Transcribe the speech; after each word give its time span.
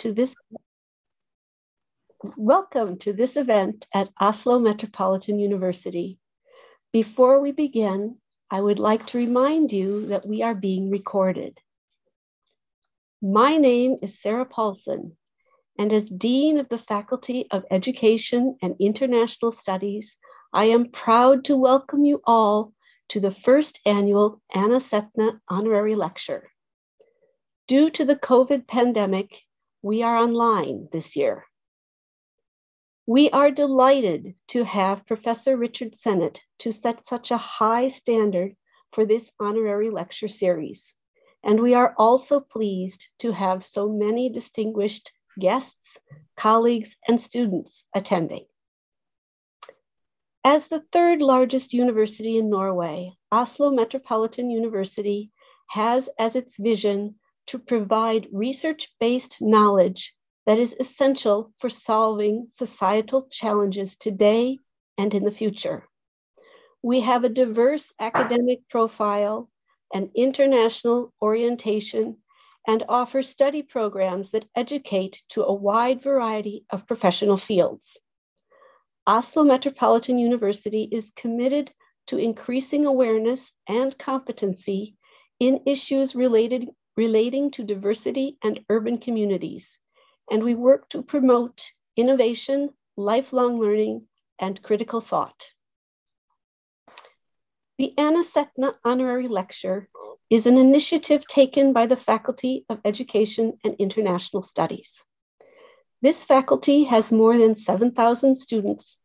to 0.00 0.14
this 0.14 0.34
Welcome 2.36 2.98
to 3.00 3.12
this 3.12 3.36
event 3.36 3.86
at 3.94 4.08
Oslo 4.18 4.58
Metropolitan 4.58 5.38
University. 5.38 6.18
Before 6.90 7.38
we 7.40 7.52
begin, 7.52 8.16
I 8.50 8.62
would 8.62 8.78
like 8.78 9.06
to 9.08 9.18
remind 9.18 9.72
you 9.72 10.06
that 10.06 10.26
we 10.26 10.42
are 10.42 10.54
being 10.54 10.90
recorded. 10.90 11.58
My 13.20 13.58
name 13.58 13.98
is 14.00 14.20
Sarah 14.20 14.46
Paulson, 14.46 15.18
and 15.78 15.92
as 15.92 16.08
Dean 16.08 16.58
of 16.58 16.70
the 16.70 16.78
Faculty 16.78 17.46
of 17.50 17.64
Education 17.70 18.56
and 18.62 18.76
International 18.80 19.52
Studies, 19.52 20.16
I 20.52 20.66
am 20.66 20.90
proud 20.90 21.44
to 21.44 21.58
welcome 21.58 22.06
you 22.06 22.22
all 22.24 22.72
to 23.10 23.20
the 23.20 23.30
first 23.30 23.80
annual 23.84 24.40
Anna 24.54 24.80
Sethne 24.80 25.42
Honorary 25.46 25.94
Lecture. 25.94 26.50
Due 27.68 27.90
to 27.90 28.06
the 28.06 28.16
COVID 28.16 28.66
pandemic, 28.66 29.30
we 29.82 30.02
are 30.02 30.16
online 30.16 30.88
this 30.92 31.16
year. 31.16 31.44
We 33.06 33.30
are 33.30 33.50
delighted 33.50 34.34
to 34.48 34.64
have 34.64 35.06
Professor 35.06 35.56
Richard 35.56 35.96
Sennett 35.96 36.42
to 36.60 36.72
set 36.72 37.04
such 37.04 37.30
a 37.30 37.36
high 37.36 37.88
standard 37.88 38.56
for 38.92 39.06
this 39.06 39.30
honorary 39.40 39.90
lecture 39.90 40.28
series. 40.28 40.94
And 41.42 41.60
we 41.60 41.74
are 41.74 41.94
also 41.96 42.40
pleased 42.40 43.06
to 43.20 43.32
have 43.32 43.64
so 43.64 43.88
many 43.88 44.28
distinguished 44.28 45.10
guests, 45.38 45.98
colleagues, 46.36 46.94
and 47.08 47.20
students 47.20 47.82
attending. 47.94 48.44
As 50.44 50.66
the 50.66 50.82
third 50.92 51.22
largest 51.22 51.72
university 51.72 52.36
in 52.36 52.50
Norway, 52.50 53.12
Oslo 53.32 53.70
Metropolitan 53.70 54.50
University 54.50 55.30
has 55.68 56.08
as 56.18 56.36
its 56.36 56.56
vision 56.58 57.14
to 57.50 57.58
provide 57.58 58.28
research-based 58.32 59.38
knowledge 59.40 60.14
that 60.46 60.58
is 60.60 60.74
essential 60.78 61.52
for 61.58 61.68
solving 61.68 62.46
societal 62.48 63.26
challenges 63.28 63.96
today 63.96 64.56
and 64.96 65.14
in 65.14 65.24
the 65.24 65.32
future. 65.32 65.84
We 66.80 67.00
have 67.00 67.24
a 67.24 67.28
diverse 67.28 67.92
academic 67.98 68.68
profile 68.68 69.50
and 69.92 70.10
international 70.14 71.12
orientation 71.20 72.18
and 72.68 72.84
offer 72.88 73.22
study 73.22 73.62
programs 73.62 74.30
that 74.30 74.48
educate 74.54 75.20
to 75.30 75.42
a 75.42 75.52
wide 75.52 76.02
variety 76.02 76.64
of 76.70 76.86
professional 76.86 77.36
fields. 77.36 77.96
Oslo 79.08 79.42
Metropolitan 79.42 80.18
University 80.18 80.88
is 80.92 81.10
committed 81.16 81.72
to 82.06 82.18
increasing 82.18 82.86
awareness 82.86 83.50
and 83.66 83.98
competency 83.98 84.94
in 85.40 85.62
issues 85.66 86.14
related, 86.14 86.68
relating 87.00 87.50
to 87.50 87.64
diversity 87.64 88.36
and 88.44 88.60
urban 88.68 88.98
communities, 88.98 89.78
and 90.30 90.42
we 90.42 90.54
work 90.54 90.86
to 90.90 91.02
promote 91.02 91.58
innovation, 91.96 92.68
lifelong 92.94 93.58
learning, 93.58 94.02
and 94.38 94.62
critical 94.62 95.00
thought. 95.00 95.40
The 97.78 97.94
Anna 97.96 98.22
Sethne 98.22 98.72
Honorary 98.84 99.28
Lecture 99.28 99.88
is 100.28 100.46
an 100.46 100.58
initiative 100.58 101.26
taken 101.26 101.72
by 101.72 101.86
the 101.86 101.96
Faculty 101.96 102.66
of 102.68 102.82
Education 102.84 103.56
and 103.64 103.76
International 103.78 104.42
Studies. 104.42 105.02
This 106.02 106.22
faculty 106.22 106.84
has 106.84 107.10
more 107.10 107.38
than 107.38 107.54
7,000 107.54 108.34
students 108.34 108.98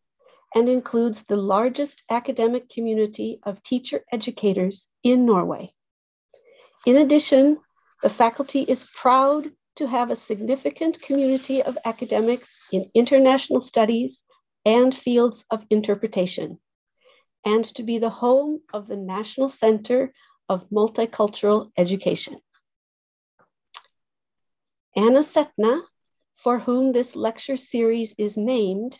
and 0.53 0.67
includes 0.67 1.23
the 1.23 1.37
largest 1.37 2.03
academic 2.09 2.67
community 2.67 3.39
of 3.43 3.63
teacher 3.63 4.03
educators 4.11 4.87
in 5.01 5.25
Norway. 5.25 5.73
In 6.85 6.97
addition, 6.97 7.59
the 8.01 8.09
faculty 8.09 8.61
is 8.61 8.87
proud 8.95 9.51
to 9.75 9.87
have 9.87 10.09
a 10.09 10.15
significant 10.15 11.01
community 11.01 11.61
of 11.61 11.77
academics 11.85 12.53
in 12.71 12.89
international 12.93 13.61
studies 13.61 14.23
and 14.65 14.95
fields 14.95 15.45
of 15.51 15.65
interpretation, 15.69 16.59
and 17.45 17.65
to 17.75 17.83
be 17.83 17.97
the 17.97 18.09
home 18.09 18.61
of 18.73 18.87
the 18.87 18.95
National 18.95 19.49
Center 19.49 20.13
of 20.49 20.69
Multicultural 20.69 21.71
Education. 21.77 22.39
Anna 24.95 25.23
Sethne, 25.23 25.83
for 26.37 26.59
whom 26.59 26.91
this 26.91 27.15
lecture 27.15 27.57
series 27.57 28.15
is 28.17 28.37
named, 28.37 28.97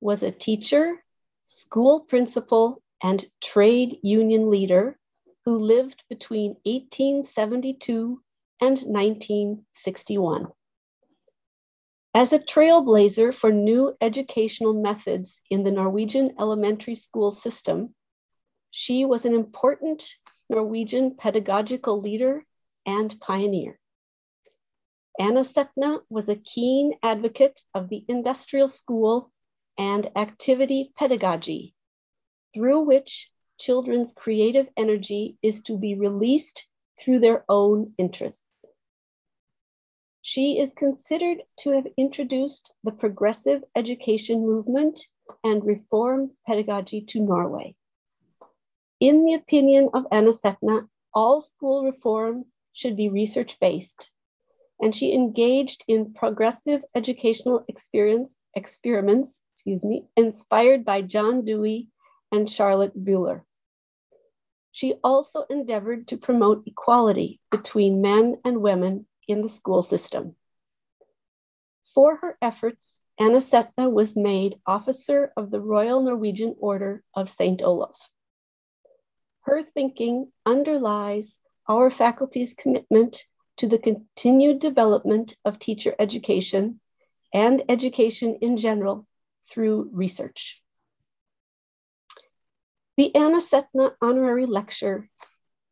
was 0.00 0.22
a 0.22 0.30
teacher, 0.30 1.02
school 1.46 2.00
principal, 2.00 2.82
and 3.02 3.26
trade 3.42 3.98
union 4.02 4.50
leader 4.50 4.98
who 5.44 5.58
lived 5.58 6.02
between 6.08 6.56
1872 6.64 8.22
and 8.64 8.78
1961. 8.78 10.46
As 12.14 12.32
a 12.32 12.38
trailblazer 12.38 13.34
for 13.34 13.52
new 13.52 13.94
educational 14.00 14.72
methods 14.72 15.38
in 15.50 15.64
the 15.64 15.70
Norwegian 15.70 16.36
elementary 16.40 16.94
school 16.94 17.30
system, 17.30 17.94
she 18.70 19.04
was 19.04 19.26
an 19.26 19.34
important 19.34 20.02
Norwegian 20.48 21.14
pedagogical 21.14 22.00
leader 22.00 22.46
and 22.86 23.14
pioneer. 23.20 23.78
Anna 25.20 25.44
Sethne 25.44 26.00
was 26.08 26.30
a 26.30 26.36
keen 26.36 26.94
advocate 27.02 27.60
of 27.74 27.90
the 27.90 28.02
industrial 28.08 28.68
school 28.68 29.30
and 29.76 30.08
activity 30.16 30.90
pedagogy, 30.96 31.74
through 32.54 32.80
which 32.80 33.30
children's 33.60 34.14
creative 34.14 34.68
energy 34.74 35.36
is 35.42 35.60
to 35.62 35.76
be 35.76 35.96
released 35.96 36.66
through 36.98 37.18
their 37.18 37.44
own 37.46 37.92
interests. 37.98 38.46
She 40.26 40.58
is 40.58 40.72
considered 40.72 41.42
to 41.58 41.72
have 41.72 41.86
introduced 41.98 42.72
the 42.82 42.92
progressive 42.92 43.62
education 43.76 44.40
movement 44.40 45.06
and 45.44 45.62
reform 45.62 46.30
pedagogy 46.46 47.02
to 47.02 47.20
Norway. 47.20 47.76
In 49.00 49.26
the 49.26 49.34
opinion 49.34 49.90
of 49.92 50.06
Anna 50.10 50.32
Sethne, 50.32 50.88
all 51.12 51.42
school 51.42 51.84
reform 51.84 52.46
should 52.72 52.96
be 52.96 53.10
research 53.10 53.60
based, 53.60 54.10
and 54.80 54.96
she 54.96 55.12
engaged 55.12 55.84
in 55.88 56.14
progressive 56.14 56.82
educational 56.94 57.62
experience 57.68 58.38
experiments, 58.54 59.38
excuse 59.52 59.84
me, 59.84 60.06
inspired 60.16 60.86
by 60.86 61.02
John 61.02 61.44
Dewey 61.44 61.90
and 62.32 62.48
Charlotte 62.48 62.96
Bühler. 62.96 63.42
She 64.72 64.94
also 65.04 65.44
endeavored 65.50 66.08
to 66.08 66.16
promote 66.16 66.66
equality 66.66 67.40
between 67.50 68.00
men 68.00 68.40
and 68.42 68.62
women 68.62 69.06
in 69.28 69.42
the 69.42 69.48
school 69.48 69.82
system. 69.82 70.36
For 71.94 72.16
her 72.16 72.36
efforts, 72.42 73.00
Anna 73.18 73.40
was 73.88 74.16
made 74.16 74.60
Officer 74.66 75.32
of 75.36 75.50
the 75.50 75.60
Royal 75.60 76.02
Norwegian 76.02 76.56
Order 76.58 77.04
of 77.14 77.30
St. 77.30 77.62
Olaf. 77.62 77.96
Her 79.42 79.62
thinking 79.62 80.32
underlies 80.44 81.38
our 81.68 81.90
faculty's 81.90 82.54
commitment 82.54 83.24
to 83.58 83.68
the 83.68 83.78
continued 83.78 84.58
development 84.58 85.36
of 85.44 85.58
teacher 85.58 85.94
education 85.98 86.80
and 87.32 87.62
education 87.68 88.38
in 88.40 88.56
general 88.56 89.06
through 89.48 89.90
research. 89.92 90.60
The 92.96 93.14
Anna 93.14 93.40
Sethne 93.40 93.90
Honorary 94.00 94.46
Lecture 94.46 95.08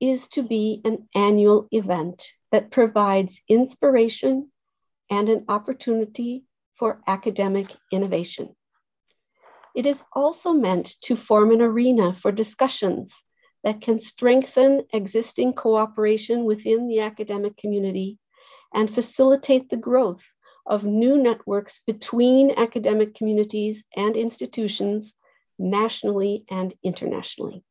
is 0.00 0.28
to 0.28 0.42
be 0.42 0.80
an 0.84 1.08
annual 1.14 1.68
event 1.70 2.32
that 2.52 2.70
provides 2.70 3.40
inspiration 3.48 4.50
and 5.10 5.28
an 5.28 5.44
opportunity 5.48 6.44
for 6.78 7.02
academic 7.06 7.66
innovation. 7.90 8.54
It 9.74 9.86
is 9.86 10.02
also 10.12 10.52
meant 10.52 10.94
to 11.02 11.16
form 11.16 11.50
an 11.50 11.62
arena 11.62 12.14
for 12.14 12.30
discussions 12.30 13.12
that 13.64 13.80
can 13.80 13.98
strengthen 13.98 14.82
existing 14.92 15.54
cooperation 15.54 16.44
within 16.44 16.88
the 16.88 17.00
academic 17.00 17.56
community 17.56 18.18
and 18.74 18.92
facilitate 18.92 19.70
the 19.70 19.76
growth 19.76 20.22
of 20.66 20.84
new 20.84 21.16
networks 21.16 21.80
between 21.86 22.52
academic 22.58 23.14
communities 23.14 23.82
and 23.96 24.16
institutions 24.16 25.14
nationally 25.58 26.44
and 26.50 26.74
internationally. 26.82 27.64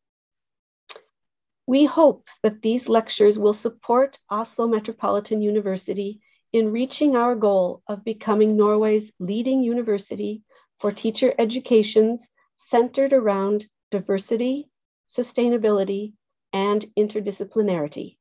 We 1.71 1.85
hope 1.85 2.27
that 2.43 2.61
these 2.61 2.89
lectures 2.89 3.39
will 3.39 3.53
support 3.53 4.19
Oslo 4.29 4.67
Metropolitan 4.67 5.41
University 5.41 6.19
in 6.51 6.73
reaching 6.73 7.15
our 7.15 7.33
goal 7.33 7.81
of 7.87 8.03
becoming 8.03 8.57
Norway's 8.57 9.09
leading 9.19 9.63
university 9.63 10.43
for 10.81 10.91
teacher 10.91 11.33
educations 11.39 12.27
centered 12.57 13.13
around 13.13 13.69
diversity, 13.89 14.69
sustainability, 15.09 16.11
and 16.51 16.85
interdisciplinarity, 16.99 18.17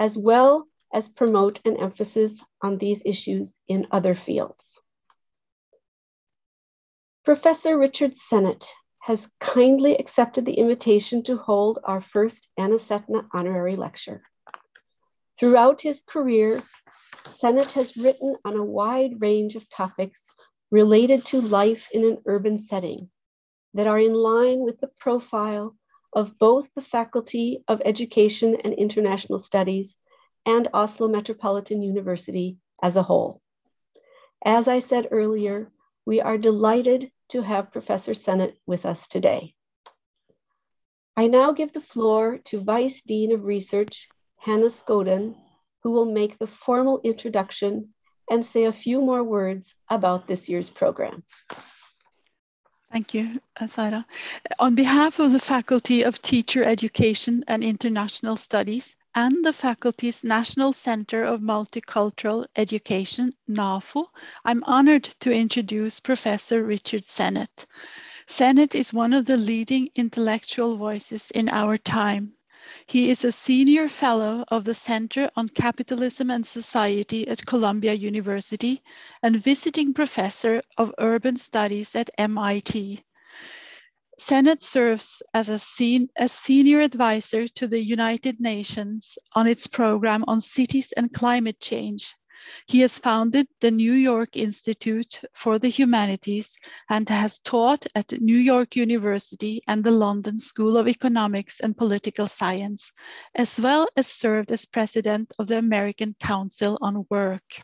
as 0.00 0.18
well 0.18 0.66
as 0.92 1.08
promote 1.08 1.60
an 1.64 1.76
emphasis 1.76 2.42
on 2.60 2.78
these 2.78 3.02
issues 3.04 3.56
in 3.68 3.86
other 3.92 4.16
fields. 4.16 4.80
Professor 7.24 7.78
Richard 7.78 8.16
Sennett 8.16 8.68
has 9.04 9.28
kindly 9.38 9.94
accepted 9.98 10.46
the 10.46 10.54
invitation 10.54 11.22
to 11.22 11.36
hold 11.36 11.78
our 11.84 12.00
first 12.00 12.48
Anna 12.56 12.78
Sethne 12.78 13.28
honorary 13.34 13.76
lecture. 13.76 14.22
Throughout 15.38 15.82
his 15.82 16.02
career, 16.08 16.62
Sennett 17.26 17.72
has 17.72 17.98
written 17.98 18.34
on 18.46 18.56
a 18.56 18.64
wide 18.64 19.20
range 19.20 19.56
of 19.56 19.68
topics 19.68 20.24
related 20.70 21.26
to 21.26 21.42
life 21.42 21.86
in 21.92 22.02
an 22.06 22.16
urban 22.24 22.56
setting 22.56 23.10
that 23.74 23.86
are 23.86 23.98
in 23.98 24.14
line 24.14 24.60
with 24.60 24.80
the 24.80 24.90
profile 24.98 25.76
of 26.14 26.38
both 26.38 26.66
the 26.74 26.80
Faculty 26.80 27.62
of 27.68 27.82
Education 27.84 28.56
and 28.64 28.72
International 28.72 29.38
Studies 29.38 29.98
and 30.46 30.68
Oslo 30.72 31.08
Metropolitan 31.08 31.82
University 31.82 32.56
as 32.82 32.96
a 32.96 33.02
whole. 33.02 33.42
As 34.42 34.66
I 34.66 34.78
said 34.78 35.08
earlier, 35.10 35.70
we 36.06 36.22
are 36.22 36.38
delighted 36.38 37.10
to 37.34 37.42
have 37.42 37.72
Professor 37.72 38.14
Sennett 38.14 38.56
with 38.64 38.86
us 38.86 39.08
today. 39.08 39.54
I 41.16 41.26
now 41.26 41.50
give 41.50 41.72
the 41.72 41.80
floor 41.80 42.38
to 42.44 42.62
Vice 42.62 43.02
Dean 43.02 43.32
of 43.32 43.42
Research, 43.42 44.06
Hannah 44.38 44.70
Skoden, 44.70 45.34
who 45.82 45.90
will 45.90 46.04
make 46.04 46.38
the 46.38 46.46
formal 46.46 47.00
introduction 47.02 47.88
and 48.30 48.46
say 48.46 48.66
a 48.66 48.72
few 48.72 49.00
more 49.00 49.24
words 49.24 49.74
about 49.90 50.28
this 50.28 50.48
year's 50.48 50.70
program. 50.70 51.24
Thank 52.92 53.14
you, 53.14 53.40
Sara. 53.66 54.06
On 54.60 54.76
behalf 54.76 55.18
of 55.18 55.32
the 55.32 55.40
Faculty 55.40 56.04
of 56.04 56.22
Teacher 56.22 56.62
Education 56.62 57.42
and 57.48 57.64
International 57.64 58.36
Studies 58.36 58.94
and 59.16 59.44
the 59.44 59.52
faculty's 59.52 60.24
National 60.24 60.72
Center 60.72 61.22
of 61.22 61.40
Multicultural 61.40 62.46
Education, 62.56 63.32
NAFO, 63.48 64.06
I'm 64.44 64.64
honored 64.64 65.04
to 65.20 65.32
introduce 65.32 66.00
Professor 66.00 66.64
Richard 66.64 67.06
Sennett. 67.06 67.66
Sennett 68.26 68.74
is 68.74 68.92
one 68.92 69.12
of 69.12 69.26
the 69.26 69.36
leading 69.36 69.88
intellectual 69.94 70.76
voices 70.76 71.30
in 71.30 71.48
our 71.48 71.76
time. 71.76 72.32
He 72.86 73.08
is 73.10 73.24
a 73.24 73.30
senior 73.30 73.88
fellow 73.88 74.44
of 74.48 74.64
the 74.64 74.74
Center 74.74 75.30
on 75.36 75.48
Capitalism 75.48 76.30
and 76.30 76.44
Society 76.44 77.28
at 77.28 77.46
Columbia 77.46 77.92
University 77.92 78.82
and 79.22 79.36
visiting 79.36 79.94
professor 79.94 80.60
of 80.76 80.92
urban 80.98 81.36
studies 81.36 81.94
at 81.94 82.10
MIT. 82.18 83.03
Sennett 84.18 84.62
serves 84.62 85.22
as 85.32 85.48
a, 85.48 85.58
sen 85.58 86.08
a, 86.16 86.28
senior 86.28 86.80
advisor 86.80 87.48
to 87.48 87.66
the 87.66 87.82
United 87.82 88.40
Nations 88.40 89.18
on 89.32 89.46
its 89.46 89.66
program 89.66 90.24
on 90.28 90.40
cities 90.40 90.92
and 90.92 91.12
climate 91.12 91.60
change 91.60 92.14
he 92.66 92.80
has 92.80 92.98
founded 92.98 93.48
the 93.60 93.70
New 93.70 93.94
York 93.94 94.36
Institute 94.36 95.22
for 95.32 95.58
the 95.58 95.70
Humanities 95.70 96.58
and 96.90 97.08
has 97.08 97.38
taught 97.38 97.86
at 97.94 98.20
New 98.20 98.36
York 98.36 98.76
University 98.76 99.62
and 99.66 99.82
the 99.82 99.90
London 99.90 100.38
School 100.38 100.76
of 100.76 100.86
Economics 100.86 101.60
and 101.60 101.74
Political 101.74 102.28
Science, 102.28 102.92
as 103.34 103.58
well 103.58 103.88
as 103.96 104.06
served 104.08 104.52
as 104.52 104.66
president 104.66 105.32
of 105.38 105.46
the 105.46 105.56
American 105.56 106.14
Council 106.20 106.78
on 106.82 107.06
Work. 107.08 107.62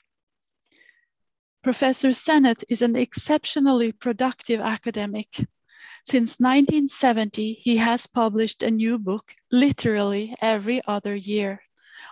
Professor 1.63 2.15
Sennett 2.15 2.65
is 2.71 2.81
an 2.81 2.97
exceptionally 2.97 3.93
productive 3.93 4.61
academic. 4.61 5.47
Since 6.05 6.41
1970, 6.41 7.53
he 7.53 7.77
has 7.77 8.07
published 8.07 8.63
a 8.63 8.71
new 8.71 8.99
book 8.99 9.35
literally 9.53 10.35
every 10.41 10.81
other 10.87 11.15
year 11.15 11.63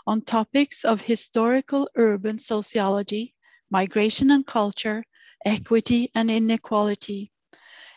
on 0.07 0.21
topics 0.21 0.85
of 0.85 1.01
historical 1.01 1.89
urban 1.97 2.39
sociology, 2.39 3.35
migration 3.71 4.31
and 4.31 4.47
culture, 4.47 5.03
equity 5.45 6.11
and 6.15 6.31
inequality, 6.31 7.33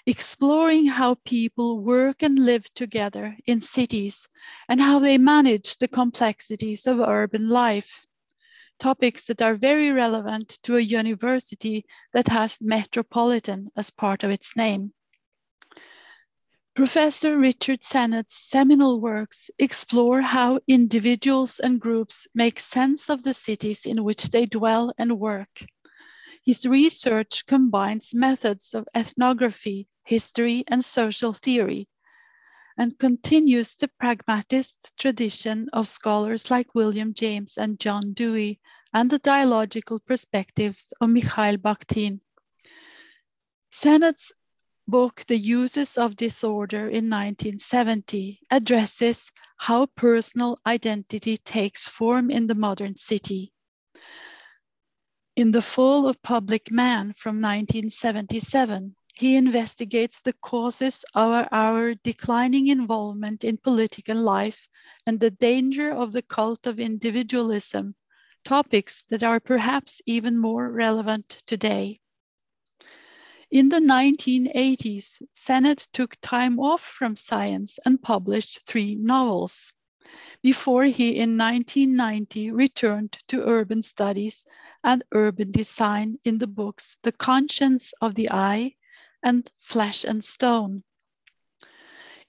exploring 0.05 0.85
how 0.85 1.15
people 1.25 1.81
work 1.81 2.23
and 2.23 2.39
live 2.39 2.73
together 2.73 3.37
in 3.45 3.59
cities 3.59 4.27
and 4.69 4.79
how 4.79 4.99
they 4.99 5.17
manage 5.17 5.77
the 5.77 5.87
complexities 5.87 6.87
of 6.87 6.99
urban 6.99 7.49
life. 7.49 8.05
Topics 8.79 9.27
that 9.27 9.41
are 9.41 9.55
very 9.55 9.91
relevant 9.91 10.57
to 10.63 10.77
a 10.77 10.81
university 10.81 11.85
that 12.13 12.29
has 12.29 12.57
metropolitan 12.61 13.69
as 13.75 13.89
part 13.91 14.23
of 14.23 14.31
its 14.31 14.55
name. 14.55 14.93
Professor 16.73 17.37
Richard 17.37 17.83
Sennett's 17.83 18.33
seminal 18.33 19.01
works 19.01 19.51
explore 19.59 20.21
how 20.21 20.61
individuals 20.69 21.59
and 21.59 21.81
groups 21.81 22.29
make 22.33 22.59
sense 22.59 23.09
of 23.09 23.23
the 23.23 23.33
cities 23.33 23.85
in 23.85 24.05
which 24.05 24.29
they 24.29 24.45
dwell 24.45 24.93
and 24.97 25.19
work. 25.19 25.65
His 26.45 26.65
research 26.65 27.45
combines 27.45 28.13
methods 28.13 28.73
of 28.73 28.87
ethnography, 28.95 29.89
history, 30.05 30.63
and 30.67 30.83
social 30.83 31.33
theory, 31.33 31.89
and 32.77 32.97
continues 32.97 33.75
the 33.75 33.89
pragmatist 33.99 34.93
tradition 34.97 35.67
of 35.73 35.89
scholars 35.89 36.49
like 36.49 36.73
William 36.73 37.13
James 37.13 37.57
and 37.57 37.81
John 37.81 38.13
Dewey 38.13 38.61
and 38.93 39.09
the 39.09 39.19
dialogical 39.19 39.99
perspectives 39.99 40.93
of 41.01 41.09
Mikhail 41.09 41.57
Bakhtin. 41.57 42.21
Sennett's 43.71 44.31
book, 44.91 45.23
The 45.27 45.37
Uses 45.37 45.97
of 45.97 46.17
Disorder 46.17 46.89
in 46.89 47.09
1970, 47.09 48.41
addresses 48.51 49.31
how 49.55 49.85
personal 49.85 50.57
identity 50.67 51.37
takes 51.37 51.87
form 51.87 52.29
in 52.29 52.45
the 52.45 52.55
modern 52.55 52.97
city. 52.97 53.53
In 55.37 55.51
The 55.51 55.61
Fall 55.61 56.09
of 56.09 56.21
Public 56.21 56.69
Man 56.71 57.13
from 57.13 57.39
1977, 57.41 58.93
he 59.15 59.37
investigates 59.37 60.19
the 60.19 60.33
causes 60.33 61.05
of 61.15 61.47
our 61.53 61.95
declining 61.95 62.67
involvement 62.67 63.45
in 63.45 63.55
political 63.55 64.17
life 64.17 64.67
and 65.05 65.21
the 65.21 65.31
danger 65.31 65.93
of 65.93 66.11
the 66.11 66.21
cult 66.21 66.67
of 66.67 66.81
individualism, 66.81 67.95
topics 68.43 69.05
that 69.05 69.23
are 69.23 69.39
perhaps 69.39 70.01
even 70.05 70.37
more 70.37 70.69
relevant 70.69 71.41
today. 71.45 72.00
In 73.51 73.67
the 73.67 73.81
1980s, 73.81 75.21
Sennett 75.33 75.89
took 75.91 76.15
time 76.21 76.57
off 76.57 76.81
from 76.81 77.17
science 77.17 77.79
and 77.83 78.01
published 78.01 78.65
three 78.65 78.95
novels 78.95 79.73
before 80.41 80.85
he 80.85 81.17
in 81.17 81.37
1990 81.37 82.51
returned 82.51 83.17
to 83.27 83.43
urban 83.43 83.83
studies 83.83 84.45
and 84.85 85.03
urban 85.11 85.51
design 85.51 86.17
in 86.23 86.37
the 86.37 86.47
books 86.47 86.97
The 87.01 87.11
Conscience 87.11 87.93
of 87.99 88.15
the 88.15 88.31
Eye 88.31 88.75
and 89.21 89.51
Flesh 89.59 90.05
and 90.05 90.23
Stone. 90.23 90.85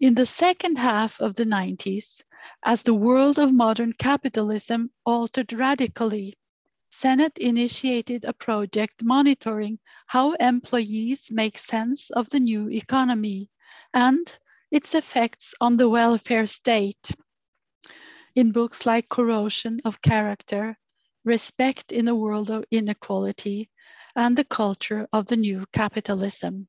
In 0.00 0.16
the 0.16 0.26
second 0.26 0.76
half 0.76 1.20
of 1.20 1.36
the 1.36 1.44
90s, 1.44 2.24
as 2.64 2.82
the 2.82 2.94
world 2.94 3.38
of 3.38 3.52
modern 3.52 3.92
capitalism 3.92 4.90
altered 5.06 5.52
radically, 5.52 6.36
Sennett 7.02 7.36
initiated 7.38 8.24
a 8.24 8.32
project 8.32 9.02
monitoring 9.02 9.80
how 10.06 10.34
employees 10.34 11.32
make 11.32 11.58
sense 11.58 12.10
of 12.10 12.28
the 12.28 12.38
new 12.38 12.70
economy 12.70 13.50
and 13.92 14.38
its 14.70 14.94
effects 14.94 15.52
on 15.60 15.76
the 15.76 15.88
welfare 15.88 16.46
state. 16.46 17.10
In 18.36 18.52
books 18.52 18.86
like 18.86 19.08
Corrosion 19.08 19.80
of 19.84 20.00
Character, 20.00 20.78
Respect 21.24 21.90
in 21.90 22.06
a 22.06 22.14
World 22.14 22.52
of 22.52 22.64
Inequality, 22.70 23.68
and 24.14 24.38
The 24.38 24.44
Culture 24.44 25.08
of 25.12 25.26
the 25.26 25.36
New 25.36 25.66
Capitalism. 25.72 26.68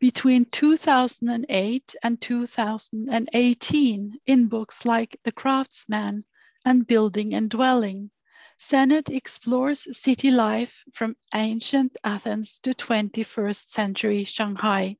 Between 0.00 0.46
2008 0.46 1.94
and 2.02 2.18
2018, 2.18 4.18
in 4.24 4.48
books 4.48 4.86
like 4.86 5.20
The 5.22 5.32
Craftsman 5.32 6.24
and 6.64 6.86
Building 6.86 7.34
and 7.34 7.50
Dwelling, 7.50 8.10
Sennett 8.58 9.10
explores 9.10 9.96
city 9.96 10.30
life 10.30 10.82
from 10.92 11.16
ancient 11.34 11.96
Athens 12.02 12.58
to 12.60 12.70
21st 12.70 13.68
century 13.68 14.24
Shanghai. 14.24 14.96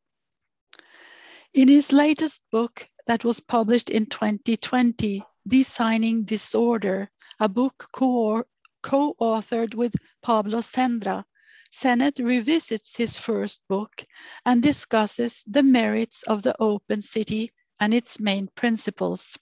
In 1.54 1.68
his 1.68 1.90
latest 1.90 2.40
book 2.52 2.88
that 3.06 3.24
was 3.24 3.40
published 3.40 3.88
in 3.88 4.06
2020, 4.06 5.24
Designing 5.48 6.24
Disorder, 6.24 7.10
a 7.40 7.48
book 7.48 7.88
co-authored 7.92 9.74
with 9.74 9.94
Pablo 10.22 10.60
Sendra, 10.60 11.24
Sennett 11.70 12.18
revisits 12.18 12.96
his 12.96 13.16
first 13.16 13.62
book 13.68 14.04
and 14.44 14.62
discusses 14.62 15.42
the 15.46 15.62
merits 15.62 16.22
of 16.24 16.42
the 16.42 16.54
open 16.60 17.00
city 17.02 17.52
and 17.80 17.94
its 17.94 18.20
main 18.20 18.48
principles. 18.54 19.38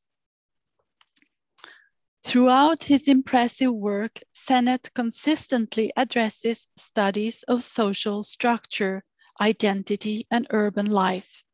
Throughout 2.25 2.83
his 2.83 3.07
impressive 3.07 3.73
work, 3.73 4.19
Sennett 4.33 4.90
consistently 4.95 5.93
addresses 5.97 6.66
studies 6.76 7.45
of 7.45 7.62
social 7.62 8.25
structure, 8.25 9.04
identity, 9.40 10.26
and 10.31 10.47
urban 10.50 10.87
life, 10.87 11.45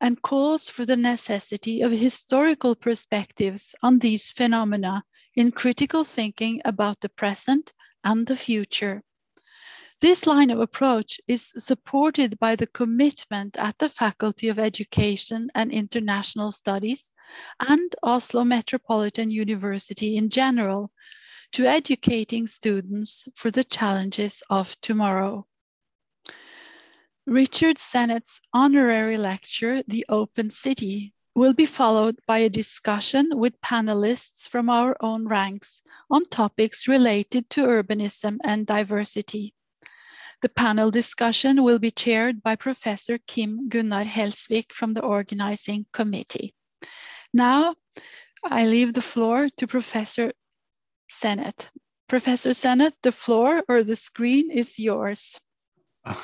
and 0.00 0.22
calls 0.22 0.70
for 0.70 0.86
the 0.86 0.96
necessity 0.96 1.82
of 1.82 1.92
historical 1.92 2.74
perspectives 2.74 3.74
on 3.82 3.98
these 3.98 4.30
phenomena 4.30 5.04
in 5.34 5.50
critical 5.52 6.04
thinking 6.04 6.62
about 6.64 7.00
the 7.00 7.08
present 7.10 7.72
and 8.04 8.26
the 8.26 8.36
future. 8.36 9.02
This 10.02 10.26
line 10.26 10.50
of 10.50 10.58
approach 10.58 11.20
is 11.28 11.52
supported 11.58 12.36
by 12.40 12.56
the 12.56 12.66
commitment 12.66 13.56
at 13.56 13.78
the 13.78 13.88
Faculty 13.88 14.48
of 14.48 14.58
Education 14.58 15.48
and 15.54 15.70
International 15.70 16.50
Studies 16.50 17.12
and 17.60 17.94
Oslo 18.02 18.42
Metropolitan 18.42 19.30
University 19.30 20.16
in 20.16 20.28
general 20.28 20.90
to 21.52 21.66
educating 21.66 22.48
students 22.48 23.28
for 23.36 23.52
the 23.52 23.62
challenges 23.62 24.42
of 24.50 24.76
tomorrow. 24.80 25.46
Richard 27.24 27.78
Sennett's 27.78 28.40
honorary 28.52 29.18
lecture, 29.18 29.84
The 29.86 30.04
Open 30.08 30.50
City, 30.50 31.14
will 31.36 31.54
be 31.54 31.66
followed 31.66 32.18
by 32.26 32.38
a 32.38 32.48
discussion 32.48 33.30
with 33.38 33.60
panelists 33.60 34.48
from 34.48 34.68
our 34.68 34.96
own 34.98 35.28
ranks 35.28 35.80
on 36.10 36.28
topics 36.28 36.88
related 36.88 37.48
to 37.50 37.66
urbanism 37.66 38.38
and 38.42 38.66
diversity. 38.66 39.54
The 40.42 40.48
panel 40.48 40.90
discussion 40.90 41.62
will 41.62 41.78
be 41.78 41.92
chaired 41.92 42.42
by 42.42 42.56
Professor 42.56 43.18
Kim 43.28 43.68
Gunnar 43.68 44.04
Helsvik 44.04 44.72
from 44.72 44.92
the 44.92 45.02
organizing 45.02 45.86
committee. 45.92 46.52
Now, 47.32 47.76
I 48.44 48.66
leave 48.66 48.92
the 48.92 49.02
floor 49.02 49.48
to 49.58 49.66
Professor 49.68 50.32
Sennett. 51.08 51.70
Professor 52.08 52.52
Sennett, 52.54 52.94
the 53.04 53.12
floor 53.12 53.62
or 53.68 53.84
the 53.84 53.94
screen 53.94 54.50
is 54.50 54.78
yours. 54.78 55.38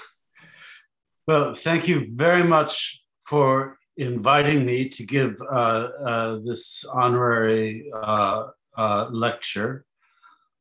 Well, 1.29 1.53
thank 1.53 1.87
you 1.87 2.09
very 2.15 2.43
much 2.43 3.03
for 3.27 3.77
inviting 3.99 4.65
me 4.65 4.89
to 4.89 5.05
give 5.05 5.37
uh, 5.43 5.89
uh, 6.03 6.39
this 6.43 6.87
honorary 6.91 7.93
uh, 7.95 8.45
uh 8.75 9.09
lecture. 9.11 9.85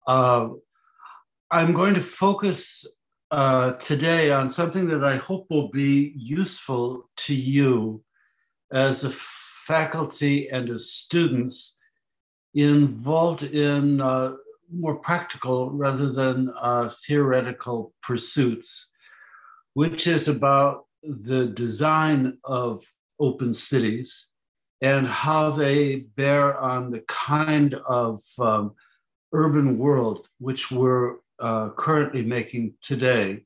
Uh, 0.06 0.50
I'm 1.50 1.72
going 1.72 1.94
to 1.94 2.02
focus 2.02 2.86
uh, 3.32 3.74
today 3.74 4.32
on 4.32 4.50
something 4.50 4.88
that 4.88 5.04
I 5.04 5.18
hope 5.18 5.48
will 5.50 5.70
be 5.70 6.14
useful 6.16 7.10
to 7.18 7.36
you 7.36 8.04
as 8.72 9.04
a 9.04 9.10
faculty 9.10 10.50
and 10.50 10.70
as 10.70 10.92
students 10.92 11.78
involved 12.54 13.44
in 13.44 13.98
more 14.74 14.96
practical 14.96 15.70
rather 15.72 16.12
than 16.12 16.52
theoretical 17.06 17.94
pursuits 18.02 18.90
which 19.74 20.08
is 20.08 20.28
about 20.28 20.86
the 21.04 21.46
design 21.46 22.38
of 22.44 22.84
open 23.20 23.54
cities 23.54 24.32
and 24.82 25.08
how 25.08 25.52
they 25.52 25.98
bear 26.16 26.60
on 26.60 26.90
the 26.90 27.04
kind 27.08 27.76
of 27.86 28.20
um, 28.40 28.74
urban 29.34 29.78
world 29.78 30.28
which 30.40 30.72
we're 30.72 31.18
uh, 31.40 31.70
currently 31.70 32.24
making 32.24 32.74
today. 32.82 33.46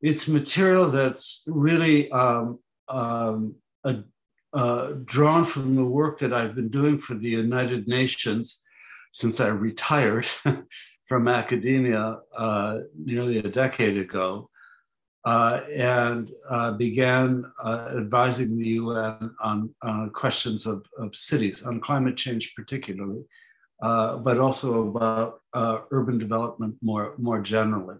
It's 0.00 0.26
material 0.26 0.88
that's 0.88 1.44
really 1.46 2.10
um, 2.10 2.58
um, 2.88 3.54
a, 3.84 4.02
uh, 4.52 4.92
drawn 5.04 5.44
from 5.44 5.76
the 5.76 5.84
work 5.84 6.18
that 6.20 6.32
I've 6.32 6.54
been 6.54 6.68
doing 6.68 6.98
for 6.98 7.14
the 7.14 7.28
United 7.28 7.88
Nations 7.88 8.62
since 9.12 9.40
I 9.40 9.48
retired 9.48 10.26
from 11.06 11.28
academia 11.28 12.18
uh, 12.36 12.78
nearly 12.96 13.38
a 13.38 13.48
decade 13.48 13.96
ago 13.96 14.50
uh, 15.24 15.60
and 15.72 16.32
uh, 16.48 16.72
began 16.72 17.44
uh, 17.62 17.94
advising 17.96 18.58
the 18.58 18.68
UN 18.70 19.34
on, 19.40 19.74
on 19.82 20.10
questions 20.10 20.66
of, 20.66 20.84
of, 20.98 21.14
cities, 21.14 21.62
on 21.62 21.80
climate 21.80 22.16
change 22.16 22.54
particularly, 22.56 23.22
uh, 23.82 24.16
but 24.16 24.38
also 24.38 24.88
about 24.88 25.40
uh, 25.52 25.80
urban 25.90 26.16
development 26.16 26.76
more, 26.80 27.14
more 27.18 27.40
generally. 27.40 27.96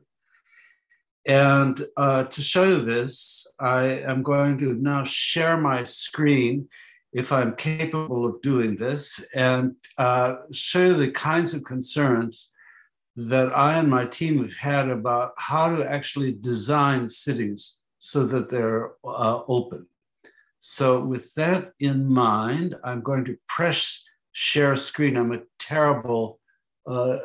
And 1.27 1.85
uh, 1.97 2.25
to 2.25 2.43
show 2.43 2.65
you 2.65 2.81
this, 2.81 3.47
I 3.61 3.85
am 3.87 4.23
going 4.23 4.59
to 4.59 4.75
now 4.75 5.05
share 5.05 5.57
my 5.57 5.85
screen 5.85 6.69
if 7.13 7.31
I'm 7.31 7.57
capable 7.57 8.27
of 8.27 8.41
doing 8.43 8.77
this 8.77 9.25
and 9.35 9.75
show 10.53 10.87
you 10.87 10.95
the 10.95 11.11
kinds 11.11 11.53
of 11.53 11.65
concerns 11.65 12.53
that 13.17 13.57
I 13.57 13.79
and 13.79 13.91
my 13.91 14.07
team 14.07 14.43
have 14.43 14.55
had 14.55 14.89
about 14.89 15.33
how 15.37 15.77
to 15.77 15.85
actually 15.85 16.33
design 16.33 17.09
cities 17.09 17.81
so 17.99 18.25
that 18.27 18.51
they're 18.51 18.93
uh, 19.05 19.43
open. 19.47 19.87
So, 20.61 21.01
with 21.01 21.35
that 21.35 21.73
in 21.81 22.07
mind, 22.07 22.77
I'm 22.85 23.03
going 23.03 23.25
to 23.27 23.37
press 23.49 24.05
share 24.33 24.73
a 24.73 24.79
screen. 24.79 25.17
I'm 25.17 25.33
a 25.33 25.43
terrible 25.59 26.41
uh, 26.87 27.19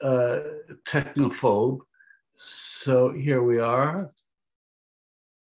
uh, 0.00 0.40
technophobe. 0.86 1.80
So, 2.34 3.12
here 3.12 3.42
we 3.42 3.60
are. 3.60 4.10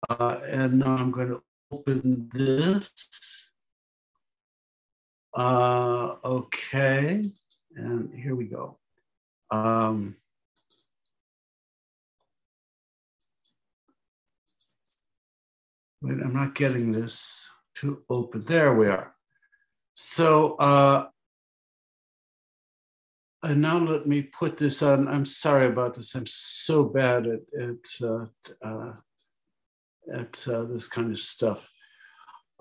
Uh, 0.09 0.39
and 0.45 0.79
now 0.79 0.95
I'm 0.95 1.11
going 1.11 1.29
to 1.29 1.43
open 1.71 2.29
this. 2.33 2.91
Uh, 5.33 6.15
okay, 6.25 7.23
and 7.75 8.13
here 8.13 8.35
we 8.35 8.45
go. 8.45 8.79
Um, 9.51 10.15
wait, 16.01 16.17
I'm 16.23 16.33
not 16.33 16.55
getting 16.55 16.91
this 16.91 17.49
to 17.75 18.01
open. 18.09 18.43
There 18.45 18.73
we 18.73 18.87
are. 18.87 19.13
So, 20.01 20.55
uh, 20.55 21.07
and 23.43 23.61
now 23.61 23.79
let 23.79 24.07
me 24.07 24.21
put 24.21 24.55
this 24.55 24.81
on. 24.81 25.09
I'm 25.09 25.25
sorry 25.25 25.65
about 25.65 25.93
this. 25.93 26.15
I'm 26.15 26.25
so 26.25 26.85
bad 26.85 27.27
at 27.27 27.41
at 27.59 28.07
uh, 28.07 28.25
uh, 28.61 28.93
at 30.13 30.47
uh, 30.47 30.63
this 30.63 30.87
kind 30.87 31.11
of 31.11 31.19
stuff. 31.19 31.69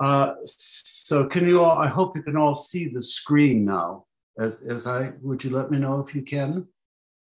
Uh, 0.00 0.34
so, 0.46 1.26
can 1.26 1.46
you 1.46 1.62
all? 1.62 1.78
I 1.78 1.86
hope 1.86 2.16
you 2.16 2.24
can 2.24 2.36
all 2.36 2.56
see 2.56 2.88
the 2.88 3.04
screen 3.04 3.64
now. 3.64 4.06
As, 4.36 4.60
as 4.68 4.88
I 4.88 5.12
would 5.22 5.44
you 5.44 5.50
let 5.50 5.70
me 5.70 5.78
know 5.78 6.04
if 6.04 6.16
you 6.16 6.22
can? 6.22 6.66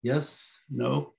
Yes? 0.05 0.57
No? 0.71 1.15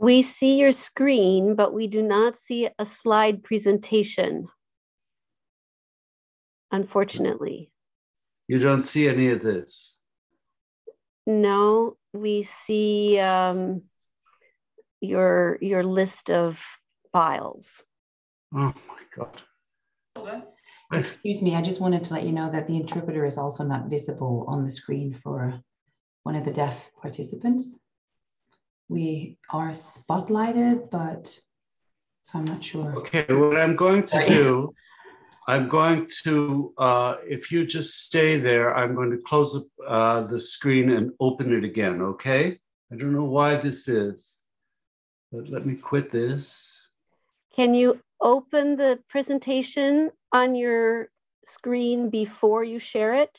We 0.00 0.22
see 0.22 0.56
your 0.56 0.72
screen, 0.72 1.56
but 1.56 1.74
we 1.74 1.88
do 1.88 2.00
not 2.00 2.38
see 2.38 2.70
a 2.78 2.86
slide 2.86 3.44
presentation, 3.44 4.48
unfortunately. 6.70 7.70
You 8.48 8.58
don't 8.58 8.82
see 8.82 9.08
any 9.08 9.30
of 9.30 9.42
this? 9.42 9.98
No, 11.26 11.96
we 12.12 12.48
see 12.66 13.18
um, 13.18 13.82
your, 15.00 15.58
your 15.60 15.84
list 15.84 16.30
of 16.30 16.58
files. 17.12 17.82
Oh 18.54 18.74
my 18.88 19.02
God. 19.16 19.42
Excuse 20.92 21.40
me, 21.40 21.54
I 21.54 21.62
just 21.62 21.80
wanted 21.80 22.02
to 22.04 22.14
let 22.14 22.24
you 22.24 22.32
know 22.32 22.50
that 22.50 22.66
the 22.66 22.76
interpreter 22.76 23.24
is 23.24 23.38
also 23.38 23.62
not 23.62 23.86
visible 23.86 24.44
on 24.48 24.64
the 24.64 24.70
screen 24.70 25.12
for 25.12 25.60
one 26.24 26.34
of 26.34 26.44
the 26.44 26.52
deaf 26.52 26.90
participants. 27.00 27.78
We 28.88 29.38
are 29.50 29.70
spotlighted, 29.70 30.90
but 30.90 31.38
so 32.22 32.38
I'm 32.38 32.44
not 32.44 32.64
sure. 32.64 32.96
Okay, 32.96 33.24
what 33.28 33.56
I'm 33.56 33.76
going 33.76 34.02
to 34.02 34.08
Sorry. 34.08 34.26
do, 34.26 34.74
I'm 35.50 35.68
going 35.68 36.08
to, 36.22 36.72
uh, 36.78 37.16
if 37.26 37.50
you 37.50 37.66
just 37.66 38.04
stay 38.04 38.36
there, 38.36 38.72
I'm 38.72 38.94
going 38.94 39.10
to 39.10 39.18
close 39.18 39.56
up, 39.56 39.66
uh, 39.84 40.20
the 40.20 40.40
screen 40.40 40.90
and 40.90 41.10
open 41.18 41.52
it 41.52 41.64
again, 41.64 42.00
okay? 42.02 42.60
I 42.92 42.94
don't 42.94 43.12
know 43.12 43.24
why 43.24 43.56
this 43.56 43.88
is, 43.88 44.44
but 45.32 45.48
let 45.48 45.66
me 45.66 45.74
quit 45.74 46.12
this. 46.12 46.86
Can 47.56 47.74
you 47.74 47.98
open 48.20 48.76
the 48.76 49.00
presentation 49.08 50.12
on 50.32 50.54
your 50.54 51.08
screen 51.44 52.10
before 52.10 52.62
you 52.62 52.78
share 52.78 53.14
it? 53.14 53.36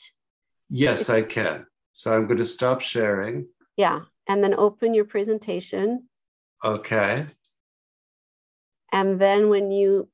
Yes, 0.68 1.08
I 1.08 1.22
can. 1.22 1.64
So 1.94 2.14
I'm 2.14 2.26
going 2.26 2.40
to 2.40 2.44
stop 2.58 2.82
sharing. 2.82 3.46
Yeah, 3.78 4.00
and 4.28 4.44
then 4.44 4.52
open 4.52 4.92
your 4.92 5.06
presentation. 5.06 6.10
Okay. 6.62 7.24
And 8.92 9.18
then 9.18 9.48
when 9.48 9.70
you 9.70 10.10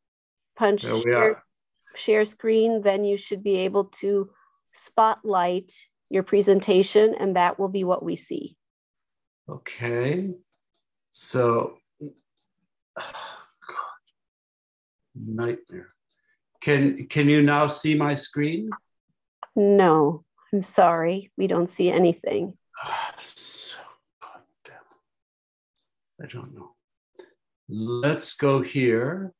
punch 0.56 0.82
there 0.82 0.94
we 0.94 1.02
share, 1.02 1.42
share 1.98 2.24
screen, 2.24 2.82
then 2.82 3.04
you 3.04 3.16
should 3.16 3.42
be 3.42 3.58
able 3.58 3.86
to 4.00 4.30
spotlight 4.72 5.72
your 6.10 6.22
presentation 6.22 7.14
and 7.18 7.36
that 7.36 7.58
will 7.58 7.68
be 7.68 7.84
what 7.84 8.02
we 8.02 8.16
see. 8.16 8.56
Okay. 9.48 10.30
So, 11.10 11.78
oh 12.02 12.12
nightmare. 15.14 15.88
Can, 16.60 17.06
can 17.06 17.28
you 17.28 17.42
now 17.42 17.68
see 17.68 17.94
my 17.94 18.14
screen? 18.14 18.70
No. 19.54 20.24
I'm 20.52 20.62
sorry, 20.62 21.30
we 21.36 21.46
don't 21.46 21.70
see 21.70 21.90
anything. 21.90 22.54
so 23.18 23.76
goddamn. 24.22 24.82
I 26.22 26.26
don't 26.26 26.54
know. 26.54 26.70
Let's 27.68 28.34
go 28.34 28.62
here 28.62 29.34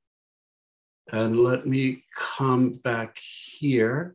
and 1.11 1.41
let 1.41 1.67
me 1.67 2.05
come 2.15 2.73
back 2.85 3.19
here. 3.19 4.15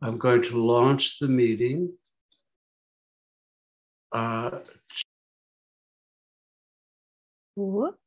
I'm 0.00 0.18
going 0.18 0.42
to 0.42 0.64
launch 0.64 1.18
the 1.18 1.28
meeting. 1.28 1.92
Uh, 4.10 4.58
Whoop. 7.54 8.01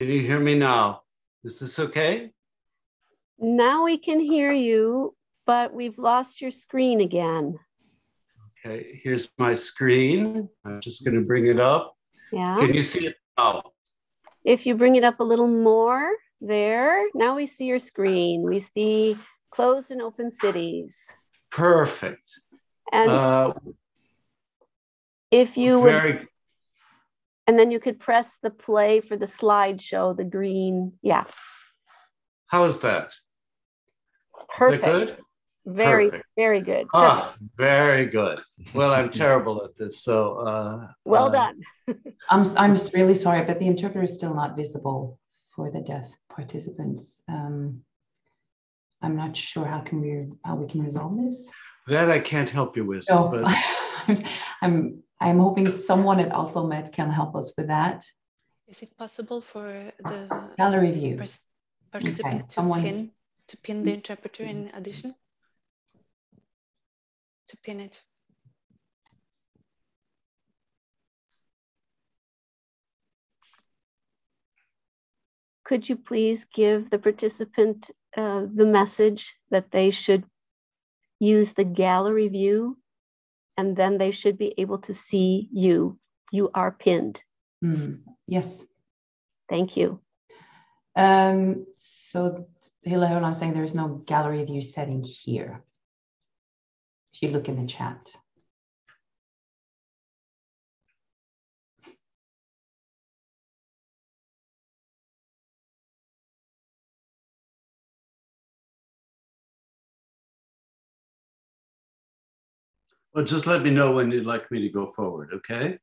Can 0.00 0.10
you 0.10 0.20
hear 0.20 0.38
me 0.38 0.54
now? 0.54 1.02
Is 1.42 1.58
this 1.58 1.76
okay? 1.78 2.30
Now 3.36 3.84
we 3.84 3.98
can 3.98 4.20
hear 4.20 4.52
you, 4.52 5.16
but 5.44 5.74
we've 5.74 5.98
lost 5.98 6.40
your 6.40 6.52
screen 6.52 7.00
again. 7.00 7.58
Okay, 8.64 9.00
here's 9.02 9.28
my 9.38 9.56
screen. 9.56 10.48
I'm 10.64 10.80
just 10.80 11.04
going 11.04 11.16
to 11.16 11.22
bring 11.22 11.48
it 11.48 11.58
up. 11.58 11.96
Yeah. 12.32 12.58
Can 12.60 12.74
you 12.74 12.84
see 12.84 13.06
it 13.06 13.16
now? 13.36 13.62
If 14.44 14.66
you 14.66 14.76
bring 14.76 14.94
it 14.94 15.02
up 15.02 15.18
a 15.18 15.24
little 15.24 15.48
more, 15.48 16.08
there. 16.40 17.08
Now 17.14 17.34
we 17.34 17.48
see 17.48 17.64
your 17.64 17.80
screen. 17.80 18.42
We 18.42 18.60
see 18.60 19.16
closed 19.50 19.90
and 19.90 20.00
open 20.00 20.30
cities. 20.30 20.94
Perfect. 21.50 22.40
And 22.92 23.10
Uh, 23.10 23.52
if 25.32 25.56
you 25.56 25.80
would, 25.80 25.90
very 25.90 26.28
and 27.48 27.58
then 27.58 27.70
you 27.70 27.80
could 27.80 27.98
press 27.98 28.36
the 28.42 28.50
play 28.50 29.00
for 29.00 29.16
the 29.16 29.24
slideshow, 29.24 30.14
the 30.14 30.22
green. 30.24 30.92
Yeah, 31.02 31.24
How 32.46 32.64
is 32.66 32.80
that? 32.80 33.06
Is 33.08 33.14
perfect. 34.56 34.82
that 34.84 34.92
good? 34.92 35.16
Very, 35.66 36.10
Perfect. 36.10 36.26
very 36.36 36.60
good. 36.62 36.86
Ah, 36.94 37.34
very 37.56 38.06
good. 38.06 38.40
Well, 38.74 38.92
I'm 38.92 39.10
terrible 39.24 39.64
at 39.64 39.76
this, 39.76 40.02
so 40.02 40.38
uh, 40.38 40.86
well 41.04 41.26
uh, 41.26 41.30
done. 41.30 41.60
I'm, 42.30 42.44
I'm 42.56 42.76
really 42.94 43.14
sorry, 43.14 43.44
but 43.44 43.58
the 43.58 43.66
interpreter 43.66 44.04
is 44.04 44.14
still 44.14 44.34
not 44.34 44.56
visible 44.56 45.18
for 45.54 45.70
the 45.70 45.80
deaf 45.80 46.06
participants. 46.30 47.22
Um, 47.28 47.82
I'm 49.02 49.16
not 49.16 49.36
sure 49.36 49.66
how 49.66 49.80
can 49.80 50.00
we 50.00 50.28
how 50.44 50.56
we 50.56 50.66
can 50.66 50.82
resolve 50.82 51.16
this. 51.22 51.50
That 51.86 52.10
I 52.10 52.20
can't 52.20 52.48
help 52.48 52.76
you 52.76 52.84
with, 52.86 53.04
So 53.04 53.28
but 53.28 53.44
I'm, 54.08 54.16
I'm 54.62 55.02
I'm 55.20 55.38
hoping 55.38 55.66
someone 55.66 56.20
at 56.20 56.30
OsloMet 56.30 56.92
can 56.92 57.10
help 57.10 57.34
us 57.34 57.52
with 57.56 57.68
that. 57.68 58.04
Is 58.68 58.82
it 58.82 58.96
possible 58.96 59.40
for 59.40 59.92
the 59.98 60.52
Gallery 60.56 60.92
view. 60.92 61.16
pers- 61.16 61.40
participant 61.90 62.46
to 62.46 62.52
someone's- 62.52 62.84
pin 62.84 63.12
to 63.48 63.56
pin 63.56 63.82
the 63.82 63.94
interpreter 63.94 64.44
in 64.44 64.70
addition? 64.74 65.14
To 67.48 67.56
pin 67.56 67.80
it. 67.80 68.00
Could 75.64 75.88
you 75.88 75.96
please 75.96 76.46
give 76.46 76.90
the 76.90 76.98
participant 76.98 77.90
uh, 78.16 78.46
the 78.54 78.64
message 78.64 79.36
that 79.50 79.70
they 79.70 79.90
should 79.90 80.24
use 81.20 81.52
the 81.52 81.64
gallery 81.64 82.28
view 82.28 82.78
and 83.58 83.76
then 83.76 83.98
they 83.98 84.12
should 84.12 84.38
be 84.38 84.54
able 84.56 84.78
to 84.78 84.94
see 84.94 85.48
you. 85.52 85.98
You 86.30 86.50
are 86.54 86.70
pinned. 86.70 87.20
Hmm, 87.60 87.96
Yes. 88.26 88.64
Thank 89.48 89.76
you. 89.76 90.00
Um, 90.94 91.66
so 91.76 92.46
Hilla 92.82 93.06
Höland 93.06 93.34
saying 93.34 93.54
there 93.54 93.64
is 93.64 93.74
no 93.74 94.02
gallery 94.06 94.44
view 94.44 94.60
setting 94.60 95.02
here. 95.02 95.62
If 97.14 97.22
you 97.22 97.30
look 97.30 97.48
in 97.48 97.56
the 97.56 97.66
chat. 97.66 98.14
Well, 113.18 113.26
just 113.26 113.48
let 113.48 113.64
me 113.64 113.70
know 113.70 113.90
when 113.90 114.12
you'd 114.12 114.26
like 114.26 114.48
me 114.52 114.60
to 114.60 114.68
go 114.68 114.92
forward, 114.92 115.30
okay? 115.32 115.76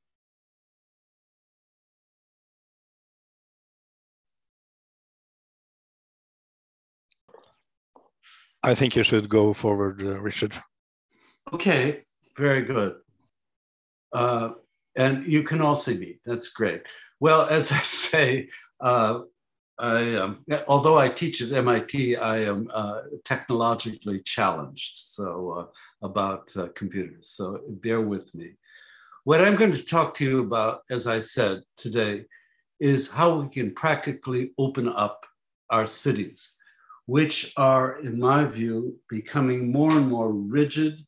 I 8.63 8.74
think 8.74 8.95
you 8.95 9.04
should 9.04 9.28
go 9.28 9.52
forward, 9.52 10.02
uh, 10.02 10.21
Richard. 10.21 10.58
Okay, 11.52 12.06
very 12.38 12.62
good. 12.62 12.95
Uh, 14.13 14.52
and 14.95 15.28
you 15.28 15.43
can 15.43 15.60
all 15.60 15.76
see 15.76 15.98
me. 15.98 16.19
That's 16.26 16.48
great. 16.48 16.84
Well, 17.19 17.41
as 17.50 17.69
I 17.74 17.82
say, 17.82 18.48
uh, 18.80 19.24
I 19.78 20.16
um, 20.16 20.46
although 20.68 20.98
I 20.98 21.10
teach 21.10 21.42
at 21.42 21.52
MIT, 21.52 22.16
I 22.16 22.38
am 22.44 22.70
uh, 22.74 23.02
technologically 23.26 24.22
challenged. 24.22 25.00
So 25.00 25.52
uh, 25.52 26.06
about 26.06 26.56
uh, 26.56 26.68
computers. 26.76 27.30
So 27.30 27.62
bear 27.68 28.02
with 28.02 28.34
me. 28.36 28.54
What 29.26 29.42
I'm 29.42 29.56
going 29.56 29.72
to 29.72 29.84
talk 29.84 30.14
to 30.16 30.24
you 30.24 30.40
about, 30.42 30.82
as 30.90 31.08
I 31.08 31.20
said 31.20 31.64
today, 31.76 32.26
is 32.80 33.10
how 33.10 33.40
we 33.40 33.50
can 33.50 33.74
practically 33.74 34.52
open 34.58 34.88
up 34.88 35.26
our 35.70 35.88
cities, 35.88 36.54
which 37.08 37.52
are, 37.58 38.00
in 38.02 38.20
my 38.20 38.46
view, 38.46 39.00
becoming 39.10 39.72
more 39.72 39.92
and 39.92 40.10
more 40.10 40.32
rigid, 40.32 41.00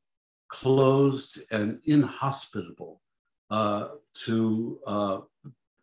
closed, 0.50 1.42
and 1.52 1.80
inhospitable 1.86 3.02
uh, 3.52 3.90
to 4.26 4.80
uh, 4.88 5.20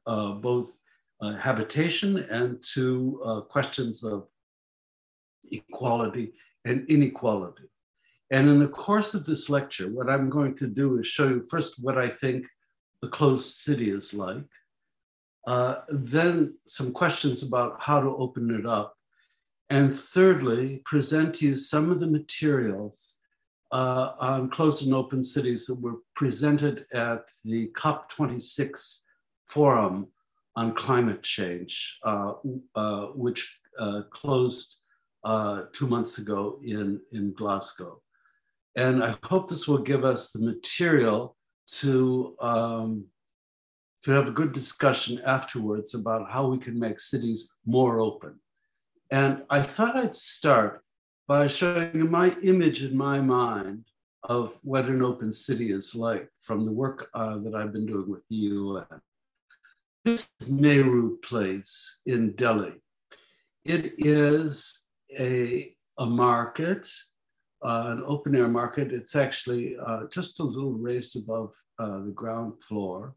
uh, 0.07 0.33
both 0.33 0.81
uh, 1.25 1.37
habitation 1.37 2.19
and 2.19 2.63
to 2.75 3.21
uh, 3.25 3.41
questions 3.41 4.05
of 4.05 4.27
equality 5.51 6.35
and 6.67 6.85
inequality. 6.91 7.65
And 8.31 8.49
in 8.49 8.59
the 8.59 8.69
course 8.69 9.15
of 9.15 9.25
this 9.25 9.49
lecture, 9.49 9.89
what 9.89 10.11
I'm 10.11 10.29
going 10.29 10.55
to 10.57 10.67
do 10.67 10.99
is 10.99 11.07
show 11.07 11.29
you 11.29 11.47
first 11.49 11.83
what 11.83 11.97
I 11.97 12.09
think 12.09 12.47
a 13.03 13.09
closed 13.09 13.55
city 13.55 13.91
is 13.91 14.13
like, 14.13 14.45
uh, 15.47 15.77
then 15.89 16.55
some 16.65 16.93
questions 16.93 17.43
about 17.43 17.81
how 17.81 18.01
to 18.01 18.17
open 18.17 18.51
it 18.51 18.67
up, 18.67 18.95
and 19.71 19.93
thirdly, 19.93 20.83
present 20.85 21.35
to 21.37 21.47
you 21.47 21.57
some 21.57 21.91
of 21.91 22.01
the 22.01 22.07
materials 22.07 23.17
uh, 23.73 24.13
on 24.19 24.51
closed 24.51 24.85
and 24.85 24.95
open 24.95 25.23
cities 25.25 25.67
that 25.67 25.81
were 25.81 25.97
presented 26.15 26.87
at 26.93 27.29
the 27.45 27.69
COP26 27.77 29.01
forum 29.49 30.09
on 30.57 30.75
climate 30.75 31.23
change, 31.23 31.99
uh, 32.05 32.35
uh, 32.75 33.07
which 33.07 33.59
uh, 33.79 34.03
closed 34.11 34.77
two 35.73 35.87
months 35.87 36.19
ago 36.19 36.61
in, 36.63 37.01
in 37.13 37.33
Glasgow. 37.33 38.01
And 38.77 39.03
I 39.03 39.17
hope 39.23 39.49
this 39.49 39.69
will 39.69 39.79
give 39.79 40.05
us 40.05 40.33
the 40.33 40.41
material 40.41 41.37
to, 41.79 42.37
um, 42.41 43.07
to 44.03 44.11
have 44.11 44.27
a 44.27 44.33
good 44.33 44.53
discussion 44.53 45.21
afterwards 45.25 45.95
about 45.95 46.31
how 46.31 46.49
we 46.49 46.59
can 46.59 46.79
make 46.79 47.01
cities 47.01 47.53
more 47.65 48.01
open. 48.01 48.41
And 49.11 49.45
I 49.49 49.63
thought 49.63 49.97
I'd 49.97 50.17
start 50.17 50.83
by 51.27 51.47
showing 51.47 52.11
my 52.11 52.37
image 52.43 52.83
in 52.83 52.97
my 52.97 53.21
mind 53.21 53.85
of 54.25 54.59
what 54.63 54.87
an 54.87 55.03
open 55.03 55.33
city 55.33 55.71
is 55.71 55.95
like 55.95 56.29
from 56.39 56.65
the 56.65 56.73
work 56.73 57.09
uh, 57.15 57.39
that 57.39 57.55
I've 57.55 57.73
been 57.73 57.87
doing 57.87 58.09
with 58.09 58.27
the 58.29 58.37
UN. 58.37 58.85
This 60.05 60.29
is 60.39 60.51
Nehru 60.51 61.17
Place 61.21 62.03
in 62.05 62.33
Delhi. 62.33 62.75
It 63.65 63.95
is 63.97 64.83
a, 65.19 65.75
a 65.97 66.05
market, 66.05 66.87
uh, 67.65 67.85
an 67.87 68.03
open 68.07 68.37
air 68.37 68.49
market. 68.49 68.93
It's 68.93 69.17
actually 69.17 69.79
uh, 69.79 70.01
just 70.13 70.41
a 70.41 70.43
little 70.43 70.73
raised 70.75 71.17
above 71.17 71.55
uh, 71.79 72.01
the 72.01 72.13
ground 72.15 72.53
floor, 72.69 73.15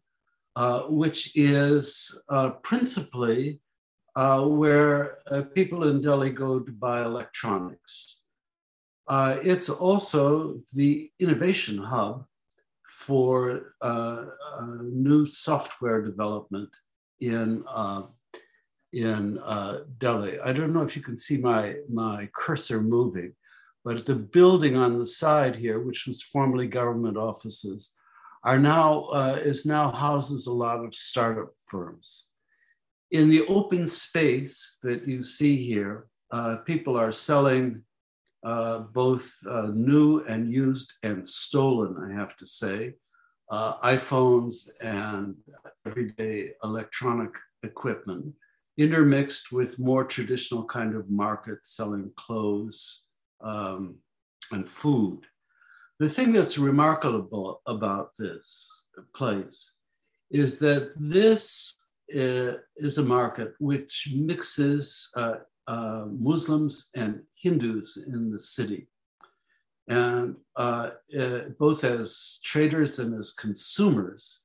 uh, 0.55 0.83
which 0.83 1.35
is 1.35 2.23
uh, 2.29 2.51
principally 2.63 3.59
uh, 4.15 4.45
where 4.45 5.17
people 5.55 5.89
in 5.89 5.99
Delhi 5.99 6.29
go 6.29 6.61
to 6.61 6.71
buy 6.71 7.03
electronics. 7.03 8.21
it's 9.09 9.67
also 9.67 10.61
the 10.73 11.11
innovation 11.19 11.79
hub 11.79 12.25
for 13.07 13.61
uh, 13.81 14.25
uh, 14.59 14.77
new 14.81 15.25
software 15.25 16.01
development 16.01 16.69
in 17.21 17.63
uh, 17.73 18.03
in 18.91 19.39
Delhi. 19.97 20.39
I 20.41 20.51
don't 20.51 20.73
know 20.73 20.83
if 20.83 20.95
you 20.97 21.01
can 21.01 21.17
see 21.17 21.37
my 21.37 21.75
my 21.89 22.29
cursor 22.35 22.81
moving, 22.81 23.31
but 23.85 24.05
the 24.05 24.15
building 24.15 24.75
on 24.75 24.99
the 24.99 25.05
side 25.05 25.55
here, 25.55 25.79
which 25.79 26.05
was 26.05 26.21
formerly 26.21 26.67
government 26.67 27.17
offices, 27.17 27.95
are 28.43 28.59
now 28.59 29.09
is 29.51 29.65
now 29.65 29.89
houses 29.89 30.47
a 30.47 30.53
lot 30.65 30.83
of 30.83 30.93
startup 30.93 31.51
firms. 31.69 32.27
In 33.11 33.29
the 33.29 33.45
open 33.47 33.87
space 33.87 34.79
that 34.83 35.07
you 35.07 35.23
see 35.23 35.55
here, 35.55 36.07
people 36.65 36.97
are 36.97 37.13
selling 37.13 37.83
uh, 38.43 38.79
both 38.79 39.31
uh, 39.49 39.71
new 39.73 40.19
and 40.25 40.51
used 40.51 40.93
and 41.03 41.27
stolen, 41.27 42.11
I 42.11 42.19
have 42.19 42.35
to 42.37 42.45
say, 42.45 42.93
uh, 43.49 43.77
iPhones 43.79 44.69
and 44.81 45.35
everyday 45.85 46.51
electronic 46.63 47.31
equipment, 47.63 48.33
intermixed 48.77 49.51
with 49.51 49.79
more 49.79 50.03
traditional 50.03 50.65
kind 50.65 50.95
of 50.95 51.09
market 51.09 51.59
selling 51.63 52.11
clothes 52.15 53.03
um, 53.41 53.95
and 54.51 54.69
food. 54.69 55.21
The 55.99 56.09
thing 56.09 56.31
that's 56.31 56.57
remarkable 56.57 57.61
about 57.65 58.11
this 58.19 58.83
place 59.15 59.71
is 60.29 60.59
that 60.59 60.91
this 60.95 61.75
uh, 62.15 62.53
is 62.75 62.97
a 62.97 63.03
market 63.03 63.53
which 63.59 64.09
mixes 64.15 65.09
uh, 65.67 65.77
uh, 65.77 66.05
Muslims 66.19 66.89
and 66.95 67.21
Hindus 67.35 67.97
in 68.07 68.31
the 68.31 68.39
city. 68.39 68.87
And 69.87 70.35
uh, 70.55 70.91
uh, 71.17 71.39
both 71.59 71.83
as 71.83 72.39
traders 72.43 72.99
and 72.99 73.17
as 73.19 73.33
consumers. 73.33 74.41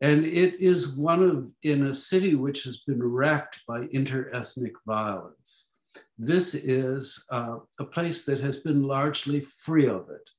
And 0.00 0.24
it 0.24 0.60
is 0.60 0.90
one 0.90 1.22
of, 1.22 1.48
in 1.64 1.86
a 1.86 1.94
city 1.94 2.36
which 2.36 2.62
has 2.64 2.78
been 2.86 3.02
racked 3.02 3.60
by 3.66 3.86
interethnic 3.86 4.74
violence. 4.86 5.70
This 6.16 6.54
is 6.54 7.24
uh, 7.30 7.56
a 7.80 7.84
place 7.84 8.24
that 8.26 8.40
has 8.40 8.58
been 8.58 8.84
largely 8.84 9.40
free 9.40 9.88
of 9.88 10.08
it, 10.10 10.30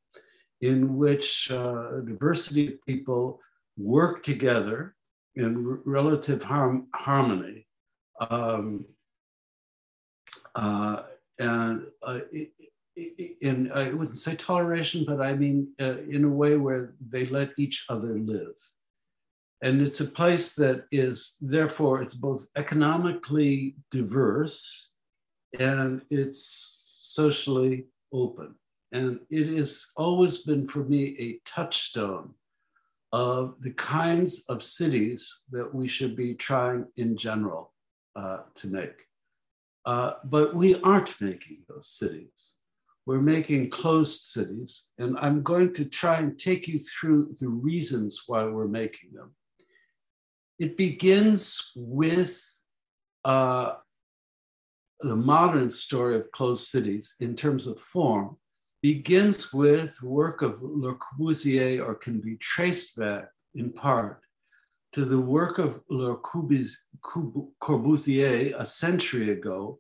in 0.61 0.95
which 0.95 1.49
a 1.49 2.01
diversity 2.05 2.67
of 2.67 2.85
people 2.85 3.41
work 3.77 4.23
together 4.23 4.95
in 5.35 5.79
relative 5.85 6.43
harm, 6.43 6.87
harmony. 6.95 7.67
Um, 8.29 8.85
uh, 10.55 11.03
and 11.39 11.87
uh, 12.03 12.19
in, 13.41 13.71
I 13.71 13.93
wouldn't 13.93 14.17
say 14.17 14.35
toleration, 14.35 15.05
but 15.07 15.21
I 15.21 15.33
mean 15.33 15.73
uh, 15.79 15.99
in 15.99 16.25
a 16.25 16.29
way 16.29 16.57
where 16.57 16.93
they 17.09 17.25
let 17.25 17.51
each 17.57 17.85
other 17.89 18.17
live. 18.17 18.55
And 19.61 19.81
it's 19.81 19.99
a 19.99 20.05
place 20.05 20.55
that 20.55 20.85
is, 20.91 21.35
therefore, 21.41 22.01
it's 22.01 22.13
both 22.13 22.47
economically 22.55 23.75
diverse 23.91 24.91
and 25.59 26.01
it's 26.09 26.41
socially 27.13 27.87
open. 28.13 28.55
And 28.91 29.19
it 29.29 29.47
has 29.57 29.87
always 29.97 30.39
been 30.39 30.67
for 30.67 30.83
me 30.85 31.15
a 31.19 31.49
touchstone 31.49 32.33
of 33.11 33.55
the 33.59 33.71
kinds 33.71 34.45
of 34.49 34.63
cities 34.63 35.43
that 35.51 35.73
we 35.73 35.87
should 35.87 36.15
be 36.15 36.35
trying 36.35 36.85
in 36.95 37.17
general 37.17 37.73
uh, 38.15 38.39
to 38.55 38.67
make. 38.67 39.08
Uh, 39.85 40.13
but 40.23 40.55
we 40.55 40.79
aren't 40.81 41.19
making 41.21 41.59
those 41.67 41.87
cities. 41.87 42.53
We're 43.05 43.21
making 43.21 43.71
closed 43.71 44.21
cities, 44.21 44.87
and 44.99 45.17
I'm 45.17 45.41
going 45.41 45.73
to 45.75 45.85
try 45.85 46.17
and 46.17 46.37
take 46.37 46.67
you 46.67 46.77
through 46.77 47.35
the 47.39 47.49
reasons 47.49 48.23
why 48.27 48.43
we're 48.43 48.67
making 48.67 49.13
them. 49.13 49.31
It 50.59 50.77
begins 50.77 51.71
with 51.75 52.39
uh, 53.25 53.75
the 54.99 55.15
modern 55.15 55.69
story 55.69 56.17
of 56.17 56.31
closed 56.31 56.67
cities 56.67 57.15
in 57.19 57.35
terms 57.35 57.67
of 57.67 57.79
form, 57.79 58.37
begins 58.81 59.53
with 59.53 60.01
work 60.01 60.41
of 60.41 60.59
Le 60.61 60.95
Corbusier 60.95 61.85
or 61.85 61.95
can 61.95 62.19
be 62.19 62.35
traced 62.37 62.95
back 62.95 63.29
in 63.55 63.71
part 63.71 64.21
to 64.93 65.05
the 65.05 65.19
work 65.19 65.59
of 65.59 65.81
Le 65.89 66.17
Corbusier 67.61 68.53
a 68.57 68.65
century 68.65 69.31
ago 69.31 69.79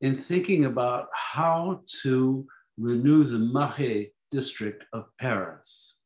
in 0.00 0.16
thinking 0.16 0.64
about 0.64 1.08
how 1.12 1.82
to 2.02 2.46
renew 2.78 3.24
the 3.24 3.38
Marais 3.38 4.12
district 4.30 4.84
of 4.92 5.06
Paris. 5.20 5.96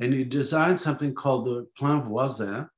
And 0.00 0.12
he 0.12 0.24
designed 0.24 0.80
something 0.80 1.14
called 1.14 1.46
the 1.46 1.68
Plan 1.78 2.02
Voisin, 2.02 2.68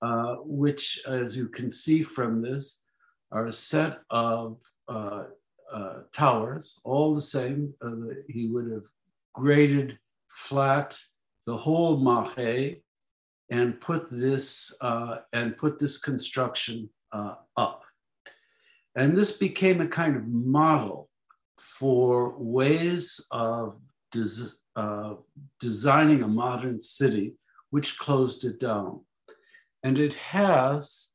uh, 0.00 0.36
which, 0.36 1.00
as 1.06 1.36
you 1.36 1.48
can 1.48 1.70
see 1.70 2.02
from 2.02 2.40
this, 2.40 2.84
are 3.30 3.48
a 3.48 3.52
set 3.52 3.98
of 4.10 4.58
uh, 4.88 5.24
uh, 5.72 6.00
towers, 6.14 6.80
all 6.84 7.14
the 7.14 7.20
same. 7.20 7.74
Uh, 7.82 8.14
he 8.28 8.46
would 8.46 8.70
have 8.72 8.86
graded 9.34 9.98
flat 10.28 10.98
the 11.46 11.56
whole 11.56 11.98
Marais 11.98 12.82
and 13.50 13.80
put 13.80 14.08
this 14.10 14.74
uh, 14.80 15.18
and 15.32 15.56
put 15.56 15.78
this 15.78 15.98
construction 15.98 16.90
uh, 17.12 17.34
up. 17.56 17.84
And 18.94 19.16
this 19.16 19.32
became 19.32 19.80
a 19.80 19.88
kind 19.88 20.16
of 20.16 20.26
model 20.26 21.08
for 21.58 22.38
ways 22.38 23.20
of 23.30 23.76
des 24.12 24.50
uh, 24.76 25.14
designing 25.60 26.22
a 26.22 26.28
modern 26.28 26.80
city, 26.80 27.34
which 27.70 27.98
closed 27.98 28.44
it 28.44 28.60
down. 28.60 29.00
And 29.82 29.98
it 29.98 30.14
has, 30.14 31.14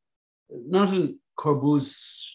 not 0.50 0.94
in 0.94 1.20
Corbu's 1.40 2.30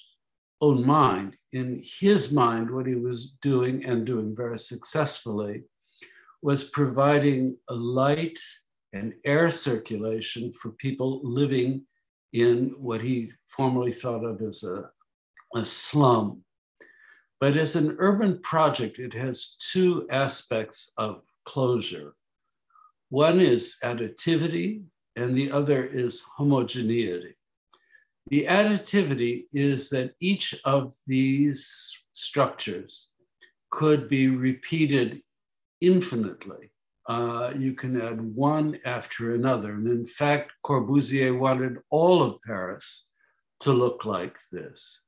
own 0.60 0.86
mind. 0.86 1.36
In 1.52 1.82
his 2.00 2.32
mind, 2.32 2.70
what 2.70 2.86
he 2.86 2.94
was 2.94 3.32
doing 3.42 3.84
and 3.84 4.06
doing 4.06 4.34
very 4.34 4.58
successfully 4.58 5.64
was 6.42 6.64
providing 6.64 7.56
a 7.68 7.74
light 7.74 8.38
and 8.92 9.14
air 9.24 9.50
circulation 9.50 10.52
for 10.52 10.72
people 10.72 11.20
living 11.22 11.82
in 12.32 12.70
what 12.78 13.00
he 13.00 13.32
formerly 13.46 13.92
thought 13.92 14.24
of 14.24 14.40
as 14.42 14.62
a, 14.64 14.90
a 15.54 15.64
slum. 15.64 16.42
But 17.40 17.56
as 17.56 17.76
an 17.76 17.96
urban 17.98 18.40
project, 18.40 18.98
it 18.98 19.14
has 19.14 19.56
two 19.72 20.06
aspects 20.10 20.92
of 20.98 21.22
closure. 21.44 22.14
One 23.10 23.40
is 23.40 23.76
additivity, 23.82 24.82
and 25.16 25.36
the 25.36 25.50
other 25.50 25.84
is 25.84 26.22
homogeneity. 26.36 27.34
The 28.28 28.44
additivity 28.44 29.44
is 29.52 29.88
that 29.90 30.14
each 30.20 30.54
of 30.64 30.94
these 31.06 31.96
structures 32.12 33.08
could 33.70 34.08
be 34.08 34.28
repeated 34.28 35.22
infinitely. 35.80 36.72
Uh, 37.08 37.54
you 37.58 37.72
can 37.72 38.00
add 38.00 38.20
one 38.20 38.78
after 38.84 39.34
another. 39.34 39.72
And 39.72 39.88
in 39.88 40.06
fact, 40.06 40.52
Corbusier 40.64 41.36
wanted 41.36 41.78
all 41.90 42.22
of 42.22 42.42
Paris 42.42 43.08
to 43.60 43.72
look 43.72 44.04
like 44.04 44.38
this, 44.52 45.02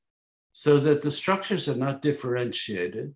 so 0.51 0.79
that 0.79 1.03
the 1.03 1.11
structures 1.11 1.69
are 1.69 1.77
not 1.77 2.03
differentiated 2.03 3.15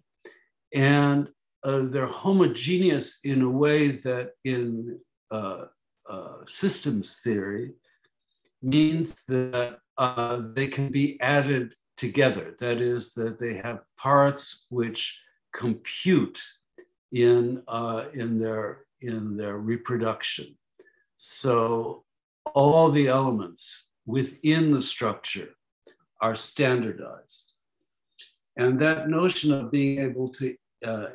and 0.74 1.28
uh, 1.64 1.86
they're 1.90 2.06
homogeneous 2.06 3.20
in 3.24 3.42
a 3.42 3.48
way 3.48 3.92
that 3.92 4.32
in 4.44 4.98
uh, 5.30 5.64
uh 6.10 6.36
systems 6.46 7.20
theory 7.24 7.72
means 8.62 9.24
that 9.26 9.78
uh, 9.96 10.42
they 10.54 10.66
can 10.66 10.88
be 10.90 11.18
added 11.20 11.74
together. 11.96 12.54
That 12.58 12.80
is, 12.80 13.14
that 13.14 13.38
they 13.38 13.54
have 13.54 13.80
parts 13.96 14.66
which 14.68 15.18
compute 15.54 16.40
in, 17.14 17.62
uh, 17.68 18.06
in, 18.12 18.38
their, 18.40 18.84
in 19.00 19.36
their 19.36 19.56
reproduction. 19.58 20.58
So 21.16 22.04
all 22.54 22.90
the 22.90 23.06
elements 23.06 23.86
within 24.04 24.72
the 24.72 24.82
structure 24.82 25.50
are 26.20 26.34
standardized. 26.34 27.52
And 28.56 28.78
that 28.80 29.08
notion 29.08 29.52
of 29.52 29.70
being 29.70 30.00
able 30.00 30.28
to, 30.30 30.56
uh, 30.84 31.06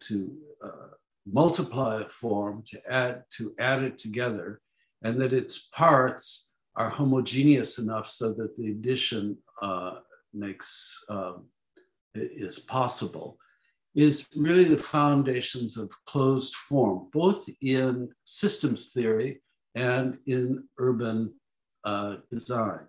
to 0.00 0.36
uh, 0.62 0.88
multiply 1.30 2.02
a 2.02 2.08
form, 2.08 2.62
to 2.66 2.78
add, 2.90 3.24
to 3.36 3.54
add 3.58 3.82
it 3.82 3.96
together, 3.96 4.60
and 5.02 5.20
that 5.20 5.32
its 5.32 5.68
parts 5.74 6.52
are 6.76 6.90
homogeneous 6.90 7.78
enough 7.78 8.06
so 8.06 8.32
that 8.34 8.56
the 8.56 8.70
addition 8.70 9.38
uh, 9.62 9.96
makes 10.34 11.04
um, 11.08 11.46
is 12.14 12.58
possible 12.58 13.38
is 13.94 14.28
really 14.36 14.64
the 14.64 14.78
foundations 14.78 15.76
of 15.76 15.90
closed 16.06 16.54
form, 16.54 17.08
both 17.12 17.48
in 17.60 18.10
systems 18.24 18.90
theory 18.90 19.40
and 19.74 20.18
in 20.26 20.64
urban 20.78 21.32
uh, 21.84 22.16
design. 22.30 22.86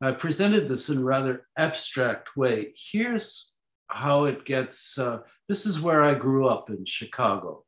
I 0.00 0.12
presented 0.12 0.68
this 0.68 0.88
in 0.88 0.98
a 0.98 1.04
rather 1.04 1.46
abstract 1.56 2.36
way. 2.36 2.72
Here's 2.76 3.52
how 3.88 4.24
it 4.24 4.44
gets, 4.44 4.98
uh, 4.98 5.20
this 5.48 5.64
is 5.66 5.80
where 5.80 6.02
I 6.02 6.14
grew 6.14 6.48
up 6.48 6.70
in 6.70 6.84
Chicago. 6.84 7.64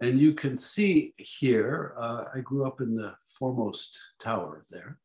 And 0.00 0.18
you 0.18 0.34
can 0.34 0.56
see 0.56 1.12
here, 1.16 1.94
uh, 2.00 2.24
I 2.34 2.40
grew 2.40 2.66
up 2.66 2.80
in 2.80 2.96
the 2.96 3.14
foremost 3.26 4.00
tower 4.20 4.64
there. 4.70 4.98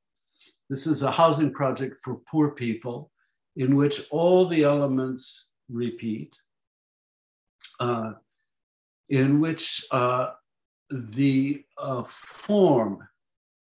This 0.69 0.87
is 0.87 1.03
a 1.03 1.11
housing 1.11 1.51
project 1.51 1.97
for 2.03 2.21
poor 2.29 2.51
people 2.51 3.11
in 3.55 3.75
which 3.75 4.07
all 4.09 4.45
the 4.45 4.63
elements 4.63 5.49
repeat, 5.69 6.35
uh, 7.79 8.13
in 9.09 9.39
which 9.39 9.85
uh, 9.91 10.31
the 10.89 11.63
uh, 11.77 12.03
form 12.03 13.07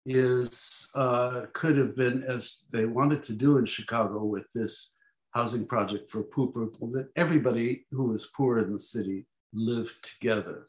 is 0.04 0.88
uh, 0.94 1.42
could 1.52 1.76
have 1.76 1.96
been 1.96 2.24
as 2.24 2.64
they 2.72 2.84
wanted 2.84 3.22
to 3.22 3.32
do 3.32 3.58
in 3.58 3.64
Chicago 3.64 4.24
with 4.24 4.50
this 4.52 4.96
housing 5.30 5.64
project 5.64 6.10
for 6.10 6.22
poor 6.22 6.48
people, 6.48 6.88
that 6.88 7.08
everybody 7.16 7.86
who 7.90 8.04
was 8.04 8.26
poor 8.26 8.58
in 8.58 8.72
the 8.72 8.78
city 8.78 9.26
lived 9.52 9.96
together. 10.02 10.68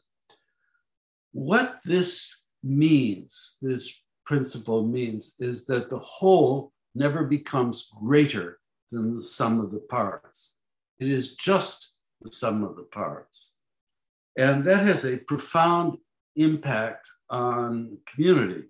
What 1.32 1.80
this 1.84 2.44
means, 2.62 3.56
this 3.60 4.04
principle 4.24 4.86
means, 4.86 5.34
is 5.38 5.66
that 5.66 5.90
the 5.90 5.98
whole 5.98 6.72
never 6.94 7.24
becomes 7.24 7.90
greater 8.00 8.60
than 8.92 9.16
the 9.16 9.22
sum 9.22 9.60
of 9.60 9.72
the 9.72 9.80
parts. 9.80 10.54
It 10.98 11.08
is 11.08 11.34
just 11.34 11.93
the 12.24 12.32
sum 12.32 12.64
of 12.64 12.76
the 12.76 12.82
parts. 12.82 13.54
And 14.36 14.64
that 14.64 14.84
has 14.84 15.04
a 15.04 15.18
profound 15.18 15.98
impact 16.36 17.08
on 17.30 17.98
community 18.06 18.64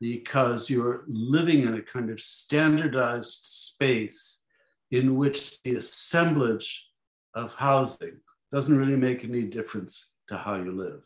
because 0.00 0.68
you're 0.68 1.04
living 1.06 1.62
in 1.62 1.74
a 1.74 1.82
kind 1.82 2.10
of 2.10 2.20
standardized 2.20 3.44
space 3.44 4.42
in 4.90 5.16
which 5.16 5.62
the 5.62 5.76
assemblage 5.76 6.88
of 7.34 7.54
housing 7.54 8.16
doesn't 8.52 8.76
really 8.76 8.96
make 8.96 9.24
any 9.24 9.42
difference 9.42 10.10
to 10.28 10.36
how 10.36 10.56
you 10.56 10.72
live. 10.72 11.02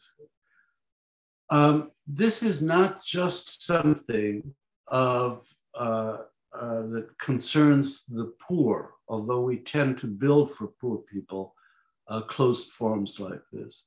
Um, 1.50 1.90
this 2.06 2.42
is 2.42 2.60
not 2.60 3.02
just 3.02 3.64
something 3.64 4.54
of 4.88 5.46
uh, 5.74 6.18
uh, 6.52 6.82
that 6.82 7.08
concerns 7.20 8.04
the 8.06 8.32
poor, 8.40 8.94
although 9.08 9.42
we 9.42 9.58
tend 9.58 9.98
to 9.98 10.06
build 10.06 10.50
for 10.50 10.68
poor 10.80 10.98
people 10.98 11.54
uh, 12.08 12.20
closed 12.22 12.70
forms 12.72 13.20
like 13.20 13.42
this. 13.52 13.86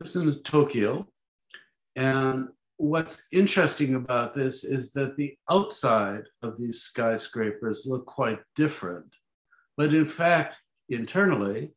This 0.00 0.16
is 0.16 0.22
in 0.22 0.42
Tokyo, 0.42 1.06
and 1.96 2.48
what's 2.76 3.26
interesting 3.32 3.94
about 3.94 4.34
this 4.34 4.64
is 4.64 4.92
that 4.92 5.16
the 5.16 5.36
outside 5.48 6.24
of 6.42 6.58
these 6.58 6.82
skyscrapers 6.82 7.86
look 7.86 8.06
quite 8.06 8.40
different, 8.56 9.14
but 9.76 9.94
in 9.94 10.06
fact, 10.06 10.56
internally, 10.88 11.72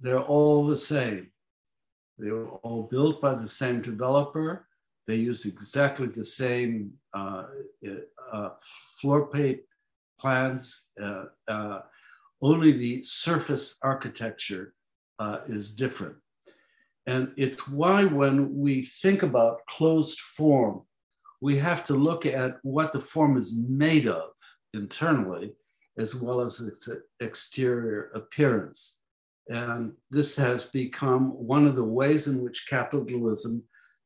they're 0.00 0.20
all 0.20 0.66
the 0.66 0.76
same. 0.76 1.30
They 2.18 2.30
were 2.30 2.48
all 2.48 2.84
built 2.84 3.20
by 3.20 3.34
the 3.34 3.48
same 3.48 3.82
developer. 3.82 4.66
They 5.06 5.16
use 5.16 5.46
exactly 5.46 6.08
the 6.08 6.24
same 6.24 6.92
uh, 7.14 7.46
uh, 8.32 8.50
floor 9.00 9.26
plate 9.26 9.64
plans. 10.20 10.84
Uh, 11.00 11.24
uh 11.48 11.80
only 12.44 12.72
the 12.72 13.04
surface 13.04 13.78
architecture 13.82 14.74
uh, 15.18 15.38
is 15.46 15.74
different. 15.74 16.16
And 17.06 17.32
it's 17.36 17.68
why 17.68 18.04
when 18.04 18.56
we 18.56 18.82
think 18.84 19.22
about 19.22 19.66
closed 19.68 20.20
form, 20.20 20.82
we 21.40 21.58
have 21.58 21.84
to 21.84 21.94
look 21.94 22.24
at 22.26 22.58
what 22.62 22.92
the 22.92 23.00
form 23.00 23.36
is 23.36 23.56
made 23.56 24.06
of 24.06 24.30
internally, 24.74 25.54
as 25.98 26.14
well 26.14 26.40
as 26.40 26.60
its 26.60 26.88
exterior 27.20 28.10
appearance. 28.14 28.98
And 29.48 29.92
this 30.10 30.36
has 30.36 30.66
become 30.66 31.30
one 31.30 31.66
of 31.66 31.74
the 31.74 31.84
ways 31.84 32.28
in 32.28 32.42
which 32.42 32.68
capitalism 32.70 33.64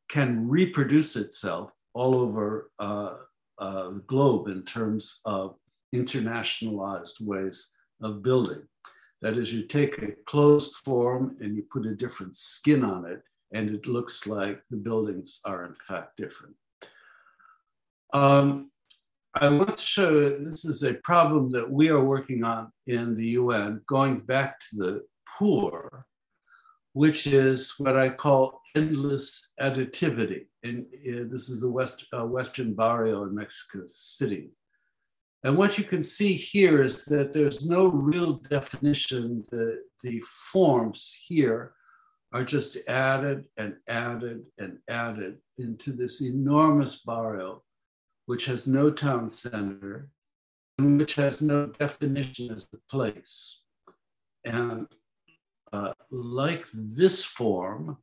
can 0.09 0.49
reproduce 0.49 1.17
itself 1.17 1.71
all 1.93 2.15
over 2.15 2.71
uh, 2.79 3.15
uh, 3.59 3.91
the 3.91 4.03
globe 4.07 4.49
in 4.49 4.63
terms 4.63 5.21
of 5.25 5.57
internationalized 5.95 7.21
ways 7.21 7.71
of 8.03 8.23
building. 8.23 8.63
That 9.23 9.37
is, 9.37 9.53
you 9.53 9.63
take 9.63 10.03
a 10.03 10.13
closed 10.27 10.75
form 10.77 11.37
and 11.41 11.57
you 11.57 11.65
put 11.71 11.87
a 11.87 11.95
different 11.95 12.37
skin 12.37 12.85
on 12.85 13.07
it, 13.07 13.23
and 13.53 13.71
it 13.71 13.87
looks 13.87 14.27
like 14.27 14.61
the 14.71 14.77
buildings 14.77 15.41
are 15.45 15.65
in 15.65 15.75
fact 15.87 16.17
different. 16.17 16.55
Um, 18.13 18.71
I 19.35 19.51
want 19.51 19.77
to 19.77 19.85
show 19.85 20.39
this 20.39 20.65
is 20.65 20.83
a 20.83 20.95
problem 20.95 21.51
that 21.53 21.71
we 21.71 21.89
are 21.89 22.03
working 22.03 22.43
on 22.43 22.73
in 22.87 23.17
the 23.17 23.27
UN, 23.41 23.83
going 23.87 24.21
back 24.21 24.59
to 24.61 24.77
the 24.77 25.03
poor, 25.39 26.07
which 26.95 27.27
is 27.27 27.75
what 27.77 27.99
I 27.99 28.09
call 28.09 28.63
endless 28.75 29.51
additivity. 29.61 30.47
And 30.63 30.87
uh, 30.95 31.29
this 31.31 31.51
is 31.51 31.61
the 31.61 31.71
West, 31.71 32.07
uh, 32.19 32.25
Western 32.25 32.73
Barrio 32.73 33.25
in 33.25 33.35
Mexico 33.35 33.85
City. 33.87 34.53
And 35.47 35.57
what 35.57 35.79
you 35.79 35.85
can 35.85 36.03
see 36.03 36.33
here 36.33 36.83
is 36.83 37.05
that 37.05 37.33
there's 37.33 37.65
no 37.65 37.87
real 37.87 38.33
definition. 38.33 39.45
The, 39.49 39.81
the 40.03 40.21
forms 40.23 41.17
here 41.25 41.75
are 42.33 42.43
just 42.43 42.77
added 42.89 43.45
and 43.57 43.77
added 43.87 44.43
and 44.59 44.79
added 44.91 45.37
into 45.57 45.93
this 45.93 46.21
enormous 46.21 46.97
barrio, 46.97 47.63
which 48.25 48.47
has 48.47 48.67
no 48.67 48.91
town 48.91 49.31
center 49.31 50.11
and 50.79 50.99
which 50.99 51.15
has 51.15 51.41
no 51.41 51.67
definition 51.67 52.53
as 52.53 52.67
a 52.75 52.79
place. 52.91 53.63
And 54.45 54.89
uh, 55.73 55.93
like 56.11 56.67
this 56.75 57.23
form, 57.23 57.99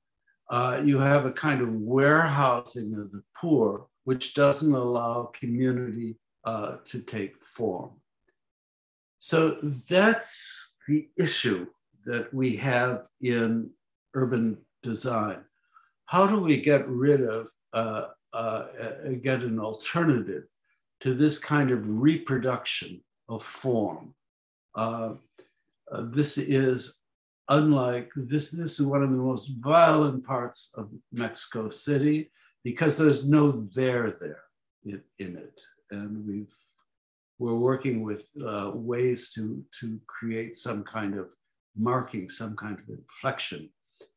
uh, 0.50 0.82
you 0.86 0.98
have 1.00 1.26
a 1.26 1.34
kind 1.34 1.60
of 1.60 1.74
warehousing 1.74 2.94
of 2.94 3.12
the 3.12 3.22
poor, 3.36 3.88
which 4.06 4.34
doesn't 4.34 4.74
allow 4.74 5.26
community 5.34 6.16
uh, 6.46 6.78
to 6.86 7.00
take 7.00 7.42
form. 7.44 7.92
So 9.20 9.56
that's 9.90 10.74
the 10.88 11.08
issue 11.18 11.68
that 12.06 12.34
we 12.34 12.58
have 12.58 13.04
in 13.22 13.70
urban 14.14 14.58
design. 14.82 15.46
How 16.06 16.28
do 16.28 16.40
we 16.40 16.62
get 16.62 16.88
rid 16.88 17.22
of, 17.22 17.50
uh, 17.72 18.08
uh, 18.34 18.66
get 19.22 19.42
an 19.42 19.60
alternative 19.60 20.44
to 21.00 21.14
this 21.14 21.40
kind 21.40 21.72
of 21.72 21.88
reproduction 21.88 23.02
of 23.30 23.44
form? 23.44 24.14
Uh, 24.76 25.14
uh, 25.92 26.04
this 26.12 26.38
is 26.38 27.00
unlike 27.50 28.10
this. 28.16 28.52
This 28.52 28.80
is 28.80 28.86
one 28.86 29.04
of 29.04 29.12
the 29.12 29.16
most 29.16 29.52
violent 29.60 30.26
parts 30.26 30.74
of 30.76 30.90
Mexico 31.12 31.70
City 31.70 32.32
because 32.64 32.98
there's 32.98 33.28
no 33.28 33.52
there 33.52 34.12
there 34.12 34.44
in, 34.86 35.02
in 35.20 35.38
it 35.38 35.62
and 35.92 36.26
we've 36.28 36.54
we're 37.40 37.56
working 37.56 38.04
with 38.04 38.30
uh, 38.46 38.72
ways 38.74 39.32
to 39.34 39.64
to 39.80 40.00
create 40.08 40.56
some 40.56 40.84
kind 40.84 41.18
of 41.18 41.30
marking, 41.76 42.30
some 42.30 42.56
kind 42.56 42.78
of 42.80 42.88
inflection 42.90 43.70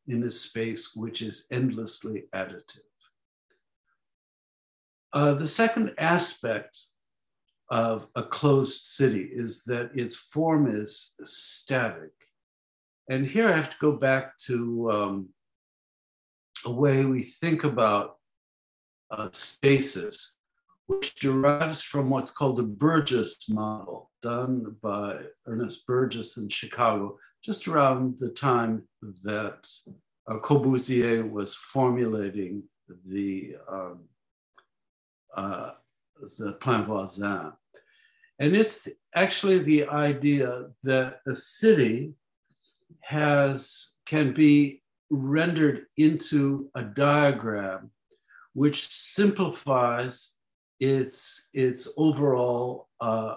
in 0.07 0.23
a 0.23 0.31
space 0.31 0.95
which 0.95 1.23
is 1.23 1.47
endlessly 1.51 2.25
additive. 2.35 2.81
Uh, 5.13 5.35
the 5.35 5.49
second 5.49 5.93
aspect 5.99 6.79
of 7.71 8.07
a 8.15 8.23
closed 8.23 8.85
city 8.85 9.29
is 9.33 9.65
that 9.65 9.91
its 9.95 10.15
form 10.15 10.69
is 10.69 11.15
static. 11.25 12.13
And 13.09 13.27
here 13.27 13.49
I 13.49 13.57
have 13.57 13.71
to 13.71 13.79
go 13.81 13.93
back 13.93 14.37
to 14.47 14.91
um, 14.91 15.29
a 16.65 16.71
way 16.71 17.05
we 17.05 17.23
think 17.23 17.65
about 17.65 18.19
uh, 19.11 19.31
spaces 19.33 20.36
which 20.87 21.15
derives 21.17 21.83
from 21.83 22.11
what's 22.11 22.31
called 22.31 22.57
the 22.57 22.63
Burgess 22.63 23.49
model, 23.49 24.11
done 24.23 24.77
by 24.83 25.23
Ernest 25.47 25.87
Burgess 25.87 26.37
in 26.37 26.49
Chicago, 26.49 27.19
just 27.43 27.67
around 27.67 28.19
the 28.19 28.31
time 28.31 28.83
that 29.23 29.69
uh, 30.29 30.39
Corbusier 30.39 31.29
was 31.29 31.55
formulating 31.55 32.63
the, 33.05 33.57
um, 33.69 34.05
uh, 35.37 35.71
the 36.39 36.53
Plan 36.55 36.85
Voisin. 36.85 37.53
And 38.39 38.55
it's 38.55 38.89
actually 39.15 39.59
the 39.59 39.89
idea 39.89 40.67
that 40.83 41.21
a 41.27 41.35
city 41.35 42.13
has 43.01 43.95
can 44.05 44.33
be 44.33 44.83
rendered 45.11 45.87
into 45.97 46.69
a 46.75 46.83
diagram 46.83 47.91
which 48.53 48.89
simplifies 48.89 50.36
its 50.81 51.49
its 51.55 51.89
overall 51.97 52.89
uh, 53.01 53.37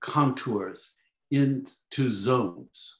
contours 0.00 0.94
into 1.30 2.10
zones. 2.10 2.98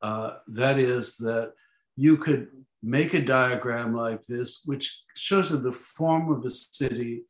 Uh, 0.00 0.34
that 0.46 0.78
is 0.78 1.16
that 1.16 1.52
you 1.96 2.16
could 2.16 2.48
make 2.82 3.14
a 3.14 3.20
diagram 3.20 3.94
like 3.94 4.22
this, 4.22 4.62
which 4.64 5.02
shows 5.14 5.50
you 5.50 5.56
the 5.58 5.72
form 5.72 6.30
of 6.30 6.44
a 6.44 6.50
city 6.50 7.22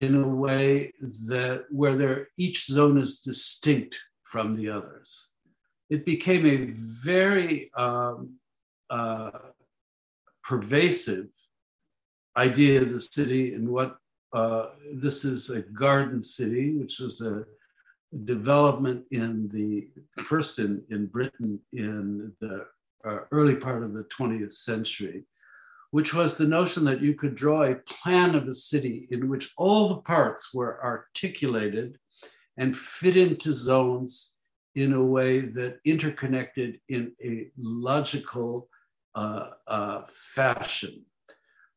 in 0.00 0.16
a 0.16 0.28
way 0.28 0.92
that 1.26 1.64
where 1.70 1.94
there 1.94 2.28
each 2.36 2.66
zone 2.66 2.98
is 2.98 3.20
distinct 3.20 3.98
from 4.24 4.54
the 4.54 4.68
others. 4.68 5.28
It 5.88 6.04
became 6.04 6.44
a 6.46 6.72
very 7.04 7.70
um, 7.74 8.34
uh, 8.90 9.30
pervasive 10.42 11.28
idea 12.36 12.82
of 12.82 12.92
the 12.92 13.00
city 13.00 13.54
and 13.54 13.68
what 13.68 13.96
uh, 14.32 14.66
this 14.94 15.24
is 15.24 15.50
a 15.50 15.60
garden 15.60 16.22
city, 16.22 16.74
which 16.74 16.98
was 16.98 17.20
a 17.20 17.44
development 18.24 19.04
in 19.10 19.48
the 19.48 19.88
first 20.24 20.58
in, 20.58 20.82
in 20.90 21.06
Britain 21.06 21.58
in 21.72 22.32
the 22.40 22.66
uh, 23.04 23.18
early 23.30 23.56
part 23.56 23.82
of 23.82 23.94
the 23.94 24.04
20th 24.04 24.52
century, 24.52 25.24
which 25.90 26.14
was 26.14 26.36
the 26.36 26.46
notion 26.46 26.84
that 26.84 27.00
you 27.00 27.14
could 27.14 27.34
draw 27.34 27.64
a 27.64 27.76
plan 27.76 28.34
of 28.34 28.48
a 28.48 28.54
city 28.54 29.06
in 29.10 29.28
which 29.28 29.52
all 29.56 29.88
the 29.88 30.02
parts 30.02 30.52
were 30.54 30.82
articulated 30.82 31.98
and 32.56 32.76
fit 32.76 33.16
into 33.16 33.52
zones 33.54 34.32
in 34.74 34.92
a 34.92 35.04
way 35.04 35.40
that 35.40 35.78
interconnected 35.84 36.80
in 36.88 37.12
a 37.22 37.48
logical 37.58 38.68
uh, 39.14 39.50
uh, 39.66 40.02
fashion. 40.10 41.04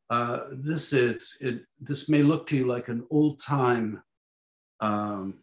Uh, 0.09 0.41
this 0.51 0.93
is 0.93 1.37
it, 1.41 1.61
this 1.79 2.09
may 2.09 2.21
look 2.21 2.45
to 2.47 2.57
you 2.57 2.67
like 2.67 2.89
an 2.89 3.05
old 3.09 3.39
time 3.39 4.01
um, 4.79 5.35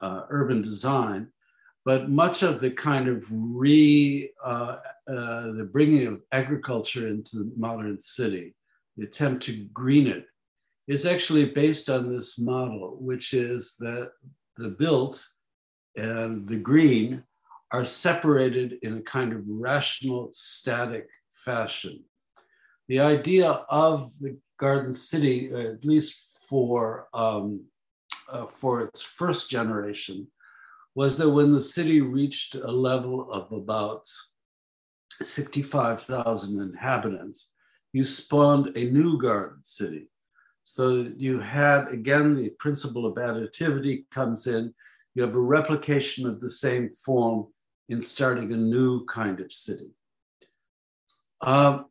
uh, 0.00 0.22
urban 0.28 0.60
design, 0.60 1.28
but 1.84 2.10
much 2.10 2.42
of 2.42 2.60
the 2.60 2.70
kind 2.70 3.08
of 3.08 3.24
re 3.30 4.30
uh, 4.44 4.76
uh, 5.08 5.52
the 5.52 5.68
bringing 5.72 6.06
of 6.06 6.20
agriculture 6.32 7.08
into 7.08 7.38
the 7.38 7.52
modern 7.56 7.98
city, 7.98 8.54
the 8.96 9.04
attempt 9.04 9.42
to 9.44 9.64
green 9.72 10.06
it, 10.06 10.26
is 10.86 11.06
actually 11.06 11.46
based 11.46 11.88
on 11.88 12.12
this 12.12 12.38
model, 12.38 12.98
which 13.00 13.32
is 13.32 13.76
that 13.78 14.10
the 14.58 14.68
built 14.68 15.26
and 15.96 16.46
the 16.46 16.56
green 16.56 17.22
are 17.72 17.84
separated 17.84 18.78
in 18.82 18.98
a 18.98 19.02
kind 19.02 19.32
of 19.32 19.42
rational, 19.46 20.30
static 20.32 21.06
fashion. 21.30 22.04
The 22.88 23.00
idea 23.00 23.50
of 23.68 24.18
the 24.18 24.38
Garden 24.58 24.94
City, 24.94 25.52
at 25.52 25.84
least 25.84 26.46
for, 26.48 27.08
um, 27.12 27.64
uh, 28.30 28.46
for 28.46 28.82
its 28.82 29.02
first 29.02 29.50
generation, 29.50 30.28
was 30.94 31.18
that 31.18 31.30
when 31.30 31.52
the 31.52 31.62
city 31.62 32.00
reached 32.00 32.54
a 32.54 32.72
level 32.72 33.30
of 33.30 33.52
about 33.52 34.06
65,000 35.20 36.60
inhabitants, 36.60 37.52
you 37.92 38.04
spawned 38.04 38.74
a 38.74 38.90
new 38.90 39.18
garden 39.20 39.62
city. 39.62 40.10
So 40.62 41.10
you 41.16 41.40
had, 41.40 41.88
again, 41.88 42.36
the 42.36 42.50
principle 42.58 43.06
of 43.06 43.14
additivity 43.14 44.04
comes 44.10 44.46
in. 44.46 44.74
You 45.14 45.22
have 45.22 45.34
a 45.34 45.40
replication 45.40 46.26
of 46.26 46.40
the 46.40 46.50
same 46.50 46.90
form 46.90 47.48
in 47.88 48.00
starting 48.02 48.52
a 48.52 48.56
new 48.56 49.04
kind 49.06 49.40
of 49.40 49.52
city. 49.52 49.94
Uh, 51.40 51.84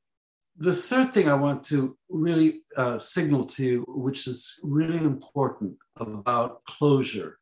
the 0.57 0.73
third 0.73 1.13
thing 1.13 1.29
I 1.29 1.35
want 1.35 1.63
to 1.65 1.95
really 2.09 2.63
uh, 2.75 2.97
signal 2.97 3.45
to 3.45 3.63
you, 3.63 3.85
which 3.87 4.25
is 4.27 4.59
really 4.63 4.97
important 4.97 5.77
about 5.97 6.63
closure, 6.65 7.37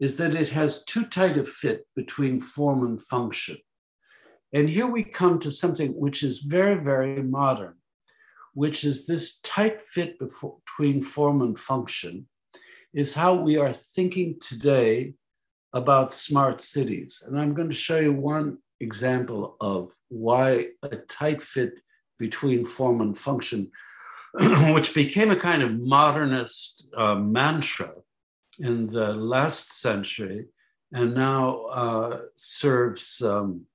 is 0.00 0.16
that 0.16 0.34
it 0.34 0.48
has 0.50 0.84
too 0.84 1.04
tight 1.04 1.36
a 1.36 1.44
fit 1.44 1.86
between 1.94 2.40
form 2.40 2.86
and 2.86 3.02
function. 3.02 3.58
And 4.52 4.70
here 4.70 4.86
we 4.86 5.02
come 5.02 5.38
to 5.40 5.50
something 5.50 5.92
which 5.92 6.22
is 6.22 6.38
very, 6.38 6.82
very 6.82 7.22
modern, 7.22 7.74
which 8.54 8.82
is 8.82 9.06
this 9.06 9.40
tight 9.40 9.82
fit 9.82 10.18
between 10.18 11.02
form 11.02 11.42
and 11.42 11.58
function, 11.58 12.28
is 12.94 13.12
how 13.12 13.34
we 13.34 13.58
are 13.58 13.74
thinking 13.74 14.38
today 14.40 15.12
about 15.74 16.12
smart 16.12 16.62
cities. 16.62 17.22
And 17.26 17.38
I'm 17.38 17.52
going 17.52 17.68
to 17.68 17.76
show 17.76 17.98
you 17.98 18.14
one 18.14 18.58
example 18.80 19.56
of 19.60 19.92
why 20.08 20.68
a 20.82 20.96
tight 20.96 21.42
fit 21.42 21.74
between 22.18 22.64
form 22.64 23.00
and 23.00 23.16
function, 23.16 23.70
which 24.74 24.94
became 24.94 25.30
a 25.30 25.36
kind 25.36 25.62
of 25.62 25.78
modernist 25.78 26.92
uh, 26.96 27.14
mantra 27.14 27.90
in 28.58 28.88
the 28.88 29.14
last 29.14 29.80
century 29.80 30.46
and 30.92 31.14
now 31.14 31.60
uh, 31.66 32.20
serves 32.36 33.20
um, 33.22 33.66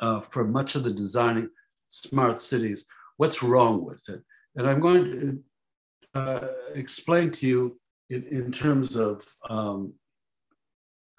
uh, 0.00 0.20
for 0.20 0.44
much 0.44 0.74
of 0.74 0.84
the 0.84 0.92
designing 0.92 1.48
smart 1.90 2.40
cities. 2.40 2.84
What's 3.16 3.42
wrong 3.42 3.84
with 3.84 4.08
it? 4.08 4.22
And 4.56 4.68
I'm 4.68 4.80
going 4.80 5.04
to 5.12 6.18
uh, 6.18 6.48
explain 6.74 7.30
to 7.32 7.46
you 7.46 7.80
in, 8.10 8.24
in 8.24 8.52
terms 8.52 8.96
of 8.96 9.24
um, 9.48 9.94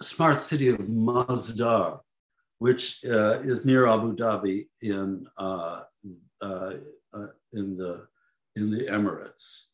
smart 0.02 0.42
city 0.42 0.68
of 0.68 0.80
Masdar, 0.80 2.00
which 2.60 3.04
uh, 3.06 3.42
is 3.42 3.66
near 3.66 3.88
Abu 3.88 4.16
Dhabi 4.16 4.68
in 4.82 5.26
uh, 5.38 5.84
uh, 6.42 6.74
uh 7.14 7.28
in 7.54 7.78
the 7.78 8.08
in 8.56 8.72
the 8.72 8.86
Emirates. 8.86 9.68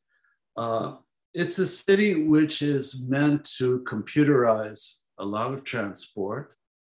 Uh, 0.58 0.96
it's 1.34 1.60
a 1.60 1.68
city 1.68 2.26
which 2.26 2.62
is 2.62 3.02
meant 3.08 3.50
to 3.58 3.80
computerize 3.88 5.00
a 5.20 5.26
lot 5.26 5.54
of 5.54 5.64
transport 5.64 6.58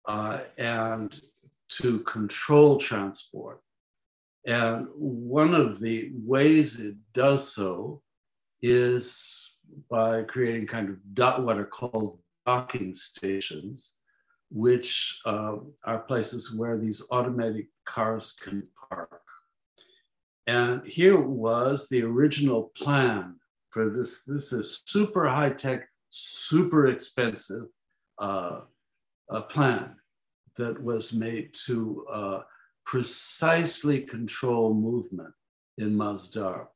uh, 0.08 0.40
and 0.58 1.20
to 1.70 2.00
control 2.02 2.78
transport. 2.78 3.62
And 4.46 4.88
one 4.96 5.54
of 5.54 5.80
the 5.80 6.12
ways 6.14 6.80
it 6.80 6.96
does 7.14 7.54
so 7.54 8.02
is 8.62 9.54
by 9.90 10.24
creating 10.24 10.68
kind 10.68 10.90
of 10.90 10.98
dot, 11.14 11.44
what 11.44 11.58
are 11.58 11.66
called 11.66 12.20
docking 12.46 12.94
stations, 12.94 13.96
which 14.52 15.20
uh, 15.26 15.56
are 15.86 16.00
places 16.00 16.54
where 16.54 16.78
these 16.78 17.02
automatic 17.12 17.68
cars 17.86 18.38
can 18.42 18.68
park. 18.90 19.22
And 20.46 20.86
here 20.86 21.20
was 21.20 21.88
the 21.88 22.04
original 22.04 22.72
plan 22.76 23.36
for 23.70 23.90
this. 23.90 24.24
This 24.24 24.52
is 24.52 24.82
super 24.86 25.28
high 25.30 25.52
tech, 25.52 25.88
super 26.10 26.88
expensive 26.88 27.68
uh, 28.20 28.62
plan 29.50 29.96
that 30.58 30.82
was 30.82 31.14
made 31.14 31.54
to 31.66 32.06
uh, 32.12 32.42
precisely 32.86 34.02
control 34.02 34.74
movement 34.74 35.34
in 35.78 35.96
Masdar. 35.96 36.68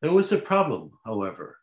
There 0.00 0.12
was 0.12 0.32
a 0.32 0.38
problem, 0.38 0.90
however. 1.04 1.58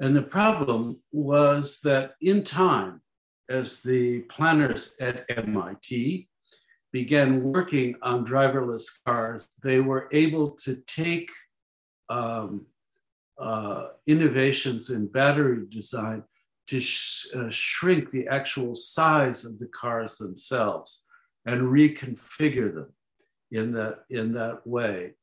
And 0.00 0.14
the 0.14 0.22
problem 0.22 1.00
was 1.12 1.80
that 1.84 2.16
in 2.20 2.44
time, 2.44 3.00
as 3.48 3.82
the 3.82 4.20
planners 4.22 4.96
at 5.00 5.24
MIT 5.28 6.28
began 6.92 7.42
working 7.42 7.96
on 8.02 8.26
driverless 8.26 8.84
cars, 9.04 9.48
they 9.62 9.80
were 9.80 10.08
able 10.12 10.50
to 10.50 10.76
take 10.86 11.30
um, 12.08 12.66
uh, 13.38 13.88
innovations 14.06 14.90
in 14.90 15.06
battery 15.06 15.64
design 15.68 16.22
to 16.68 16.80
sh- 16.80 17.26
uh, 17.34 17.50
shrink 17.50 18.10
the 18.10 18.28
actual 18.28 18.74
size 18.74 19.44
of 19.44 19.58
the 19.58 19.66
cars 19.66 20.16
themselves 20.16 21.04
and 21.46 21.62
reconfigure 21.62 22.72
them 22.72 22.92
in 23.50 23.72
that, 23.72 24.04
in 24.08 24.32
that 24.32 24.66
way 24.66 25.14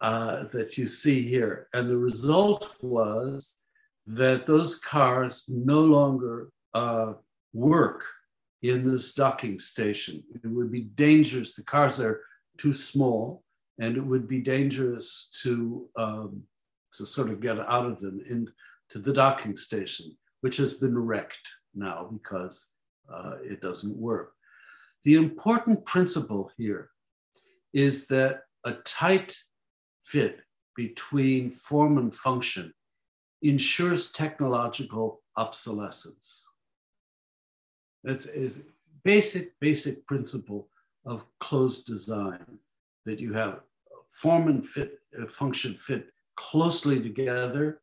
uh, 0.00 0.44
that 0.52 0.76
you 0.76 0.86
see 0.86 1.22
here. 1.22 1.68
And 1.72 1.88
the 1.88 1.98
result 1.98 2.74
was 2.80 3.56
that 4.06 4.46
those 4.46 4.78
cars 4.78 5.44
no 5.48 5.80
longer 5.80 6.50
uh, 6.74 7.14
work 7.56 8.04
in 8.62 8.90
this 8.90 9.14
docking 9.14 9.58
station. 9.58 10.22
It 10.34 10.46
would 10.46 10.70
be 10.70 10.82
dangerous. 10.82 11.54
The 11.54 11.62
cars 11.62 11.98
are 12.00 12.20
too 12.58 12.72
small, 12.72 13.42
and 13.78 13.96
it 13.96 14.04
would 14.04 14.28
be 14.28 14.40
dangerous 14.40 15.30
to 15.42 15.88
um, 15.96 16.42
to 16.94 17.04
sort 17.04 17.30
of 17.30 17.40
get 17.40 17.58
out 17.60 17.86
of 17.86 18.00
them 18.00 18.20
into 18.30 18.98
the 18.98 19.12
docking 19.12 19.56
station, 19.56 20.16
which 20.40 20.56
has 20.56 20.74
been 20.74 20.98
wrecked 20.98 21.48
now 21.74 22.08
because 22.10 22.72
uh, 23.12 23.34
it 23.42 23.60
doesn't 23.60 23.96
work. 23.96 24.32
The 25.04 25.16
important 25.16 25.84
principle 25.84 26.50
here 26.56 26.90
is 27.74 28.06
that 28.06 28.42
a 28.64 28.72
tight 28.84 29.36
fit 30.04 30.40
between 30.74 31.50
form 31.50 31.98
and 31.98 32.14
function 32.14 32.72
ensures 33.42 34.10
technological 34.12 35.22
obsolescence. 35.36 36.45
That's 38.06 38.28
a 38.28 38.52
basic, 39.02 39.58
basic 39.58 40.06
principle 40.06 40.68
of 41.04 41.24
closed 41.40 41.86
design 41.86 42.46
that 43.04 43.18
you 43.18 43.32
have 43.32 43.62
form 44.06 44.46
and 44.46 44.64
fit, 44.64 45.00
uh, 45.20 45.26
function 45.26 45.74
fit 45.74 46.06
closely 46.36 47.02
together. 47.02 47.80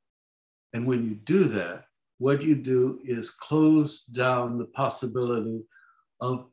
And 0.72 0.88
when 0.88 1.04
you 1.04 1.16
do 1.16 1.44
that, 1.50 1.88
what 2.20 2.42
you 2.42 2.56
do 2.56 3.00
is 3.04 3.32
close 3.32 4.06
down 4.06 4.58
the 4.58 4.66
possibility 4.66 5.66
of 6.22 6.48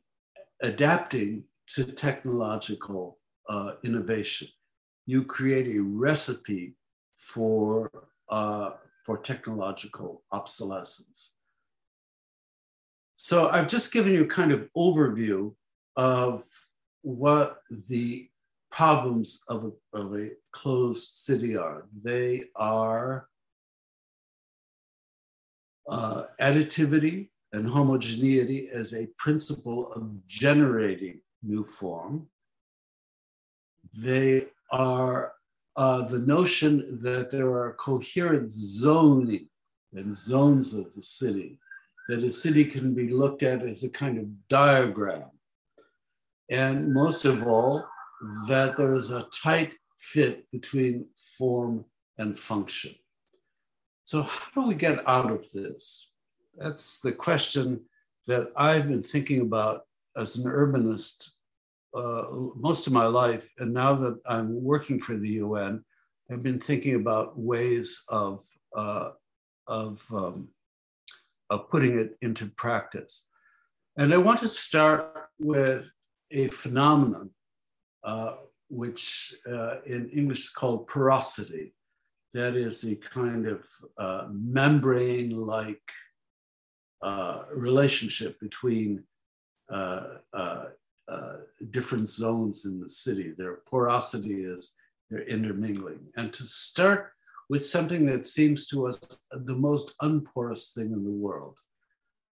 adapting 0.61 1.45
to 1.67 1.85
technological 1.85 3.19
uh, 3.47 3.75
innovation. 3.85 4.49
You 5.05 5.23
create 5.23 5.73
a 5.73 5.79
recipe 5.81 6.75
for 7.15 7.89
uh, 8.27 8.71
for 9.05 9.17
technological 9.17 10.23
obsolescence. 10.31 11.33
So 13.23 13.49
I've 13.49 13.67
just 13.67 13.93
given 13.93 14.13
you 14.13 14.23
a 14.23 14.27
kind 14.27 14.51
of 14.51 14.67
overview 14.75 15.53
of 15.95 16.43
what 17.03 17.61
the 17.87 18.27
problems 18.71 19.43
of 19.47 19.65
a, 19.65 19.97
of 19.97 20.15
a 20.15 20.29
closed 20.51 21.17
city 21.17 21.55
are. 21.55 21.85
They 22.03 22.45
are 22.55 23.27
uh, 25.87 26.23
additivity 26.41 27.29
and 27.53 27.69
homogeneity 27.69 28.69
as 28.73 28.95
a 28.95 29.07
principle 29.19 29.93
of 29.93 30.09
generating 30.25 31.21
new 31.43 31.63
form. 31.65 32.27
They 33.99 34.47
are 34.71 35.33
uh, 35.75 36.01
the 36.07 36.19
notion 36.19 36.99
that 37.03 37.29
there 37.29 37.51
are 37.51 37.73
coherent 37.73 38.49
zoning 38.49 39.47
and 39.93 40.15
zones 40.15 40.73
of 40.73 40.91
the 40.95 41.03
city, 41.03 41.59
that 42.11 42.25
a 42.25 42.31
city 42.31 42.65
can 42.65 42.93
be 42.93 43.07
looked 43.07 43.41
at 43.41 43.63
as 43.63 43.85
a 43.85 43.89
kind 43.89 44.17
of 44.17 44.25
diagram. 44.49 45.31
And 46.49 46.93
most 46.93 47.23
of 47.23 47.47
all, 47.47 47.85
that 48.49 48.75
there 48.75 48.95
is 48.95 49.11
a 49.11 49.29
tight 49.33 49.75
fit 49.97 50.45
between 50.51 51.05
form 51.37 51.85
and 52.17 52.37
function. 52.37 52.95
So, 54.03 54.23
how 54.23 54.49
do 54.55 54.67
we 54.67 54.75
get 54.75 55.07
out 55.07 55.31
of 55.31 55.49
this? 55.53 56.09
That's 56.57 56.99
the 56.99 57.13
question 57.13 57.85
that 58.27 58.51
I've 58.57 58.89
been 58.89 59.03
thinking 59.03 59.39
about 59.39 59.83
as 60.17 60.35
an 60.35 60.43
urbanist 60.43 61.29
uh, 61.93 62.23
most 62.57 62.87
of 62.87 62.93
my 62.93 63.05
life. 63.05 63.49
And 63.57 63.73
now 63.73 63.93
that 63.95 64.19
I'm 64.25 64.61
working 64.61 64.99
for 65.01 65.15
the 65.15 65.29
UN, 65.45 65.85
I've 66.29 66.43
been 66.43 66.59
thinking 66.59 66.95
about 66.95 67.39
ways 67.39 68.03
of, 68.09 68.43
uh, 68.75 69.11
of, 69.65 70.05
um, 70.11 70.49
of 71.51 71.69
putting 71.69 71.99
it 71.99 72.17
into 72.21 72.47
practice. 72.47 73.27
And 73.97 74.13
I 74.13 74.17
want 74.17 74.39
to 74.39 74.47
start 74.47 75.27
with 75.37 75.91
a 76.31 76.47
phenomenon 76.47 77.29
uh, 78.03 78.35
which 78.69 79.35
uh, 79.51 79.81
in 79.85 80.09
English 80.09 80.45
is 80.45 80.49
called 80.49 80.87
porosity. 80.87 81.75
That 82.33 82.55
is 82.55 82.85
a 82.85 82.95
kind 82.95 83.45
of 83.47 83.59
uh, 83.97 84.27
membrane 84.31 85.31
like 85.31 85.83
uh, 87.01 87.43
relationship 87.53 88.39
between 88.39 89.03
uh, 89.69 90.03
uh, 90.33 90.65
different 91.71 92.07
zones 92.07 92.63
in 92.63 92.79
the 92.79 92.87
city. 92.87 93.33
Their 93.37 93.57
porosity 93.69 94.45
is 94.45 94.75
their 95.09 95.23
intermingling. 95.23 96.07
And 96.15 96.31
to 96.33 96.43
start 96.43 97.11
with 97.49 97.65
something 97.65 98.05
that 98.05 98.27
seems 98.27 98.67
to 98.67 98.87
us 98.87 98.99
the 99.31 99.55
most 99.55 99.93
unporous 100.01 100.71
thing 100.71 100.91
in 100.91 101.03
the 101.03 101.09
world, 101.09 101.57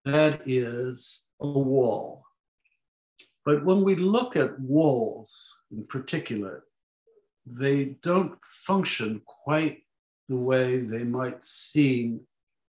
that 0.06 0.42
is 0.46 1.26
a 1.42 1.48
wall. 1.48 2.24
But 3.46 3.66
when 3.66 3.84
we 3.84 3.96
look 3.96 4.36
at 4.36 4.60
walls 4.60 5.58
in 5.72 5.86
particular, 5.86 6.64
they 7.46 7.98
don't 8.02 8.38
function 8.44 9.22
quite 9.26 9.84
the 10.28 10.36
way 10.36 10.80
they 10.80 11.04
might 11.04 11.44
seem 11.44 12.22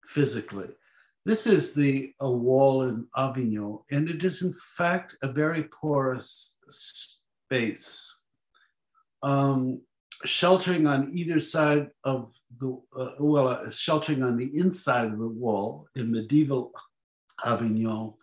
physically. 0.06 0.70
This 1.26 1.46
is 1.46 1.74
the 1.74 2.14
a 2.20 2.30
wall 2.30 2.84
in 2.84 3.08
Avignon, 3.16 3.80
and 3.92 4.10
it 4.10 4.24
is 4.24 4.42
in 4.42 4.54
fact 4.78 5.18
a 5.22 5.28
very 5.28 5.64
porous 5.64 6.56
space, 6.70 8.16
um, 9.22 9.82
sheltering 10.26 10.88
on 10.88 11.10
either 11.14 11.40
side 11.40 11.90
of 12.04 12.32
the 12.60 12.80
uh, 12.98 13.12
well, 13.20 13.48
uh, 13.48 13.70
sheltering 13.70 14.24
on 14.24 14.38
the 14.38 14.58
inside 14.58 15.06
of 15.06 15.18
the 15.18 15.28
wall 15.28 15.88
in 15.96 16.12
medieval 16.12 16.72
Avignon, 17.46 18.14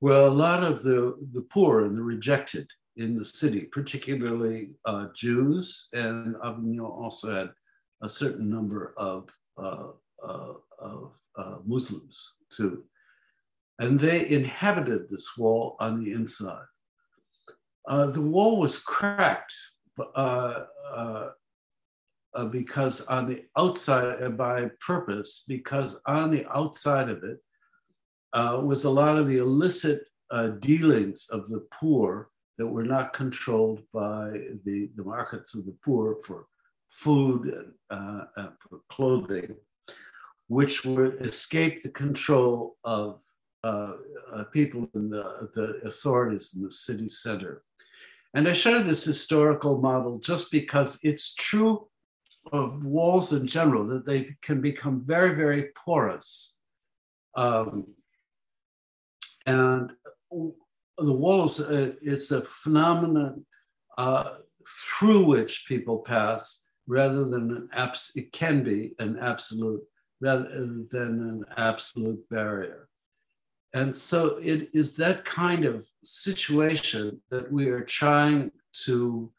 were 0.00 0.22
a 0.22 0.30
lot 0.30 0.62
of 0.62 0.82
the, 0.82 1.16
the 1.32 1.42
poor 1.42 1.84
and 1.84 1.96
the 1.96 2.02
rejected 2.02 2.68
in 2.96 3.16
the 3.16 3.24
city, 3.24 3.60
particularly 3.60 4.70
uh, 4.84 5.06
Jews, 5.14 5.88
and 5.92 6.36
Avignon 6.42 6.80
also 6.80 7.34
had 7.34 7.50
a 8.02 8.08
certain 8.08 8.50
number 8.50 8.94
of, 8.96 9.28
uh, 9.56 9.88
uh, 10.22 10.52
of 10.80 11.12
uh, 11.36 11.56
Muslims 11.64 12.34
too. 12.50 12.84
And 13.78 13.98
they 13.98 14.28
inhabited 14.28 15.08
this 15.08 15.36
wall 15.36 15.76
on 15.78 16.02
the 16.02 16.12
inside. 16.12 16.66
Uh, 17.86 18.06
the 18.06 18.22
wall 18.22 18.58
was 18.58 18.78
cracked 18.78 19.54
uh, 19.98 21.30
because 22.50 23.00
on 23.06 23.26
the 23.26 23.44
outside, 23.56 24.36
by 24.36 24.70
purpose, 24.86 25.44
because 25.48 26.00
on 26.06 26.30
the 26.30 26.46
outside 26.54 27.08
of 27.08 27.24
it, 27.24 27.38
uh, 28.32 28.60
was 28.62 28.84
a 28.84 28.90
lot 28.90 29.16
of 29.16 29.26
the 29.26 29.38
illicit 29.38 30.02
uh, 30.30 30.48
dealings 30.60 31.26
of 31.30 31.48
the 31.48 31.66
poor 31.72 32.28
that 32.58 32.66
were 32.66 32.84
not 32.84 33.12
controlled 33.12 33.80
by 33.92 34.30
the, 34.64 34.90
the 34.96 35.04
markets 35.04 35.54
of 35.54 35.64
the 35.64 35.74
poor 35.84 36.16
for 36.26 36.46
food 36.88 37.46
and, 37.46 37.72
uh, 37.90 38.24
and 38.36 38.50
for 38.60 38.80
clothing, 38.88 39.54
which 40.48 40.84
were 40.84 41.12
escaped 41.22 41.82
the 41.82 41.90
control 41.90 42.76
of 42.84 43.22
uh, 43.64 43.94
uh, 44.34 44.44
people 44.52 44.88
in 44.94 45.08
the, 45.08 45.48
the 45.54 45.88
authorities 45.88 46.54
in 46.54 46.62
the 46.62 46.70
city 46.70 47.08
center. 47.08 47.62
And 48.38 48.46
I 48.46 48.52
show 48.52 48.78
this 48.78 49.02
historical 49.02 49.80
model 49.80 50.20
just 50.20 50.52
because 50.52 51.00
it's 51.02 51.34
true 51.34 51.88
of 52.52 52.84
walls 52.84 53.32
in 53.32 53.48
general, 53.48 53.84
that 53.88 54.06
they 54.06 54.36
can 54.42 54.60
become 54.60 55.02
very, 55.04 55.34
very 55.34 55.70
porous. 55.74 56.56
Um, 57.34 57.88
and 59.44 59.92
the 60.30 61.12
walls, 61.12 61.58
uh, 61.58 61.94
it's 62.00 62.30
a 62.30 62.42
phenomenon 62.42 63.44
uh, 63.98 64.34
through 64.64 65.24
which 65.24 65.64
people 65.66 65.98
pass 65.98 66.62
rather 66.86 67.24
than 67.24 67.50
an 67.50 67.68
abs- 67.72 68.12
it 68.14 68.30
can 68.30 68.62
be 68.62 68.92
an 69.00 69.18
absolute 69.18 69.82
rather 70.20 70.48
than 70.92 71.12
an 71.28 71.44
absolute 71.56 72.22
barrier. 72.28 72.88
And 73.74 73.94
so 73.94 74.38
it 74.38 74.70
is 74.72 74.94
that 74.96 75.24
kind 75.24 75.64
of 75.64 75.86
situation 76.02 77.20
that 77.30 77.52
we 77.52 77.68
are 77.68 77.84
trying 77.84 78.50
to 78.84 79.30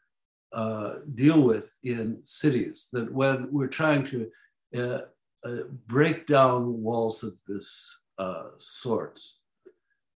uh, 0.52 0.94
deal 1.14 1.40
with 1.40 1.74
in 1.82 2.18
cities, 2.22 2.88
that 2.92 3.12
when 3.12 3.48
we're 3.50 3.66
trying 3.66 4.04
to 4.04 4.30
uh, 4.76 5.00
uh, 5.44 5.62
break 5.86 6.26
down 6.26 6.82
walls 6.82 7.22
of 7.22 7.34
this 7.46 8.00
uh, 8.18 8.50
sort, 8.58 9.20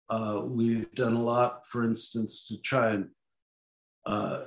uh, 0.09 0.43
we've 0.45 0.91
done 0.93 1.15
a 1.15 1.23
lot, 1.23 1.67
for 1.67 1.85
instance, 1.85 2.47
to 2.47 2.61
try 2.61 2.91
and 2.91 3.09
uh, 4.07 4.45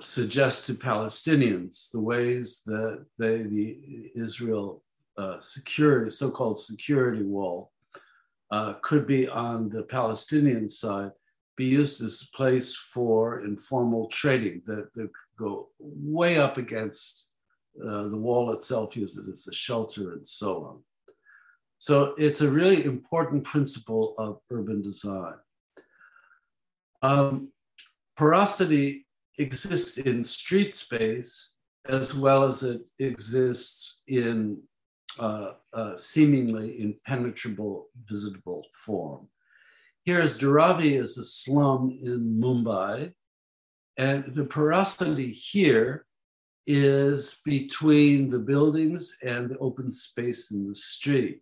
suggest 0.00 0.66
to 0.66 0.74
Palestinians 0.74 1.90
the 1.90 2.00
ways 2.00 2.62
that 2.66 3.04
they, 3.18 3.42
the 3.42 4.10
Israel 4.14 4.82
uh, 5.18 5.40
security, 5.40 6.10
so-called 6.10 6.58
security 6.58 7.22
wall, 7.22 7.72
uh, 8.50 8.74
could 8.82 9.06
be 9.06 9.28
on 9.28 9.68
the 9.68 9.82
Palestinian 9.84 10.68
side, 10.68 11.10
be 11.56 11.64
used 11.64 12.02
as 12.02 12.22
a 12.22 12.36
place 12.36 12.74
for 12.74 13.44
informal 13.44 14.08
trading 14.08 14.62
that, 14.66 14.92
that 14.94 15.10
go 15.38 15.68
way 15.80 16.38
up 16.38 16.58
against 16.58 17.30
uh, 17.82 18.08
the 18.08 18.16
wall 18.16 18.52
itself, 18.52 18.96
use 18.96 19.18
it 19.18 19.30
as 19.30 19.46
a 19.46 19.52
shelter 19.52 20.12
and 20.12 20.26
so 20.26 20.64
on. 20.64 20.82
So 21.78 22.14
it's 22.16 22.40
a 22.40 22.50
really 22.50 22.84
important 22.84 23.44
principle 23.44 24.14
of 24.18 24.38
urban 24.50 24.80
design. 24.82 25.34
Um, 27.02 27.52
porosity 28.16 29.06
exists 29.38 29.98
in 29.98 30.24
street 30.24 30.74
space 30.74 31.52
as 31.88 32.14
well 32.14 32.44
as 32.44 32.62
it 32.62 32.80
exists 32.98 34.02
in 34.08 34.62
uh, 35.18 35.52
uh, 35.72 35.96
seemingly 35.96 36.80
impenetrable 36.80 37.88
visitable 38.08 38.64
form. 38.72 39.28
Here 40.04 40.20
is 40.20 40.38
Dharavi 40.38 41.00
is 41.02 41.18
a 41.18 41.24
slum 41.24 41.98
in 42.02 42.40
Mumbai, 42.40 43.12
and 43.96 44.24
the 44.34 44.44
porosity 44.44 45.32
here 45.32 46.06
is 46.66 47.40
between 47.44 48.30
the 48.30 48.38
buildings 48.38 49.18
and 49.24 49.50
the 49.50 49.58
open 49.58 49.90
space 49.90 50.50
in 50.50 50.68
the 50.68 50.74
street. 50.74 51.40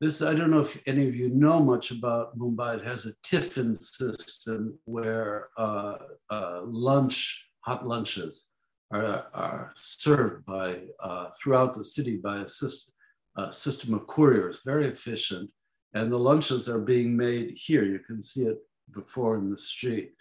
This, 0.00 0.20
I 0.20 0.34
don't 0.34 0.50
know 0.50 0.60
if 0.60 0.82
any 0.88 1.06
of 1.06 1.14
you 1.14 1.28
know 1.28 1.60
much 1.60 1.92
about 1.92 2.36
Mumbai. 2.36 2.78
It 2.78 2.84
has 2.84 3.06
a 3.06 3.14
tiffin 3.22 3.76
system 3.76 4.78
where 4.84 5.48
uh, 5.56 5.96
uh, 6.28 6.62
lunch, 6.64 7.48
hot 7.60 7.86
lunches, 7.86 8.52
are, 8.92 9.26
are 9.32 9.72
served 9.76 10.44
by 10.44 10.82
uh, 11.00 11.28
throughout 11.40 11.74
the 11.74 11.84
city 11.84 12.16
by 12.16 12.40
a 12.40 12.48
system, 12.48 12.94
a 13.36 13.52
system 13.52 13.94
of 13.94 14.06
couriers, 14.06 14.60
very 14.64 14.88
efficient. 14.88 15.50
And 15.94 16.10
the 16.10 16.18
lunches 16.18 16.68
are 16.68 16.80
being 16.80 17.16
made 17.16 17.54
here. 17.54 17.84
You 17.84 17.98
can 17.98 18.22
see 18.22 18.44
it 18.44 18.58
before 18.92 19.36
in 19.36 19.50
the 19.50 19.58
street. 19.58 20.12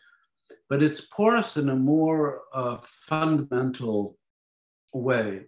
But 0.70 0.84
it's 0.84 1.02
porous 1.02 1.56
in 1.58 1.70
a 1.70 1.76
more 1.76 2.42
uh, 2.54 2.78
fundamental 2.82 4.18
way 4.94 5.46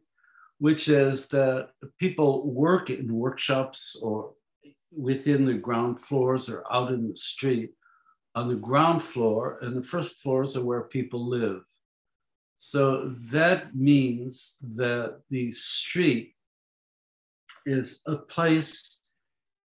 which 0.63 0.87
is 0.87 1.27
that 1.27 1.71
people 1.99 2.49
work 2.49 2.89
in 2.89 3.13
workshops 3.13 3.97
or 4.01 4.33
within 4.95 5.43
the 5.43 5.55
ground 5.55 5.99
floors 5.99 6.47
or 6.47 6.63
out 6.71 6.89
in 6.89 7.09
the 7.09 7.15
street 7.17 7.71
on 8.33 8.47
the 8.47 8.55
ground 8.55 9.03
floor, 9.03 9.59
and 9.61 9.75
the 9.75 9.83
first 9.83 10.19
floors 10.19 10.55
are 10.55 10.63
where 10.63 10.83
people 10.83 11.27
live. 11.27 11.63
So 12.55 13.13
that 13.31 13.75
means 13.75 14.55
that 14.77 15.19
the 15.29 15.51
street 15.51 16.33
is 17.65 18.01
a 18.05 18.15
place 18.15 19.01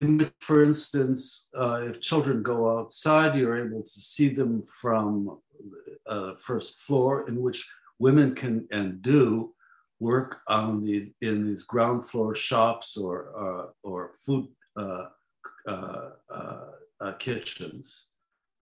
in 0.02 0.18
which, 0.18 0.34
for 0.42 0.64
instance, 0.64 1.48
uh, 1.58 1.82
if 1.90 2.02
children 2.02 2.44
go 2.44 2.78
outside, 2.78 3.36
you're 3.36 3.66
able 3.66 3.84
to 3.84 3.90
see 3.90 4.30
them 4.30 4.64
from 4.82 5.40
uh, 6.08 6.34
first 6.38 6.82
floor, 6.82 7.28
in 7.28 7.42
which 7.42 7.66
women 8.00 8.36
can 8.36 8.68
and 8.72 9.02
do 9.02 9.54
work 10.00 10.42
on 10.48 10.84
the 10.84 11.14
in 11.22 11.48
these 11.48 11.64
ground 11.64 12.06
floor 12.06 12.36
shops 12.36 12.98
or 12.98 13.16
uh, 13.44 13.66
or 13.84 14.12
food 14.26 14.48
uh, 14.76 15.06
uh, 15.68 16.10
uh, 17.00 17.14
kitchens, 17.20 18.10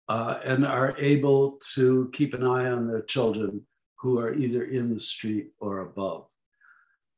and 0.10 0.66
are 0.66 0.96
able 0.98 1.60
to 1.76 2.10
keep 2.14 2.34
an 2.34 2.44
eye 2.44 2.70
on 2.72 2.88
their 2.88 3.04
children 3.04 3.62
who 4.00 4.18
are 4.18 4.34
either 4.34 4.64
in 4.64 4.94
the 4.94 5.00
street 5.00 5.52
or 5.60 5.80
above. 5.80 6.26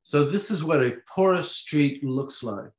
So 0.04 0.26
this 0.26 0.52
is 0.52 0.64
what 0.64 0.84
a 0.84 0.98
porous 1.14 1.52
street 1.52 2.04
looks 2.04 2.44
like. 2.44 2.72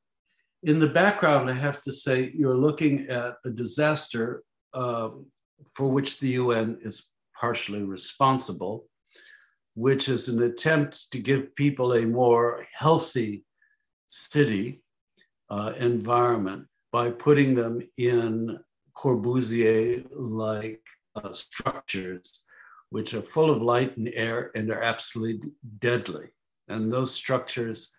In 0.63 0.79
the 0.79 0.89
background, 0.89 1.51
I 1.51 1.55
have 1.55 1.81
to 1.83 1.93
say 1.93 2.33
you're 2.35 2.57
looking 2.57 3.09
at 3.09 3.37
a 3.45 3.51
disaster 3.51 4.43
um, 4.75 5.27
for 5.75 5.89
which 5.89 6.21
the 6.21 6.29
UN 6.29 6.79
is 6.83 7.09
partially 7.39 7.83
responsible 7.83 8.87
which 9.75 10.09
is 10.09 10.29
an 10.29 10.43
attempt 10.43 11.11
to 11.13 11.19
give 11.19 11.55
people 11.55 11.95
a 11.95 12.07
more 12.07 12.67
healthy 12.75 13.45
city 14.09 14.83
uh, 15.51 15.73
environment 15.79 16.67
by 16.93 17.11
putting 17.11 17.55
them 17.55 17.81
in 17.97 18.59
Corbusier 18.95 20.07
like 20.15 20.83
uh, 21.17 21.33
structures, 21.33 22.45
which 22.91 23.15
are 23.15 23.23
full 23.23 23.51
of 23.51 23.63
light 23.63 23.97
and 23.97 24.11
air 24.13 24.51
and 24.55 24.71
are 24.71 24.83
absolutely 24.83 25.51
deadly. 25.79 26.29
And 26.73 26.93
those 26.93 27.15
structures 27.15 27.95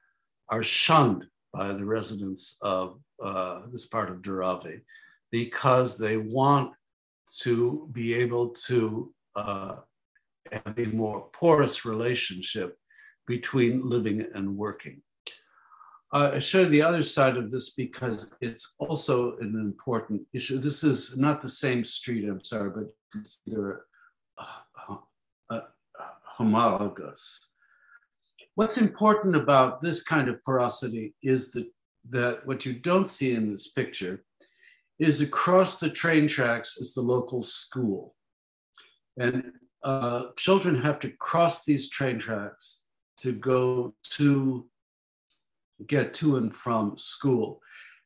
are 0.49 0.63
shunned 0.63 1.25
by 1.53 1.73
the 1.73 1.85
residents 1.85 2.57
of 2.61 2.99
uh, 3.23 3.61
this 3.71 3.85
part 3.85 4.09
of 4.09 4.21
Dharavi 4.21 4.81
because 5.31 5.97
they 5.97 6.17
want 6.17 6.73
to 7.41 7.89
be 7.91 8.13
able 8.13 8.49
to 8.49 9.13
uh, 9.35 9.75
have 10.51 10.77
a 10.77 10.85
more 10.87 11.29
porous 11.33 11.85
relationship 11.85 12.77
between 13.25 13.87
living 13.87 14.25
and 14.33 14.57
working. 14.57 15.01
Uh, 16.11 16.33
I 16.35 16.39
show 16.39 16.65
the 16.65 16.83
other 16.83 17.01
side 17.01 17.37
of 17.37 17.49
this 17.49 17.71
because 17.71 18.31
it's 18.39 18.75
also 18.77 19.37
an 19.37 19.55
important 19.55 20.21
issue. 20.33 20.59
This 20.59 20.83
is 20.83 21.17
not 21.17 21.41
the 21.41 21.49
same 21.49 21.83
street, 21.83 22.27
I'm 22.29 22.43
sorry, 22.43 22.69
but 22.69 22.93
consider 23.11 23.85
uh, 24.37 24.97
uh, 25.49 25.61
homologous. 26.23 27.52
What's 28.55 28.77
important 28.77 29.35
about 29.35 29.81
this 29.81 30.03
kind 30.03 30.29
of 30.29 30.43
porosity 30.43 31.15
is 31.23 31.51
that, 31.51 31.65
that 32.09 32.45
what 32.45 32.65
you 32.65 32.73
don't 32.73 33.09
see 33.09 33.33
in 33.33 33.51
this 33.51 33.69
picture 33.69 34.23
is 34.99 35.21
across 35.21 35.79
the 35.79 35.89
train 35.89 36.27
tracks 36.27 36.77
is 36.77 36.93
the 36.93 37.01
local 37.01 37.41
school. 37.41 38.15
And 39.17 39.53
uh, 39.83 40.27
children 40.37 40.81
have 40.81 40.99
to 40.99 41.09
cross 41.09 41.65
these 41.65 41.89
train 41.89 42.19
tracks 42.19 42.83
to 43.21 43.31
go 43.31 43.95
to 44.11 44.67
get 45.87 46.13
to 46.15 46.37
and 46.37 46.55
from 46.55 46.97
school. 46.97 47.59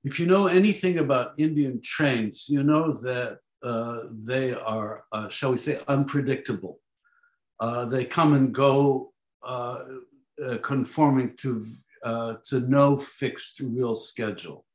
If 0.06 0.20
you 0.20 0.28
know 0.28 0.48
anything 0.48 1.00
about 1.00 1.38
Indian 1.38 1.82
trains, 1.84 2.46
you 2.48 2.64
know 2.64 2.94
that 2.94 3.40
uh, 3.64 4.00
they 4.12 4.54
are, 4.54 5.04
uh, 5.12 5.28
shall 5.28 5.52
we 5.52 5.58
say, 5.58 5.82
unpredictable. 5.90 6.80
Uh, 7.60 7.86
they 7.86 8.06
come 8.06 8.34
and 8.34 8.54
go 8.54 9.12
uh, 10.46 10.58
conforming 10.60 11.36
to, 11.38 11.66
uh, 12.04 12.36
to 12.46 12.60
no 12.62 12.98
fixed 12.98 13.60
real 13.60 13.96
schedule. 13.96 14.66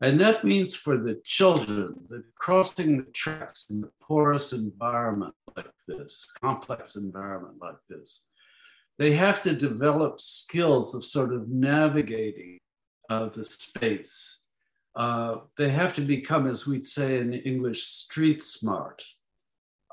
And 0.00 0.20
that 0.20 0.44
means 0.44 0.74
for 0.74 0.96
the 0.96 1.20
children 1.24 1.94
that 2.08 2.22
crossing 2.36 2.98
the 2.98 3.10
tracks 3.12 3.66
in 3.70 3.82
a 3.82 4.04
porous 4.04 4.52
environment 4.52 5.34
like 5.56 5.70
this, 5.88 6.30
complex 6.40 6.94
environment 6.96 7.54
like 7.60 7.78
this, 7.88 8.22
they 8.96 9.12
have 9.12 9.42
to 9.42 9.54
develop 9.54 10.20
skills 10.20 10.94
of 10.94 11.04
sort 11.04 11.32
of 11.32 11.48
navigating 11.48 12.58
uh, 13.10 13.28
the 13.28 13.44
space. 13.44 14.42
Uh, 14.94 15.36
they 15.56 15.68
have 15.68 15.94
to 15.94 16.00
become, 16.00 16.46
as 16.46 16.66
we'd 16.66 16.86
say 16.86 17.18
in 17.18 17.32
English, 17.32 17.84
street 17.84 18.42
smart. 18.42 19.02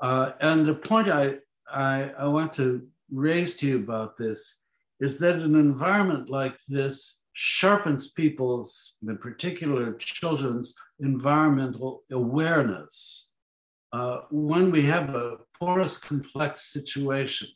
Uh, 0.00 0.32
and 0.40 0.66
the 0.66 0.74
point 0.74 1.08
I, 1.08 1.38
I, 1.68 2.10
I 2.18 2.26
want 2.26 2.52
to 2.54 2.86
raise 3.10 3.56
to 3.58 3.66
you 3.66 3.76
about 3.78 4.16
this 4.16 4.62
is 5.00 5.18
that 5.18 5.36
an 5.36 5.54
environment 5.54 6.30
like 6.30 6.58
this 6.68 7.22
sharpens 7.32 8.12
people's, 8.12 8.96
in 9.06 9.18
particular 9.18 9.92
children's, 9.94 10.74
environmental 11.00 12.02
awareness. 12.10 13.32
Uh, 13.92 14.20
when 14.30 14.70
we 14.70 14.82
have 14.82 15.10
a 15.14 15.36
porous, 15.58 15.98
complex 15.98 16.72
situation, 16.72 17.48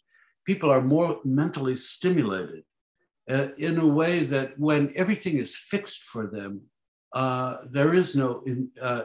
people 0.44 0.70
are 0.70 0.82
more 0.82 1.18
mentally 1.24 1.76
stimulated 1.76 2.62
uh, 3.30 3.48
in 3.56 3.78
a 3.78 3.86
way 3.86 4.20
that 4.20 4.58
when 4.58 4.92
everything 4.94 5.38
is 5.38 5.56
fixed 5.56 6.02
for 6.02 6.26
them, 6.26 6.60
uh, 7.14 7.56
there 7.70 7.94
is 7.94 8.14
no 8.14 8.42
in, 8.46 8.70
uh, 8.82 9.02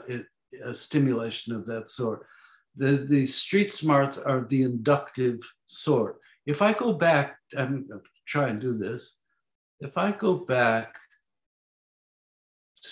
stimulation 0.74 1.56
of 1.56 1.66
that 1.66 1.88
sort. 1.88 2.26
The, 2.76 3.06
the 3.10 3.26
street 3.28 3.72
smarts 3.72 4.18
are 4.18 4.46
the 4.50 4.64
inductive 4.64 5.40
sort. 5.66 6.20
If 6.46 6.62
I 6.62 6.74
go 6.74 6.94
back, 6.94 7.38
I'm 7.58 7.88
going 7.88 8.02
to 8.02 8.10
try 8.26 8.50
and 8.50 8.62
do 8.62 8.78
this 8.78 9.18
if 9.80 9.98
I 9.98 10.12
go 10.12 10.36
back 10.36 10.96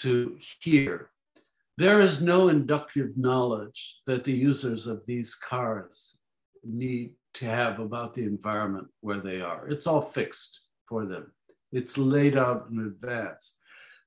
to 0.02 0.38
here, 0.62 1.10
there 1.78 2.02
is 2.02 2.22
no 2.22 2.50
inductive 2.50 3.18
knowledge 3.18 4.00
that 4.06 4.24
the 4.24 4.34
users 4.34 4.86
of 4.88 5.06
these 5.06 5.36
cars 5.36 6.18
need 6.64 7.14
to 7.36 7.46
have 7.46 7.80
about 7.80 8.14
the 8.14 8.24
environment 8.24 8.88
where 9.02 9.18
they 9.18 9.42
are. 9.42 9.68
It's 9.68 9.88
all 9.88 10.02
fixed 10.02 10.62
for 10.88 11.06
them. 11.06 11.32
It's 11.72 11.98
laid 11.98 12.38
out 12.38 12.68
in 12.70 12.80
advance. 12.80 13.58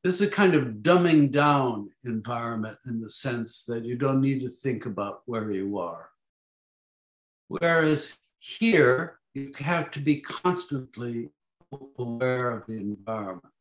This 0.05 0.21
is 0.21 0.29
a 0.29 0.31
kind 0.31 0.55
of 0.55 0.83
dumbing 0.83 1.33
down 1.33 1.91
environment 2.05 2.79
in 2.87 3.01
the 3.01 3.11
sense 3.11 3.65
that 3.65 3.85
you 3.85 3.97
don't 3.97 4.21
need 4.21 4.41
to 4.43 4.49
think 4.49 4.87
about 4.87 5.23
where 5.27 5.51
you 5.51 5.79
are. 5.79 6.11
Whereas 7.49 8.17
here, 8.39 9.19
you 9.37 9.53
have 9.59 9.91
to 9.91 10.01
be 10.01 10.20
constantly 10.20 11.28
aware 11.99 12.51
of 12.53 12.66
the 12.66 12.72
environment. 12.72 13.53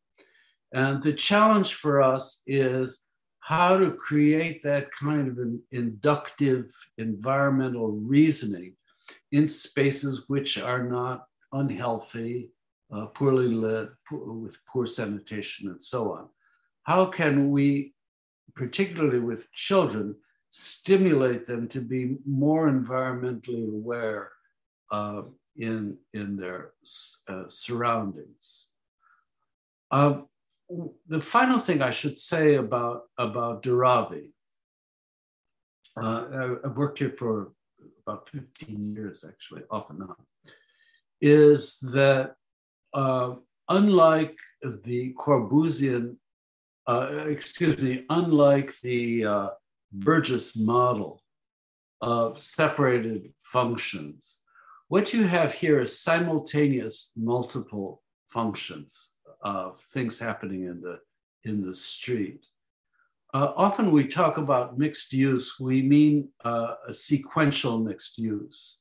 And 0.72 1.02
the 1.02 1.12
challenge 1.12 1.74
for 1.74 2.00
us 2.00 2.42
is 2.46 3.04
how 3.40 3.76
to 3.76 3.90
create 3.92 4.62
that 4.62 4.90
kind 4.90 5.28
of 5.28 5.36
an 5.38 5.62
inductive 5.72 6.64
environmental 6.96 7.92
reasoning 7.92 8.74
in 9.32 9.48
spaces 9.48 10.24
which 10.28 10.58
are 10.58 10.82
not 10.82 11.26
unhealthy, 11.52 12.50
uh, 12.90 13.06
poorly 13.08 13.48
lit, 13.48 13.90
poor, 14.08 14.32
with 14.32 14.58
poor 14.66 14.86
sanitation, 14.86 15.68
and 15.68 15.82
so 15.82 16.12
on. 16.12 16.28
How 16.84 17.04
can 17.04 17.50
we, 17.50 17.94
particularly 18.54 19.20
with 19.20 19.52
children, 19.52 20.16
stimulate 20.50 21.44
them 21.44 21.68
to 21.68 21.80
be 21.80 22.16
more 22.24 22.70
environmentally 22.70 23.68
aware 23.68 24.32
uh, 24.90 25.22
in, 25.58 25.98
in 26.12 26.36
their 26.36 26.72
uh, 27.28 27.44
surroundings. 27.48 28.66
Uh, 29.90 30.20
the 31.06 31.20
final 31.20 31.58
thing 31.58 31.82
I 31.82 31.90
should 31.90 32.18
say 32.18 32.56
about, 32.56 33.02
about 33.18 33.62
Dharavi, 33.62 34.32
uh, 36.00 36.56
I've 36.64 36.76
worked 36.76 36.98
here 36.98 37.14
for 37.16 37.52
about 38.06 38.28
15 38.28 38.94
years, 38.94 39.24
actually, 39.26 39.62
off 39.70 39.90
and 39.90 40.02
on, 40.02 40.16
is 41.20 41.78
that 41.80 42.34
uh, 42.92 43.34
unlike 43.68 44.36
the 44.84 45.14
Corbusian, 45.14 46.16
uh, 46.86 47.24
excuse 47.26 47.78
me, 47.78 48.04
unlike 48.10 48.78
the 48.80 49.24
uh, 49.24 49.48
Burgess 49.92 50.56
model 50.56 51.22
of 52.00 52.38
separated 52.38 53.32
functions, 53.40 54.38
what 54.88 55.12
you 55.12 55.24
have 55.24 55.52
here 55.52 55.80
is 55.80 56.00
simultaneous 56.00 57.12
multiple 57.16 58.02
functions 58.28 59.12
of 59.40 59.80
things 59.80 60.18
happening 60.18 60.64
in 60.64 60.80
the, 60.80 61.00
in 61.44 61.64
the 61.64 61.74
street. 61.74 62.46
Uh, 63.34 63.52
often 63.56 63.90
we 63.90 64.06
talk 64.06 64.38
about 64.38 64.78
mixed 64.78 65.12
use, 65.12 65.58
we 65.60 65.82
mean 65.82 66.28
uh, 66.44 66.74
a 66.88 66.94
sequential 66.94 67.78
mixed 67.78 68.18
use. 68.18 68.78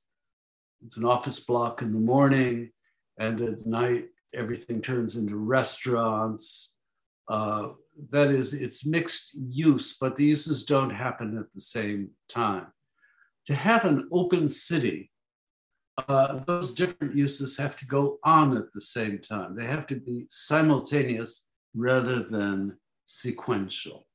It's 0.85 0.97
an 0.97 1.05
office 1.05 1.39
block 1.39 1.81
in 1.81 1.91
the 1.91 1.99
morning, 1.99 2.71
and 3.17 3.41
at 3.41 3.65
night 3.65 4.05
everything 4.33 4.81
turns 4.81 5.15
into 5.15 5.35
restaurants. 5.35 6.77
Uh, 7.27 7.69
that 8.11 8.29
is, 8.29 8.53
it's 8.53 8.85
mixed 8.85 9.35
use, 9.35 9.97
but 9.99 10.15
the 10.15 10.25
uses 10.25 10.63
don't 10.63 10.91
happen 10.91 11.37
at 11.37 11.51
the 11.55 11.61
same 11.61 12.11
time. 12.29 12.67
To 13.47 13.55
have 13.55 13.85
an 13.85 14.07
open 14.11 14.47
city 14.47 15.11
uh, 15.97 16.39
those 16.45 16.73
different 16.73 17.15
uses 17.15 17.57
have 17.57 17.77
to 17.77 17.85
go 17.85 18.19
on 18.23 18.57
at 18.57 18.71
the 18.73 18.81
same 18.81 19.19
time. 19.19 19.55
They 19.55 19.65
have 19.65 19.87
to 19.87 19.95
be 19.95 20.25
simultaneous 20.29 21.47
rather 21.73 22.23
than 22.23 22.77
sequential. 23.05 24.07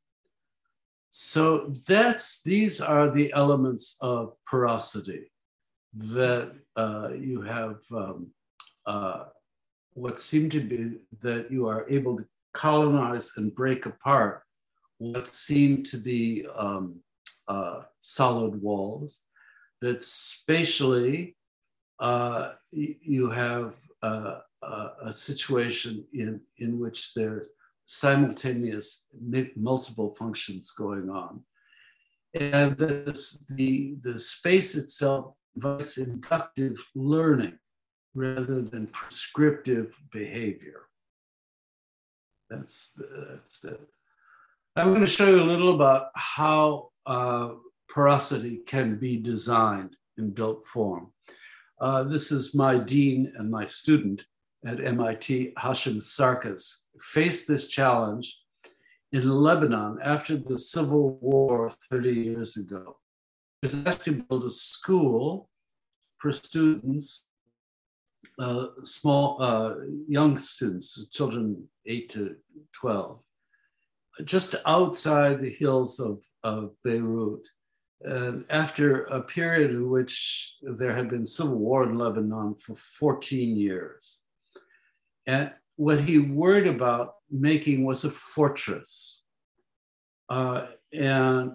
So 1.08 1.74
that's 1.86 2.42
these 2.42 2.80
are 2.80 3.10
the 3.10 3.32
elements 3.32 3.96
of 4.00 4.34
porosity 4.46 5.32
that 5.94 6.52
uh, 6.76 7.10
you 7.18 7.42
have 7.42 7.78
um, 7.92 8.28
uh, 8.86 9.24
what 9.94 10.20
seem 10.20 10.48
to 10.50 10.60
be 10.60 10.98
that 11.20 11.50
you 11.50 11.66
are 11.66 11.88
able 11.90 12.16
to 12.16 12.26
colonize 12.54 13.32
and 13.36 13.54
break 13.54 13.86
apart 13.86 14.42
what 14.98 15.28
seem 15.28 15.82
to 15.82 15.96
be 15.96 16.46
um, 16.56 17.00
uh, 17.48 17.80
solid 18.00 18.60
walls 18.62 19.22
that 19.80 20.02
spatially 20.02 21.36
uh, 22.00 22.52
you 22.72 23.30
have 23.30 23.74
uh, 24.02 24.38
a 25.02 25.12
situation 25.12 26.04
in, 26.12 26.40
in 26.58 26.78
which 26.78 27.14
there's 27.14 27.46
simultaneous 27.86 29.04
multiple 29.56 30.14
functions 30.14 30.70
going 30.70 31.10
on. 31.10 31.40
And 32.34 32.76
this, 32.78 33.38
the, 33.48 33.96
the 34.02 34.18
space 34.18 34.76
itself 34.76 35.34
invites 35.56 35.98
inductive 35.98 36.76
learning 36.94 37.58
rather 38.14 38.62
than 38.62 38.86
prescriptive 38.88 39.96
behavior. 40.12 40.82
That's 42.48 42.92
that's 42.96 43.60
the. 43.60 43.78
I'm 44.74 44.88
going 44.88 45.00
to 45.00 45.06
show 45.06 45.28
you 45.28 45.42
a 45.42 45.44
little 45.44 45.74
about 45.74 46.08
how 46.14 46.90
uh, 47.06 47.50
porosity 47.88 48.60
can 48.66 48.96
be 48.96 49.16
designed 49.16 49.96
in 50.18 50.30
built 50.30 50.64
form. 50.64 51.12
Uh, 51.80 52.02
this 52.02 52.30
is 52.30 52.54
my 52.54 52.76
dean 52.76 53.32
and 53.38 53.50
my 53.50 53.64
student 53.64 54.26
at 54.66 54.84
MIT, 54.84 55.54
Hashim 55.56 55.96
Sarkis, 56.02 56.80
faced 57.00 57.48
this 57.48 57.68
challenge 57.68 58.38
in 59.12 59.28
Lebanon 59.30 59.98
after 60.02 60.36
the 60.36 60.58
civil 60.58 61.16
war 61.22 61.70
30 61.90 62.10
years 62.10 62.58
ago. 62.58 62.98
He 63.62 63.68
was 63.68 63.86
asked 63.86 64.04
to 64.04 64.22
build 64.22 64.44
a 64.44 64.50
school 64.50 65.48
for 66.18 66.32
students, 66.32 67.24
uh, 68.38 68.66
small, 68.84 69.42
uh, 69.42 69.74
young 70.06 70.38
students, 70.38 71.06
children 71.10 71.66
8 71.86 72.10
to 72.10 72.36
12, 72.72 73.20
just 74.24 74.54
outside 74.66 75.40
the 75.40 75.50
hills 75.50 75.98
of, 75.98 76.20
of 76.42 76.72
Beirut. 76.84 77.48
And 78.02 78.46
after 78.48 79.02
a 79.04 79.22
period 79.22 79.72
in 79.72 79.90
which 79.90 80.56
there 80.62 80.94
had 80.94 81.10
been 81.10 81.26
civil 81.26 81.58
war 81.58 81.84
in 81.84 81.96
Lebanon 81.96 82.54
for 82.54 82.74
14 82.74 83.56
years. 83.56 84.20
And 85.26 85.52
what 85.76 86.00
he 86.00 86.18
worried 86.18 86.66
about 86.66 87.16
making 87.30 87.84
was 87.84 88.04
a 88.04 88.10
fortress. 88.10 89.22
Uh, 90.30 90.68
and 90.92 91.52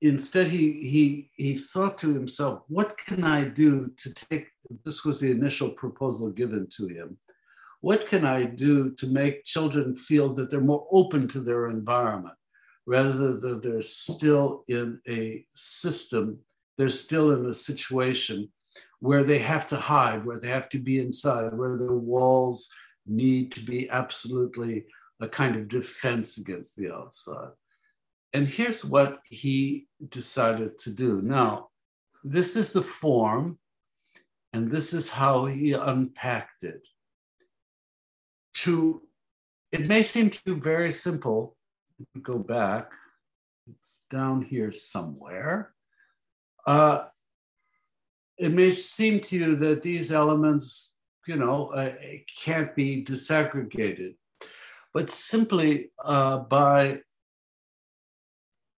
instead, 0.00 0.46
he, 0.46 0.72
he, 0.72 1.30
he 1.36 1.58
thought 1.58 1.98
to 1.98 2.14
himself, 2.14 2.62
what 2.68 2.96
can 2.96 3.24
I 3.24 3.44
do 3.44 3.90
to 3.98 4.14
take, 4.14 4.48
this 4.84 5.04
was 5.04 5.20
the 5.20 5.30
initial 5.30 5.70
proposal 5.70 6.30
given 6.30 6.66
to 6.76 6.86
him. 6.86 7.18
What 7.82 8.08
can 8.08 8.24
I 8.24 8.44
do 8.44 8.90
to 8.92 9.06
make 9.06 9.44
children 9.44 9.94
feel 9.94 10.32
that 10.34 10.50
they're 10.50 10.60
more 10.60 10.86
open 10.90 11.28
to 11.28 11.40
their 11.40 11.66
environment 11.66 12.36
rather 12.86 13.36
than 13.36 13.60
they're 13.60 13.82
still 13.82 14.64
in 14.68 15.00
a 15.08 15.46
system, 15.50 16.38
they're 16.76 16.90
still 16.90 17.32
in 17.32 17.46
a 17.46 17.54
situation 17.54 18.50
where 19.00 19.22
they 19.22 19.38
have 19.38 19.66
to 19.68 19.76
hide, 19.76 20.24
where 20.24 20.40
they 20.40 20.48
have 20.48 20.68
to 20.70 20.78
be 20.78 20.98
inside, 20.98 21.56
where 21.56 21.76
the 21.76 21.92
walls 21.92 22.68
need 23.06 23.52
to 23.52 23.60
be 23.60 23.88
absolutely 23.90 24.86
a 25.20 25.28
kind 25.28 25.56
of 25.56 25.68
defense 25.68 26.38
against 26.38 26.76
the 26.76 26.92
outside. 26.92 27.50
And 28.32 28.48
here's 28.48 28.84
what 28.84 29.20
he 29.30 29.86
decided 30.08 30.78
to 30.78 30.90
do. 30.90 31.22
Now, 31.22 31.68
this 32.24 32.56
is 32.56 32.72
the 32.72 32.82
form, 32.82 33.58
and 34.52 34.70
this 34.70 34.92
is 34.92 35.08
how 35.08 35.46
he 35.46 35.72
unpacked 35.72 36.64
it. 36.64 36.88
To 38.54 39.02
it 39.72 39.88
may 39.88 40.02
seem 40.02 40.30
to 40.30 40.40
you 40.46 40.56
very 40.56 40.92
simple. 40.92 41.56
Go 42.22 42.38
back, 42.38 42.90
it's 43.68 44.02
down 44.10 44.42
here 44.42 44.72
somewhere. 44.72 45.74
Uh, 46.66 47.04
it 48.36 48.52
may 48.52 48.72
seem 48.72 49.20
to 49.20 49.36
you 49.36 49.56
that 49.56 49.82
these 49.82 50.10
elements 50.10 50.94
you 51.26 51.36
know, 51.36 51.68
uh, 51.68 51.92
can't 52.36 52.74
be 52.74 53.04
disaggregated. 53.04 54.14
But 54.92 55.10
simply 55.10 55.90
uh, 56.04 56.38
by 56.38 57.00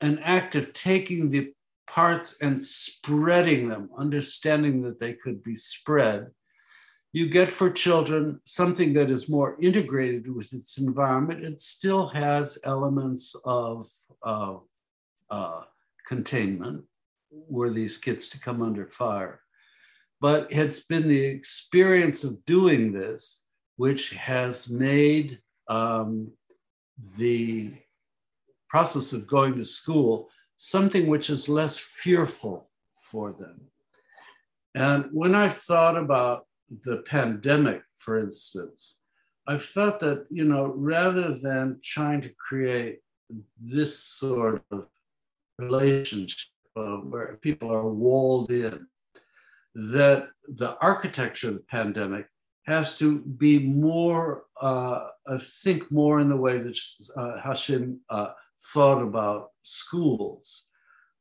an 0.00 0.18
act 0.20 0.54
of 0.54 0.72
taking 0.72 1.30
the 1.30 1.52
parts 1.86 2.40
and 2.40 2.60
spreading 2.60 3.68
them, 3.68 3.90
understanding 3.96 4.82
that 4.82 4.98
they 4.98 5.14
could 5.14 5.42
be 5.42 5.56
spread, 5.56 6.28
you 7.16 7.26
get 7.28 7.48
for 7.48 7.70
children 7.70 8.40
something 8.44 8.92
that 8.92 9.10
is 9.10 9.28
more 9.28 9.56
integrated 9.60 10.24
with 10.34 10.52
its 10.52 10.78
environment. 10.78 11.44
It 11.44 11.60
still 11.60 12.08
has 12.08 12.58
elements 12.64 13.34
of 13.44 13.88
uh, 14.22 14.56
uh, 15.30 15.62
containment 16.06 16.84
were 17.30 17.70
these 17.70 17.96
kids 17.98 18.28
to 18.30 18.40
come 18.40 18.62
under 18.62 18.86
fire 18.86 19.40
but 20.20 20.46
it's 20.50 20.80
been 20.86 21.08
the 21.08 21.24
experience 21.24 22.24
of 22.24 22.44
doing 22.44 22.92
this 22.92 23.42
which 23.76 24.10
has 24.10 24.70
made 24.70 25.38
um, 25.68 26.30
the 27.18 27.74
process 28.68 29.12
of 29.12 29.26
going 29.26 29.54
to 29.54 29.64
school 29.64 30.30
something 30.56 31.06
which 31.06 31.28
is 31.28 31.48
less 31.48 31.78
fearful 31.78 32.70
for 32.94 33.32
them. 33.32 33.60
And 34.74 35.06
when 35.12 35.34
I've 35.34 35.58
thought 35.58 35.96
about 35.96 36.45
the 36.68 36.98
pandemic, 36.98 37.82
for 37.94 38.18
instance, 38.18 38.98
I've 39.46 39.64
thought 39.64 40.00
that, 40.00 40.26
you 40.30 40.44
know, 40.44 40.72
rather 40.76 41.34
than 41.34 41.80
trying 41.82 42.20
to 42.22 42.30
create 42.30 43.00
this 43.60 43.98
sort 43.98 44.62
of 44.70 44.86
relationship 45.58 46.48
uh, 46.76 46.96
where 46.96 47.38
people 47.40 47.72
are 47.72 47.88
walled 47.88 48.50
in, 48.50 48.86
that 49.74 50.28
the 50.48 50.76
architecture 50.80 51.48
of 51.48 51.54
the 51.54 51.60
pandemic 51.60 52.26
has 52.66 52.98
to 52.98 53.20
be 53.20 53.58
more, 53.60 54.44
uh, 54.60 55.08
think 55.62 55.90
more 55.92 56.20
in 56.20 56.28
the 56.28 56.36
way 56.36 56.58
that 56.58 56.76
uh, 57.16 57.40
Hashim 57.44 57.98
uh, 58.10 58.30
thought 58.72 59.02
about 59.02 59.50
schools. 59.62 60.66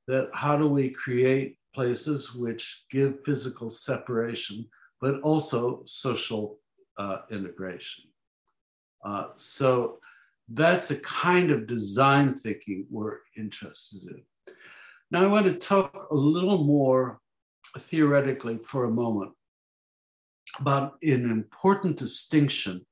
That 0.08 0.30
how 0.34 0.58
do 0.58 0.68
we 0.68 0.90
create 0.90 1.58
places 1.74 2.34
which 2.34 2.86
give 2.90 3.24
physical 3.26 3.70
separation, 3.70 4.68
but 5.02 5.22
also 5.22 5.82
social 5.86 6.60
uh, 6.98 7.20
integration? 7.30 8.06
Uh, 9.04 9.28
so 9.36 10.00
that's 10.50 10.92
a 10.92 11.00
kind 11.00 11.52
of 11.52 11.68
design 11.68 12.36
thinking 12.36 12.86
we're 12.90 13.20
interested 13.38 14.02
in. 14.04 14.24
Now, 15.12 15.24
I 15.24 15.28
want 15.28 15.46
to 15.46 15.56
talk 15.56 16.08
a 16.12 16.16
little 16.16 16.64
more 16.64 17.20
theoretically 17.78 18.60
for 18.64 18.86
a 18.86 18.92
moment 18.92 19.32
about 20.60 20.98
an 21.02 21.30
important 21.30 21.98
distinction 21.98 22.86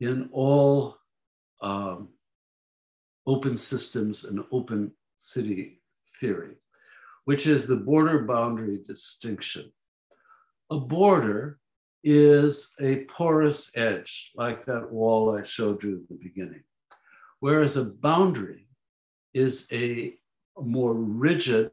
in 0.00 0.28
all 0.32 0.96
um, 1.60 2.08
open 3.26 3.56
systems 3.56 4.24
and 4.24 4.44
open 4.52 4.92
city 5.18 5.80
theory, 6.20 6.54
which 7.24 7.46
is 7.46 7.66
the 7.66 7.76
border 7.76 8.24
boundary 8.24 8.78
distinction. 8.86 9.70
A 10.70 10.78
border 10.78 11.58
is 12.04 12.74
a 12.80 13.04
porous 13.04 13.70
edge, 13.76 14.32
like 14.36 14.64
that 14.64 14.90
wall 14.90 15.36
I 15.36 15.44
showed 15.44 15.82
you 15.82 16.02
at 16.02 16.08
the 16.08 16.22
beginning, 16.22 16.62
whereas 17.40 17.76
a 17.76 17.84
boundary 17.84 18.66
is 19.34 19.66
a 19.72 20.14
more 20.56 20.94
rigid 20.94 21.70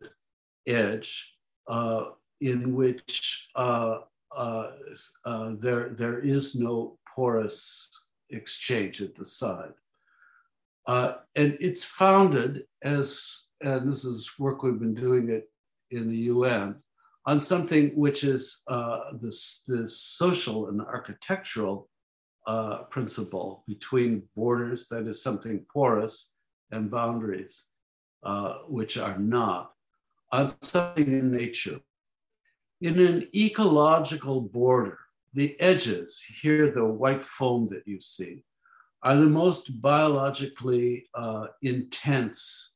edge 0.68 1.34
uh, 1.68 2.06
in 2.42 2.74
which 2.74 3.50
uh, 3.56 4.00
uh, 4.36 4.72
uh, 5.26 5.52
there, 5.60 5.90
there 5.90 6.20
is 6.20 6.56
no 6.56 6.98
porous 7.16 7.90
exchange 8.30 9.02
at 9.02 9.16
the 9.16 9.26
side. 9.26 9.74
Uh, 10.88 11.16
and 11.36 11.58
it's 11.60 11.84
founded 11.84 12.64
as, 12.84 13.44
and 13.62 13.92
this 13.92 14.06
is 14.06 14.32
work 14.38 14.62
we've 14.62 14.80
been 14.80 14.94
doing 14.94 15.30
it 15.30 15.50
in 15.92 16.10
the 16.10 16.18
UN, 16.18 16.76
on 17.26 17.42
something 17.42 17.90
which 17.96 18.24
is 18.24 18.62
uh, 18.68 19.12
this, 19.14 19.64
this 19.68 20.00
social 20.00 20.70
and 20.70 20.82
architectural 20.82 21.90
uh, 22.46 22.84
principle 22.84 23.64
between 23.68 24.24
borders, 24.36 24.88
that 24.90 25.08
is 25.08 25.24
something 25.24 25.66
porous, 25.74 26.36
and 26.72 26.92
boundaries, 26.92 27.64
which 28.68 28.98
are 28.98 29.18
not, 29.18 29.72
on 30.32 30.54
something 30.62 31.08
in 31.08 31.32
nature, 31.32 31.80
in 32.82 33.00
an 33.00 33.28
ecological 33.34 34.42
border, 34.42 35.00
the 35.34 35.60
edges, 35.60 36.24
here 36.42 36.72
the 36.72 36.86
white 36.86 37.24
foam 37.24 37.68
that 37.68 37.88
you 37.88 38.00
see, 38.02 38.44
are 39.04 39.16
the 39.16 39.28
most 39.28 39.82
biologically 39.82 41.08
uh, 41.14 41.48
intense 41.62 42.74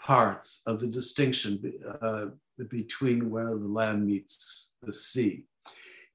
parts 0.00 0.62
of 0.66 0.80
the 0.80 0.86
distinction 0.86 1.72
uh, 2.02 2.26
between 2.64 3.30
where 3.30 3.50
the 3.50 3.68
land 3.68 4.06
meets 4.06 4.72
the 4.82 4.92
sea. 4.92 5.44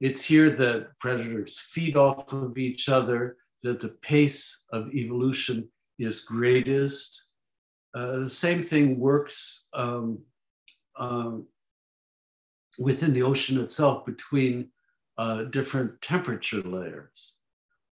It's 0.00 0.24
here 0.24 0.50
that 0.50 0.98
predators 0.98 1.58
feed 1.58 1.96
off 1.96 2.32
of 2.32 2.58
each 2.58 2.88
other, 2.88 3.36
that 3.62 3.80
the 3.80 3.90
pace 4.02 4.62
of 4.72 4.92
evolution 4.92 5.68
is 5.98 6.22
greatest. 6.22 7.22
Uh, 7.94 8.18
the 8.18 8.30
same 8.30 8.62
thing 8.62 8.98
works 8.98 9.66
um, 9.74 10.18
um, 10.98 11.46
within 12.78 13.12
the 13.12 13.22
ocean 13.22 13.60
itself 13.60 14.04
between 14.04 14.70
uh, 15.18 15.44
different 15.44 16.00
temperature 16.00 16.62
layers, 16.62 17.36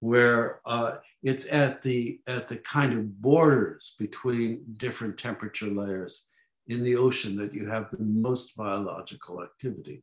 where 0.00 0.60
uh, 0.64 0.96
it's 1.22 1.46
at 1.52 1.82
the 1.82 2.20
at 2.26 2.48
the 2.48 2.56
kind 2.56 2.92
of 2.94 3.20
borders 3.20 3.94
between 3.98 4.62
different 4.76 5.18
temperature 5.18 5.66
layers 5.66 6.27
in 6.68 6.84
the 6.84 6.96
ocean 6.96 7.36
that 7.36 7.54
you 7.54 7.66
have 7.66 7.90
the 7.90 8.02
most 8.02 8.56
biological 8.56 9.42
activity. 9.42 10.02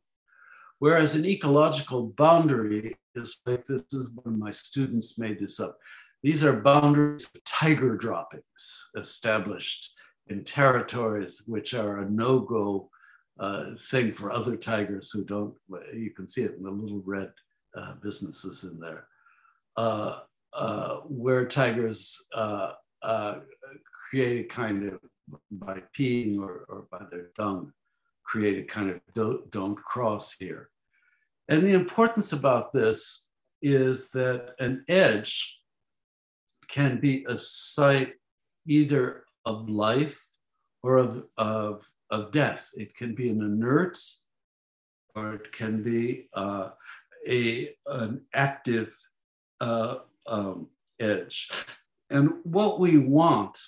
Whereas 0.78 1.14
an 1.14 1.24
ecological 1.24 2.08
boundary 2.08 2.96
is 3.14 3.40
like 3.46 3.64
this 3.64 3.84
is 3.92 4.08
of 4.24 4.36
my 4.36 4.52
students 4.52 5.18
made 5.18 5.38
this 5.38 5.58
up. 5.58 5.78
These 6.22 6.44
are 6.44 6.60
boundaries 6.60 7.30
of 7.34 7.42
tiger 7.44 7.96
droppings 7.96 8.90
established 8.96 9.94
in 10.28 10.44
territories 10.44 11.44
which 11.46 11.72
are 11.72 12.00
a 12.00 12.10
no 12.10 12.40
go 12.40 12.90
uh, 13.38 13.74
thing 13.90 14.12
for 14.12 14.32
other 14.32 14.56
tigers 14.56 15.10
who 15.10 15.24
don't, 15.24 15.54
you 15.94 16.10
can 16.10 16.26
see 16.26 16.42
it 16.42 16.56
in 16.56 16.62
the 16.62 16.70
little 16.70 17.02
red 17.04 17.30
uh, 17.74 17.94
businesses 18.02 18.64
in 18.64 18.80
there, 18.80 19.06
uh, 19.76 20.20
uh 20.54 20.96
where 21.00 21.46
tigers 21.46 22.26
uh, 22.34 22.70
uh, 23.02 23.40
create 24.10 24.46
a 24.46 24.48
kind 24.48 24.88
of, 24.88 24.98
by 25.50 25.82
peeing 25.96 26.38
or, 26.38 26.66
or 26.68 26.86
by 26.90 27.04
their 27.10 27.30
dung, 27.36 27.72
create 28.24 28.58
a 28.58 28.62
kind 28.66 28.90
of 28.90 29.00
don't, 29.14 29.50
don't 29.50 29.76
cross 29.76 30.34
here. 30.38 30.70
And 31.48 31.62
the 31.62 31.74
importance 31.74 32.32
about 32.32 32.72
this 32.72 33.26
is 33.62 34.10
that 34.10 34.54
an 34.58 34.84
edge 34.88 35.60
can 36.68 36.98
be 36.98 37.24
a 37.28 37.38
site 37.38 38.14
either 38.66 39.24
of 39.44 39.68
life 39.68 40.20
or 40.82 40.96
of, 40.96 41.24
of, 41.38 41.86
of 42.10 42.32
death. 42.32 42.70
It 42.74 42.96
can 42.96 43.14
be 43.14 43.28
an 43.28 43.40
inert 43.42 43.96
or 45.14 45.34
it 45.34 45.52
can 45.52 45.82
be 45.82 46.28
uh, 46.34 46.70
a, 47.28 47.70
an 47.86 48.22
active 48.34 48.94
uh, 49.60 49.96
um, 50.26 50.68
edge. 51.00 51.48
And 52.10 52.34
what 52.44 52.78
we 52.78 52.98
want 52.98 53.58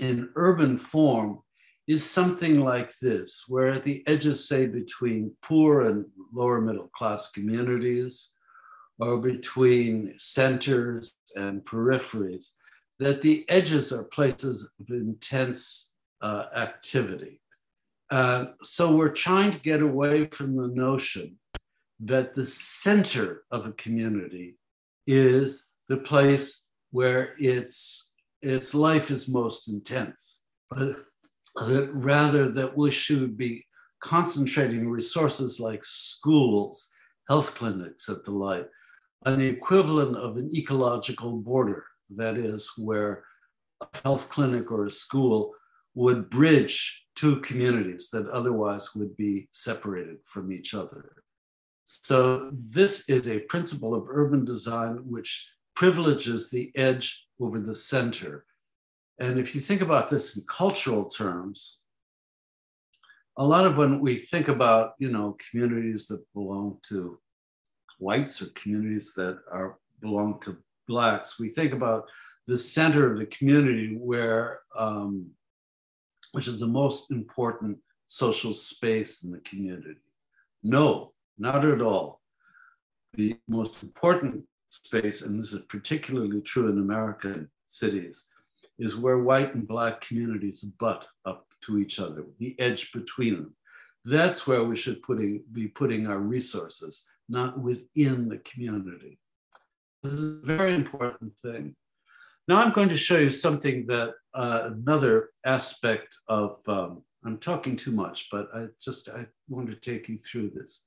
in 0.00 0.30
urban 0.34 0.78
form 0.78 1.40
is 1.88 2.08
something 2.08 2.60
like 2.60 2.96
this, 3.00 3.44
where 3.48 3.68
at 3.68 3.84
the 3.84 4.02
edges, 4.06 4.48
say, 4.48 4.66
between 4.66 5.36
poor 5.42 5.82
and 5.82 6.06
lower 6.32 6.60
middle 6.60 6.90
class 6.96 7.30
communities, 7.30 8.30
or 8.98 9.20
between 9.20 10.14
centers 10.18 11.14
and 11.34 11.64
peripheries, 11.64 12.52
that 12.98 13.20
the 13.22 13.44
edges 13.48 13.92
are 13.92 14.04
places 14.04 14.70
of 14.78 14.88
intense 14.90 15.92
uh, 16.20 16.44
activity. 16.54 17.40
Uh, 18.10 18.46
so 18.62 18.94
we're 18.94 19.08
trying 19.08 19.50
to 19.50 19.58
get 19.58 19.82
away 19.82 20.26
from 20.26 20.54
the 20.56 20.68
notion 20.68 21.36
that 21.98 22.34
the 22.34 22.46
center 22.46 23.42
of 23.50 23.66
a 23.66 23.72
community 23.72 24.56
is 25.06 25.66
the 25.88 25.96
place 25.96 26.62
where 26.90 27.34
its, 27.38 28.11
its 28.42 28.74
life 28.74 29.10
is 29.10 29.28
most 29.28 29.68
intense, 29.68 30.40
but 30.68 30.96
that 31.56 31.90
rather 31.92 32.50
that 32.50 32.76
we 32.76 32.90
should 32.90 33.36
be 33.36 33.64
concentrating 34.00 34.88
resources 34.88 35.60
like 35.60 35.84
schools, 35.84 36.90
health 37.28 37.54
clinics, 37.54 38.08
and 38.08 38.20
the 38.24 38.32
like, 38.32 38.68
on 39.24 39.38
the 39.38 39.46
equivalent 39.46 40.16
of 40.16 40.36
an 40.36 40.50
ecological 40.54 41.38
border, 41.38 41.84
that 42.10 42.36
is, 42.36 42.70
where 42.76 43.24
a 43.80 43.86
health 44.02 44.28
clinic 44.28 44.72
or 44.72 44.86
a 44.86 44.90
school 44.90 45.52
would 45.94 46.28
bridge 46.30 47.04
two 47.14 47.36
communities 47.40 48.08
that 48.10 48.26
otherwise 48.28 48.94
would 48.94 49.16
be 49.16 49.48
separated 49.52 50.16
from 50.24 50.50
each 50.50 50.74
other. 50.74 51.22
So, 51.84 52.50
this 52.52 53.08
is 53.08 53.28
a 53.28 53.40
principle 53.40 53.94
of 53.94 54.08
urban 54.08 54.44
design 54.44 55.00
which 55.04 55.48
privileges 55.74 56.50
the 56.50 56.72
edge 56.74 57.26
over 57.42 57.58
the 57.58 57.74
center. 57.74 58.44
And 59.18 59.38
if 59.38 59.54
you 59.54 59.60
think 59.60 59.82
about 59.82 60.08
this 60.08 60.36
in 60.36 60.44
cultural 60.48 61.04
terms, 61.04 61.80
a 63.36 63.44
lot 63.44 63.66
of 63.66 63.76
when 63.76 64.00
we 64.00 64.16
think 64.16 64.48
about, 64.48 64.92
you 64.98 65.10
know, 65.10 65.36
communities 65.50 66.06
that 66.08 66.22
belong 66.34 66.78
to 66.88 67.18
whites 67.98 68.42
or 68.42 68.46
communities 68.46 69.14
that 69.14 69.38
are 69.50 69.78
belong 70.00 70.40
to 70.40 70.58
blacks, 70.88 71.38
we 71.38 71.48
think 71.48 71.72
about 71.72 72.04
the 72.46 72.58
center 72.58 73.12
of 73.12 73.18
the 73.18 73.26
community 73.26 73.96
where, 73.96 74.60
um, 74.76 75.30
which 76.32 76.48
is 76.48 76.58
the 76.58 76.66
most 76.66 77.10
important 77.10 77.78
social 78.06 78.52
space 78.52 79.22
in 79.22 79.30
the 79.30 79.38
community. 79.38 80.00
No, 80.62 81.12
not 81.38 81.64
at 81.64 81.80
all. 81.80 82.20
The 83.14 83.36
most 83.48 83.82
important 83.82 84.44
space, 84.72 85.22
and 85.22 85.38
this 85.38 85.52
is 85.52 85.62
particularly 85.68 86.40
true 86.40 86.70
in 86.70 86.78
American 86.78 87.50
cities, 87.66 88.26
is 88.78 88.96
where 88.96 89.18
white 89.18 89.54
and 89.54 89.68
black 89.68 90.00
communities 90.00 90.62
butt 90.62 91.06
up 91.26 91.46
to 91.62 91.78
each 91.78 92.00
other, 92.00 92.24
the 92.38 92.58
edge 92.58 92.90
between 92.92 93.34
them. 93.34 93.54
That's 94.04 94.46
where 94.46 94.64
we 94.64 94.76
should 94.76 95.02
putting, 95.02 95.44
be 95.52 95.68
putting 95.68 96.06
our 96.06 96.18
resources 96.18 97.06
not 97.28 97.58
within 97.58 98.28
the 98.28 98.38
community. 98.38 99.18
This 100.02 100.14
is 100.14 100.42
a 100.42 100.46
very 100.46 100.74
important 100.74 101.38
thing. 101.38 101.76
Now 102.48 102.56
I'm 102.56 102.72
going 102.72 102.88
to 102.88 102.96
show 102.96 103.18
you 103.18 103.30
something 103.30 103.86
that 103.86 104.14
uh, 104.34 104.70
another 104.72 105.30
aspect 105.44 106.16
of, 106.26 106.58
um, 106.66 107.02
I'm 107.24 107.38
talking 107.38 107.76
too 107.76 107.92
much, 107.92 108.28
but 108.32 108.48
I 108.52 108.66
just, 108.80 109.08
I 109.08 109.26
want 109.48 109.68
to 109.68 109.76
take 109.76 110.08
you 110.08 110.18
through 110.18 110.50
this, 110.50 110.82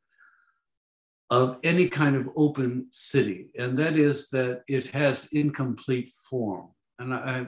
of 1.30 1.58
any 1.64 1.90
kind 1.90 2.16
of 2.16 2.30
open 2.36 2.88
city. 2.92 3.50
And 3.58 3.78
that 3.80 3.98
is 3.98 4.30
that 4.30 4.62
it 4.68 4.88
has 4.88 5.34
incomplete 5.34 6.12
form. 6.30 6.70
And 7.00 7.14
I, 7.14 7.48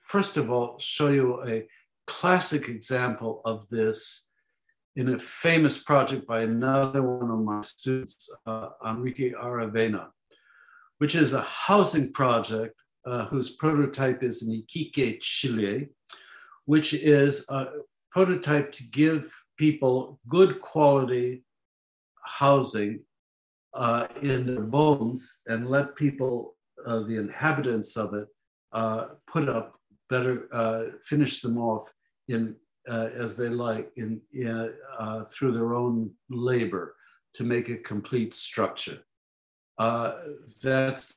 first 0.00 0.36
of 0.36 0.50
all, 0.50 0.78
show 0.78 1.08
you 1.08 1.44
a 1.46 1.66
classic 2.06 2.68
example 2.68 3.42
of 3.44 3.66
this 3.70 4.28
in 4.96 5.10
a 5.10 5.18
famous 5.18 5.82
project 5.82 6.26
by 6.26 6.40
another 6.40 7.02
one 7.02 7.30
of 7.30 7.38
my 7.38 7.60
students, 7.60 8.28
uh, 8.46 8.70
Enrique 8.84 9.32
Aravena, 9.32 10.08
which 10.98 11.14
is 11.14 11.32
a 11.34 11.42
housing 11.42 12.12
project 12.12 12.74
uh, 13.06 13.26
whose 13.26 13.50
prototype 13.50 14.22
is 14.22 14.42
in 14.42 14.50
Iquique, 14.50 15.20
Chile, 15.20 15.88
which 16.64 16.94
is 16.94 17.44
a 17.48 17.66
prototype 18.10 18.72
to 18.72 18.82
give 18.90 19.32
people 19.56 20.18
good 20.28 20.60
quality 20.60 21.44
housing 22.24 23.00
uh, 23.74 24.06
in 24.22 24.46
their 24.46 24.62
bones 24.62 25.38
and 25.46 25.68
let 25.68 25.96
people, 25.96 26.56
uh, 26.86 27.00
the 27.00 27.16
inhabitants 27.16 27.96
of 27.96 28.14
it, 28.14 28.28
uh, 28.72 29.06
put 29.26 29.48
up 29.48 29.78
better, 30.08 30.48
uh, 30.52 30.84
finish 31.04 31.40
them 31.40 31.58
off 31.58 31.90
in 32.28 32.54
uh, 32.88 33.10
as 33.14 33.36
they 33.36 33.48
like 33.48 33.90
in, 33.96 34.20
in 34.32 34.72
uh, 34.98 35.22
through 35.24 35.52
their 35.52 35.74
own 35.74 36.10
labor 36.30 36.96
to 37.34 37.44
make 37.44 37.68
a 37.68 37.76
complete 37.76 38.32
structure. 38.34 38.98
Uh, 39.76 40.14
that's 40.62 41.14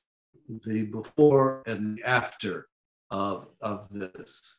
the 0.66 0.84
before 0.84 1.64
and 1.66 1.98
the 1.98 2.04
after 2.04 2.68
of, 3.10 3.48
of 3.62 3.88
this. 3.90 4.58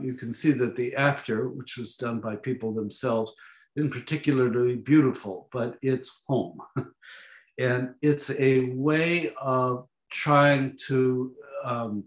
You 0.00 0.14
can 0.18 0.32
see 0.32 0.52
that 0.52 0.76
the 0.76 0.94
after, 0.94 1.48
which 1.48 1.76
was 1.78 1.96
done 1.96 2.20
by 2.20 2.36
people 2.36 2.72
themselves, 2.72 3.34
isn't 3.78 3.92
particularly 3.92 4.76
beautiful, 4.76 5.48
but 5.52 5.78
it's 5.82 6.22
home. 6.26 6.58
and 7.58 7.94
it's 8.02 8.30
a 8.30 8.70
way 8.70 9.30
of 9.40 9.86
trying 10.10 10.76
to 10.86 11.32
um, 11.64 12.04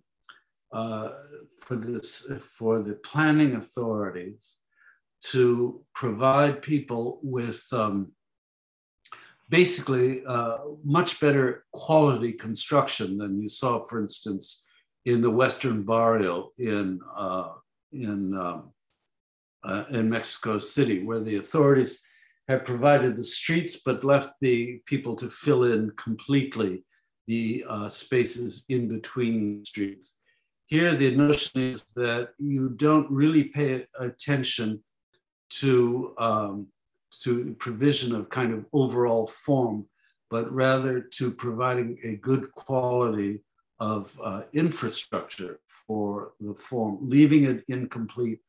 uh, 0.74 1.10
for 1.60 1.76
this 1.76 2.32
for 2.58 2.82
the 2.82 2.96
planning 2.96 3.56
authorities 3.56 4.58
to 5.22 5.84
provide 5.94 6.62
people 6.62 7.20
with 7.22 7.66
um, 7.72 8.12
basically 9.50 10.26
uh, 10.26 10.58
much 10.84 11.20
better 11.20 11.66
quality 11.72 12.34
construction 12.34 13.18
than 13.18 13.42
you 13.42 13.50
saw, 13.50 13.82
for 13.82 14.02
instance, 14.02 14.66
in 15.06 15.22
the 15.22 15.30
Western 15.30 15.84
Barrio 15.84 16.52
in 16.58 17.00
uh, 17.16 17.50
in 17.92 18.36
um, 18.36 18.72
uh, 19.64 19.84
in 19.92 20.10
Mexico 20.10 20.60
City, 20.60 21.04
where 21.04 21.20
the 21.20 21.38
authorities 21.38 22.02
have 22.48 22.66
provided 22.66 23.16
the 23.16 23.24
streets 23.24 23.82
but 23.86 24.04
left 24.04 24.34
the 24.42 24.82
people 24.86 25.16
to 25.16 25.30
fill 25.30 25.64
in 25.64 25.92
completely 25.92 26.84
the 27.28 27.64
uh, 27.70 27.90
spaces 27.90 28.66
in 28.70 28.88
between 28.88 29.64
streets. 29.64 30.20
Here, 30.66 30.96
the 30.96 31.16
notion 31.16 31.62
is 31.62 31.84
that 31.96 32.30
you 32.38 32.70
don't 32.70 33.10
really 33.12 33.46
pay 33.46 33.86
attention 34.00 34.84
to, 35.62 36.14
um, 36.18 36.68
to 37.24 37.56
provision 37.60 38.16
of 38.16 38.30
kind 38.30 38.54
of 38.54 38.66
overall 38.74 39.28
form, 39.28 39.86
but 40.30 40.52
rather 40.52 41.02
to 41.02 41.32
providing 41.32 41.98
a 42.04 42.16
good 42.16 42.52
quality 42.54 43.44
of 43.80 44.18
uh, 44.24 44.44
infrastructure 44.54 45.60
for 45.68 46.34
the 46.40 46.54
form, 46.54 47.00
leaving 47.02 47.44
it 47.46 47.64
incomplete 47.68 48.40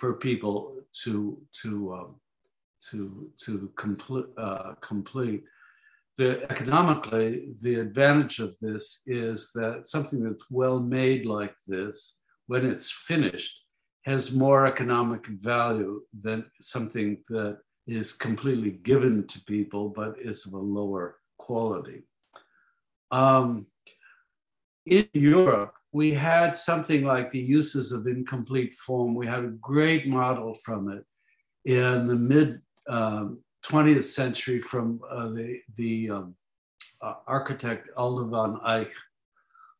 for 0.00 0.14
people 0.14 0.76
to, 1.04 1.38
to, 1.62 1.94
um, 1.94 2.14
to, 2.90 3.30
to 3.44 3.70
complete, 3.76 4.26
uh, 4.38 4.72
complete 4.80 5.44
the 6.16 6.42
economically, 6.50 7.54
the 7.62 7.76
advantage 7.76 8.40
of 8.40 8.54
this 8.60 9.02
is 9.06 9.52
that 9.54 9.86
something 9.86 10.22
that's 10.22 10.50
well 10.50 10.80
made 10.80 11.24
like 11.24 11.54
this, 11.66 12.16
when 12.46 12.66
it's 12.66 12.90
finished, 12.90 13.56
has 14.04 14.32
more 14.32 14.66
economic 14.66 15.26
value 15.26 16.02
than 16.12 16.44
something 16.54 17.18
that 17.28 17.58
is 17.86 18.12
completely 18.12 18.70
given 18.70 19.26
to 19.28 19.44
people, 19.44 19.88
but 19.88 20.18
is 20.18 20.46
of 20.46 20.52
a 20.52 20.58
lower 20.58 21.16
quality. 21.38 22.02
Um, 23.10 23.66
in 24.84 25.08
Europe, 25.14 25.74
we 25.92 26.12
had 26.12 26.54
something 26.54 27.04
like 27.04 27.30
the 27.30 27.40
uses 27.40 27.92
of 27.92 28.06
incomplete 28.06 28.74
form. 28.74 29.14
We 29.14 29.26
had 29.26 29.44
a 29.44 29.48
great 29.60 30.06
model 30.06 30.54
from 30.54 30.88
it 30.88 31.04
in 31.64 32.06
the 32.06 32.14
mid 32.14 32.60
um, 32.88 33.40
20th 33.64 34.04
century 34.04 34.62
from 34.62 35.00
uh, 35.10 35.28
the, 35.28 35.60
the 35.76 36.10
um, 36.10 36.34
uh, 37.02 37.14
architect 37.26 37.88
Aldo 37.96 38.26
van 38.26 38.58
Eyck, 38.64 38.92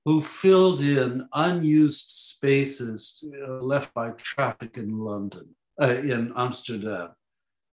who 0.04 0.20
filled 0.20 0.80
in 0.80 1.28
unused 1.32 2.10
spaces 2.10 3.22
uh, 3.42 3.62
left 3.62 3.94
by 3.94 4.10
traffic 4.10 4.76
in 4.76 4.98
London, 4.98 5.48
uh, 5.80 5.86
in 5.86 6.32
Amsterdam, 6.36 7.10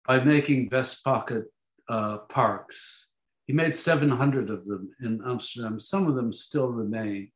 by 0.05 0.19
making 0.23 0.69
vest 0.69 1.03
pocket 1.03 1.45
uh, 1.89 2.17
parks. 2.29 3.09
He 3.47 3.53
made 3.53 3.75
700 3.75 4.49
of 4.49 4.65
them 4.65 4.91
in 5.01 5.21
Amsterdam. 5.25 5.79
Some 5.79 6.07
of 6.07 6.15
them 6.15 6.33
still 6.33 6.69
remain. 6.69 7.31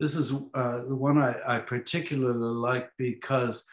This 0.00 0.14
is 0.14 0.32
uh, 0.54 0.82
the 0.84 0.94
one 0.94 1.18
I, 1.18 1.34
I 1.46 1.58
particularly 1.58 2.38
like 2.38 2.90
because 2.96 3.64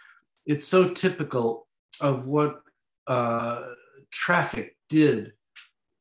it's 0.45 0.67
so 0.67 0.93
typical 0.93 1.67
of 2.01 2.25
what 2.25 2.61
uh, 3.07 3.63
traffic 4.11 4.75
did 4.89 5.33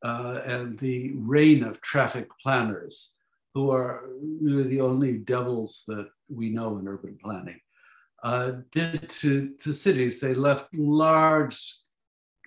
uh, 0.03 0.41
and 0.45 0.79
the 0.79 1.12
reign 1.14 1.62
of 1.62 1.81
traffic 1.81 2.29
planners, 2.43 3.14
who 3.55 3.70
are 3.70 4.09
really 4.43 4.64
the 4.64 4.81
only 4.81 5.18
devils 5.18 5.85
that 5.87 6.09
we 6.29 6.51
know 6.51 6.79
in 6.79 6.89
urban 6.89 7.16
planning, 7.22 7.61
uh, 8.22 8.53
did 8.72 9.09
to, 9.09 9.55
to 9.61 9.72
cities. 9.72 10.20
They 10.20 10.35
left 10.35 10.75
large 10.75 11.61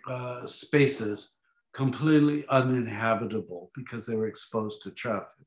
uh, 0.07 0.45
spaces 0.47 1.33
completely 1.73 2.45
uninhabitable 2.49 3.71
because 3.75 4.05
they 4.05 4.15
were 4.15 4.27
exposed 4.27 4.81
to 4.83 4.91
traffic. 4.91 5.46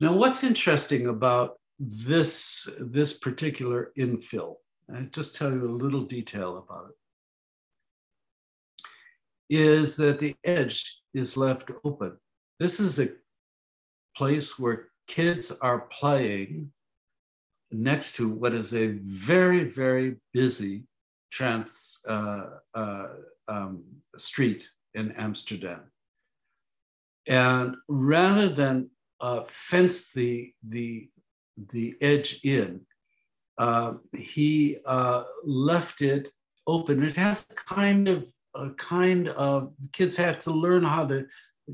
Now, 0.00 0.14
what's 0.14 0.42
interesting 0.42 1.08
about 1.08 1.60
this, 1.78 2.68
this 2.78 3.18
particular 3.18 3.92
infill, 3.98 4.56
I 4.94 5.02
just 5.12 5.36
tell 5.36 5.52
you 5.52 5.68
a 5.68 5.82
little 5.82 6.04
detail 6.04 6.56
about 6.56 6.90
it 6.90 6.96
is 9.50 9.96
that 9.96 10.20
the 10.20 10.34
edge 10.44 11.00
is 11.12 11.36
left 11.36 11.70
open. 11.84 12.16
This 12.58 12.80
is 12.80 12.98
a 12.98 13.10
place 14.16 14.58
where 14.58 14.88
kids 15.06 15.50
are 15.60 15.80
playing 15.80 16.72
next 17.72 18.14
to 18.16 18.28
what 18.28 18.54
is 18.54 18.72
a 18.74 18.98
very, 19.04 19.64
very 19.64 20.16
busy 20.32 20.84
trans 21.30 21.98
uh, 22.06 22.44
uh, 22.74 23.08
um, 23.48 23.82
street 24.16 24.70
in 24.94 25.12
Amsterdam. 25.12 25.82
And 27.26 27.76
rather 27.88 28.48
than 28.48 28.90
uh, 29.20 29.42
fence 29.46 30.12
the, 30.12 30.52
the, 30.66 31.08
the 31.72 31.96
edge 32.00 32.40
in, 32.44 32.82
uh, 33.58 33.94
he 34.16 34.78
uh, 34.86 35.24
left 35.44 36.02
it 36.02 36.32
open. 36.66 37.02
It 37.02 37.16
has 37.16 37.44
a 37.50 37.54
kind 37.54 38.08
of 38.08 38.26
a 38.54 38.70
kind 38.70 39.28
of 39.28 39.72
kids 39.92 40.16
had 40.16 40.40
to 40.42 40.50
learn 40.50 40.82
how 40.82 41.06
to 41.06 41.26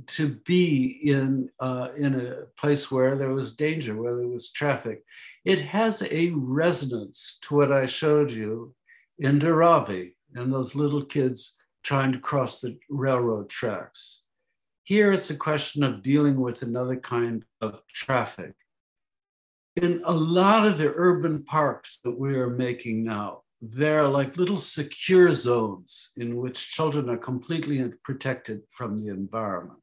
to 0.06 0.28
be 0.44 1.00
in 1.04 1.48
uh, 1.60 1.88
in 1.96 2.14
a 2.20 2.46
place 2.60 2.90
where 2.90 3.16
there 3.16 3.32
was 3.32 3.54
danger, 3.54 3.96
where 3.96 4.16
there 4.16 4.28
was 4.28 4.50
traffic. 4.50 5.02
It 5.44 5.60
has 5.60 6.02
a 6.10 6.30
resonance 6.30 7.38
to 7.42 7.54
what 7.54 7.72
I 7.72 7.86
showed 7.86 8.32
you 8.32 8.74
in 9.18 9.38
Dharavi 9.38 10.12
and 10.34 10.52
those 10.52 10.74
little 10.74 11.04
kids 11.04 11.56
trying 11.82 12.12
to 12.12 12.18
cross 12.18 12.60
the 12.60 12.78
railroad 12.90 13.48
tracks. 13.48 14.22
Here 14.86 15.10
it's 15.10 15.30
a 15.30 15.36
question 15.36 15.82
of 15.82 16.00
dealing 16.00 16.40
with 16.40 16.62
another 16.62 16.94
kind 16.94 17.44
of 17.60 17.80
traffic. 17.88 18.54
In 19.74 20.00
a 20.04 20.12
lot 20.12 20.64
of 20.64 20.78
the 20.78 20.92
urban 20.94 21.42
parks 21.42 21.98
that 22.04 22.16
we 22.16 22.36
are 22.36 22.50
making 22.50 23.02
now, 23.02 23.42
they're 23.60 24.06
like 24.06 24.36
little 24.36 24.60
secure 24.60 25.34
zones 25.34 26.12
in 26.16 26.36
which 26.36 26.70
children 26.70 27.10
are 27.10 27.16
completely 27.16 27.82
protected 28.04 28.62
from 28.70 28.96
the 28.96 29.08
environment. 29.08 29.80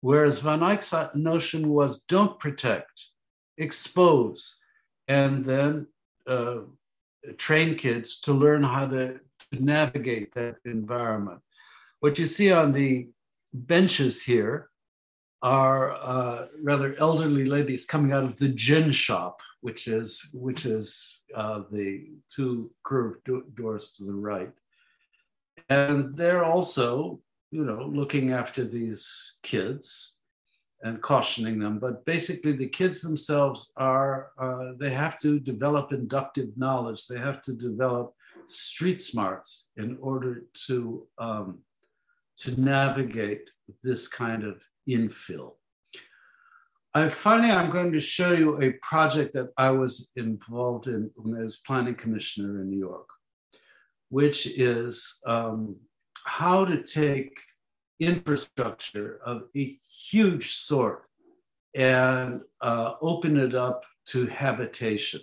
Whereas 0.00 0.40
Van 0.40 0.60
Eyck's 0.60 0.92
notion 1.14 1.68
was 1.68 2.00
don't 2.08 2.36
protect, 2.40 3.10
expose, 3.56 4.56
and 5.06 5.44
then 5.44 5.86
uh, 6.26 6.62
train 7.38 7.76
kids 7.76 8.18
to 8.22 8.32
learn 8.32 8.64
how 8.64 8.88
to, 8.88 9.20
to 9.52 9.64
navigate 9.64 10.34
that 10.34 10.56
environment. 10.64 11.42
What 12.00 12.18
you 12.18 12.26
see 12.26 12.50
on 12.50 12.72
the 12.72 13.08
benches 13.56 14.22
here 14.22 14.70
are 15.42 15.92
uh, 15.92 16.46
rather 16.62 16.96
elderly 16.98 17.44
ladies 17.44 17.86
coming 17.86 18.12
out 18.12 18.24
of 18.24 18.36
the 18.36 18.48
gin 18.48 18.90
shop, 18.90 19.40
which 19.60 19.86
is 19.86 20.30
which 20.34 20.64
is 20.66 21.22
uh, 21.34 21.62
the 21.70 22.06
two 22.28 22.70
curved 22.84 23.20
do- 23.24 23.46
doors 23.54 23.92
to 23.92 24.04
the 24.04 24.14
right, 24.14 24.52
and 25.68 26.16
they're 26.16 26.44
also 26.44 27.20
you 27.50 27.64
know 27.64 27.84
looking 27.86 28.32
after 28.32 28.64
these 28.64 29.38
kids 29.42 30.18
and 30.82 31.02
cautioning 31.02 31.58
them. 31.58 31.78
But 31.78 32.04
basically, 32.04 32.52
the 32.52 32.68
kids 32.68 33.00
themselves 33.00 33.72
are 33.76 34.30
uh, 34.38 34.72
they 34.78 34.90
have 34.90 35.18
to 35.20 35.38
develop 35.38 35.92
inductive 35.92 36.56
knowledge. 36.56 37.06
They 37.06 37.18
have 37.18 37.42
to 37.42 37.52
develop 37.52 38.14
street 38.46 39.00
smarts 39.00 39.68
in 39.76 39.98
order 40.00 40.44
to 40.66 41.06
um, 41.18 41.58
to 42.38 42.60
navigate 42.60 43.50
this 43.82 44.08
kind 44.08 44.44
of 44.44 44.62
infill. 44.88 45.54
I, 46.94 47.08
finally, 47.08 47.50
I'm 47.50 47.70
going 47.70 47.92
to 47.92 48.00
show 48.00 48.32
you 48.32 48.62
a 48.62 48.72
project 48.82 49.34
that 49.34 49.50
I 49.58 49.70
was 49.70 50.10
involved 50.16 50.86
in 50.86 51.10
when 51.16 51.38
I 51.38 51.44
was 51.44 51.58
planning 51.58 51.94
commissioner 51.94 52.62
in 52.62 52.70
New 52.70 52.78
York, 52.78 53.08
which 54.08 54.46
is 54.46 55.18
um, 55.26 55.76
how 56.24 56.64
to 56.64 56.82
take 56.82 57.38
infrastructure 58.00 59.20
of 59.24 59.42
a 59.54 59.78
huge 60.10 60.54
sort 60.54 61.04
and 61.74 62.40
uh, 62.62 62.94
open 63.02 63.36
it 63.36 63.54
up 63.54 63.84
to 64.06 64.26
habitation. 64.26 65.20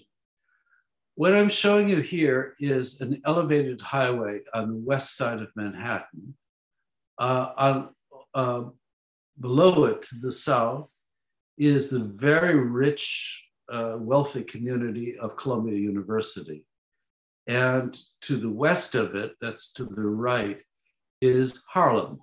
What 1.16 1.34
I'm 1.34 1.49
showing 1.49 1.89
you 1.89 2.01
here 2.01 2.53
is 2.59 3.01
an 3.01 3.22
elevated 3.26 3.82
highway 3.82 4.41
on 4.53 4.70
the 4.70 4.78
west 4.78 5.16
side 5.18 5.41
of 5.41 5.49
Manhattan. 5.55 6.36
Uh, 7.18 7.86
uh, 8.34 8.64
below 9.39 9.86
it 9.86 10.01
to 10.03 10.16
the 10.22 10.32
south 10.32 10.91
is 11.57 11.89
the 11.89 11.99
very 11.99 12.55
rich, 12.55 13.43
uh, 13.70 13.95
wealthy 13.99 14.43
community 14.43 15.18
of 15.18 15.38
Columbia 15.38 15.78
University. 15.78 16.66
And 17.47 17.97
to 18.22 18.38
the 18.38 18.49
west 18.49 18.95
of 18.95 19.16
it, 19.16 19.34
that's 19.41 19.74
to 19.74 19.86
the 19.86 20.05
right, 20.05 20.61
is 21.22 21.64
Harlem. 21.70 22.20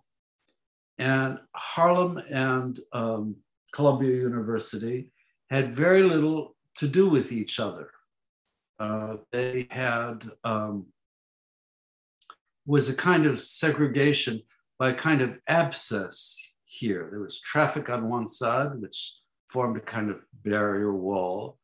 And 0.98 1.38
Harlem 1.54 2.18
and 2.30 2.78
um, 2.92 3.36
Columbia 3.74 4.16
University 4.16 5.12
had 5.50 5.74
very 5.74 6.02
little 6.02 6.56
to 6.76 6.88
do 6.88 7.08
with 7.08 7.32
each 7.32 7.60
other. 7.60 7.90
Uh, 8.78 9.16
they 9.30 9.66
had 9.70 10.24
um, 10.44 10.86
was 12.66 12.88
a 12.88 12.94
kind 12.94 13.26
of 13.26 13.40
segregation 13.40 14.42
by 14.80 14.88
a 14.88 14.94
kind 14.94 15.20
of 15.20 15.38
abscess 15.46 16.38
here. 16.64 17.08
There 17.10 17.20
was 17.20 17.38
traffic 17.38 17.90
on 17.90 18.08
one 18.08 18.26
side, 18.26 18.80
which 18.80 19.14
formed 19.50 19.76
a 19.76 19.80
kind 19.80 20.10
of 20.10 20.20
barrier 20.42 20.96
wall. 20.96 21.58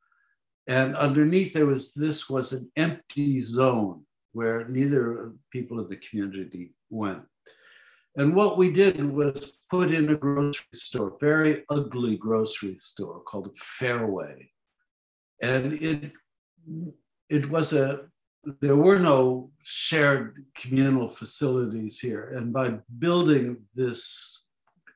And 0.66 0.94
underneath 0.94 1.54
there 1.54 1.64
was 1.64 1.94
this 1.94 2.28
was 2.28 2.52
an 2.52 2.70
empty 2.76 3.40
zone 3.40 4.04
where 4.32 4.68
neither 4.68 5.32
people 5.50 5.80
in 5.80 5.88
the 5.88 5.96
community 5.96 6.74
went. 6.90 7.22
And 8.16 8.34
what 8.34 8.58
we 8.58 8.70
did 8.70 9.02
was 9.02 9.52
put 9.70 9.92
in 9.92 10.10
a 10.10 10.16
grocery 10.16 10.66
store, 10.74 11.16
very 11.18 11.64
ugly 11.70 12.18
grocery 12.18 12.76
store 12.78 13.20
called 13.22 13.56
Fairway. 13.56 14.50
And 15.40 15.72
it 15.72 16.12
it 17.30 17.48
was 17.48 17.72
a 17.72 18.08
there 18.60 18.76
were 18.76 18.98
no 18.98 19.50
shared 19.62 20.44
communal 20.56 21.08
facilities 21.08 21.98
here. 21.98 22.32
And 22.36 22.52
by 22.52 22.78
building 22.98 23.56
this 23.74 24.42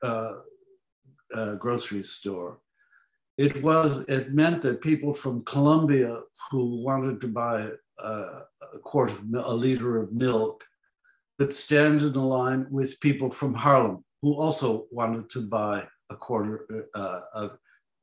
uh, 0.01 0.35
uh, 1.35 1.55
grocery 1.55 2.03
store, 2.03 2.59
it 3.37 3.61
was 3.63 4.01
it 4.07 4.33
meant 4.33 4.61
that 4.61 4.81
people 4.81 5.13
from 5.13 5.43
Columbia 5.45 6.21
who 6.49 6.83
wanted 6.83 7.19
to 7.21 7.27
buy 7.27 7.67
a, 7.99 8.07
a 8.07 8.79
quart 8.83 9.11
of 9.11 9.19
a 9.33 9.53
liter 9.53 9.97
of 10.01 10.13
milk 10.13 10.63
could 11.39 11.53
stand 11.53 12.01
in 12.01 12.15
a 12.15 12.27
line 12.27 12.67
with 12.69 12.99
people 12.99 13.31
from 13.31 13.53
Harlem 13.53 14.03
who 14.21 14.35
also 14.35 14.85
wanted 14.91 15.29
to 15.29 15.41
buy 15.41 15.87
a 16.09 16.15
quarter 16.15 16.87
uh, 16.93 17.49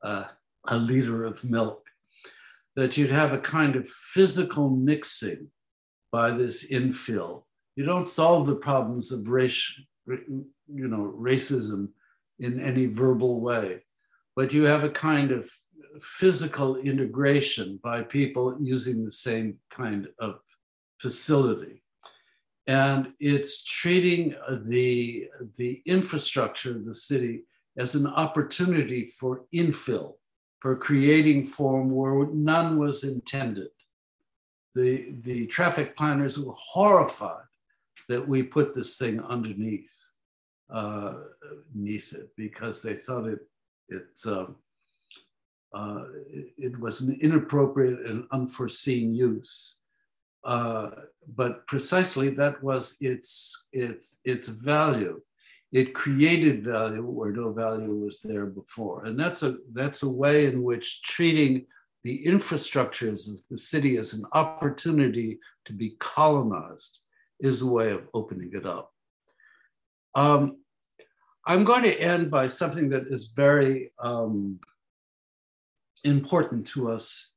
a, 0.03 0.29
a 0.67 0.77
liter 0.77 1.25
of 1.25 1.43
milk. 1.43 1.88
That 2.79 2.95
you'd 2.95 3.11
have 3.11 3.33
a 3.33 3.39
kind 3.39 3.75
of 3.75 3.89
physical 3.89 4.69
mixing 4.69 5.49
by 6.13 6.31
this 6.31 6.71
infill 6.71 7.43
You 7.75 7.83
don't 7.85 8.07
solve 8.07 8.47
the 8.47 8.55
problems 8.55 9.11
of 9.11 9.27
race, 9.27 9.61
you 10.07 10.87
know, 10.87 11.13
racism 11.19 11.89
in 12.39 12.57
any 12.61 12.85
verbal 12.85 13.41
way, 13.41 13.83
but 14.33 14.53
you 14.53 14.63
have 14.63 14.85
a 14.85 14.89
kind 15.09 15.31
of 15.31 15.51
physical 16.01 16.77
integration 16.77 17.81
by 17.83 18.01
people 18.01 18.57
using 18.61 19.03
the 19.03 19.11
same 19.11 19.57
kind 19.69 20.07
of 20.17 20.39
facility. 21.01 21.83
And 22.65 23.11
it's 23.19 23.65
treating 23.65 24.35
the, 24.65 25.27
the 25.57 25.81
infrastructure 25.85 26.71
of 26.77 26.85
the 26.85 26.93
city 26.93 27.43
as 27.77 27.93
an 27.95 28.07
opportunity 28.07 29.11
for 29.19 29.43
infill, 29.53 30.13
for 30.59 30.75
creating 30.75 31.45
form 31.45 31.91
where 31.91 32.27
none 32.27 32.77
was 32.77 33.03
intended. 33.03 33.69
The, 34.75 35.15
the 35.21 35.47
traffic 35.47 35.97
planners 35.97 36.37
were 36.37 36.53
horrified 36.55 37.45
that 38.07 38.27
we 38.27 38.43
put 38.43 38.75
this 38.75 38.97
thing 38.97 39.19
underneath, 39.21 39.95
uh, 40.69 41.15
beneath 41.73 42.13
it 42.13 42.29
because 42.35 42.81
they 42.81 42.95
thought 42.95 43.27
it, 43.27 43.39
it, 43.87 44.07
um, 44.25 44.55
uh, 45.73 46.03
it, 46.27 46.53
it, 46.57 46.79
was 46.79 47.01
an 47.01 47.17
inappropriate 47.21 48.05
and 48.05 48.25
unforeseen 48.31 49.13
use. 49.13 49.77
Uh, 50.43 50.89
but 51.35 51.65
precisely 51.67 52.29
that 52.29 52.61
was 52.63 52.97
its, 53.01 53.67
its, 53.71 54.19
its 54.25 54.47
value 54.47 55.21
it 55.71 55.93
created 55.93 56.63
value 56.63 57.03
where 57.03 57.31
no 57.31 57.53
value 57.53 57.95
was 57.95 58.19
there 58.21 58.47
before. 58.47 59.05
And 59.05 59.19
that's 59.19 59.43
a, 59.43 59.57
that's 59.71 60.03
a 60.03 60.09
way 60.09 60.45
in 60.45 60.63
which 60.63 61.03
treating 61.03 61.65
the 62.03 62.23
infrastructures 62.25 63.31
of 63.31 63.39
the 63.49 63.57
city 63.57 63.97
as 63.97 64.13
an 64.13 64.25
opportunity 64.31 65.39
to 65.65 65.73
be 65.73 65.95
colonized 65.99 67.01
is 67.39 67.61
a 67.61 67.67
way 67.67 67.91
of 67.91 68.07
opening 68.13 68.51
it 68.53 68.65
up. 68.65 68.91
Um, 70.15 70.57
I'm 71.45 71.63
going 71.63 71.83
to 71.83 72.01
end 72.01 72.31
by 72.31 72.47
something 72.47 72.89
that 72.89 73.07
is 73.07 73.31
very 73.35 73.91
um, 73.99 74.59
important 76.03 76.67
to 76.67 76.91
us 76.91 77.31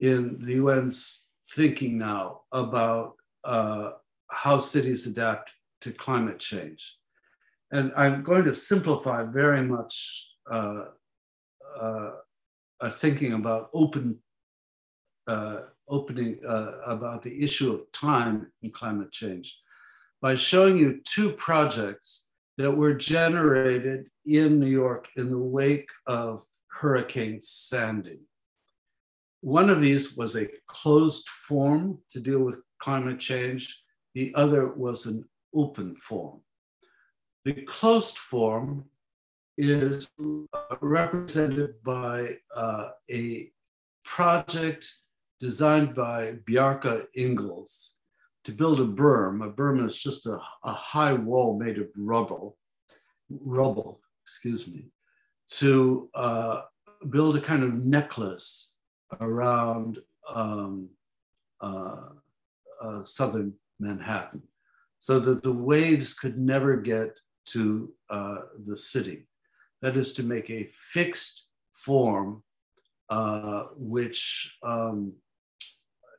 in 0.00 0.38
the 0.44 0.58
UN's 0.58 1.28
thinking 1.54 1.98
now 1.98 2.42
about 2.52 3.14
uh, 3.44 3.90
how 4.30 4.58
cities 4.58 5.06
adapt 5.06 5.50
to 5.80 5.92
climate 5.92 6.38
change 6.38 6.96
and 7.70 7.92
I'm 7.96 8.22
going 8.22 8.44
to 8.44 8.54
simplify 8.54 9.22
very 9.24 9.62
much 9.62 10.28
uh, 10.50 10.84
uh, 11.80 12.10
thinking 12.92 13.34
about 13.34 13.70
open 13.74 14.18
uh, 15.26 15.60
opening 15.88 16.40
uh, 16.46 16.72
about 16.86 17.22
the 17.22 17.42
issue 17.42 17.72
of 17.74 17.92
time 17.92 18.50
and 18.62 18.72
climate 18.72 19.12
change 19.12 19.58
by 20.22 20.34
showing 20.34 20.78
you 20.78 21.00
two 21.04 21.32
projects 21.32 22.26
that 22.56 22.70
were 22.70 22.94
generated 22.94 24.06
in 24.26 24.58
New 24.58 24.70
York 24.70 25.08
in 25.16 25.30
the 25.30 25.38
wake 25.38 25.90
of 26.06 26.44
Hurricane 26.68 27.40
Sandy. 27.40 28.20
One 29.40 29.70
of 29.70 29.80
these 29.80 30.16
was 30.16 30.34
a 30.36 30.48
closed 30.66 31.28
form 31.28 31.98
to 32.10 32.20
deal 32.20 32.40
with 32.40 32.60
climate 32.80 33.20
change. 33.20 33.80
The 34.14 34.32
other 34.34 34.68
was 34.68 35.06
an 35.06 35.24
open 35.54 35.96
form. 35.96 36.40
The 37.48 37.62
closed 37.62 38.18
form 38.18 38.84
is 39.56 40.10
represented 40.82 41.82
by 41.82 42.36
uh, 42.54 42.90
a 43.10 43.50
project 44.04 44.86
designed 45.40 45.94
by 45.94 46.34
Bjarke 46.46 47.04
Ingels 47.16 47.92
to 48.44 48.52
build 48.52 48.82
a 48.82 48.84
berm. 48.84 49.42
A 49.42 49.50
berm 49.50 49.82
is 49.86 49.98
just 49.98 50.26
a, 50.26 50.38
a 50.62 50.74
high 50.74 51.14
wall 51.14 51.58
made 51.58 51.78
of 51.78 51.88
rubble, 51.96 52.58
rubble, 53.30 54.02
excuse 54.22 54.68
me, 54.68 54.90
to 55.52 56.10
uh, 56.14 56.60
build 57.08 57.34
a 57.34 57.40
kind 57.40 57.62
of 57.62 57.72
necklace 57.72 58.74
around 59.22 60.00
um, 60.34 60.90
uh, 61.62 62.10
uh 62.82 63.04
southern 63.04 63.54
Manhattan 63.80 64.42
so 64.98 65.18
that 65.18 65.42
the 65.42 65.52
waves 65.54 66.12
could 66.12 66.36
never 66.36 66.76
get 66.76 67.18
to 67.52 67.92
uh, 68.10 68.38
the 68.66 68.76
city. 68.76 69.26
That 69.82 69.96
is 69.96 70.12
to 70.14 70.22
make 70.22 70.50
a 70.50 70.68
fixed 70.72 71.46
form, 71.72 72.42
uh, 73.08 73.64
which 73.76 74.56
um, 74.62 75.14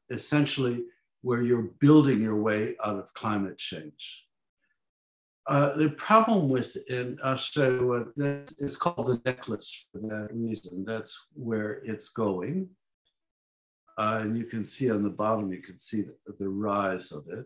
essentially 0.10 0.84
where 1.22 1.42
you're 1.42 1.72
building 1.80 2.22
your 2.22 2.42
way 2.42 2.76
out 2.84 2.98
of 2.98 3.14
climate 3.14 3.58
change. 3.58 4.26
Uh, 5.48 5.76
the 5.78 5.90
problem 5.90 6.48
with, 6.48 6.78
and 6.90 7.20
I'll 7.24 7.36
show 7.36 7.70
you 7.70 7.88
what 7.88 8.16
this, 8.16 8.54
it's 8.60 8.78
called 8.78 9.08
the 9.08 9.22
necklace 9.26 9.88
for 9.92 10.00
that 10.02 10.30
reason. 10.32 10.86
That's 10.86 11.28
where 11.34 11.82
it's 11.84 12.10
going. 12.10 12.70
Uh, 13.98 14.20
and 14.22 14.38
you 14.38 14.46
can 14.46 14.64
see 14.64 14.92
on 14.92 15.04
the 15.04 15.10
bottom, 15.10 15.52
you 15.52 15.62
can 15.62 15.80
see 15.80 16.04
the, 16.04 16.16
the 16.40 16.48
rise 16.48 17.12
of 17.12 17.26
it. 17.30 17.46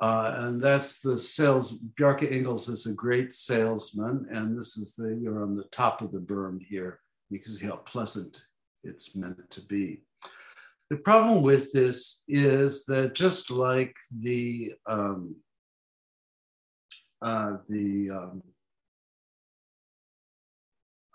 Uh, 0.00 0.34
and 0.38 0.60
that's 0.60 1.00
the 1.00 1.18
sales. 1.18 1.76
Bjarke 1.98 2.30
Ingels 2.30 2.68
is 2.68 2.86
a 2.86 2.92
great 2.92 3.34
salesman, 3.34 4.26
and 4.30 4.56
this 4.56 4.76
is 4.76 4.94
the 4.94 5.18
you're 5.20 5.42
on 5.42 5.56
the 5.56 5.64
top 5.64 6.02
of 6.02 6.12
the 6.12 6.20
berm 6.20 6.60
here. 6.60 7.00
You 7.30 7.40
can 7.40 7.52
see 7.52 7.66
how 7.66 7.76
pleasant 7.76 8.44
it's 8.84 9.16
meant 9.16 9.50
to 9.50 9.60
be. 9.62 10.02
The 10.90 10.96
problem 10.96 11.42
with 11.42 11.72
this 11.72 12.22
is 12.28 12.84
that 12.84 13.14
just 13.14 13.50
like 13.50 13.94
the 14.16 14.72
um, 14.86 15.36
uh, 17.20 17.56
the 17.68 18.10
um, 18.10 18.42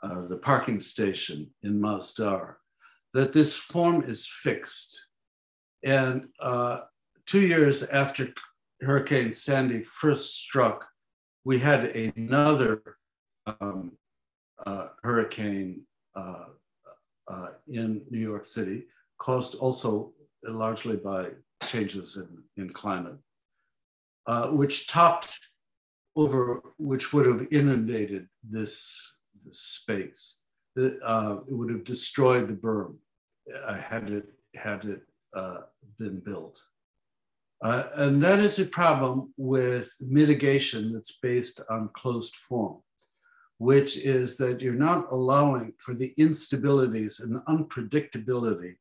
uh, 0.03 0.27
the 0.27 0.37
parking 0.37 0.81
station 0.81 1.49
in 1.63 1.79
Masdar, 1.79 2.55
that 3.13 3.31
this 3.31 3.55
form 3.55 4.03
is 4.03 4.27
fixed, 4.27 5.07
and 5.83 6.27
uh, 6.41 6.81
two 7.25 7.47
years 7.47 7.83
after 7.83 8.33
Hurricane 8.81 9.31
Sandy 9.31 9.83
first 9.83 10.35
struck, 10.35 10.85
we 11.45 11.59
had 11.59 11.85
another 11.85 12.81
um, 13.59 13.93
uh, 14.65 14.87
hurricane 15.01 15.81
uh, 16.15 16.45
uh, 17.27 17.47
in 17.67 18.03
New 18.09 18.19
York 18.19 18.45
City, 18.45 18.85
caused 19.17 19.55
also 19.55 20.13
largely 20.43 20.97
by 20.97 21.29
changes 21.63 22.17
in, 22.17 22.63
in 22.63 22.69
climate, 22.71 23.17
uh, 24.27 24.47
which 24.47 24.87
topped 24.87 25.39
over, 26.15 26.61
which 26.77 27.13
would 27.13 27.25
have 27.25 27.47
inundated 27.51 28.27
this, 28.43 29.17
this 29.45 29.59
space. 29.59 30.41
It, 30.75 30.99
uh, 31.03 31.37
it 31.47 31.53
would 31.53 31.69
have 31.69 31.83
destroyed 31.83 32.47
the 32.47 32.53
berm 32.53 32.97
uh, 33.65 33.75
had 33.75 34.09
it, 34.09 34.25
had 34.55 34.85
it 34.85 35.01
been 35.99 36.19
built. 36.19 36.61
Uh, 37.63 37.83
and 37.95 38.21
that 38.21 38.39
is 38.39 38.59
a 38.59 38.65
problem 38.65 39.33
with 39.37 39.89
mitigation 40.01 40.91
that's 40.91 41.17
based 41.21 41.61
on 41.69 41.89
closed 41.95 42.35
form, 42.35 42.81
which 43.57 43.95
is 43.95 44.35
that 44.35 44.59
you're 44.59 44.73
not 44.73 45.09
allowing 45.11 45.71
for 45.77 45.93
the 45.93 46.13
instabilities 46.19 47.23
and 47.23 47.39
unpredictability 47.45 48.73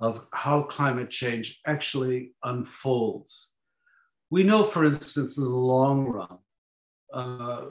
of 0.00 0.26
how 0.32 0.62
climate 0.62 1.08
change 1.08 1.60
actually 1.66 2.32
unfolds. 2.42 3.50
We 4.28 4.42
know, 4.42 4.64
for 4.64 4.84
instance, 4.84 5.38
in 5.38 5.44
the 5.44 5.50
long 5.50 6.06
run, 6.06 6.38
uh, 7.14 7.66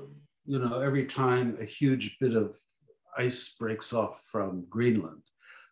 you 0.46 0.60
know, 0.60 0.80
every 0.80 1.06
time 1.06 1.58
a 1.60 1.66
huge 1.66 2.16
bit 2.22 2.34
of 2.34 2.56
ice 3.18 3.56
breaks 3.60 3.92
off 3.92 4.24
from 4.32 4.66
Greenland, 4.70 5.22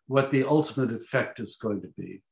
what 0.08 0.30
the 0.30 0.44
ultimate 0.44 0.92
effect 0.92 1.40
is 1.40 1.56
going 1.56 1.80
to 1.80 1.88
be 1.96 2.22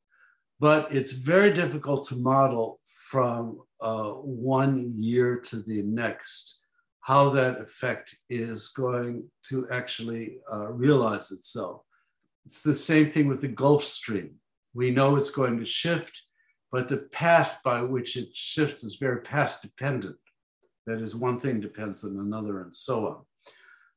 but 0.63 0.93
it's 0.95 1.11
very 1.11 1.53
difficult 1.53 2.07
to 2.07 2.15
model 2.15 2.79
from 2.85 3.59
uh, 3.81 4.11
one 4.13 4.95
year 4.97 5.41
to 5.41 5.57
the 5.57 5.83
next 5.83 6.61
how 7.01 7.29
that 7.29 7.59
effect 7.59 8.15
is 8.31 8.69
going 8.69 9.29
to 9.43 9.67
actually 9.73 10.39
uh, 10.53 10.69
realize 10.69 11.33
itself. 11.33 11.83
It's 12.47 12.63
the 12.63 12.77
same 12.77 13.11
thing 13.11 13.27
with 13.27 13.41
the 13.41 13.49
Gulf 13.49 13.83
Stream. 13.83 14.37
We 14.73 14.93
know 14.93 15.17
it's 15.17 15.33
going 15.33 15.59
to 15.59 15.65
shift, 15.65 16.23
but 16.71 16.89
the 16.89 17.09
path 17.11 17.59
by 17.65 17.83
which 17.83 18.17
it 18.17 18.29
shifts 18.33 18.85
is 18.85 18.99
very 19.01 19.21
path 19.21 19.59
dependent. 19.63 20.15
That 20.87 21.01
is, 21.01 21.17
one 21.17 21.41
thing 21.41 21.61
depends 21.61 22.05
on 22.05 22.13
another, 22.21 22.63
and 22.63 22.73
so 22.73 23.09
on. 23.09 23.17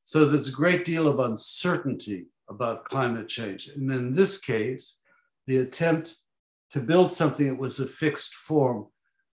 So 0.03 0.25
there's 0.25 0.47
a 0.47 0.61
great 0.63 0.83
deal 0.83 1.07
of 1.07 1.19
uncertainty 1.19 2.25
about 2.49 2.85
climate 2.85 3.27
change. 3.27 3.67
And 3.67 3.91
in 3.91 4.15
this 4.15 4.39
case, 4.39 4.99
the 5.45 5.57
attempt 5.57 6.15
to 6.75 6.81
build 6.81 7.09
something 7.09 7.47
that 7.47 7.57
was 7.57 7.79
a 7.79 7.87
fixed 7.87 8.35
form 8.35 8.85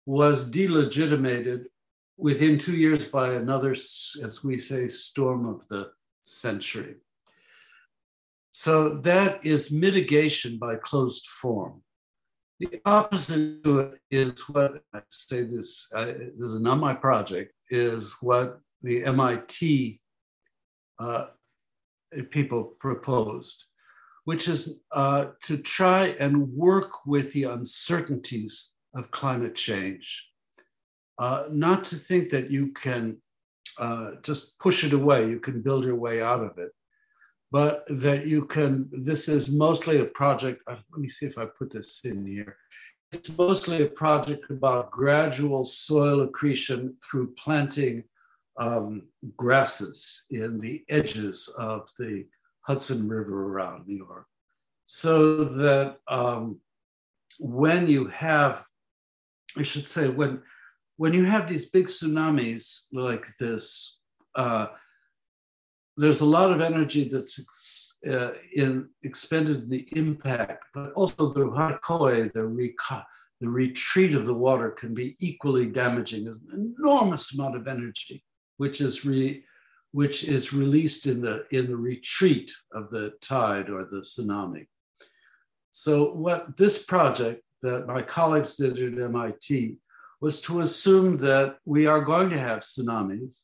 was 0.06 0.50
delegitimated 0.50 1.66
within 2.18 2.58
two 2.58 2.78
years 2.78 3.04
by 3.04 3.34
another, 3.34 3.72
as 3.72 4.40
we 4.42 4.58
say, 4.58 4.88
storm 4.88 5.46
of 5.46 5.68
the 5.68 5.92
century. 6.24 6.96
So 8.52 9.02
that 9.02 9.46
is 9.46 9.70
mitigation 9.70 10.58
by 10.58 10.78
closed 10.78 11.28
form. 11.28 11.82
The 12.62 12.80
opposite 12.86 13.66
to 13.66 13.80
it 13.80 14.00
is 14.10 14.40
what 14.48 14.82
I 14.94 15.02
say 15.10 15.44
this, 15.44 15.92
uh, 15.94 16.06
this 16.06 16.52
is 16.52 16.62
not 16.62 16.80
my 16.80 16.94
project, 16.94 17.52
is 17.70 18.16
what 18.22 18.60
the 18.82 19.04
MIT 19.04 20.00
uh, 21.00 21.26
people 22.30 22.64
proposed, 22.80 23.66
which 24.26 24.48
is 24.48 24.80
uh, 24.92 25.28
to 25.44 25.58
try 25.58 26.08
and 26.20 26.50
work 26.50 27.06
with 27.06 27.32
the 27.34 27.44
uncertainties 27.44 28.74
of 28.96 29.12
climate 29.12 29.56
change. 29.56 30.28
Uh, 31.18 31.44
not 31.52 31.84
to 31.86 31.96
think 31.96 32.30
that 32.30 32.52
you 32.52 32.74
can 32.74 33.18
uh, 33.78 34.12
just 34.22 34.58
push 34.60 34.84
it 34.84 34.94
away, 34.94 35.30
you 35.30 35.40
can 35.40 35.62
build 35.62 35.86
your 35.86 35.96
way 35.96 36.22
out 36.22 36.42
of 36.42 36.58
it, 36.58 36.72
but 37.52 37.84
that 37.88 38.26
you 38.26 38.46
can, 38.46 38.90
this 38.92 39.30
is 39.30 39.50
mostly 39.50 40.00
a 40.00 40.06
project, 40.06 40.62
uh, 40.68 40.76
let 40.92 41.00
me 41.00 41.08
see 41.08 41.26
if 41.26 41.38
I 41.38 41.46
put 41.46 41.72
this 41.72 42.02
in 42.04 42.26
here. 42.26 42.58
It's 43.12 43.38
mostly 43.38 43.84
a 43.84 43.88
project 43.88 44.50
about 44.50 44.92
gradual 44.92 45.66
soil 45.66 46.22
accretion 46.22 46.96
through 47.04 47.34
planting 47.36 48.04
um, 48.58 49.04
grasses 49.38 50.24
in 50.32 50.60
the 50.60 50.84
edges 50.90 51.48
of 51.58 51.90
the 52.00 52.26
Hudson 52.68 53.08
River 53.08 53.48
around 53.52 53.88
New 53.88 53.98
York. 53.98 54.26
So 54.86 55.44
that 55.44 55.98
um, 56.08 56.60
when 57.40 57.88
you 57.88 58.08
have, 58.08 58.64
I 59.58 59.64
should 59.64 59.88
say, 59.88 60.10
when, 60.10 60.42
when 60.98 61.14
you 61.14 61.26
have 61.26 61.48
these 61.48 61.70
big 61.70 61.88
tsunamis 61.88 62.86
like 62.92 63.26
this, 63.40 64.00
uh, 64.36 64.68
there's 65.98 66.22
a 66.22 66.26
lot 66.26 66.52
of 66.52 66.62
energy 66.62 67.08
that's 67.08 67.96
uh, 68.10 68.32
in 68.54 68.90
expended 69.04 69.64
in 69.64 69.70
the 69.70 69.88
impact, 69.96 70.66
but 70.74 70.92
also 70.94 71.32
the 71.32 71.46
harkoe, 71.46 72.32
the, 72.34 72.74
the 73.42 73.50
retreat 73.50 74.14
of 74.14 74.26
the 74.26 74.34
water 74.34 74.72
can 74.72 74.94
be 74.94 75.16
equally 75.20 75.68
damaging. 75.68 76.26
There's 76.26 76.38
an 76.52 76.76
enormous 76.78 77.34
amount 77.34 77.56
of 77.56 77.68
energy 77.68 78.24
which 78.58 78.82
is 78.82 79.06
re, 79.06 79.44
which 80.00 80.26
is 80.26 80.52
released 80.52 81.08
in 81.08 81.22
the 81.22 81.46
in 81.58 81.68
the 81.68 81.78
retreat 81.92 82.52
of 82.74 82.90
the 82.90 83.06
tide 83.22 83.70
or 83.70 83.82
the 83.86 84.02
tsunami. 84.02 84.68
So 85.72 85.92
what 86.12 86.58
this 86.58 86.84
project 86.84 87.42
that 87.62 87.88
my 87.88 88.02
colleagues 88.02 88.56
did 88.56 88.78
at 88.78 89.02
MIT 89.02 89.78
was 90.20 90.42
to 90.42 90.62
assume 90.62 91.18
that 91.20 91.58
we 91.64 91.86
are 91.86 92.02
going 92.02 92.30
to 92.32 92.38
have 92.48 92.60
tsunamis. 92.60 93.44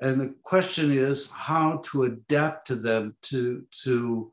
And 0.00 0.20
the 0.20 0.34
question 0.42 0.90
is 0.90 1.30
how 1.30 1.82
to 1.88 2.04
adapt 2.04 2.68
to 2.68 2.76
them 2.76 3.16
to, 3.30 3.64
to 3.84 4.32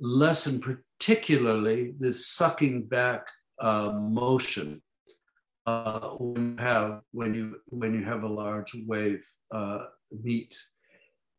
lessen 0.00 0.60
particularly 0.60 1.94
this 2.00 2.26
sucking 2.26 2.86
back 2.86 3.26
uh, 3.60 3.92
motion 3.92 4.82
uh, 5.66 6.08
when 6.18 6.56
you 6.56 6.56
have 6.58 7.00
when 7.12 7.34
you 7.34 7.56
when 7.66 7.94
you 7.94 8.04
have 8.04 8.24
a 8.24 8.34
large 8.42 8.72
wave 8.86 9.24
uh, 9.52 9.84
meet. 10.10 10.52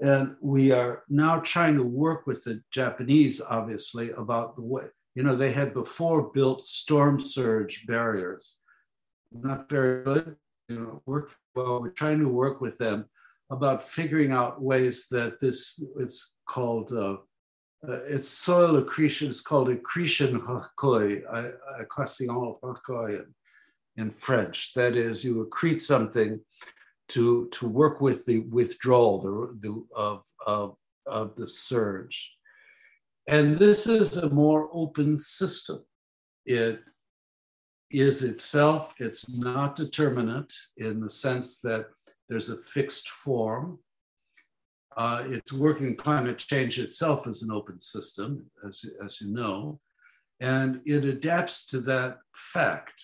And 0.02 0.36
we 0.42 0.72
are 0.72 1.04
now 1.08 1.40
trying 1.40 1.76
to 1.78 1.84
work 1.84 2.28
with 2.28 2.44
the 2.44 2.62
Japanese, 2.72 3.42
obviously, 3.42 4.12
about 4.12 4.56
the 4.56 4.62
way, 4.62 4.84
you 5.16 5.24
know, 5.24 5.36
they 5.36 5.54
had 5.54 5.74
before 5.74 6.32
built 6.34 6.66
storm 6.66 7.20
surge 7.20 7.86
barriers. 7.88 8.58
Not 9.32 9.70
very 9.70 10.04
good, 10.04 10.36
you 10.68 10.80
know, 10.80 11.02
worked 11.06 11.36
well. 11.56 11.82
We're 11.82 11.90
trying 11.90 12.20
to 12.20 12.28
work 12.28 12.60
with 12.60 12.78
them 12.78 13.06
about 13.50 13.84
figuring 13.84 14.32
out 14.34 14.62
ways 14.62 15.08
that 15.12 15.40
this, 15.40 15.82
it's 15.98 16.34
called, 16.48 16.92
uh, 16.92 17.18
uh, 17.88 18.04
it's 18.08 18.28
soil 18.28 18.78
accretion, 18.78 19.30
it's 19.30 19.42
called 19.42 19.70
accretion 19.70 20.42
hakoi, 20.42 21.24
accretion 21.80 22.28
hakoi 22.28 23.24
in 23.96 24.12
French. 24.12 24.74
That 24.74 24.98
is, 24.98 25.24
you 25.24 25.50
accrete 25.50 25.80
something 25.80 26.42
to, 27.10 27.48
to 27.52 27.68
work 27.68 28.02
with 28.02 28.26
the 28.26 28.40
withdrawal 28.40 29.20
the, 29.20 29.58
the, 29.62 29.86
of, 29.96 30.24
of, 30.46 30.76
of 31.06 31.36
the 31.36 31.48
surge. 31.48 32.36
And 33.28 33.58
this 33.58 33.88
is 33.88 34.18
a 34.18 34.30
more 34.30 34.70
open 34.74 35.18
system. 35.20 35.84
It 36.46 36.80
is 37.92 38.24
itself, 38.24 38.94
it's 39.00 39.38
not 39.38 39.76
determinate 39.76 40.54
in 40.78 41.00
the 41.00 41.10
sense 41.10 41.60
that 41.62 41.88
there's 42.30 42.50
a 42.50 42.58
fixed 42.58 43.10
form. 43.10 43.80
Uh, 44.98 45.24
it's 45.28 45.52
working 45.52 45.96
climate 45.96 46.38
change 46.38 46.80
itself 46.80 47.28
is 47.28 47.42
an 47.42 47.52
open 47.52 47.80
system, 47.80 48.46
as, 48.68 48.86
as 49.04 49.22
you 49.22 49.28
know, 49.28 49.80
and 50.40 50.82
it 50.86 51.04
adapts 51.04 51.66
to 51.68 51.82
that 51.82 52.18
fact 52.34 53.02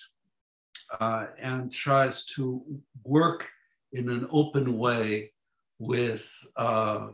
uh, 0.99 1.27
and 1.41 1.71
tries 1.71 2.25
to 2.25 2.63
work 3.03 3.49
in 3.93 4.09
an 4.09 4.27
open 4.31 4.77
way 4.77 5.31
with 5.79 6.31
uh, 6.55 7.07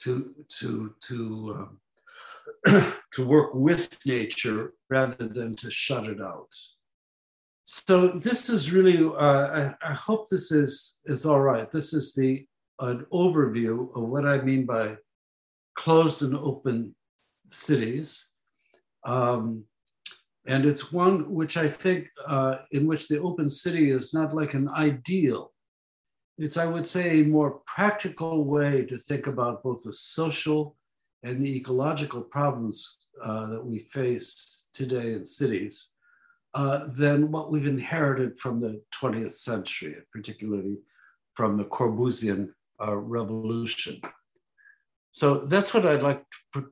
to 0.00 0.34
to 0.58 0.94
to 1.02 1.68
um, 2.66 2.92
to 3.12 3.26
work 3.26 3.54
with 3.54 3.98
nature 4.04 4.72
rather 4.90 5.28
than 5.28 5.56
to 5.56 5.70
shut 5.70 6.06
it 6.06 6.20
out. 6.20 6.52
So 7.64 8.18
this 8.18 8.48
is 8.48 8.70
really. 8.70 9.04
Uh, 9.04 9.74
I, 9.82 9.90
I, 9.90 9.92
hope 9.92 10.28
this 10.28 10.52
is 10.52 10.98
is 11.06 11.26
all 11.26 11.40
right. 11.40 11.70
This 11.70 11.92
is 11.92 12.14
the 12.14 12.46
an 12.78 13.06
overview 13.12 13.88
of 13.96 14.08
what 14.08 14.26
I 14.26 14.40
mean 14.40 14.66
by 14.66 14.96
closed 15.76 16.22
and 16.22 16.36
open 16.36 16.94
cities. 17.48 18.26
Um, 19.04 19.64
and 20.46 20.64
it's 20.64 20.92
one 20.92 21.32
which 21.32 21.56
I 21.56 21.68
think, 21.68 22.08
uh, 22.28 22.58
in 22.72 22.86
which 22.86 23.08
the 23.08 23.20
open 23.20 23.50
city 23.50 23.90
is 23.90 24.14
not 24.14 24.34
like 24.34 24.54
an 24.54 24.68
ideal, 24.68 25.52
it's, 26.38 26.56
I 26.56 26.66
would 26.66 26.86
say, 26.86 27.20
a 27.20 27.24
more 27.24 27.60
practical 27.66 28.44
way 28.44 28.84
to 28.86 28.98
think 28.98 29.26
about 29.26 29.62
both 29.62 29.82
the 29.84 29.92
social 29.92 30.76
and 31.22 31.40
the 31.40 31.56
ecological 31.56 32.20
problems 32.20 32.98
uh, 33.22 33.46
that 33.46 33.64
we 33.64 33.78
face 33.78 34.66
today 34.74 35.14
in 35.14 35.24
cities 35.24 35.92
uh, 36.54 36.88
than 36.92 37.30
what 37.30 37.50
we've 37.50 37.66
inherited 37.66 38.38
from 38.38 38.60
the 38.60 38.82
20th 38.94 39.34
century, 39.34 39.96
particularly 40.12 40.76
from 41.34 41.56
the 41.56 41.64
Corbusian 41.64 42.50
uh, 42.82 42.96
revolution. 42.96 44.00
So 45.12 45.46
that's 45.46 45.72
what 45.72 45.86
I'd 45.86 46.02
like 46.02 46.24
to, 46.52 46.70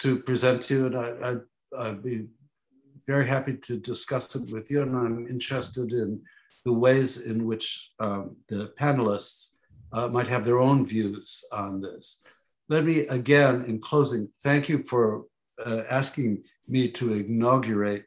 to 0.00 0.18
present 0.20 0.62
to 0.62 0.74
you, 0.74 0.86
and 0.86 0.96
I, 0.96 1.08
I, 1.28 1.88
I'd 1.88 2.02
be 2.02 2.26
very 3.06 3.26
happy 3.26 3.54
to 3.54 3.78
discuss 3.78 4.34
it 4.34 4.50
with 4.50 4.70
you, 4.70 4.82
and 4.82 4.96
I'm 4.96 5.26
interested 5.26 5.92
in 5.92 6.22
the 6.64 6.72
ways 6.72 7.26
in 7.26 7.46
which 7.46 7.90
um, 7.98 8.36
the 8.48 8.72
panelists 8.80 9.54
uh, 9.92 10.08
might 10.08 10.28
have 10.28 10.44
their 10.44 10.58
own 10.58 10.86
views 10.86 11.44
on 11.52 11.80
this. 11.80 12.22
Let 12.68 12.84
me 12.84 13.06
again, 13.06 13.64
in 13.64 13.80
closing, 13.80 14.28
thank 14.42 14.68
you 14.68 14.82
for 14.82 15.24
uh, 15.64 15.82
asking 15.90 16.44
me 16.66 16.90
to 16.92 17.14
inaugurate 17.14 18.04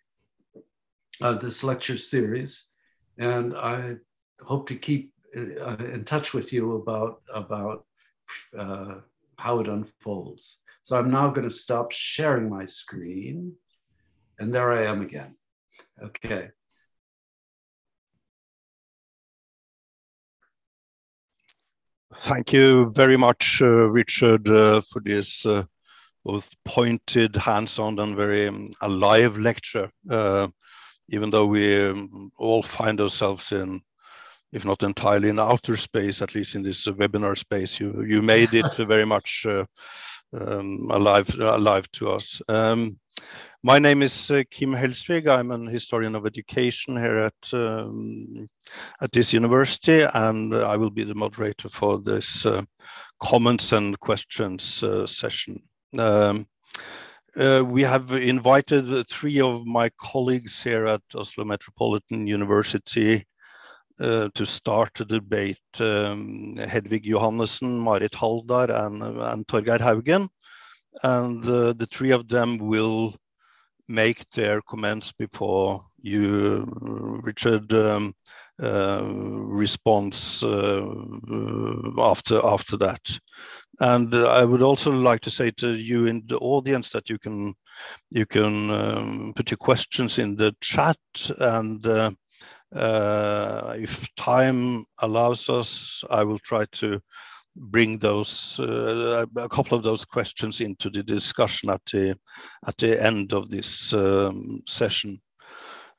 uh, 1.22 1.34
this 1.34 1.64
lecture 1.64 1.98
series. 1.98 2.68
And 3.18 3.56
I 3.56 3.96
hope 4.42 4.68
to 4.70 4.76
keep 4.76 5.14
uh, 5.36 5.78
in 5.78 6.04
touch 6.04 6.34
with 6.34 6.54
you 6.54 6.76
about, 6.76 7.22
about 7.34 7.86
uh, 8.58 8.96
how 9.38 9.60
it 9.60 9.68
unfolds. 9.68 10.62
So 10.84 10.98
I'm 10.98 11.12
now 11.12 11.30
going 11.30 11.48
to 11.48 11.56
stop 11.56 11.92
sharing 11.92 12.50
my 12.50 12.66
screen. 12.66 13.54
And 14.40 14.54
there 14.54 14.72
I 14.72 14.86
am 14.86 15.02
again. 15.02 15.36
Okay. 16.02 16.50
Thank 22.20 22.54
you 22.54 22.92
very 22.92 23.18
much, 23.18 23.62
uh, 23.62 23.90
Richard, 23.90 24.48
uh, 24.48 24.82
for 24.82 25.02
this 25.02 25.46
uh, 25.46 25.64
both 26.24 26.54
pointed, 26.66 27.36
hands-on, 27.36 28.00
and 28.00 28.16
very 28.16 28.48
um, 28.48 28.70
alive 28.82 29.38
lecture. 29.38 29.90
Uh, 30.10 30.48
even 31.10 31.32
though 31.32 31.48
we 31.48 31.90
um, 31.90 32.32
all 32.38 32.62
find 32.64 33.02
ourselves 33.02 33.52
in, 33.52 33.82
if 34.52 34.66
not 34.66 34.84
entirely 34.84 35.30
in 35.30 35.40
outer 35.40 35.78
space, 35.78 36.22
at 36.22 36.36
least 36.36 36.56
in 36.56 36.64
this 36.64 36.86
webinar 36.88 37.38
space, 37.38 37.80
you 37.80 38.04
you 38.04 38.22
made 38.22 38.54
it 38.54 38.76
very 38.88 39.06
much 39.06 39.46
uh, 39.48 39.66
um, 40.34 40.88
alive 40.92 41.34
alive 41.40 41.90
to 41.94 42.10
us. 42.10 42.42
My 43.64 43.78
name 43.78 44.02
is 44.02 44.32
uh, 44.32 44.42
Kim 44.50 44.74
Helsvig. 44.74 45.28
I'm 45.28 45.52
an 45.52 45.68
historian 45.68 46.16
of 46.16 46.26
education 46.26 46.98
here 46.98 47.18
at 47.18 47.54
um, 47.54 48.48
at 49.02 49.12
this 49.12 49.34
university, 49.34 50.02
and 50.02 50.56
I 50.56 50.76
will 50.78 50.90
be 50.90 51.04
the 51.04 51.14
moderator 51.14 51.70
for 51.70 52.00
this 52.02 52.44
uh, 52.44 52.64
comments 53.20 53.72
and 53.72 54.00
questions 54.00 54.82
uh, 54.82 55.06
session. 55.06 55.62
Um, 55.96 56.48
uh, 57.38 57.64
we 57.64 57.84
have 57.84 58.12
invited 58.14 59.08
three 59.08 59.40
of 59.40 59.68
my 59.68 59.92
colleagues 60.02 60.64
here 60.64 60.88
at 60.88 61.04
Oslo 61.14 61.46
Metropolitan 61.46 62.26
University 62.26 63.24
uh, 64.00 64.30
to 64.34 64.44
start 64.44 64.96
the 64.96 65.06
debate. 65.06 65.60
Um, 65.80 66.56
Hedvig 66.58 67.06
Johannessen, 67.06 67.80
Marit 67.80 68.14
Haldar, 68.14 68.72
and, 68.72 69.04
and 69.04 69.46
Torgeir 69.46 69.78
Haugen. 69.78 70.30
And 71.04 71.46
uh, 71.46 71.74
the 71.74 71.88
three 71.92 72.12
of 72.12 72.28
them 72.28 72.58
will 72.58 73.16
make 73.88 74.30
their 74.32 74.62
comments 74.62 75.12
before 75.12 75.82
you, 76.02 76.66
Richard, 77.24 77.72
um, 77.74 78.14
uh, 78.62 79.02
response 79.04 80.44
uh, 80.44 80.86
after 81.98 82.40
after 82.46 82.78
that. 82.78 83.20
And 83.80 84.14
I 84.14 84.46
would 84.46 84.62
also 84.62 84.92
like 84.92 85.22
to 85.22 85.32
say 85.32 85.52
to 85.58 85.74
you 85.74 86.06
in 86.06 86.22
the 86.28 86.38
audience 86.38 86.90
that 86.92 87.10
you 87.10 87.18
can 87.18 87.54
you 88.12 88.26
can 88.26 88.70
um, 88.70 89.34
put 89.36 89.50
your 89.50 89.58
questions 89.58 90.20
in 90.20 90.36
the 90.36 90.56
chat 90.62 90.98
and 91.40 91.86
uh, 91.88 92.12
uh, 92.76 93.76
if 93.78 94.08
time 94.16 94.86
allows 95.02 95.50
us, 95.50 96.04
I 96.10 96.24
will 96.24 96.40
try 96.40 96.66
to 96.74 97.02
bring 97.56 97.98
those 98.00 98.60
uh, 98.60 99.26
a 99.36 99.50
couple 99.50 99.78
of 99.78 99.84
those 99.84 100.06
questions 100.06 100.62
into 100.62 100.90
the 100.90 101.04
discussion 101.04 101.70
at 101.70 101.84
the 101.86 102.16
at 102.68 102.78
the 102.78 103.04
end 103.04 103.34
of 103.34 103.50
this 103.50 103.94
um, 103.94 104.62
session. 104.66 105.18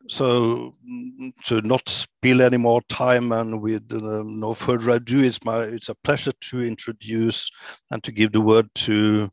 So 0.08 0.74
mm, 0.88 1.30
to 1.44 1.60
not 1.62 1.88
spill 1.88 2.42
any 2.42 2.56
more 2.56 2.82
time 2.88 3.32
and 3.32 3.62
with 3.62 3.92
uh, 3.92 4.22
no 4.24 4.54
further 4.54 4.90
ado, 4.90 5.22
it's 5.22 5.44
my 5.44 5.62
it's 5.62 5.88
a 5.88 5.94
pleasure 5.94 6.32
to 6.50 6.62
introduce 6.62 7.50
and 7.90 8.02
to 8.02 8.12
give 8.12 8.32
the 8.32 8.40
word 8.40 8.68
to 8.86 9.28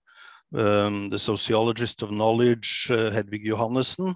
um, 0.56 1.10
the 1.10 1.20
sociologist 1.20 2.02
of 2.02 2.12
knowledge, 2.12 2.88
uh, 2.92 3.12
Hedvig 3.12 3.46
Johannessen. 3.46 4.16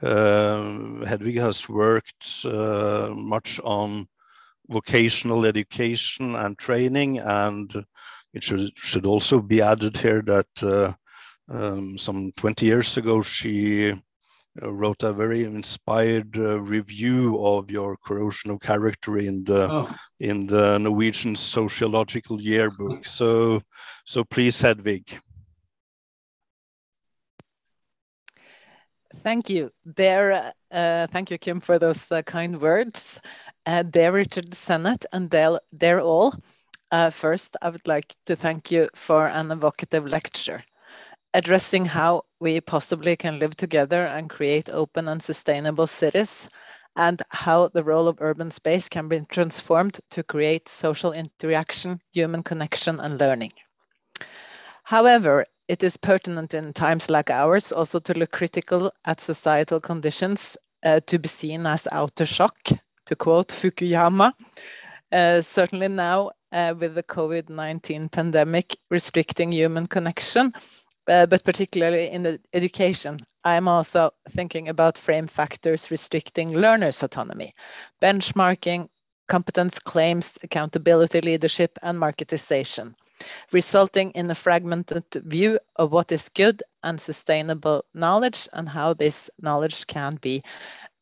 Uh, 0.00 1.04
Hedvig 1.04 1.40
has 1.40 1.68
worked 1.68 2.44
uh, 2.44 3.10
much 3.12 3.60
on 3.64 4.06
vocational 4.68 5.46
education 5.46 6.34
and 6.34 6.58
training, 6.58 7.18
and 7.18 7.84
it 8.34 8.42
should 8.44 8.76
should 8.76 9.06
also 9.06 9.40
be 9.40 9.62
added 9.62 9.96
here 9.96 10.22
that 10.22 10.62
uh, 10.62 10.92
um, 11.48 11.98
some 11.98 12.32
20 12.36 12.66
years 12.66 12.96
ago 12.96 13.22
she 13.22 13.92
uh, 14.62 14.72
wrote 14.72 15.02
a 15.02 15.12
very 15.12 15.44
inspired 15.44 16.36
uh, 16.36 16.60
review 16.60 17.38
of 17.44 17.70
your 17.70 17.96
corrosion 18.04 18.50
of 18.50 18.60
character 18.60 19.16
in 19.16 19.44
the 19.44 19.68
oh. 19.70 19.94
in 20.20 20.46
the 20.46 20.78
Norwegian 20.78 21.36
sociological 21.36 22.40
yearbook. 22.40 23.04
So 23.18 23.62
so 24.04 24.24
please, 24.24 24.60
Hedvig. 24.60 25.18
Thank 29.18 29.50
you. 29.50 29.70
There, 29.84 30.52
uh, 30.70 31.06
thank 31.08 31.30
you, 31.30 31.38
Kim, 31.38 31.60
for 31.60 31.78
those 31.78 32.10
uh, 32.12 32.22
kind 32.22 32.60
words. 32.60 33.18
Uh, 33.68 33.82
dear 33.82 34.12
Richard 34.12 34.54
Sennett 34.54 35.04
and 35.12 35.28
dear, 35.28 36.00
all, 36.00 36.34
uh, 36.90 37.10
first 37.10 37.54
I 37.60 37.68
would 37.68 37.86
like 37.86 38.14
to 38.24 38.34
thank 38.34 38.70
you 38.70 38.88
for 38.94 39.26
an 39.26 39.50
evocative 39.50 40.06
lecture 40.06 40.64
addressing 41.34 41.84
how 41.84 42.22
we 42.40 42.62
possibly 42.62 43.14
can 43.14 43.38
live 43.38 43.54
together 43.56 44.06
and 44.06 44.30
create 44.30 44.70
open 44.70 45.06
and 45.06 45.22
sustainable 45.22 45.86
cities 45.86 46.48
and 46.96 47.20
how 47.28 47.68
the 47.68 47.84
role 47.84 48.08
of 48.08 48.22
urban 48.22 48.50
space 48.50 48.88
can 48.88 49.06
be 49.06 49.20
transformed 49.28 50.00
to 50.12 50.22
create 50.22 50.66
social 50.66 51.12
interaction, 51.12 52.00
human 52.14 52.42
connection 52.42 52.98
and 53.00 53.20
learning. 53.20 53.52
However, 54.82 55.44
it 55.68 55.82
is 55.82 55.98
pertinent 55.98 56.54
in 56.54 56.72
times 56.72 57.10
like 57.10 57.28
ours 57.28 57.70
also 57.70 57.98
to 57.98 58.14
look 58.14 58.32
critical 58.32 58.90
at 59.04 59.20
societal 59.20 59.78
conditions 59.78 60.56
uh, 60.82 61.00
to 61.00 61.18
be 61.18 61.28
seen 61.28 61.66
as 61.66 61.86
outer 61.92 62.24
shock, 62.24 62.56
to 63.08 63.16
quote 63.16 63.48
Fukuyama. 63.48 64.32
Uh, 65.10 65.40
certainly 65.40 65.88
now, 65.88 66.30
uh, 66.52 66.74
with 66.78 66.94
the 66.94 67.02
COVID 67.02 67.48
19 67.48 68.10
pandemic 68.10 68.76
restricting 68.90 69.50
human 69.50 69.86
connection, 69.86 70.52
uh, 71.08 71.24
but 71.24 71.42
particularly 71.42 72.10
in 72.10 72.22
the 72.22 72.38
education, 72.52 73.18
I'm 73.44 73.66
also 73.66 74.10
thinking 74.30 74.68
about 74.68 74.98
frame 74.98 75.26
factors 75.26 75.90
restricting 75.90 76.52
learners' 76.52 77.02
autonomy, 77.02 77.54
benchmarking, 78.02 78.88
competence 79.26 79.78
claims, 79.78 80.38
accountability 80.42 81.22
leadership, 81.22 81.78
and 81.82 81.98
marketization 81.98 82.94
resulting 83.50 84.12
in 84.12 84.30
a 84.30 84.34
fragmented 84.34 85.02
view 85.24 85.58
of 85.74 85.90
what 85.90 86.12
is 86.12 86.28
good 86.36 86.62
and 86.84 87.00
sustainable 87.00 87.84
knowledge 87.92 88.48
and 88.52 88.68
how 88.68 88.94
this 88.94 89.28
knowledge 89.40 89.88
can 89.88 90.16
be 90.22 90.40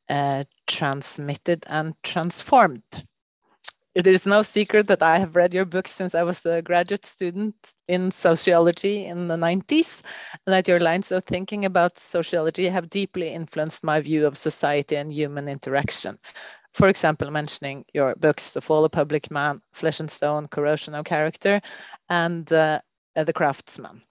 uh, 0.08 0.44
transmitted 0.66 1.64
and 1.68 1.94
transformed. 2.02 2.82
It 3.94 4.06
is 4.06 4.26
no 4.26 4.42
secret 4.42 4.88
that 4.88 5.02
I 5.02 5.18
have 5.18 5.36
read 5.36 5.54
your 5.54 5.64
book 5.64 5.88
since 5.88 6.14
I 6.14 6.22
was 6.22 6.44
a 6.44 6.60
graduate 6.60 7.06
student 7.06 7.54
in 7.88 8.10
sociology 8.10 9.06
in 9.06 9.26
the 9.26 9.36
90s, 9.36 10.02
and 10.46 10.52
that 10.52 10.68
your 10.68 10.80
lines 10.80 11.12
of 11.12 11.24
thinking 11.24 11.64
about 11.64 11.98
sociology 11.98 12.68
have 12.68 12.90
deeply 12.90 13.30
influenced 13.30 13.82
my 13.82 14.00
view 14.00 14.26
of 14.26 14.36
society 14.36 14.96
and 14.96 15.10
human 15.10 15.48
interaction 15.48 16.18
for 16.76 16.88
example, 16.88 17.30
mentioning 17.30 17.86
your 17.94 18.14
books, 18.16 18.50
The 18.50 18.60
Fall 18.60 18.84
of 18.84 18.92
Public 18.92 19.30
Man, 19.30 19.62
Flesh 19.72 19.98
and 19.98 20.10
Stone, 20.10 20.48
Corrosion 20.48 20.94
of 20.94 21.06
Character, 21.06 21.60
and 22.10 22.50
uh, 22.52 22.80
The 23.14 23.32
Craftsman. 23.32 24.02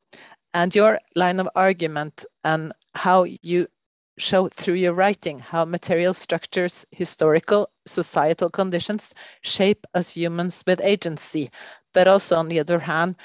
And 0.56 0.74
your 0.74 1.00
line 1.16 1.40
of 1.40 1.48
argument 1.56 2.26
and 2.44 2.74
how 2.96 3.24
you 3.24 3.68
show 4.18 4.50
through 4.50 4.76
your 4.76 4.94
writing 4.94 5.40
how 5.40 5.66
material 5.66 6.14
structures, 6.14 6.86
historical, 6.92 7.70
societal 7.86 8.50
conditions 8.50 9.14
shape 9.42 9.86
us 9.94 10.16
humans 10.16 10.64
with 10.66 10.82
agency, 10.82 11.52
but 11.94 12.08
also 12.08 12.38
on 12.38 12.48
the 12.48 12.60
other 12.60 12.80
hand, 12.80 13.16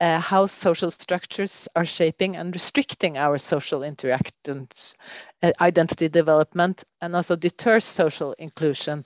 uh, 0.00 0.18
how 0.18 0.46
social 0.46 0.90
structures 0.90 1.68
are 1.76 1.84
shaping 1.84 2.36
and 2.36 2.54
restricting 2.54 3.18
our 3.18 3.38
social 3.38 3.82
interactions, 3.82 4.94
uh, 5.42 5.52
identity 5.60 6.08
development, 6.08 6.84
and 7.00 7.14
also 7.14 7.36
deter 7.36 7.78
social 7.80 8.32
inclusion 8.38 9.04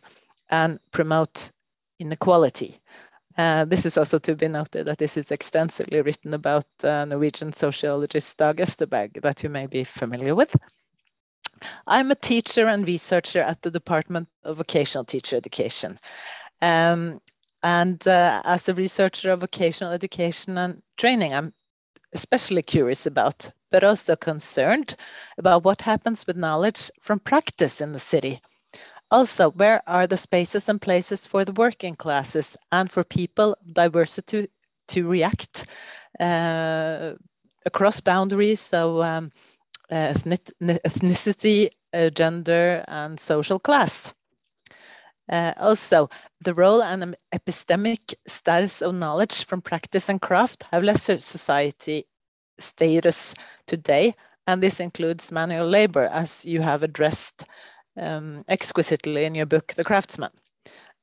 and 0.50 0.78
promote 0.92 1.50
inequality. 1.98 2.80
Uh, 3.36 3.64
this 3.64 3.84
is 3.84 3.98
also 3.98 4.18
to 4.18 4.36
be 4.36 4.46
noted 4.46 4.86
that 4.86 4.98
this 4.98 5.16
is 5.16 5.32
extensively 5.32 6.00
written 6.00 6.34
about 6.34 6.66
uh, 6.84 7.04
Norwegian 7.04 7.52
sociologist 7.52 8.36
Dag 8.36 8.56
Østerberg 8.58 9.20
that 9.22 9.42
you 9.42 9.48
may 9.48 9.66
be 9.66 9.82
familiar 9.82 10.36
with. 10.36 10.54
I'm 11.86 12.10
a 12.10 12.14
teacher 12.14 12.66
and 12.66 12.86
researcher 12.86 13.40
at 13.40 13.62
the 13.62 13.70
Department 13.70 14.28
of 14.42 14.56
Vocational 14.58 15.04
Teacher 15.04 15.36
Education. 15.36 15.98
Um, 16.62 17.20
and 17.62 18.06
uh, 18.06 18.42
as 18.44 18.68
a 18.68 18.74
researcher 18.74 19.32
of 19.32 19.40
vocational 19.40 19.92
education 19.92 20.58
and 20.58 20.80
training, 20.96 21.34
I'm 21.34 21.52
especially 22.12 22.62
curious 22.62 23.06
about, 23.06 23.50
but 23.70 23.84
also 23.84 24.16
concerned 24.16 24.96
about 25.38 25.64
what 25.64 25.80
happens 25.80 26.26
with 26.26 26.36
knowledge 26.36 26.90
from 27.00 27.18
practice 27.18 27.80
in 27.80 27.92
the 27.92 27.98
city. 27.98 28.40
Also, 29.10 29.50
where 29.50 29.82
are 29.86 30.06
the 30.06 30.16
spaces 30.16 30.68
and 30.68 30.80
places 30.80 31.26
for 31.26 31.44
the 31.44 31.52
working 31.52 31.96
classes 31.96 32.56
and 32.72 32.90
for 32.90 33.04
people 33.04 33.56
of 33.60 33.74
diversity 33.74 34.48
to 34.88 35.06
react 35.06 35.66
uh, 36.20 37.12
across 37.66 38.00
boundaries, 38.00 38.60
so 38.60 39.02
um, 39.02 39.32
ethnicity, 39.90 41.70
uh, 41.92 42.10
gender, 42.10 42.84
and 42.88 43.18
social 43.18 43.58
class? 43.58 44.12
Uh, 45.30 45.52
also, 45.56 46.10
the 46.42 46.54
role 46.54 46.82
and 46.82 47.16
epistemic 47.34 48.14
status 48.26 48.82
of 48.82 48.94
knowledge 48.94 49.44
from 49.46 49.62
practice 49.62 50.08
and 50.08 50.20
craft 50.20 50.64
have 50.70 50.82
lesser 50.82 51.18
society 51.18 52.06
status 52.58 53.34
today, 53.66 54.12
and 54.46 54.62
this 54.62 54.80
includes 54.80 55.32
manual 55.32 55.66
labor, 55.66 56.06
as 56.06 56.44
you 56.44 56.60
have 56.60 56.82
addressed 56.82 57.44
um, 57.96 58.44
exquisitely 58.48 59.24
in 59.24 59.34
your 59.34 59.46
book, 59.46 59.72
The 59.74 59.84
Craftsman. 59.84 60.30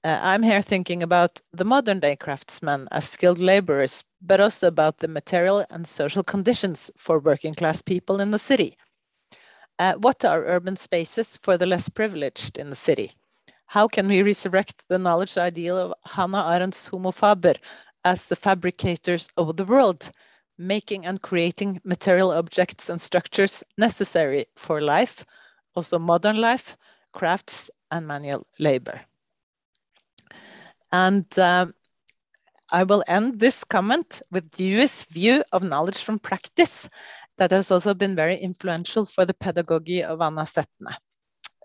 Uh, 0.03 0.18
I'm 0.19 0.41
here 0.41 0.64
thinking 0.64 1.03
about 1.03 1.41
the 1.53 1.64
modern 1.64 1.99
day 1.99 2.15
craftsmen 2.15 2.88
as 2.91 3.07
skilled 3.07 3.38
laborers, 3.38 4.03
but 4.19 4.41
also 4.41 4.68
about 4.68 4.98
the 4.98 5.07
material 5.07 5.64
and 5.69 5.88
social 5.88 6.23
conditions 6.23 6.90
for 6.98 7.19
working 7.19 7.53
class 7.53 7.84
people 7.84 8.19
in 8.19 8.32
the 8.32 8.40
city. 8.40 8.80
Uh, 9.78 9.94
what 9.94 10.26
are 10.26 10.44
urban 10.48 10.76
spaces 10.76 11.38
for 11.38 11.56
the 11.56 11.68
less 11.68 11.88
privileged 11.88 12.57
in 12.57 12.72
the 12.72 12.76
city? 12.76 13.11
How 13.68 13.88
can 13.88 14.07
we 14.07 14.23
resurrect 14.23 14.84
the 14.88 14.98
knowledge 14.98 15.38
ideal 15.38 15.78
of 15.78 15.94
Hannah 16.03 16.49
Arendt's 16.49 16.88
Homo 16.88 17.11
faber 17.11 17.53
as 18.03 18.26
the 18.26 18.36
fabricators 18.36 19.30
of 19.38 19.56
the 19.56 19.65
world, 19.65 20.10
making 20.57 21.06
and 21.06 21.22
creating 21.22 21.80
material 21.84 22.32
objects 22.32 22.90
and 22.90 22.99
structures 22.99 23.64
necessary 23.78 24.48
for 24.56 24.82
life, 24.82 25.23
also 25.76 25.99
modern 25.99 26.38
life, 26.38 26.76
crafts, 27.11 27.69
and 27.91 28.07
manual 28.07 28.48
labor? 28.57 29.02
And 30.91 31.26
um, 31.39 31.73
I 32.72 32.84
will 32.84 33.03
end 33.07 33.39
this 33.39 33.63
comment 33.63 34.22
with 34.31 34.49
Dewey's 34.51 35.05
view 35.05 35.43
of 35.51 35.63
knowledge 35.63 36.03
from 36.03 36.19
practice 36.19 36.88
that 37.38 37.51
has 37.51 37.72
also 37.72 37.93
been 37.93 38.15
very 38.15 38.38
influential 38.38 39.05
for 39.05 39.26
the 39.26 39.34
pedagogy 39.34 40.03
of 40.03 40.22
Anna 40.22 40.45
Sethne. 40.45 40.95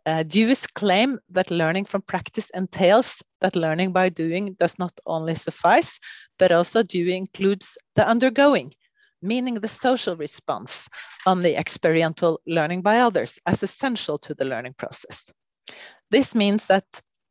Uh, 0.06 0.22
Dewey's 0.22 0.66
claim 0.68 1.18
that 1.30 1.50
learning 1.50 1.84
from 1.84 2.00
practice 2.02 2.48
entails 2.50 3.22
that 3.40 3.56
learning 3.56 3.92
by 3.92 4.08
doing 4.08 4.54
does 4.58 4.78
not 4.78 4.92
only 5.04 5.34
suffice, 5.34 5.98
but 6.38 6.52
also 6.52 6.82
Dewey 6.82 7.16
includes 7.16 7.76
the 7.96 8.06
undergoing, 8.06 8.72
meaning 9.20 9.54
the 9.54 9.68
social 9.68 10.16
response 10.16 10.88
on 11.26 11.42
the 11.42 11.56
experiential 11.56 12.40
learning 12.46 12.82
by 12.82 13.00
others 13.00 13.40
as 13.46 13.64
essential 13.64 14.18
to 14.18 14.34
the 14.34 14.44
learning 14.44 14.74
process. 14.78 15.32
This 16.10 16.34
means 16.36 16.68
that 16.68 16.86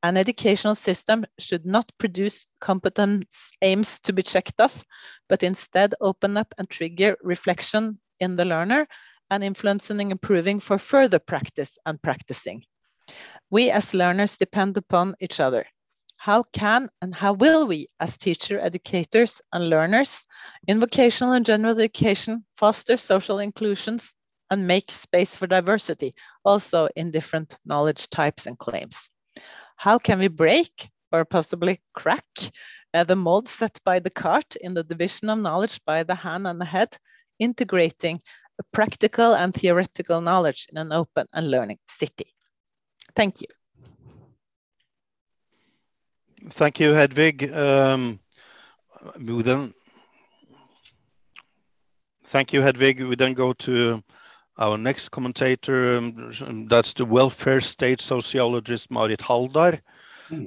an 0.05 0.17
educational 0.17 0.75
system 0.75 1.25
should 1.39 1.65
not 1.65 1.91
produce 1.97 2.45
competence 2.59 3.49
aims 3.63 3.99
to 4.01 4.13
be 4.13 4.21
checked 4.21 4.61
off, 4.61 4.83
but 5.27 5.41
instead 5.41 5.95
open 5.99 6.37
up 6.37 6.53
and 6.59 6.69
trigger 6.69 7.17
reflection 7.23 7.99
in 8.19 8.35
the 8.35 8.45
learner 8.45 8.87
and 9.31 9.43
influencing 9.43 9.99
and 9.99 10.11
improving 10.11 10.59
for 10.59 10.77
further 10.77 11.17
practice 11.17 11.79
and 11.87 11.99
practicing. 12.03 12.63
We 13.49 13.71
as 13.71 13.95
learners 13.95 14.37
depend 14.37 14.77
upon 14.77 15.15
each 15.19 15.39
other. 15.39 15.65
How 16.17 16.43
can 16.53 16.87
and 17.01 17.15
how 17.15 17.33
will 17.33 17.65
we 17.65 17.87
as 17.99 18.15
teacher, 18.15 18.59
educators 18.59 19.41
and 19.51 19.71
learners 19.71 20.27
in 20.67 20.79
vocational 20.79 21.33
and 21.33 21.43
general 21.43 21.79
education 21.79 22.45
foster 22.57 22.97
social 22.97 23.39
inclusions 23.39 24.13
and 24.51 24.67
make 24.67 24.91
space 24.91 25.35
for 25.35 25.47
diversity 25.47 26.13
also 26.43 26.89
in 26.95 27.09
different 27.09 27.57
knowledge 27.65 28.07
types 28.11 28.45
and 28.45 28.59
claims? 28.59 29.09
How 29.75 29.97
can 29.97 30.19
we 30.19 30.27
break 30.27 30.89
or 31.11 31.25
possibly 31.25 31.79
crack 31.93 32.25
uh, 32.93 33.03
the 33.03 33.15
mold 33.15 33.47
set 33.47 33.79
by 33.83 33.99
the 33.99 34.09
Cartesian 34.09 34.73
division 34.87 35.29
of 35.29 35.39
knowledge 35.39 35.79
by 35.85 36.03
the 36.03 36.15
hand 36.15 36.47
and 36.47 36.59
the 36.59 36.65
head, 36.65 36.97
integrating 37.39 38.19
practical 38.71 39.33
and 39.33 39.53
theoretical 39.53 40.21
knowledge 40.21 40.67
in 40.71 40.77
an 40.77 40.91
open 40.91 41.27
and 41.33 41.51
learning 41.51 41.79
city? 41.87 42.25
Thank 43.15 43.41
you. 43.41 43.47
Thank 46.49 46.79
you, 46.79 46.91
Hedvig. 46.91 47.55
Um, 47.55 48.19
we 49.19 49.41
then, 49.41 49.73
thank 52.23 52.53
you, 52.53 52.61
Hedvig. 52.61 53.07
We 53.07 53.15
then 53.15 53.33
go 53.33 53.53
to 53.53 54.03
our 54.57 54.77
next 54.77 55.09
commentator. 55.09 55.97
Um, 55.97 56.67
that's 56.67 56.93
the 56.93 57.05
welfare 57.05 57.61
state 57.61 58.01
sociologist 58.01 58.89
Marit 58.91 59.19
Haldar. 59.19 59.81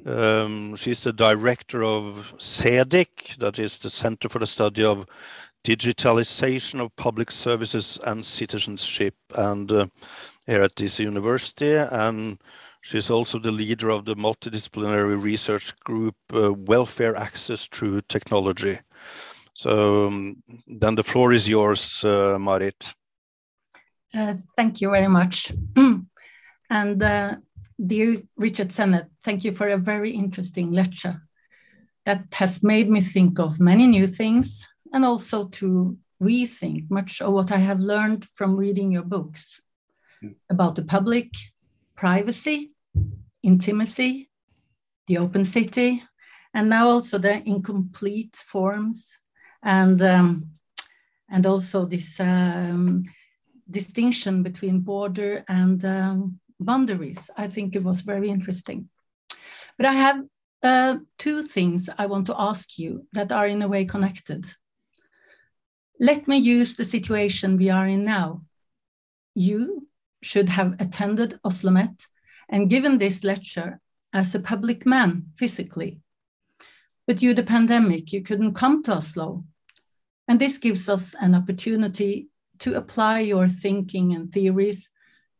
Um, 0.07 0.75
she's 0.75 1.03
the 1.03 1.13
director 1.13 1.85
of 1.85 2.35
CEDIC, 2.39 3.37
that 3.37 3.59
is 3.59 3.79
the 3.79 3.91
Center 3.91 4.29
for 4.29 4.41
the 4.41 4.47
Study 4.47 4.85
of 4.85 5.07
Digitalization 5.65 6.81
of 6.81 6.95
Public 6.97 7.31
Services 7.31 7.99
and 8.05 8.25
Citizenship, 8.25 9.15
and 9.37 9.71
uh, 9.71 9.87
here 10.47 10.63
at 10.63 10.75
this 10.75 10.99
university. 10.99 11.75
And 11.75 12.41
she's 12.81 13.11
also 13.11 13.39
the 13.39 13.53
leader 13.53 13.91
of 13.91 14.05
the 14.05 14.17
multidisciplinary 14.17 15.23
research 15.23 15.77
group 15.81 16.17
uh, 16.33 16.53
Welfare 16.53 17.17
Access 17.17 17.67
Through 17.67 18.01
Technology. 18.09 18.79
So 19.55 20.07
um, 20.07 20.43
then 20.67 20.95
the 20.95 21.03
floor 21.03 21.33
is 21.33 21.49
yours, 21.49 22.05
uh, 22.05 22.37
Marit. 22.39 22.95
Uh, 24.15 24.35
thank 24.57 24.81
you 24.81 24.91
very 24.91 25.09
much. 25.09 25.53
and 26.71 27.03
uh, 27.03 27.37
dear 27.85 28.17
Richard 28.37 28.73
Sennett, 28.73 29.07
thank 29.23 29.45
you 29.45 29.53
for 29.53 29.69
a 29.69 29.77
very 29.77 30.11
interesting 30.11 30.73
lecture 30.73 31.23
that 32.07 32.25
has 32.33 32.63
made 32.63 32.89
me 32.89 33.01
think 33.01 33.39
of 33.39 33.61
many 33.61 33.87
new 33.87 34.07
things 34.07 34.67
and 34.93 35.05
also 35.05 35.49
to 35.49 35.97
rethink 36.23 36.91
much 36.91 37.21
of 37.21 37.33
what 37.33 37.53
I 37.53 37.59
have 37.59 37.81
learned 37.81 38.27
from 38.35 38.57
reading 38.57 38.93
your 38.93 39.03
books 39.03 39.61
mm. 40.25 40.35
about 40.49 40.75
the 40.75 40.85
public, 40.85 41.31
privacy, 41.95 42.73
intimacy, 43.43 44.31
the 45.07 45.19
open 45.19 45.45
city, 45.45 46.03
and 46.55 46.69
now 46.69 46.89
also 46.89 47.19
the 47.19 47.47
incomplete 47.47 48.37
forms 48.37 49.21
and 49.63 50.01
um, 50.03 50.51
and 51.31 51.45
also 51.47 51.85
this 51.85 52.19
um, 52.21 53.05
distinction 53.71 54.43
between 54.43 54.81
border 54.81 55.45
and 55.49 55.85
um, 55.85 56.41
boundaries. 56.61 57.31
I 57.37 57.49
think 57.49 57.75
it 57.75 57.83
was 57.83 58.01
very 58.01 58.29
interesting. 58.29 58.89
But 59.77 59.87
I 59.87 59.95
have 59.95 60.25
uh, 60.63 60.97
two 61.19 61.43
things 61.43 61.89
I 61.99 62.07
want 62.07 62.27
to 62.27 62.41
ask 62.41 62.79
you 62.79 63.07
that 63.13 63.33
are 63.33 63.47
in 63.47 63.63
a 63.63 63.69
way 63.69 63.85
connected. 63.85 64.47
Let 66.01 66.29
me 66.29 66.39
use 66.39 66.75
the 66.75 66.85
situation 66.85 67.57
we 67.57 67.71
are 67.71 67.87
in 67.87 68.05
now. 68.05 68.43
You 69.35 69.87
should 70.23 70.49
have 70.49 70.81
attended 70.81 71.39
OsloMet 71.45 72.07
and 72.49 72.71
given 72.71 72.99
this 72.99 73.25
lecture 73.25 73.81
as 74.13 74.35
a 74.35 74.41
public 74.41 74.87
man 74.87 75.27
physically. 75.37 76.01
But 77.07 77.19
due 77.19 77.35
to 77.35 77.43
the 77.43 77.47
pandemic, 77.47 78.13
you 78.13 78.23
couldn't 78.23 78.55
come 78.55 78.83
to 78.85 78.95
Oslo. 78.95 79.45
And 80.27 80.41
this 80.41 80.59
gives 80.59 80.89
us 80.89 81.15
an 81.21 81.35
opportunity 81.35 82.29
to 82.61 82.75
apply 82.75 83.21
your 83.21 83.49
thinking 83.49 84.15
and 84.15 84.33
theories 84.33 84.91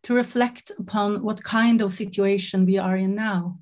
to 0.05 0.15
reflect 0.15 0.73
upon 0.79 1.23
what 1.23 1.43
kind 1.43 1.81
of 1.81 1.93
situation 1.93 2.65
we 2.65 2.79
are 2.79 2.97
in 2.97 3.15
now. 3.15 3.59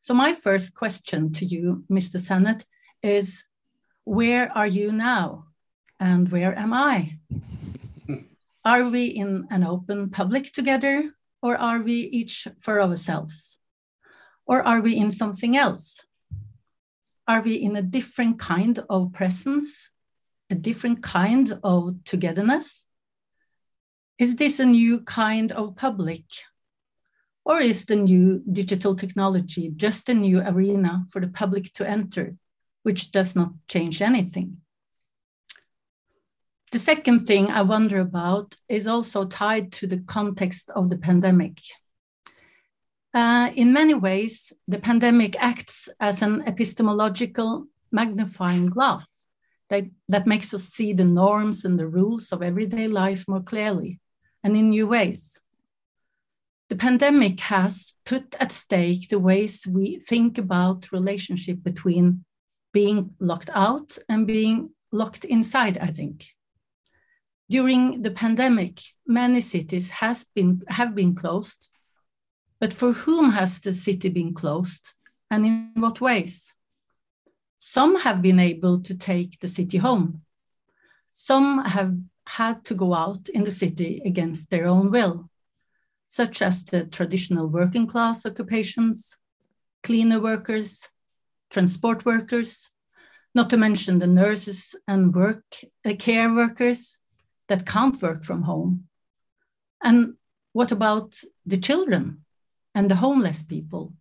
So, 0.00 0.14
my 0.14 0.32
first 0.32 0.74
question 0.74 1.32
to 1.34 1.44
you, 1.44 1.84
Mr. 1.90 2.18
Sennett, 2.18 2.64
is 3.02 3.44
where 4.04 4.50
are 4.56 4.66
you 4.66 4.90
now? 4.92 5.46
And 6.00 6.30
where 6.30 6.58
am 6.58 6.72
I? 6.72 7.18
are 8.64 8.88
we 8.88 9.06
in 9.06 9.46
an 9.50 9.64
open 9.64 10.10
public 10.10 10.52
together, 10.52 11.14
or 11.40 11.56
are 11.56 11.80
we 11.80 11.94
each 11.94 12.48
for 12.58 12.80
ourselves? 12.80 13.58
Or 14.46 14.66
are 14.66 14.80
we 14.80 14.96
in 14.96 15.12
something 15.12 15.56
else? 15.56 16.04
Are 17.28 17.40
we 17.40 17.54
in 17.54 17.76
a 17.76 17.82
different 17.82 18.40
kind 18.40 18.80
of 18.90 19.12
presence 19.12 19.91
a 20.52 20.54
different 20.54 21.02
kind 21.02 21.58
of 21.64 22.04
togetherness? 22.04 22.84
Is 24.18 24.36
this 24.36 24.60
a 24.60 24.66
new 24.66 25.00
kind 25.00 25.50
of 25.50 25.74
public? 25.74 26.24
Or 27.44 27.58
is 27.60 27.86
the 27.86 27.96
new 27.96 28.42
digital 28.52 28.94
technology 28.94 29.72
just 29.74 30.08
a 30.08 30.14
new 30.14 30.40
arena 30.40 31.06
for 31.10 31.20
the 31.20 31.28
public 31.28 31.72
to 31.72 31.88
enter, 31.88 32.36
which 32.82 33.10
does 33.10 33.34
not 33.34 33.52
change 33.66 34.02
anything? 34.02 34.58
The 36.70 36.78
second 36.78 37.26
thing 37.26 37.50
I 37.50 37.62
wonder 37.62 37.98
about 37.98 38.54
is 38.68 38.86
also 38.86 39.24
tied 39.24 39.72
to 39.72 39.86
the 39.86 39.98
context 40.06 40.70
of 40.70 40.90
the 40.90 40.98
pandemic. 40.98 41.58
Uh, 43.14 43.50
in 43.56 43.72
many 43.72 43.94
ways, 43.94 44.52
the 44.68 44.78
pandemic 44.78 45.34
acts 45.38 45.88
as 45.98 46.22
an 46.22 46.44
epistemological 46.46 47.66
magnifying 47.90 48.66
glass 48.66 49.21
that, 49.72 49.84
that 50.08 50.26
makes 50.26 50.52
us 50.52 50.64
see 50.64 50.92
the 50.92 51.04
norms 51.06 51.64
and 51.64 51.78
the 51.78 51.86
rules 51.86 52.30
of 52.30 52.42
everyday 52.42 52.86
life 52.88 53.26
more 53.26 53.40
clearly 53.40 53.98
and 54.44 54.54
in 54.54 54.68
new 54.68 54.86
ways. 54.86 55.40
The 56.68 56.76
pandemic 56.76 57.40
has 57.40 57.94
put 58.04 58.36
at 58.38 58.52
stake 58.52 59.08
the 59.08 59.18
ways 59.18 59.66
we 59.66 59.98
think 60.00 60.36
about 60.36 60.92
relationship 60.92 61.62
between 61.62 62.22
being 62.74 63.14
locked 63.18 63.48
out 63.54 63.96
and 64.10 64.26
being 64.26 64.70
locked 64.92 65.24
inside, 65.24 65.78
I 65.78 65.86
think. 65.86 66.26
During 67.48 68.02
the 68.02 68.10
pandemic, 68.10 68.78
many 69.06 69.40
cities 69.40 69.88
has 69.88 70.26
been, 70.34 70.62
have 70.68 70.94
been 70.94 71.14
closed, 71.14 71.70
but 72.60 72.74
for 72.74 72.92
whom 72.92 73.30
has 73.30 73.58
the 73.60 73.72
city 73.72 74.10
been 74.10 74.34
closed 74.34 74.92
and 75.30 75.46
in 75.46 75.72
what 75.76 76.02
ways? 76.02 76.54
Some 77.64 77.94
have 78.00 78.22
been 78.22 78.40
able 78.40 78.80
to 78.82 78.92
take 78.92 79.38
the 79.38 79.46
city 79.46 79.78
home. 79.78 80.22
Some 81.12 81.64
have 81.64 81.96
had 82.26 82.64
to 82.64 82.74
go 82.74 82.92
out 82.92 83.28
in 83.28 83.44
the 83.44 83.52
city 83.52 84.02
against 84.04 84.50
their 84.50 84.66
own 84.66 84.90
will, 84.90 85.30
such 86.08 86.42
as 86.42 86.64
the 86.64 86.86
traditional 86.86 87.46
working 87.46 87.86
class 87.86 88.26
occupations, 88.26 89.16
cleaner 89.84 90.20
workers, 90.20 90.88
transport 91.50 92.04
workers, 92.04 92.68
not 93.32 93.48
to 93.50 93.56
mention 93.56 94.00
the 94.00 94.08
nurses 94.08 94.74
and 94.88 95.14
work 95.14 95.44
uh, 95.84 95.94
care 95.96 96.34
workers 96.34 96.98
that 97.46 97.64
can't 97.64 98.02
work 98.02 98.24
from 98.24 98.42
home. 98.42 98.88
And 99.84 100.14
what 100.52 100.72
about 100.72 101.16
the 101.46 101.58
children 101.58 102.24
and 102.74 102.90
the 102.90 102.96
homeless 102.96 103.44
people? 103.44 103.92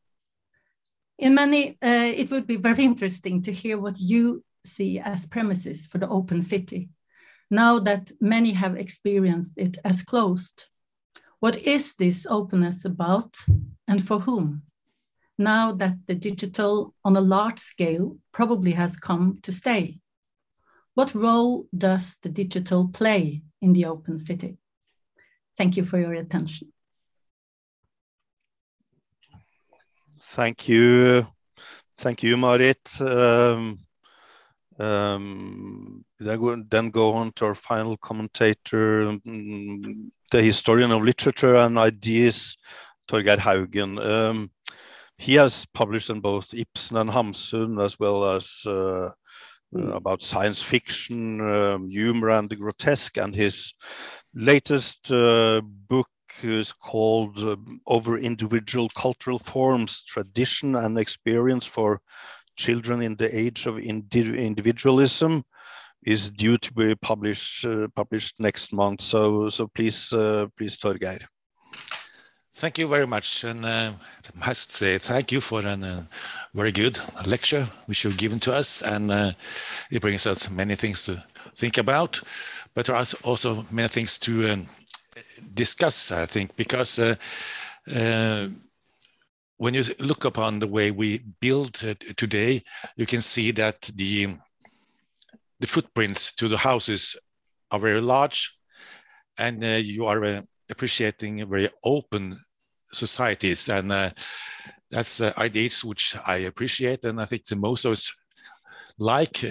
In 1.21 1.35
many, 1.35 1.77
uh, 1.83 2.11
it 2.15 2.31
would 2.31 2.47
be 2.47 2.57
very 2.57 2.83
interesting 2.83 3.41
to 3.43 3.53
hear 3.53 3.77
what 3.77 3.99
you 3.99 4.43
see 4.65 4.99
as 4.99 5.27
premises 5.27 5.85
for 5.85 5.99
the 5.99 6.09
open 6.09 6.41
city, 6.41 6.89
now 7.51 7.79
that 7.79 8.11
many 8.19 8.51
have 8.53 8.75
experienced 8.75 9.57
it 9.57 9.77
as 9.85 10.01
closed. 10.01 10.67
What 11.39 11.57
is 11.57 11.93
this 11.95 12.25
openness 12.29 12.85
about 12.85 13.37
and 13.87 14.05
for 14.05 14.19
whom? 14.19 14.63
Now 15.37 15.71
that 15.73 15.95
the 16.07 16.15
digital 16.15 16.93
on 17.05 17.15
a 17.15 17.21
large 17.21 17.59
scale 17.59 18.17
probably 18.31 18.71
has 18.71 18.97
come 18.97 19.39
to 19.43 19.51
stay. 19.51 19.99
What 20.95 21.15
role 21.15 21.67
does 21.75 22.17
the 22.21 22.29
digital 22.29 22.89
play 22.89 23.43
in 23.61 23.73
the 23.73 23.85
open 23.85 24.17
city? 24.17 24.57
Thank 25.57 25.77
you 25.77 25.85
for 25.85 25.99
your 25.99 26.13
attention. 26.13 26.73
Thank 30.21 30.69
you. 30.69 31.27
Thank 31.97 32.23
you, 32.23 32.37
Marit. 32.37 33.01
Um, 33.01 33.79
Um, 34.79 36.03
then 36.19 36.89
go 36.89 37.13
on 37.13 37.31
to 37.33 37.45
our 37.45 37.55
final 37.55 37.97
commentator, 37.97 39.15
the 40.31 40.41
historian 40.41 40.91
of 40.91 41.03
literature 41.03 41.55
and 41.55 41.77
ideas, 41.77 42.57
Torgeir 43.07 43.37
Haugen. 43.37 43.99
Um, 43.99 44.49
he 45.17 45.35
has 45.35 45.67
published 45.73 46.09
in 46.09 46.19
both 46.21 46.53
Ibsen 46.53 46.97
and 46.97 47.09
Hamsun, 47.11 47.79
as 47.83 47.99
well 47.99 48.25
as 48.25 48.63
uh, 48.65 49.11
uh, 49.75 49.91
about 49.93 50.23
science 50.23 50.63
fiction, 50.63 51.41
um, 51.41 51.89
humor, 51.89 52.29
and 52.31 52.49
the 52.49 52.55
grotesque. 52.55 53.17
And 53.17 53.35
his 53.35 53.73
latest 54.33 55.11
uh, 55.11 55.61
book 55.63 56.09
is 56.43 56.73
called 56.73 57.37
uh, 57.39 57.55
Over 57.87 58.17
Individual 58.17 58.89
Cultural 58.89 59.39
Forms 59.39 60.03
Tradition 60.03 60.75
and 60.75 60.97
Experience 60.97 61.67
for 61.67 62.01
Children 62.57 63.01
in 63.01 63.15
the 63.15 63.35
Age 63.35 63.65
of 63.65 63.79
Individualism 63.79 65.43
is 66.03 66.29
due 66.29 66.57
to 66.57 66.73
be 66.73 66.95
published 66.95 67.65
uh, 67.65 67.87
published 67.95 68.39
next 68.39 68.73
month. 68.73 69.01
So 69.01 69.49
so 69.49 69.67
please 69.67 70.13
uh, 70.13 70.47
please 70.57 70.77
Torgeir. 70.77 71.21
Thank 72.53 72.77
you 72.77 72.87
very 72.87 73.07
much, 73.07 73.45
and 73.45 73.65
uh, 73.65 73.91
I 74.35 74.47
must 74.47 74.71
say 74.71 74.97
thank 74.97 75.31
you 75.31 75.39
for 75.39 75.61
a 75.61 75.71
uh, 75.71 76.01
very 76.53 76.71
good 76.71 76.99
lecture 77.25 77.65
which 77.85 78.03
you've 78.03 78.17
given 78.17 78.39
to 78.41 78.53
us, 78.53 78.81
and 78.81 79.09
uh, 79.09 79.31
it 79.89 80.01
brings 80.01 80.27
us 80.27 80.49
many 80.49 80.75
things 80.75 81.05
to 81.05 81.23
think 81.55 81.77
about, 81.77 82.21
but 82.75 82.85
there 82.85 82.95
are 82.95 83.05
also 83.23 83.65
many 83.71 83.87
things 83.87 84.17
to 84.19 84.51
um, 84.51 84.67
discuss. 85.53 86.11
I 86.11 86.25
think 86.25 86.55
because 86.55 86.99
uh, 86.99 87.15
uh, 87.95 88.47
when 89.57 89.73
you 89.73 89.83
look 89.99 90.25
upon 90.25 90.59
the 90.59 90.67
way 90.67 90.91
we 90.91 91.19
build 91.39 91.73
today, 91.73 92.63
you 92.95 93.05
can 93.05 93.21
see 93.21 93.51
that 93.51 93.81
the 93.95 94.27
the 95.59 95.67
footprints 95.67 96.33
to 96.33 96.47
the 96.47 96.57
houses 96.57 97.15
are 97.69 97.79
very 97.79 98.01
large, 98.01 98.53
and 99.37 99.63
uh, 99.63 99.79
you 99.81 100.05
are 100.05 100.23
uh, 100.23 100.41
appreciating 100.71 101.47
very 101.49 101.69
open 101.83 102.35
societies, 102.91 103.69
and 103.69 103.91
uh, 103.91 104.09
that's 104.89 105.21
ideas 105.21 105.85
which 105.85 106.15
I 106.27 106.37
appreciate, 106.37 107.05
and 107.05 107.21
I 107.21 107.25
think 107.25 107.45
the 107.45 107.55
most 107.55 107.85
of 107.85 107.91
us 107.91 108.11
like 108.97 109.43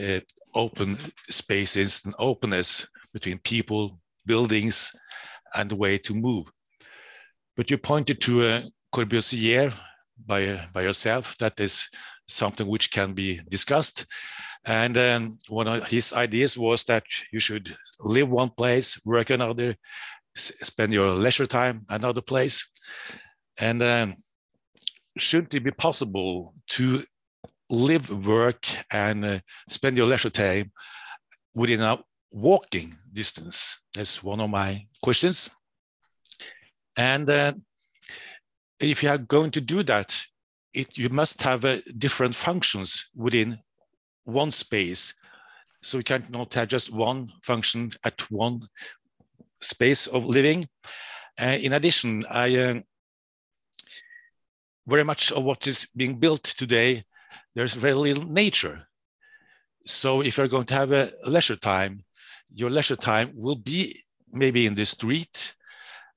open 0.55 0.97
spaces 1.31 2.03
and 2.05 2.15
openness 2.19 2.87
between 3.13 3.39
people, 3.39 3.99
buildings, 4.27 4.93
and 5.55 5.71
the 5.71 5.77
way 5.77 5.99
to 5.99 6.15
move. 6.15 6.51
But 7.57 7.71
you 7.71 7.79
pointed 7.79 8.21
to 8.23 8.43
uh, 8.43 8.61
Corbusier 8.95 9.75
by, 10.27 10.61
by 10.73 10.83
yourself. 10.83 11.37
That 11.39 11.59
is 11.61 11.89
something 12.29 12.67
which 12.67 12.91
can 12.91 13.13
be 13.13 13.41
discussed. 13.49 14.07
And 14.67 14.97
um, 14.99 15.39
one 15.49 15.69
of 15.69 15.89
his 15.89 16.13
ideas 16.13 16.59
was 16.59 16.85
that 16.85 17.05
you 17.33 17.41
should 17.41 17.75
live 18.01 18.29
one 18.29 18.51
place, 18.51 19.01
work 19.05 19.31
another, 19.31 19.75
spend 20.37 20.93
your 20.93 21.11
leisure 21.11 21.47
time 21.47 21.87
another 21.89 22.21
place. 22.21 22.69
And 23.61 23.83
um, 23.83 24.15
shouldn't 25.19 25.55
it 25.55 25.61
be 25.61 25.71
possible 25.71 26.55
to 26.71 27.01
live, 27.71 28.27
work, 28.27 28.67
and 28.93 29.25
uh, 29.25 29.39
spend 29.69 29.97
your 29.97 30.07
leisure 30.07 30.31
time 30.31 30.73
within 31.55 31.81
a 31.81 31.99
walking 32.31 32.95
distance? 33.13 33.81
That's 33.95 34.23
one 34.23 34.41
of 34.41 34.51
my 34.51 34.87
questions. 35.03 35.51
And 36.97 37.29
uh, 37.29 37.53
if 38.81 39.03
you 39.03 39.11
are 39.11 39.19
going 39.19 39.51
to 39.53 39.61
do 39.61 39.83
that, 39.85 40.19
it, 40.75 40.97
you 40.97 41.09
must 41.09 41.43
have 41.43 41.65
uh, 41.65 41.79
different 41.99 42.35
functions 42.35 43.09
within 43.15 43.59
one 44.25 44.51
space. 44.51 45.15
So 45.83 45.99
you 45.99 46.05
cannot 46.05 46.55
have 46.55 46.69
just 46.69 46.93
one 46.93 47.33
function 47.43 47.91
at 48.05 48.21
one 48.31 48.61
space 49.61 50.07
of 50.07 50.25
living. 50.25 50.69
Uh, 51.41 51.59
in 51.61 51.73
addition, 51.73 52.25
I 52.31 52.57
uh, 52.57 52.81
very 54.87 55.05
much 55.05 55.33
of 55.33 55.45
what 55.45 55.67
is 55.67 55.89
being 55.97 56.19
built 56.19 56.43
today, 56.43 57.05
there's 57.55 57.75
very 57.75 57.95
little 57.95 58.25
nature. 58.25 58.87
So 59.87 60.23
if 60.23 60.37
you're 60.37 60.49
going 60.49 60.67
to 60.67 60.75
have 60.75 60.93
a 60.93 61.13
leisure 61.25 61.57
time, 61.57 62.05
your 62.51 62.71
leisure 62.71 62.97
time 62.97 63.33
will 63.35 63.57
be 63.57 63.97
maybe 64.33 64.67
in 64.67 64.75
the 64.75 64.87
street. 64.87 65.55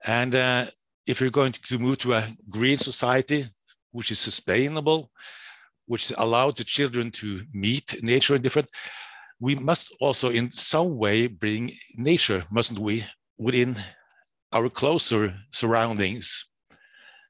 And 0.05 0.35
uh, 0.35 0.65
if 1.07 1.21
you're 1.21 1.29
going 1.29 1.53
to 1.53 1.79
move 1.79 1.99
to 1.99 2.13
a 2.13 2.27
green 2.49 2.77
society, 2.77 3.49
which 3.91 4.11
is 4.11 4.19
sustainable, 4.19 5.11
which 5.85 6.11
allows 6.17 6.55
the 6.55 6.63
children 6.63 7.11
to 7.11 7.41
meet 7.53 8.01
nature 8.03 8.35
and 8.35 8.43
different, 8.43 8.69
we 9.39 9.55
must 9.55 9.93
also 9.99 10.29
in 10.29 10.51
some 10.53 10.97
way 10.97 11.27
bring 11.27 11.71
nature, 11.95 12.43
mustn't 12.49 12.79
we, 12.79 13.03
within 13.37 13.75
our 14.53 14.69
closer 14.69 15.35
surroundings. 15.51 16.47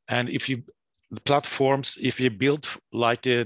And 0.09 0.29
if 0.29 0.49
you, 0.49 0.63
the 1.11 1.21
platforms, 1.21 1.97
if 2.01 2.19
you 2.19 2.29
build 2.29 2.67
like 2.91 3.25
a, 3.25 3.45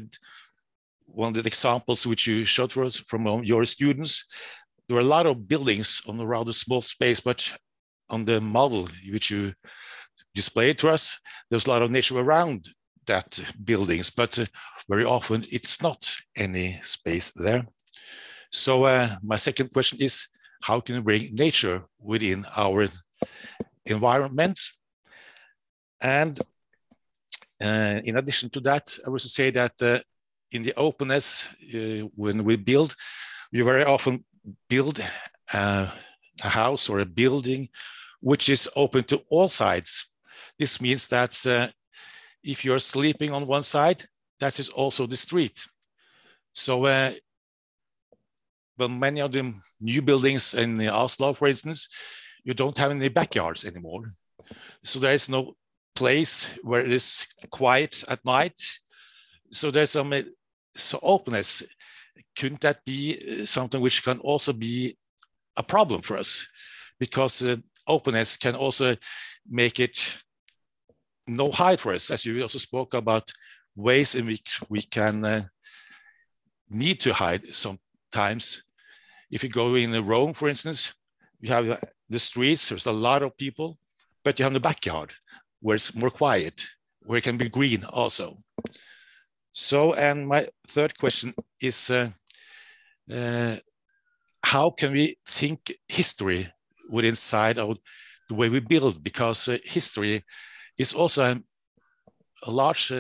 one 1.06 1.30
of 1.30 1.44
the 1.44 1.48
examples 1.48 2.06
which 2.06 2.28
you 2.28 2.46
showed 2.46 2.74
for 2.74 2.84
us 2.84 2.98
from 3.08 3.44
your 3.44 3.66
students, 3.66 4.26
there 4.88 4.98
are 4.98 5.02
a 5.02 5.16
lot 5.16 5.26
of 5.26 5.48
buildings 5.48 6.02
on 6.08 6.20
a 6.20 6.26
rather 6.26 6.54
small 6.54 6.82
space, 6.82 7.20
but 7.20 7.58
on 8.10 8.26
the 8.26 8.40
model 8.40 8.88
which 9.12 9.30
you 9.30 9.54
displayed 10.34 10.78
to 10.80 10.90
us, 10.90 11.20
there's 11.50 11.66
a 11.66 11.70
lot 11.70 11.82
of 11.82 11.92
nature 11.92 12.18
around 12.18 12.66
that 13.06 13.40
buildings, 13.64 14.10
but 14.10 14.38
uh, 14.40 14.46
very 14.90 15.04
often 15.04 15.46
it's 15.52 15.82
not 15.82 16.14
any 16.36 16.80
space 16.84 17.32
there. 17.32 17.66
So 18.52 18.84
uh, 18.86 19.16
my 19.24 19.36
second 19.36 19.74
question 19.74 20.00
is, 20.02 20.28
how 20.62 20.80
can 20.80 20.96
we 20.96 21.02
bring 21.02 21.36
nature 21.36 21.84
within 22.00 22.46
our 22.56 22.88
environment? 23.86 24.60
And 26.02 26.38
uh, 27.62 28.00
in 28.04 28.18
addition 28.18 28.50
to 28.52 28.60
that, 28.62 28.98
I 29.06 29.10
would 29.10 29.22
say 29.22 29.52
that 29.52 29.74
uh, 29.82 30.00
in 30.52 30.64
the 30.64 30.74
openness, 30.76 31.50
uh, 31.74 32.08
when 32.16 32.44
we 32.44 32.56
build, 32.56 32.96
we 33.52 33.62
very 33.62 33.84
often 33.84 34.24
build 34.70 35.02
uh, 35.54 35.88
a 36.44 36.50
house 36.50 36.90
or 36.90 37.00
a 37.00 37.06
building 37.06 37.70
which 38.22 38.50
is 38.50 38.70
open 38.76 39.04
to 39.06 39.22
all 39.30 39.48
sides. 39.48 40.10
This 40.60 40.82
means 40.82 41.08
that 41.10 41.46
uh, 41.46 41.68
if 42.44 42.66
you're 42.66 42.80
sleeping 42.80 43.32
on 43.32 43.48
one 43.48 43.64
side, 43.64 44.08
that 44.40 44.60
is 44.60 44.70
also 44.70 45.06
the 45.06 45.16
street. 45.16 45.60
So 46.54 46.86
uh, 46.86 47.12
well, 48.78 48.90
many 48.90 49.22
of 49.22 49.32
the 49.32 49.54
new 49.80 50.02
buildings 50.02 50.54
in 50.54 50.88
Oslo, 50.88 51.34
for 51.34 51.48
instance, 51.48 51.88
you 52.44 52.54
don't 52.54 52.78
have 52.78 52.92
any 52.92 53.10
backyards 53.10 53.66
anymore. 53.66 54.14
So 54.84 55.00
there 55.00 55.14
is 55.14 55.30
no 55.30 55.54
place 55.96 56.54
where 56.64 56.82
it 56.86 56.92
is 56.92 57.28
quiet 57.50 58.04
at 58.08 58.24
night. 58.24 58.62
So 59.52 59.72
there's 59.72 59.92
some 59.92 60.14
so 60.76 61.00
openness. 61.02 61.64
Couldn't 62.36 62.62
that 62.62 62.84
be 62.86 63.18
uh, 63.18 63.46
something 63.46 63.82
which 63.82 64.04
can 64.04 64.20
also 64.20 64.54
be 64.54 64.98
a 65.56 65.64
problem 65.64 66.02
for 66.02 66.18
us? 66.18 66.48
Because 67.00 67.44
uh, 67.44 67.58
openness 67.88 68.38
can 68.38 68.56
also 68.56 68.96
make 69.48 69.80
it 69.80 70.18
no 71.28 71.52
hide 71.52 71.80
for 71.80 71.94
us, 71.94 72.12
as 72.12 72.26
you 72.26 72.42
also 72.42 72.60
spoke 72.60 72.94
about 72.94 73.30
ways 73.76 74.16
in 74.16 74.26
which 74.26 74.62
we 74.70 74.82
can 74.82 75.26
uh, 75.26 75.44
need 76.70 77.00
to 77.02 77.14
hide 77.14 77.46
sometimes. 77.54 78.64
If 79.30 79.44
you 79.44 79.50
go 79.50 79.76
in 79.76 80.06
Rome, 80.06 80.34
for 80.34 80.50
instance, 80.50 80.94
you 81.42 81.52
have 81.52 81.70
uh, 81.70 81.78
the 82.10 82.20
streets, 82.20 82.70
there's 82.70 82.86
a 82.86 82.92
lot 82.92 83.24
of 83.24 83.38
people, 83.38 83.78
but 84.24 84.40
you 84.40 84.44
have 84.44 84.54
the 84.54 84.60
backyard 84.60 85.14
where 85.62 85.76
it's 85.76 85.94
more 85.96 86.10
quiet, 86.10 86.66
where 87.04 87.18
it 87.18 87.24
can 87.24 87.38
be 87.38 87.50
green 87.50 87.84
also. 87.86 88.38
So, 89.58 89.94
and 89.96 90.28
my 90.28 90.48
third 90.68 90.96
question 91.00 91.34
is, 91.60 91.90
uh, 91.90 92.12
uh, 93.12 93.56
how 94.44 94.70
can 94.70 94.94
we 94.94 95.16
think 95.26 95.74
history 95.88 96.48
within 96.92 97.10
inside 97.10 97.58
of 97.58 97.78
the 98.30 98.36
way 98.36 98.50
we 98.50 98.60
build? 98.60 99.04
Because 99.04 99.48
uh, 99.50 99.58
history 99.64 100.24
is 100.78 100.94
also 100.94 101.24
a, 101.24 101.42
a 102.44 102.52
large 102.52 102.94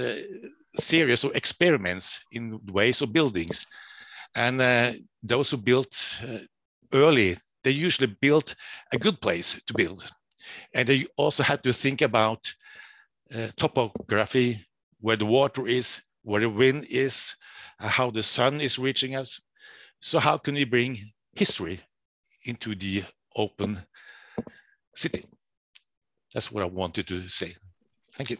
series 0.76 1.24
of 1.24 1.36
experiments 1.36 2.24
in 2.32 2.60
ways 2.74 3.04
of 3.04 3.14
buildings. 3.14 3.68
And 4.36 4.60
uh, 4.60 4.94
those 5.22 5.52
who 5.52 5.58
built 5.58 6.24
uh, 6.28 6.40
early, 6.92 7.38
they 7.64 7.72
usually 7.72 8.18
built 8.20 8.56
a 8.92 8.98
good 8.98 9.22
place 9.22 9.62
to 9.68 9.74
build. 9.76 10.10
And 10.74 10.90
they 10.90 11.06
also 11.18 11.44
had 11.44 11.64
to 11.66 11.72
think 11.74 12.02
about 12.02 12.52
uh, 13.36 13.50
topography, 13.58 14.66
where 15.02 15.18
the 15.18 15.26
water 15.28 15.68
is, 15.68 16.02
where 16.28 16.42
the 16.42 16.50
wind 16.50 16.86
is, 16.90 17.38
uh, 17.80 17.88
how 17.88 18.12
the 18.12 18.22
sun 18.22 18.60
is 18.60 18.78
reaching 18.78 19.16
us. 19.16 19.40
So 20.02 20.20
how 20.20 20.38
can 20.38 20.56
we 20.56 20.66
bring 20.66 21.00
history 21.34 21.80
into 22.44 22.76
the 22.76 23.04
open 23.38 23.80
city? 24.94 25.24
That's 26.34 26.52
what 26.52 26.64
I 26.64 26.68
wanted 26.68 27.08
to 27.08 27.30
say. 27.30 27.54
Thank 28.16 28.32
you. 28.32 28.38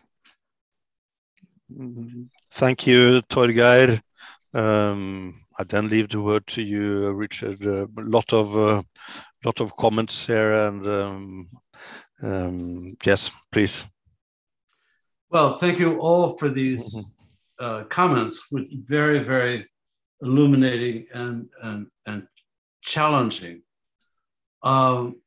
Thank 2.52 2.86
you, 2.86 3.22
Torgeir. 3.30 4.02
Um, 4.54 5.42
I 5.58 5.64
then 5.64 5.88
leave 5.88 6.10
the 6.10 6.22
word 6.22 6.46
to 6.48 6.62
you, 6.62 7.12
Richard. 7.12 7.64
A 7.66 7.88
lot 7.96 8.34
of 8.34 8.56
uh, 8.58 8.84
lot 9.46 9.62
of 9.62 9.76
comments 9.78 10.26
here, 10.26 10.54
and 10.54 10.86
um, 10.88 11.50
um, 12.22 12.96
yes, 13.06 13.32
please. 13.52 13.86
Well, 15.30 15.54
thank 15.54 15.80
you 15.80 16.00
all 16.00 16.38
for 16.38 16.50
these 16.50 16.96
mm 16.96 17.02
-hmm. 17.02 17.17
Uh, 17.60 17.84
comments, 17.86 18.48
which 18.52 18.68
very, 18.86 19.20
very 19.20 19.68
illuminating 20.22 21.08
and 21.14 21.50
and 21.62 21.88
and 22.06 22.28
challenging. 22.82 23.62
Um, 24.64 25.22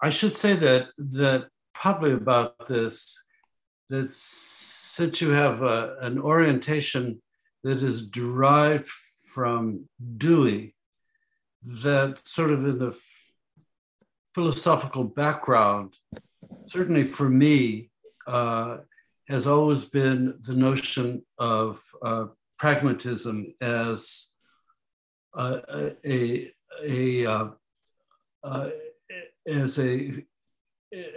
I 0.00 0.10
should 0.10 0.36
say 0.36 0.54
that 0.54 0.88
that 0.98 1.48
probably 1.74 2.12
about 2.12 2.68
this 2.68 3.22
that 3.88 4.10
since 4.12 5.20
you 5.20 5.30
have 5.30 5.62
a, 5.62 5.96
an 6.00 6.18
orientation 6.18 7.20
that 7.64 7.82
is 7.82 8.06
derived 8.06 8.90
from 9.34 9.88
Dewey, 10.16 10.74
that 11.64 12.26
sort 12.26 12.50
of 12.50 12.64
in 12.66 12.78
the 12.78 12.96
philosophical 14.34 15.04
background, 15.04 15.94
certainly 16.66 17.06
for 17.06 17.28
me, 17.28 17.90
uh, 18.26 18.78
has 19.32 19.46
always 19.46 19.86
been 19.86 20.34
the 20.42 20.54
notion 20.54 21.24
of 21.38 21.80
uh, 22.02 22.26
pragmatism 22.58 23.54
as 23.60 24.28
uh, 25.34 25.60
a, 26.04 26.52
a, 26.86 27.26
uh, 27.26 28.70
as 29.46 29.78
a 29.78 30.24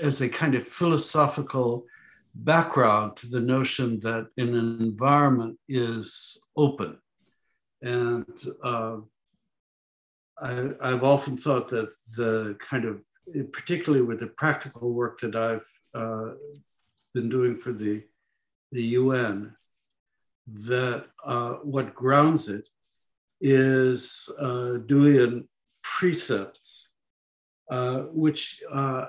as 0.02 0.22
a 0.22 0.30
kind 0.30 0.56
of 0.56 0.66
philosophical 0.68 1.86
background 2.34 3.18
to 3.18 3.28
the 3.28 3.42
notion 3.42 4.00
that 4.00 4.30
an 4.38 4.56
environment 4.80 5.58
is 5.68 6.38
open. 6.56 6.98
And 7.82 8.26
uh, 8.64 8.98
I, 10.42 10.74
have 10.82 11.04
often 11.04 11.36
thought 11.36 11.70
that 11.70 11.90
the 12.16 12.58
kind 12.60 12.86
of, 12.86 13.02
particularly 13.52 14.06
with 14.06 14.20
the 14.22 14.28
practical 14.28 14.94
work 14.94 15.20
that 15.22 15.36
I've 15.36 15.66
uh, 15.94 16.32
been 17.16 17.30
doing 17.30 17.58
for 17.58 17.74
the, 17.74 18.04
the 18.72 18.84
UN, 19.02 19.56
that 20.48 21.06
uh, 21.26 21.54
what 21.64 21.96
grounds 21.96 22.48
it 22.50 22.68
is 23.42 24.30
uh, 24.40 24.78
Deweyan 24.90 25.48
precepts, 25.82 26.92
uh, 27.72 28.02
which 28.24 28.60
uh, 28.72 29.06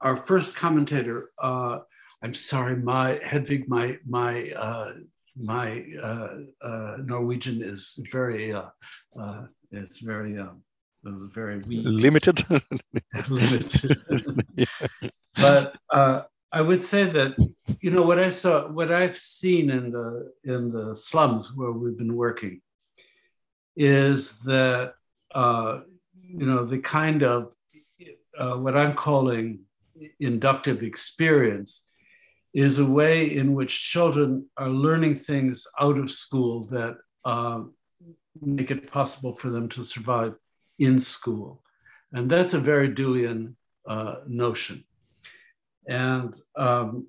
our 0.00 0.16
first 0.16 0.54
commentator, 0.54 1.30
uh, 1.38 1.78
I'm 2.22 2.34
sorry, 2.34 2.76
my 2.76 3.18
Hedvig, 3.24 3.68
my 3.68 3.96
my 4.06 4.50
uh, 4.50 4.92
my 5.36 5.84
uh, 6.02 6.28
uh, 6.62 6.96
Norwegian 7.04 7.62
is 7.62 7.98
very 8.12 8.52
uh, 8.52 8.70
uh, 9.18 9.42
it's 9.70 9.98
very 9.98 10.38
um, 10.38 10.62
very 11.04 11.58
weak. 11.58 11.84
limited. 11.84 12.42
limited. 13.28 13.98
but 15.36 15.76
uh, 15.90 16.22
I 16.52 16.60
would 16.60 16.82
say 16.82 17.04
that 17.04 17.36
you 17.80 17.90
know 17.90 18.02
what 18.02 18.18
I 18.18 18.30
saw, 18.30 18.68
what 18.68 18.92
I've 18.92 19.18
seen 19.18 19.70
in 19.70 19.90
the 19.90 20.32
in 20.44 20.70
the 20.70 20.94
slums 20.96 21.54
where 21.54 21.72
we've 21.72 21.98
been 21.98 22.16
working, 22.16 22.60
is 23.74 24.38
that 24.40 24.94
uh, 25.34 25.80
you 26.14 26.46
know 26.46 26.64
the 26.64 26.78
kind 26.78 27.22
of 27.22 27.52
uh, 28.38 28.56
what 28.56 28.76
I'm 28.76 28.94
calling 28.94 29.60
inductive 30.20 30.82
experience 30.82 31.86
is 32.52 32.78
a 32.78 32.86
way 32.86 33.26
in 33.26 33.54
which 33.54 33.90
children 33.92 34.46
are 34.56 34.70
learning 34.70 35.16
things 35.16 35.66
out 35.78 35.98
of 35.98 36.10
school 36.10 36.62
that 36.64 36.96
uh, 37.24 37.62
make 38.40 38.70
it 38.70 38.90
possible 38.90 39.34
for 39.34 39.50
them 39.50 39.68
to 39.68 39.84
survive 39.84 40.34
in 40.78 40.98
school. 40.98 41.62
And 42.12 42.30
that's 42.30 42.54
a 42.54 42.60
very 42.60 42.88
Deweyan 42.88 43.54
uh, 43.86 44.16
notion. 44.26 44.84
And 45.88 46.34
um, 46.56 47.06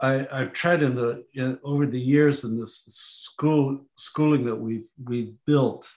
I, 0.00 0.26
have 0.30 0.52
tried 0.52 0.82
in 0.82 0.94
the 0.94 1.24
in, 1.34 1.58
over 1.64 1.86
the 1.86 2.00
years 2.00 2.44
in 2.44 2.58
this 2.60 2.76
school 2.76 3.80
schooling 3.96 4.44
that 4.44 4.56
we 4.56 4.84
we 5.02 5.34
built 5.46 5.90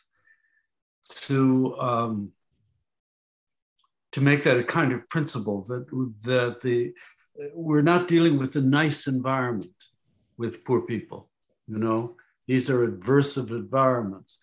to 1.27 1.77
um, 1.77 2.31
to 4.13 4.21
make 4.21 4.43
that 4.43 4.57
a 4.57 4.63
kind 4.63 4.91
of 4.91 5.07
principle 5.09 5.63
that 5.63 5.87
that 6.23 6.61
the 6.61 6.93
we're 7.53 7.81
not 7.81 8.07
dealing 8.07 8.37
with 8.37 8.55
a 8.55 8.61
nice 8.61 9.07
environment 9.07 9.71
with 10.37 10.65
poor 10.65 10.81
people. 10.81 11.29
You 11.67 11.77
know, 11.77 12.15
these 12.47 12.69
are 12.69 12.87
adversive 12.87 13.51
environments, 13.51 14.41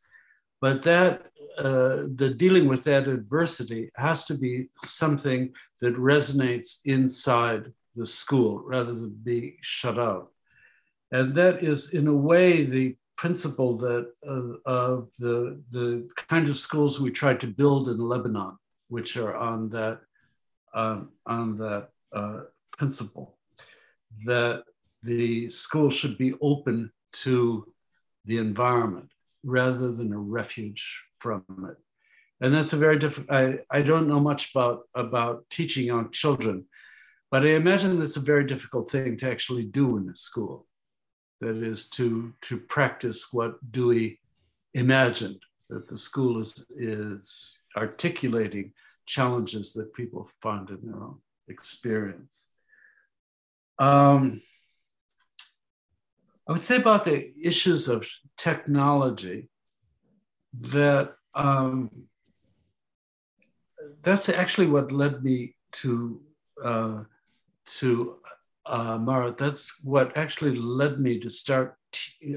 but 0.60 0.82
that 0.82 1.22
uh, 1.59 2.05
the 2.14 2.32
dealing 2.36 2.68
with 2.68 2.85
that 2.85 3.09
adversity 3.09 3.90
has 3.97 4.24
to 4.26 4.35
be 4.35 4.68
something 4.85 5.52
that 5.80 5.97
resonates 5.97 6.78
inside 6.85 7.72
the 7.97 8.06
school 8.06 8.62
rather 8.64 8.94
than 8.94 9.10
being 9.24 9.56
shut 9.60 9.98
out. 9.98 10.30
And 11.10 11.35
that 11.35 11.62
is, 11.62 11.94
in 11.94 12.06
a 12.06 12.14
way, 12.14 12.64
the 12.64 12.97
principle 13.16 13.76
that 13.78 14.12
uh, 14.26 14.70
of 14.70 15.09
the, 15.18 15.60
the 15.72 16.09
kind 16.28 16.48
of 16.48 16.56
schools 16.59 17.01
we 17.01 17.10
tried 17.10 17.40
to 17.40 17.48
build 17.48 17.89
in 17.89 17.98
Lebanon, 17.98 18.56
which 18.89 19.16
are 19.16 19.35
on 19.35 19.68
that, 19.70 20.01
um, 20.74 21.10
on 21.26 21.59
that 21.59 21.89
uh, 22.12 22.43
principle 22.76 23.36
that 24.24 24.62
the 25.02 25.51
school 25.51 25.90
should 25.90 26.16
be 26.18 26.35
open 26.40 26.93
to 27.12 27.66
the 28.24 28.39
environment 28.39 29.10
rather 29.44 29.93
than 29.93 30.12
a 30.12 30.19
refuge 30.19 31.02
from 31.19 31.44
it. 31.70 31.77
And 32.40 32.55
that's 32.55 32.73
a 32.73 32.77
very 32.77 32.98
different, 32.98 33.31
I, 33.31 33.59
I 33.70 33.82
don't 33.82 34.09
know 34.09 34.20
much 34.20 34.52
about, 34.55 34.82
about 34.94 35.48
teaching 35.51 35.86
young 35.86 36.10
children, 36.12 36.66
but 37.31 37.44
I 37.44 37.51
imagine 37.51 38.01
it's 38.01 38.16
a 38.16 38.20
very 38.20 38.44
difficult 38.44 38.90
thing 38.90 39.16
to 39.19 39.31
actually 39.31 39.65
do 39.65 39.97
in 39.97 40.09
a 40.09 40.16
school. 40.16 40.66
That 41.40 41.56
is 41.56 41.89
to, 41.90 42.35
to 42.43 42.59
practice 42.59 43.32
what 43.32 43.59
Dewey 43.70 44.20
imagined, 44.74 45.40
that 45.69 45.89
the 45.89 45.98
school 45.98 46.40
is, 46.40 46.65
is 46.77 47.65
articulating 47.77 48.73
challenges 49.06 49.73
that 49.74 49.94
people 49.94 50.28
find 50.43 50.69
in 50.70 50.81
their 50.82 51.01
own 51.02 51.19
experience. 51.48 52.47
Um, 53.78 54.43
I 56.48 56.52
would 56.52 56.65
say 56.65 56.77
about 56.77 57.05
the 57.05 57.32
issues 57.40 57.89
of 57.89 58.09
technology 58.39 59.48
that 60.60 61.15
um, 61.35 61.90
that's 64.02 64.28
actually 64.28 64.66
what 64.66 64.93
led 64.93 65.23
me 65.23 65.55
to 65.73 66.20
uh, 66.65 67.02
to 67.66 68.16
uh, 68.66 68.98
Marit. 68.98 69.39
That's 69.39 69.82
what 69.85 70.16
actually 70.16 70.56
led 70.56 71.01
me 71.01 71.19
to 71.20 71.31
start. 71.31 71.77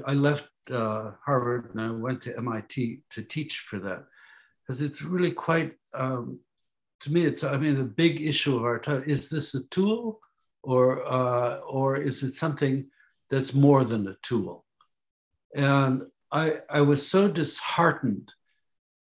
I 0.06 0.14
left 0.14 0.50
uh, 0.70 1.12
Harvard 1.24 1.70
and 1.72 1.80
I 1.80 1.90
went 1.90 2.20
to 2.22 2.36
MIT 2.36 3.00
to 3.10 3.22
teach 3.22 3.66
for 3.68 3.78
that 3.80 4.04
because 4.62 4.82
it's 4.82 5.02
really 5.02 5.32
quite. 5.32 5.74
Um, 5.94 6.40
to 7.00 7.12
me, 7.12 7.24
it's 7.24 7.42
I 7.42 7.56
mean 7.56 7.76
the 7.76 7.84
big 7.84 8.20
issue 8.20 8.56
of 8.56 8.64
our 8.64 8.78
time 8.78 9.02
is 9.06 9.28
this 9.28 9.54
a 9.54 9.64
tool 9.68 10.20
or 10.62 11.04
uh, 11.10 11.56
or 11.58 11.96
is 11.96 12.22
it 12.22 12.34
something 12.34 12.86
that's 13.28 13.54
more 13.54 13.84
than 13.84 14.06
a 14.08 14.16
tool? 14.22 14.64
And 15.54 16.02
I, 16.30 16.54
I 16.70 16.80
was 16.80 17.06
so 17.06 17.28
disheartened 17.28 18.32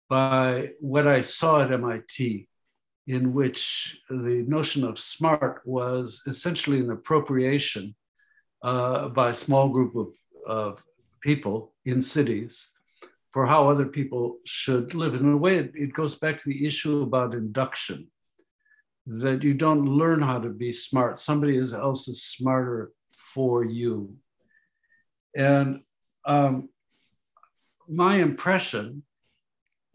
by 0.10 0.72
what 0.80 1.08
I 1.08 1.22
saw 1.22 1.62
at 1.62 1.72
MIT, 1.72 2.48
in 3.08 3.34
which 3.34 4.00
the 4.10 4.44
notion 4.48 4.84
of 4.84 5.00
smart 5.00 5.62
was 5.66 6.22
essentially 6.28 6.80
an 6.80 6.92
appropriation 6.92 7.96
uh, 8.64 9.10
by 9.10 9.30
a 9.30 9.34
small 9.34 9.70
group 9.70 9.96
of, 9.96 10.14
of 10.46 10.84
people 11.22 11.74
in 11.86 12.02
cities 12.02 12.74
for 13.32 13.46
how 13.46 13.70
other 13.70 13.86
people 13.86 14.38
should 14.46 14.94
live. 14.94 15.16
In 15.16 15.32
a 15.32 15.38
way, 15.38 15.58
it, 15.58 15.72
it 15.74 15.94
goes 15.94 16.16
back 16.16 16.42
to 16.42 16.50
the 16.50 16.66
issue 16.66 17.02
about 17.02 17.34
induction 17.34 18.08
that 19.08 19.44
you 19.44 19.54
don't 19.54 19.86
learn 19.86 20.22
how 20.22 20.40
to 20.40 20.50
be 20.50 20.74
smart. 20.74 21.20
Somebody 21.20 21.58
else 21.58 22.08
is 22.08 22.24
smarter 22.24 22.92
for 23.14 23.64
you. 23.64 24.16
And 25.36 25.82
um, 26.26 26.70
my 27.88 28.16
impression 28.16 29.04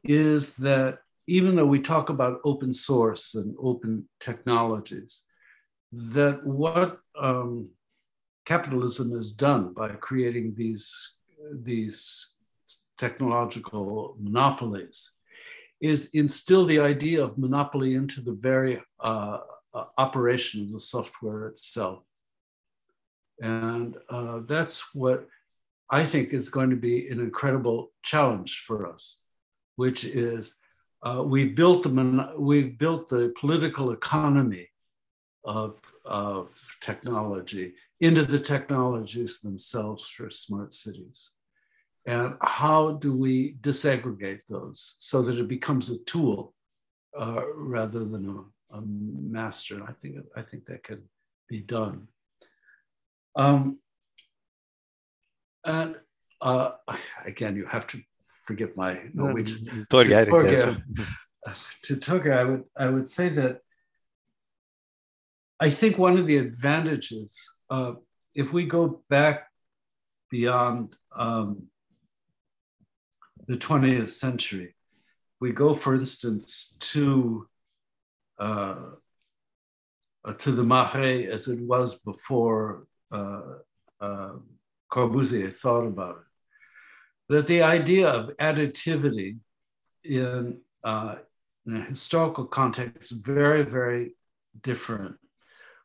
is 0.05 0.57
that 0.57 0.99
even 1.27 1.57
though 1.57 1.67
we 1.67 1.81
talk 1.81 2.09
about 2.09 2.41
open 2.45 2.73
source 2.73 3.35
and 3.35 3.55
open 3.61 4.09
technologies, 4.21 5.23
that 5.93 6.45
what 6.47 7.01
um, 7.19 7.69
capitalism 8.45 9.11
has 9.17 9.33
done 9.33 9.73
by 9.73 9.89
creating 9.89 10.55
these, 10.57 11.15
these 11.53 12.29
technological 12.97 14.17
monopolies 14.21 15.13
is 15.81 16.11
instill 16.15 16.65
the 16.65 16.81
idea 16.81 17.23
of 17.23 17.39
monopoly 17.39 17.95
into 17.95 18.21
the 18.21 18.33
very 18.33 18.81
uh, 19.01 19.39
uh, 19.75 19.85
operation 19.99 20.63
of 20.63 20.73
the 20.73 20.81
software 20.81 21.49
itself. 21.49 22.03
And 23.41 23.97
uh, 24.09 24.41
that's 24.41 24.95
what 24.95 25.27
I 25.91 26.05
think 26.05 26.33
is 26.33 26.49
going 26.49 26.71
to 26.71 26.77
be 26.77 27.09
an 27.09 27.21
incredible 27.21 27.93
challenge 28.03 28.65
for 28.67 28.87
us, 28.87 29.21
which 29.77 30.05
is 30.05 30.57
uh, 31.03 31.23
we 31.25 31.49
built 31.49 31.85
the 31.85 32.35
we 32.39 32.65
built 32.65 33.09
the 33.09 33.33
political 33.39 33.93
economy 33.93 34.69
of, 35.47 35.79
of 36.05 36.49
technology 36.81 37.75
into 38.01 38.25
the 38.25 38.41
technologies 38.41 39.41
themselves 39.41 40.07
for 40.09 40.29
smart 40.29 40.75
cities. 40.75 41.31
And 42.05 42.35
how 42.43 42.93
do 42.95 43.17
we 43.17 43.55
disaggregate 43.61 44.41
those 44.49 44.97
so 44.99 45.23
that 45.23 45.39
it 45.39 45.49
becomes 45.49 45.91
a 45.91 45.99
tool 46.05 46.55
uh, 47.19 47.43
rather 47.55 48.05
than 48.05 48.29
a, 48.29 48.77
a, 48.77 48.81
master? 48.83 49.83
I 49.83 49.93
think 49.93 50.17
I 50.37 50.43
think 50.43 50.67
that 50.67 50.85
can 50.85 51.03
be 51.49 51.61
done. 51.61 52.09
Um, 53.35 53.79
and 55.67 55.97
uh, 56.41 56.71
again, 57.25 57.57
you 57.57 57.67
have 57.67 57.87
to 57.89 58.01
forgive 58.45 58.77
my 58.77 59.11
Norwegian. 59.13 59.87
to 59.91 59.97
Torge, 59.97 60.83
to 61.83 61.97
Torge, 61.97 62.33
I 62.33 62.45
would 62.45 62.65
I 62.77 62.89
would 62.89 63.09
say 63.09 63.29
that 63.31 63.61
I 65.59 65.71
think 65.71 65.99
one 65.99 66.17
of 66.19 66.27
the 66.27 66.37
advantages, 66.39 67.55
uh, 67.71 67.95
if 68.35 68.53
we 68.53 68.67
go 68.67 69.03
back 69.09 69.49
beyond 70.31 70.97
um, 71.15 71.69
the 73.47 73.57
20th 73.57 74.11
century, 74.11 74.75
we 75.41 75.53
go, 75.53 75.75
for 75.75 75.95
instance, 75.95 76.75
to 76.79 77.49
uh, 78.39 78.77
to 80.39 80.51
the 80.51 80.65
Marais 80.65 81.27
as 81.27 81.49
it 81.49 81.61
was 81.61 81.99
before 82.01 82.87
uh, 83.13 83.41
uh, 84.01 84.33
Corbusier 84.93 85.53
thought 85.53 85.87
about 85.87 86.17
it. 86.17 87.35
That 87.35 87.47
the 87.47 87.63
idea 87.63 88.09
of 88.09 88.37
additivity 88.37 89.39
in, 90.05 90.61
uh, 90.85 91.17
in 91.67 91.77
a 91.77 91.83
historical 91.83 92.45
context 92.45 93.13
is 93.13 93.19
very, 93.19 93.65
very 93.65 94.15
different 94.63 95.17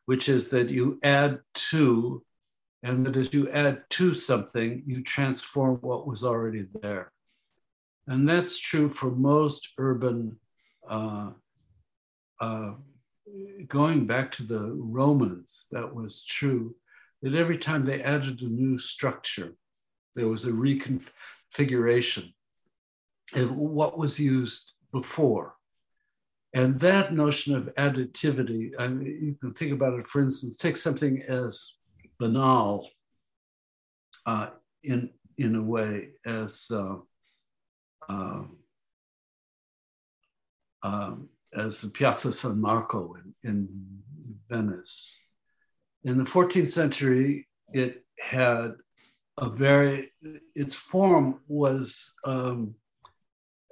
which 0.06 0.28
is 0.28 0.48
that 0.48 0.70
you 0.70 0.98
add 1.02 1.40
to, 1.54 2.22
and 2.82 3.06
that 3.06 3.16
as 3.16 3.32
you 3.32 3.48
add 3.50 3.82
to 3.90 4.14
something, 4.14 4.82
you 4.86 5.02
transform 5.02 5.76
what 5.76 6.06
was 6.06 6.24
already 6.24 6.66
there. 6.82 7.12
And 8.06 8.28
that's 8.28 8.58
true 8.58 8.90
for 8.90 9.10
most 9.10 9.68
urban, 9.78 10.38
uh, 10.88 11.30
uh, 12.40 12.72
going 13.68 14.06
back 14.06 14.32
to 14.32 14.42
the 14.42 14.72
Romans, 14.74 15.66
that 15.70 15.94
was 15.94 16.24
true, 16.24 16.74
that 17.22 17.34
every 17.34 17.58
time 17.58 17.84
they 17.84 18.02
added 18.02 18.42
a 18.42 18.48
new 18.48 18.76
structure, 18.78 19.54
there 20.14 20.28
was 20.28 20.44
a 20.44 20.50
reconfiguration 20.50 22.32
of 23.34 23.52
what 23.52 23.96
was 23.96 24.18
used 24.18 24.72
before. 24.92 25.54
And 26.54 26.78
that 26.80 27.14
notion 27.14 27.56
of 27.56 27.70
additivity, 27.78 28.72
I 28.78 28.88
mean, 28.88 29.06
you 29.22 29.36
can 29.40 29.54
think 29.54 29.72
about 29.72 29.98
it, 29.98 30.06
for 30.06 30.20
instance, 30.20 30.56
take 30.56 30.76
something 30.76 31.22
as 31.26 31.74
banal 32.18 32.90
uh, 34.26 34.50
in, 34.82 35.10
in 35.38 35.56
a 35.56 35.62
way 35.62 36.10
as, 36.26 36.66
uh, 36.70 36.96
uh, 38.08 38.42
as 41.54 41.80
the 41.80 41.88
Piazza 41.88 42.32
San 42.32 42.60
Marco 42.60 43.14
in, 43.14 43.34
in 43.48 43.68
Venice. 44.50 45.16
In 46.04 46.18
the 46.18 46.24
14th 46.24 46.70
century, 46.70 47.48
it 47.72 48.04
had 48.18 48.72
a 49.38 49.48
very, 49.48 50.10
its 50.54 50.74
form 50.74 51.40
was, 51.48 52.14
um, 52.24 52.74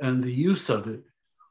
and 0.00 0.22
the 0.22 0.32
use 0.32 0.70
of 0.70 0.86
it 0.86 1.02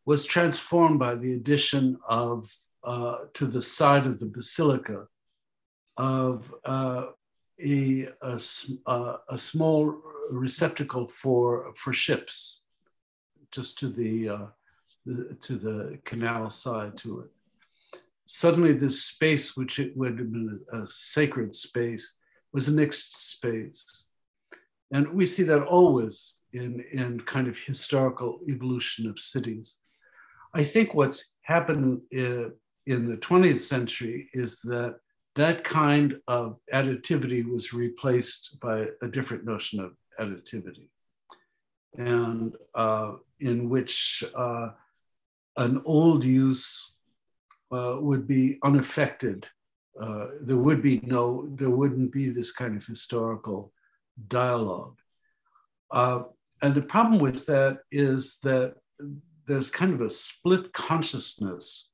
was 0.06 0.26
transformed 0.26 0.99
by 0.99 1.15
the 1.15 1.34
addition 1.34 1.97
of, 2.07 2.49
uh, 2.84 3.26
to 3.34 3.45
the 3.45 3.61
side 3.61 4.07
of 4.07 4.19
the 4.19 4.26
basilica, 4.26 5.06
of 5.97 6.53
uh, 6.65 7.07
a, 7.61 8.07
a, 8.23 8.39
uh, 8.88 9.18
a, 9.30 9.38
small 9.38 10.01
receptacle 10.31 11.10
for, 11.10 11.73
for 11.76 11.91
ships, 11.91 12.61
just 13.51 13.77
to 13.80 13.89
the, 13.89 14.30
uh, 14.30 14.45
the, 15.06 15.38
to 15.41 15.56
the 15.56 15.99
canal 16.06 16.49
side 16.49 16.95
to 16.97 17.19
it. 17.19 17.30
Suddenly, 18.31 18.73
this 18.73 19.06
space, 19.06 19.57
which 19.57 19.80
it 19.80 19.97
would 19.97 20.19
have 20.19 20.31
been 20.31 20.61
a, 20.72 20.84
a 20.84 20.88
sacred 20.88 21.56
space, 21.56 22.19
was 22.53 22.68
a 22.68 22.72
mixed 22.72 23.31
space. 23.31 24.07
And 24.91 25.15
we 25.15 25.26
see 25.26 25.41
that 25.41 25.64
always 25.64 26.38
in, 26.53 26.80
in 26.93 27.22
kind 27.22 27.47
of 27.47 27.57
historical 27.57 28.38
evolution 28.47 29.10
of 29.10 29.18
cities. 29.18 29.77
I 30.53 30.64
think 30.64 30.93
what's 30.93 31.38
happened 31.41 32.01
in, 32.11 32.53
in 32.85 33.10
the 33.10 33.18
20th 33.18 33.61
century 33.61 34.27
is 34.35 34.61
that 34.61 34.97
that 35.34 35.64
kind 35.64 36.22
of 36.27 36.57
additivity 36.72 37.43
was 37.51 37.73
replaced 37.73 38.60
by 38.61 38.85
a 39.01 39.07
different 39.07 39.43
notion 39.43 39.80
of 39.80 39.93
additivity, 40.19 40.88
and 41.97 42.53
uh, 42.76 43.14
in 43.39 43.69
which 43.69 44.23
uh, 44.35 44.69
an 45.57 45.81
old 45.84 46.23
use 46.23 46.93
uh, 47.72 47.98
would 48.00 48.28
be 48.28 48.60
unaffected. 48.64 49.48
Uh, 50.00 50.28
there 50.41 50.58
would 50.58 50.82
be 50.82 51.02
no, 51.04 51.48
there 51.56 51.70
wouldn't 51.70 52.12
be 52.12 52.30
this 52.30 52.52
kind 52.52 52.76
of 52.76 52.86
historical 52.86 53.74
dialogue. 54.28 54.98
Uh, 55.91 56.24
and 56.62 56.76
the 56.76 56.82
problem 56.82 57.20
with 57.20 57.46
that 57.46 57.80
is 57.91 58.40
that 58.44 58.76
there's 59.46 59.70
kind 59.70 59.94
of 59.94 60.02
a 60.02 60.10
split 60.10 60.72
consciousness 60.74 61.90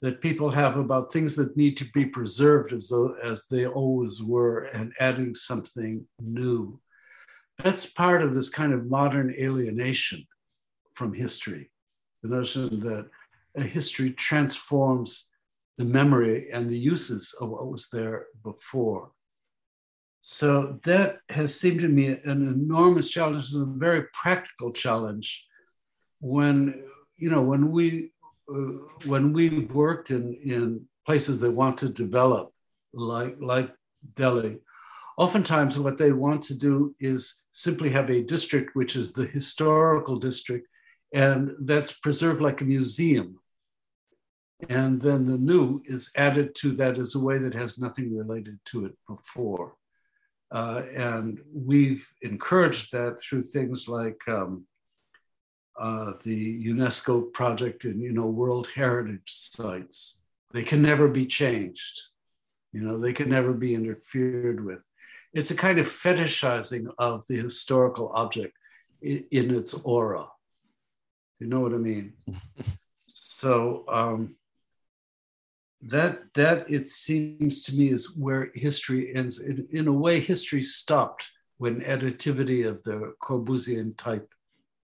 that 0.00 0.20
people 0.20 0.50
have 0.50 0.76
about 0.76 1.12
things 1.12 1.34
that 1.36 1.56
need 1.56 1.76
to 1.76 1.84
be 1.86 2.04
preserved 2.04 2.72
as 2.72 2.88
though 2.88 3.14
as 3.24 3.46
they 3.46 3.66
always 3.66 4.22
were 4.22 4.64
and 4.64 4.92
adding 5.00 5.34
something 5.34 6.06
new 6.20 6.78
that's 7.56 7.86
part 7.86 8.22
of 8.22 8.34
this 8.34 8.48
kind 8.48 8.72
of 8.72 8.86
modern 8.86 9.34
alienation 9.38 10.24
from 10.92 11.12
history 11.12 11.70
the 12.22 12.28
notion 12.28 12.80
that 12.80 13.08
a 13.58 13.62
history 13.62 14.12
transforms 14.12 15.28
the 15.76 15.84
memory 15.84 16.50
and 16.52 16.68
the 16.68 16.78
uses 16.78 17.34
of 17.40 17.48
what 17.48 17.70
was 17.70 17.88
there 17.92 18.26
before 18.42 19.12
so 20.20 20.78
that 20.82 21.18
has 21.28 21.58
seemed 21.58 21.80
to 21.80 21.88
me 21.88 22.08
an 22.08 22.48
enormous 22.48 23.08
challenge 23.08 23.54
a 23.54 23.64
very 23.64 24.04
practical 24.12 24.72
challenge 24.72 25.46
when 26.20 26.84
you 27.16 27.30
know 27.30 27.42
when 27.42 27.70
we 27.70 28.12
uh, 28.52 28.78
when 29.06 29.32
we 29.32 29.60
worked 29.66 30.10
in 30.10 30.34
in 30.34 30.86
places 31.06 31.40
that 31.40 31.50
want 31.50 31.78
to 31.78 31.88
develop 31.88 32.52
like 32.92 33.36
like 33.40 33.70
Delhi, 34.14 34.58
oftentimes 35.16 35.78
what 35.78 35.98
they 35.98 36.12
want 36.12 36.42
to 36.44 36.54
do 36.54 36.94
is 37.00 37.42
simply 37.52 37.90
have 37.90 38.10
a 38.10 38.22
district 38.22 38.74
which 38.74 38.96
is 38.96 39.12
the 39.12 39.26
historical 39.26 40.16
district 40.16 40.68
and 41.12 41.50
that's 41.64 41.92
preserved 41.92 42.40
like 42.40 42.60
a 42.60 42.64
museum. 42.64 43.38
And 44.68 45.00
then 45.00 45.26
the 45.26 45.38
new 45.38 45.82
is 45.84 46.10
added 46.16 46.54
to 46.56 46.72
that 46.72 46.98
as 46.98 47.14
a 47.14 47.20
way 47.20 47.38
that 47.38 47.54
has 47.54 47.78
nothing 47.78 48.16
related 48.16 48.58
to 48.66 48.86
it 48.86 48.96
before. 49.06 49.74
Uh, 50.50 50.82
and 50.94 51.40
we've 51.52 52.08
encouraged 52.22 52.90
that 52.92 53.20
through 53.20 53.42
things 53.42 53.86
like 53.86 54.20
um, 54.26 54.64
uh, 55.78 56.12
the 56.24 56.64
UNESCO 56.66 57.32
project 57.32 57.84
and 57.84 58.00
you 58.00 58.12
know 58.12 58.26
World 58.26 58.68
Heritage 58.74 59.22
sites. 59.26 60.22
They 60.52 60.64
can 60.64 60.82
never 60.82 61.08
be 61.08 61.26
changed. 61.26 62.00
You 62.72 62.82
know, 62.82 62.98
they 62.98 63.12
can 63.12 63.30
never 63.30 63.52
be 63.52 63.74
interfered 63.74 64.64
with. 64.64 64.82
It's 65.34 65.50
a 65.50 65.56
kind 65.56 65.78
of 65.78 65.86
fetishizing 65.86 66.86
of 66.98 67.26
the 67.28 67.36
historical 67.36 68.10
object 68.14 68.54
in, 69.02 69.24
in 69.30 69.54
its 69.54 69.74
aura. 69.74 70.26
You 71.38 71.46
know 71.46 71.60
what 71.60 71.74
I 71.74 71.78
mean? 71.78 72.14
so 73.12 73.84
um, 73.88 74.36
that 75.82 76.34
that 76.34 76.70
it 76.70 76.88
seems 76.88 77.62
to 77.64 77.74
me 77.74 77.90
is 77.90 78.16
where 78.16 78.50
history 78.54 79.14
ends. 79.14 79.38
In, 79.38 79.66
in 79.72 79.88
a 79.88 79.92
way, 79.92 80.20
history 80.20 80.62
stopped 80.62 81.30
when 81.58 81.80
additivity 81.80 82.66
of 82.66 82.82
the 82.82 83.14
Corbusian 83.22 83.96
type 83.96 84.28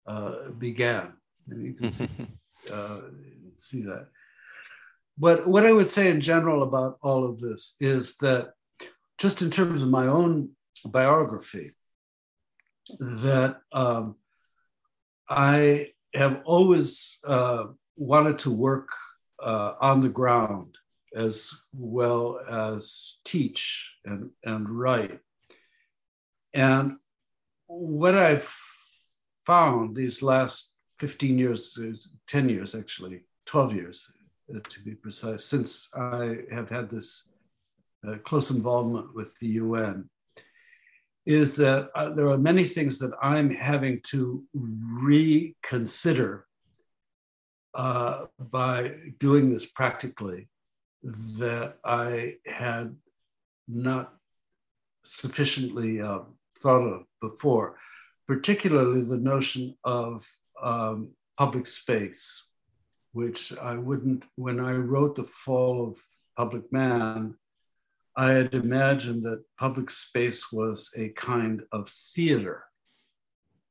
uh, 0.07 0.51
began. 0.59 1.15
And 1.49 1.65
you 1.65 1.75
can 1.75 1.91
see, 1.91 2.09
uh, 2.73 3.01
see 3.57 3.83
that. 3.83 4.09
But 5.19 5.47
what 5.47 5.67
I 5.67 5.73
would 5.73 5.91
say 5.91 6.11
in 6.11 6.21
general 6.21 6.63
about 6.63 6.99
all 7.03 7.25
of 7.25 7.41
this 7.41 7.77
is 7.81 8.17
that, 8.17 8.55
just 9.19 9.43
in 9.43 9.51
terms 9.51 9.83
of 9.83 9.89
my 9.89 10.07
own 10.07 10.51
biography, 10.85 11.73
that 12.99 13.61
um, 13.71 14.17
I 15.29 15.93
have 16.15 16.41
always 16.45 17.21
uh, 17.25 17.65
wanted 17.97 18.39
to 18.41 18.51
work 18.51 18.89
uh, 19.43 19.75
on 19.81 20.01
the 20.01 20.09
ground 20.09 20.79
as 21.15 21.53
well 21.73 22.41
as 22.49 23.21
teach 23.25 23.95
and, 24.05 24.31
and 24.45 24.69
write. 24.69 25.21
And 26.55 26.97
what 27.67 28.15
I've 28.15 28.53
found 29.45 29.97
these 29.97 30.23
last 30.23 30.75
15 30.99 31.39
years, 31.39 31.79
10 32.29 32.49
years 32.49 32.75
actually, 32.75 33.23
12 33.47 33.75
years 33.75 34.13
uh, 34.55 34.61
to 34.69 34.81
be 34.81 34.93
precise, 34.93 35.45
since 35.45 35.89
I 35.95 36.39
have 36.51 36.69
had 36.69 36.91
this 36.91 37.33
uh, 38.07 38.17
close 38.19 38.51
involvement 38.51 39.15
with 39.15 39.37
the 39.39 39.49
UN, 39.49 40.09
is 41.27 41.57
that 41.57 41.91
uh, 41.95 42.11
there 42.11 42.29
are 42.29 42.39
many 42.39 42.65
things 42.65 42.99
that 42.99 43.13
I'm 43.23 43.51
having 43.51 44.01
to 44.09 44.45
reconsider 44.55 46.47
uh, 47.75 48.27
by 48.39 48.95
doing 49.19 49.53
this 49.53 49.67
practically 49.67 50.49
that 51.03 51.77
I 51.85 52.37
had 52.47 52.97
not 53.67 54.15
sufficiently 55.03 56.01
uh, 56.01 56.21
thought 56.59 56.83
of 56.83 57.05
before, 57.21 57.77
particularly 58.27 59.03
the 59.03 59.17
notion 59.17 59.77
of 59.85 60.27
um, 60.63 61.11
public 61.37 61.67
space, 61.67 62.47
which 63.13 63.57
I 63.59 63.77
wouldn't, 63.77 64.27
when 64.37 64.61
I 64.61 64.73
wrote 64.73 65.17
The 65.17 65.25
Fall 65.25 65.89
of 65.89 65.97
Public 66.37 66.71
Man, 66.73 67.35
I 68.17 68.33
had 68.33 68.55
imagined 68.55 69.23
that 69.23 69.45
public 69.59 69.89
space 69.89 70.53
was 70.53 70.93
a 70.97 71.09
kind 71.11 71.63
of 71.73 71.89
theater, 71.89 72.65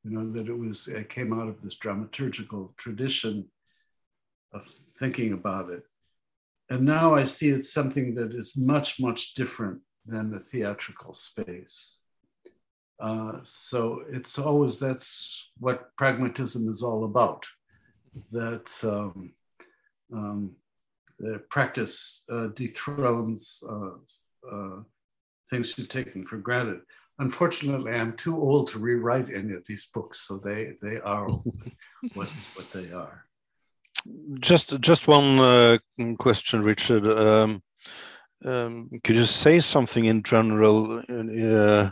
you 0.02 0.10
know, 0.10 0.32
that 0.32 0.48
it 0.48 0.58
was, 0.58 0.88
it 0.88 1.08
came 1.08 1.32
out 1.32 1.48
of 1.48 1.62
this 1.62 1.78
dramaturgical 1.78 2.76
tradition 2.76 3.50
of 4.52 4.66
thinking 4.98 5.32
about 5.32 5.70
it. 5.70 5.84
And 6.70 6.82
now 6.82 7.14
I 7.14 7.24
see 7.24 7.50
it's 7.50 7.72
something 7.72 8.14
that 8.14 8.32
is 8.32 8.56
much, 8.56 9.00
much 9.00 9.34
different 9.34 9.80
than 10.06 10.30
the 10.30 10.38
theatrical 10.38 11.14
space. 11.14 11.96
Uh, 13.00 13.38
so 13.42 14.04
it's 14.08 14.38
always 14.38 14.78
that's 14.78 15.48
what 15.58 15.96
pragmatism 15.96 16.68
is 16.68 16.82
all 16.82 17.04
about. 17.04 17.44
That 18.30 18.70
um, 18.84 19.32
um, 20.12 20.52
the 21.18 21.42
practice 21.50 22.24
uh, 22.30 22.48
dethrones 22.48 23.62
uh, 23.68 23.90
uh, 24.50 24.82
things 25.48 25.76
you've 25.76 25.88
taken 25.88 26.26
for 26.26 26.36
granted. 26.36 26.80
Unfortunately, 27.18 27.92
I'm 27.92 28.16
too 28.16 28.40
old 28.40 28.68
to 28.68 28.78
rewrite 28.78 29.32
any 29.32 29.54
of 29.54 29.66
these 29.66 29.86
books, 29.86 30.20
so 30.20 30.38
they 30.38 30.74
they 30.82 30.98
are 31.00 31.28
what 32.14 32.28
what 32.54 32.70
they 32.72 32.92
are. 32.92 33.26
Just 34.40 34.80
just 34.80 35.08
one 35.08 35.38
uh, 35.38 35.78
question, 36.18 36.62
Richard. 36.62 37.06
Um, 37.06 37.62
um, 38.44 38.88
could 39.04 39.16
you 39.16 39.24
say 39.24 39.60
something 39.60 40.06
in 40.06 40.22
general? 40.22 41.02
Uh, 41.08 41.90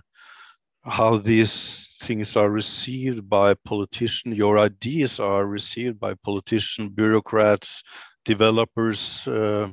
how 0.85 1.17
these 1.17 1.97
things 2.01 2.37
are 2.37 2.51
received 2.51 3.29
by 3.29 3.55
politicians, 3.65 4.37
your 4.37 4.59
ideas 4.59 5.21
are 5.21 5.47
received 5.47 6.01
by 6.01 6.15
politicians, 6.25 6.89
bureaucrats, 6.89 7.83
developers. 8.25 9.27
Uh, 9.29 9.69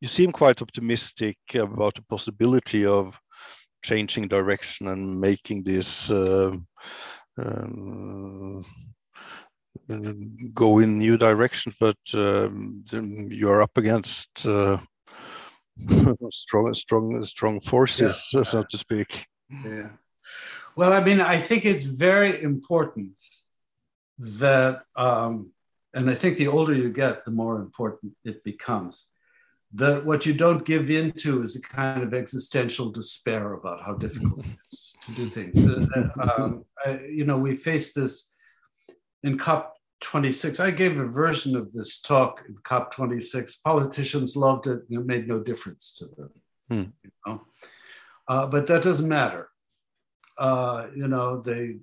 you 0.00 0.08
seem 0.08 0.32
quite 0.32 0.62
optimistic 0.62 1.36
about 1.54 1.94
the 1.94 2.02
possibility 2.02 2.84
of 2.84 3.18
changing 3.82 4.28
direction 4.28 4.88
and 4.88 5.20
making 5.20 5.62
this 5.62 6.10
uh, 6.10 6.52
um, 7.38 8.64
go 10.54 10.78
in 10.78 10.98
new 10.98 11.16
directions, 11.16 11.76
but 11.78 11.98
um, 12.14 12.84
you're 13.30 13.62
up 13.62 13.76
against 13.76 14.46
uh, 14.46 14.78
strong, 16.30 16.74
strong, 16.74 17.24
strong 17.24 17.60
forces, 17.60 18.30
yeah. 18.34 18.42
so 18.42 18.62
to 18.62 18.76
speak. 18.76 19.26
Yeah. 19.64 19.88
Well, 20.74 20.92
I 20.92 21.02
mean, 21.02 21.20
I 21.20 21.38
think 21.38 21.64
it's 21.64 21.84
very 21.84 22.42
important 22.42 23.14
that, 24.18 24.82
um, 24.94 25.52
and 25.94 26.10
I 26.10 26.14
think 26.14 26.36
the 26.36 26.48
older 26.48 26.74
you 26.74 26.90
get, 26.90 27.24
the 27.24 27.30
more 27.30 27.56
important 27.60 28.16
it 28.24 28.44
becomes. 28.44 29.06
That 29.74 30.06
what 30.06 30.24
you 30.26 30.32
don't 30.32 30.64
give 30.64 30.90
into 30.90 31.42
is 31.42 31.56
a 31.56 31.60
kind 31.60 32.02
of 32.02 32.14
existential 32.14 32.90
despair 32.90 33.54
about 33.54 33.82
how 33.82 33.94
difficult 33.94 34.46
it 34.46 34.56
is 34.72 34.96
to 35.02 35.12
do 35.12 35.28
things. 35.28 35.68
Uh, 35.68 36.32
um, 36.38 36.64
I, 36.84 37.00
you 37.08 37.24
know, 37.24 37.36
we 37.38 37.56
face 37.56 37.92
this 37.92 38.32
in 39.22 39.38
COP 39.38 39.74
26. 40.00 40.60
I 40.60 40.70
gave 40.70 40.98
a 40.98 41.06
version 41.06 41.56
of 41.56 41.72
this 41.72 42.00
talk 42.00 42.42
in 42.48 42.56
COP 42.62 42.94
26. 42.94 43.56
Politicians 43.56 44.36
loved 44.36 44.66
it, 44.66 44.82
and 44.88 45.00
it 45.00 45.06
made 45.06 45.28
no 45.28 45.40
difference 45.40 45.94
to 45.94 46.06
them. 46.06 46.30
Hmm. 46.68 46.90
You 47.02 47.10
know? 47.26 47.40
Uh, 48.28 48.46
but 48.46 48.66
that 48.66 48.82
doesn't 48.82 49.08
matter 49.08 49.50
uh, 50.38 50.86
you 50.94 51.08
know, 51.08 51.40
they 51.40 51.76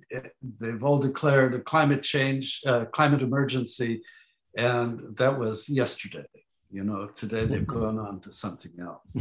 they've 0.60 0.84
all 0.84 0.98
declared 0.98 1.54
a 1.54 1.60
climate 1.60 2.02
change, 2.02 2.62
uh, 2.66 2.84
climate 2.86 3.22
emergency, 3.22 4.02
and 4.56 5.16
that 5.16 5.38
was 5.38 5.68
yesterday. 5.68 6.26
You 6.70 6.84
know, 6.84 7.08
today 7.08 7.46
they've 7.46 7.66
gone 7.78 7.98
on 7.98 8.20
to 8.20 8.32
something 8.32 8.72
else. 8.80 9.16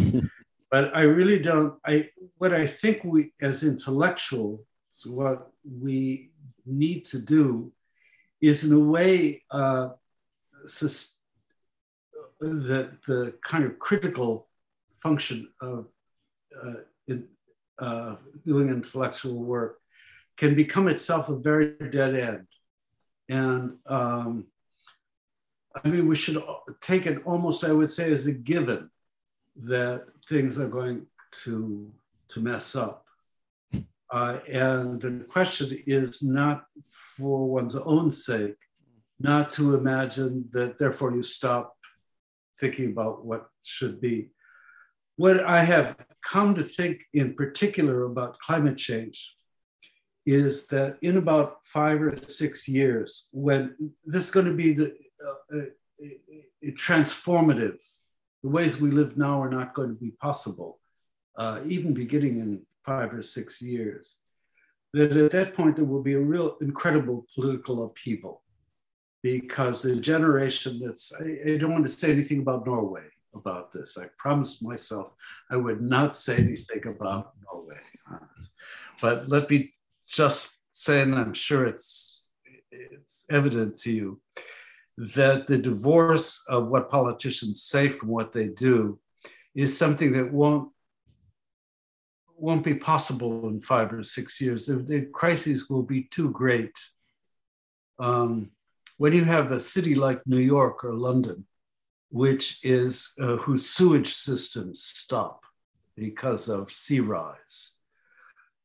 but 0.69 0.95
I 0.95 1.01
really 1.01 1.39
don't. 1.39 1.75
I 1.85 2.09
what 2.37 2.53
I 2.53 2.67
think 2.67 3.03
we 3.03 3.33
as 3.41 3.63
intellectuals, 3.63 4.61
what 5.05 5.47
we 5.63 6.31
need 6.65 7.05
to 7.05 7.19
do, 7.19 7.71
is 8.49 8.65
in 8.65 8.73
a 8.73 8.79
way 8.79 9.41
uh, 9.51 9.89
that 12.41 12.91
the 13.07 13.33
kind 13.41 13.63
of 13.63 13.79
critical 13.79 14.49
function 14.97 15.47
of 15.61 15.87
uh, 16.61 16.73
in, 17.07 17.25
uh, 17.79 18.15
doing 18.45 18.67
intellectual 18.67 19.35
work 19.35 19.79
can 20.35 20.55
become 20.55 20.89
itself 20.89 21.29
a 21.29 21.35
very 21.37 21.75
dead 21.89 22.15
end. 22.15 22.47
And 23.29 23.77
um, 23.85 24.47
I 25.81 25.87
mean, 25.87 26.07
we 26.07 26.15
should 26.15 26.43
take 26.81 27.05
it 27.05 27.25
almost, 27.25 27.63
I 27.63 27.71
would 27.71 27.91
say, 27.91 28.11
as 28.11 28.27
a 28.27 28.33
given 28.33 28.89
that 29.55 30.05
things 30.27 30.59
are 30.59 30.67
going 30.67 31.05
to, 31.43 31.91
to 32.27 32.39
mess 32.41 32.75
up. 32.75 33.02
Uh, 34.11 34.39
and 34.51 35.01
the 35.01 35.25
question 35.29 35.77
is 35.87 36.21
not 36.21 36.63
for 37.17 37.47
one's 37.47 37.75
own 37.75 38.11
sake, 38.11 38.55
not 39.19 39.49
to 39.49 39.75
imagine 39.75 40.45
that 40.51 40.77
therefore 40.77 41.13
you 41.15 41.23
stop 41.23 41.75
thinking 42.59 42.91
about 42.91 43.25
what 43.25 43.47
should 43.63 43.99
be. 43.99 44.29
What 45.15 45.39
I 45.39 45.63
have 45.63 45.95
come 46.23 46.55
to 46.55 46.63
think 46.63 47.03
in 47.13 47.33
particular 47.35 48.03
about 48.03 48.39
climate 48.39 48.77
change 48.77 49.35
is 50.25 50.67
that 50.67 50.97
in 51.01 51.17
about 51.17 51.57
five 51.65 52.01
or 52.01 52.15
six 52.17 52.67
years, 52.67 53.27
when 53.31 53.75
this 54.05 54.25
is 54.25 54.31
going 54.31 54.45
to 54.45 54.53
be 54.53 54.73
the, 54.73 54.95
uh, 55.25 55.57
uh, 55.57 55.65
transformative, 56.71 57.77
the 58.41 58.49
ways 58.49 58.79
we 58.79 58.91
live 58.91 59.17
now 59.17 59.41
are 59.41 59.49
not 59.49 59.73
going 59.73 59.89
to 59.89 59.95
be 59.95 60.11
possible, 60.11 60.79
uh, 61.37 61.59
even 61.65 61.93
beginning 61.93 62.39
in 62.39 62.61
five 62.85 63.13
or 63.13 63.21
six 63.21 63.61
years. 63.61 64.17
That 64.93 65.11
at 65.17 65.31
that 65.31 65.55
point, 65.55 65.75
there 65.75 65.85
will 65.85 66.03
be 66.03 66.13
a 66.13 66.19
real 66.19 66.57
incredible 66.61 67.25
political 67.33 67.85
upheaval 67.85 68.43
because 69.23 69.81
the 69.81 69.95
generation 69.95 70.81
that's, 70.85 71.11
I, 71.19 71.53
I 71.53 71.57
don't 71.57 71.71
want 71.71 71.85
to 71.85 71.91
say 71.91 72.11
anything 72.11 72.41
about 72.41 72.65
Norway, 72.65 73.05
about 73.33 73.71
this. 73.73 73.97
I 73.97 74.07
promised 74.17 74.61
myself 74.61 75.13
I 75.49 75.55
would 75.55 75.81
not 75.81 76.15
say 76.17 76.37
anything 76.37 76.85
about 76.85 77.33
Norway. 77.45 77.79
But 79.01 79.29
let 79.29 79.49
me 79.49 79.73
just 80.07 80.59
say, 80.73 81.01
and 81.01 81.15
I'm 81.15 81.33
sure 81.33 81.65
it's, 81.65 82.29
it's 82.71 83.25
evident 83.31 83.77
to 83.77 83.91
you, 83.91 84.21
that 84.97 85.47
the 85.47 85.57
divorce 85.57 86.45
of 86.47 86.67
what 86.67 86.91
politicians 86.91 87.63
say 87.63 87.89
from 87.89 88.09
what 88.09 88.31
they 88.31 88.47
do 88.47 88.99
is 89.55 89.75
something 89.77 90.11
that 90.13 90.31
won't 90.31 90.69
won't 92.43 92.65
be 92.65 92.75
possible 92.75 93.47
in 93.47 93.61
five 93.61 93.93
or 93.93 94.03
six 94.03 94.41
years. 94.41 94.65
The, 94.65 94.75
the 94.75 95.01
crises 95.13 95.69
will 95.69 95.81
be 95.81 96.03
too 96.03 96.29
great. 96.31 96.75
Um, 97.99 98.51
when 98.97 99.13
you 99.13 99.23
have 99.23 99.53
a 99.53 99.61
city 99.61 99.95
like 99.95 100.27
New 100.27 100.39
York 100.55 100.83
or 100.83 100.93
London, 100.93 101.45
which 102.09 102.59
is 102.61 103.13
uh, 103.19 103.37
whose 103.37 103.69
sewage 103.69 104.13
systems 104.13 104.83
stop 104.83 105.45
because 105.95 106.49
of 106.49 106.69
sea 106.69 106.99
rise. 106.99 107.77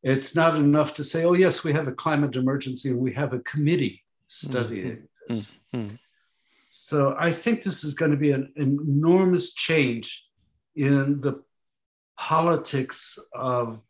It's 0.02 0.34
not 0.34 0.56
enough 0.56 0.94
to 0.94 1.04
say, 1.04 1.24
oh, 1.24 1.34
yes, 1.34 1.62
we 1.62 1.72
have 1.72 1.86
a 1.86 1.92
climate 1.92 2.34
emergency 2.34 2.90
and 2.90 2.98
we 2.98 3.12
have 3.12 3.32
a 3.32 3.40
committee 3.52 4.04
studying 4.26 4.86
mm-hmm. 4.86 5.34
this. 5.34 5.58
Mm-hmm. 5.72 5.94
So 6.66 7.14
I 7.16 7.30
think 7.30 7.62
this 7.62 7.84
is 7.84 7.94
going 7.94 8.10
to 8.10 8.16
be 8.16 8.32
an, 8.32 8.52
an 8.56 8.78
enormous 8.86 9.54
change 9.54 10.26
in 10.74 11.20
the 11.20 11.42
politics 12.18 13.18
of 13.32 13.80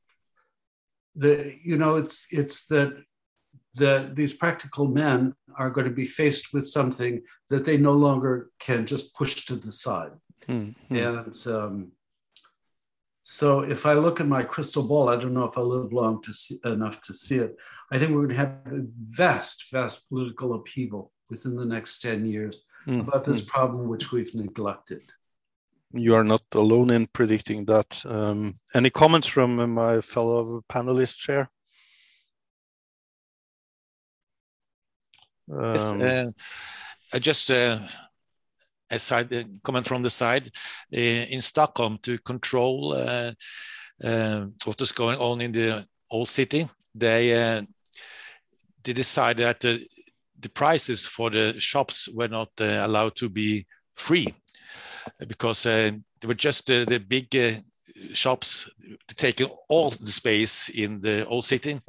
the, 1.16 1.52
you 1.64 1.76
know, 1.76 1.96
it's 1.96 2.26
it's 2.30 2.66
that 2.66 2.92
that 3.74 4.14
these 4.14 4.34
practical 4.34 4.86
men 4.86 5.34
are 5.56 5.70
going 5.70 5.86
to 5.86 5.92
be 5.92 6.06
faced 6.06 6.52
with 6.52 6.68
something 6.68 7.22
that 7.48 7.64
they 7.64 7.76
no 7.76 7.92
longer 7.92 8.50
can 8.58 8.86
just 8.86 9.14
push 9.14 9.46
to 9.46 9.56
the 9.56 9.72
side. 9.72 10.12
Mm-hmm. 10.48 10.96
And 10.96 11.46
um, 11.46 11.92
So 13.22 13.60
if 13.60 13.84
I 13.84 13.92
look 13.92 14.20
at 14.20 14.26
my 14.26 14.42
crystal 14.42 14.82
ball, 14.82 15.08
I 15.08 15.16
don't 15.16 15.34
know 15.34 15.44
if 15.44 15.58
I'll 15.58 15.68
live 15.68 15.92
long 15.92 16.22
to 16.22 16.32
see, 16.32 16.58
enough 16.64 17.02
to 17.02 17.12
see 17.12 17.36
it. 17.36 17.56
I 17.92 17.98
think 17.98 18.10
we're 18.10 18.26
going 18.26 18.36
to 18.36 18.46
have 18.46 18.56
a 18.66 18.86
vast, 18.96 19.70
vast 19.70 20.08
political 20.08 20.54
upheaval 20.54 21.12
within 21.28 21.54
the 21.54 21.66
next 21.66 22.00
10 22.00 22.24
years 22.24 22.64
mm. 22.86 23.00
about 23.00 23.26
this 23.26 23.42
mm. 23.42 23.46
problem 23.46 23.86
which 23.86 24.12
we've 24.12 24.34
neglected. 24.34 25.02
You 25.92 26.14
are 26.14 26.24
not 26.24 26.42
alone 26.52 26.90
in 26.90 27.06
predicting 27.06 27.64
that. 27.66 28.02
Um, 28.04 28.58
any 28.74 28.90
comments 28.90 29.26
from 29.26 29.72
my 29.72 30.02
fellow 30.02 30.62
panelists 30.68 31.26
here? 31.26 31.48
Um, 35.50 35.72
yes, 35.72 35.92
uh, 35.94 36.30
I 37.14 37.18
just 37.18 37.50
uh, 37.50 37.78
a 38.90 38.98
side 38.98 39.32
a 39.32 39.44
comment 39.62 39.86
from 39.86 40.02
the 40.02 40.10
side 40.10 40.50
uh, 40.94 40.98
in 40.98 41.40
Stockholm 41.40 41.98
to 42.02 42.18
control 42.18 42.92
uh, 42.92 43.32
uh, 44.04 44.46
what 44.66 44.80
is 44.82 44.92
going 44.92 45.18
on 45.18 45.40
in 45.40 45.52
the 45.52 45.86
old 46.10 46.28
city. 46.28 46.68
They 46.94 47.64
they 48.84 48.92
decided 48.92 49.44
that 49.44 49.60
the, 49.60 49.86
the 50.40 50.50
prices 50.50 51.06
for 51.06 51.30
the 51.30 51.58
shops 51.58 52.08
were 52.08 52.28
not 52.28 52.50
allowed 52.60 53.16
to 53.16 53.30
be 53.30 53.66
free 53.96 54.26
because 55.26 55.62
they 55.62 56.00
were 56.26 56.34
just 56.34 56.66
the 56.66 57.04
big 57.08 57.34
shops 58.12 58.68
taking 59.08 59.48
all 59.68 59.90
the 59.90 60.06
space 60.06 60.68
in 60.68 61.00
the 61.00 61.26
old 61.26 61.44
city. 61.44 61.80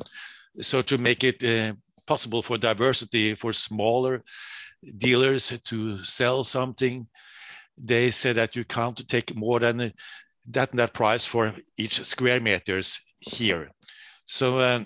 So 0.61 0.81
to 0.81 0.97
make 0.97 1.23
it 1.23 1.43
uh, 1.43 1.73
possible 2.05 2.41
for 2.41 2.57
diversity 2.57 3.35
for 3.35 3.53
smaller 3.53 4.23
dealers 4.97 5.53
to 5.65 5.97
sell 5.99 6.43
something, 6.43 7.07
they 7.77 8.11
said 8.11 8.35
that 8.35 8.55
you 8.55 8.65
can't 8.65 9.07
take 9.07 9.35
more 9.35 9.59
than 9.59 9.93
that 10.51 10.71
that 10.71 10.93
price 10.93 11.25
for 11.25 11.53
each 11.77 12.03
square 12.03 12.39
meters 12.39 12.99
here. 13.19 13.69
So 14.25 14.59
um, 14.59 14.85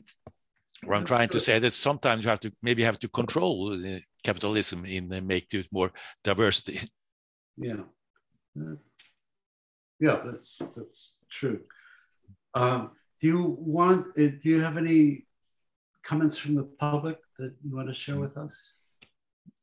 what 0.83 0.97
I'm 0.97 1.05
trying 1.05 1.29
to 1.29 1.39
say 1.39 1.59
that 1.59 1.71
sometimes 1.71 2.23
you 2.23 2.29
have 2.29 2.41
to 2.41 2.51
maybe 2.61 2.83
have 2.83 2.99
to 2.99 3.07
control 3.07 3.77
capitalism 4.23 4.85
in 4.85 5.13
uh, 5.13 5.21
make 5.21 5.53
it 5.53 5.67
more 5.71 5.91
diversity. 6.23 6.79
Yeah, 7.57 7.83
yeah, 9.99 10.19
that's 10.25 10.61
that's 10.75 11.15
true. 11.29 11.61
Um, 12.53 12.91
do 13.21 13.27
you 13.27 13.55
want? 13.59 14.07
Uh, 14.17 14.35
do 14.41 14.49
you 14.49 14.61
have 14.61 14.77
any 14.77 15.25
comments 16.03 16.37
from 16.37 16.55
the 16.55 16.63
public 16.63 17.19
that 17.39 17.53
you 17.63 17.75
want 17.75 17.87
to 17.87 17.93
share 17.93 18.19
with 18.19 18.37
us? 18.37 18.53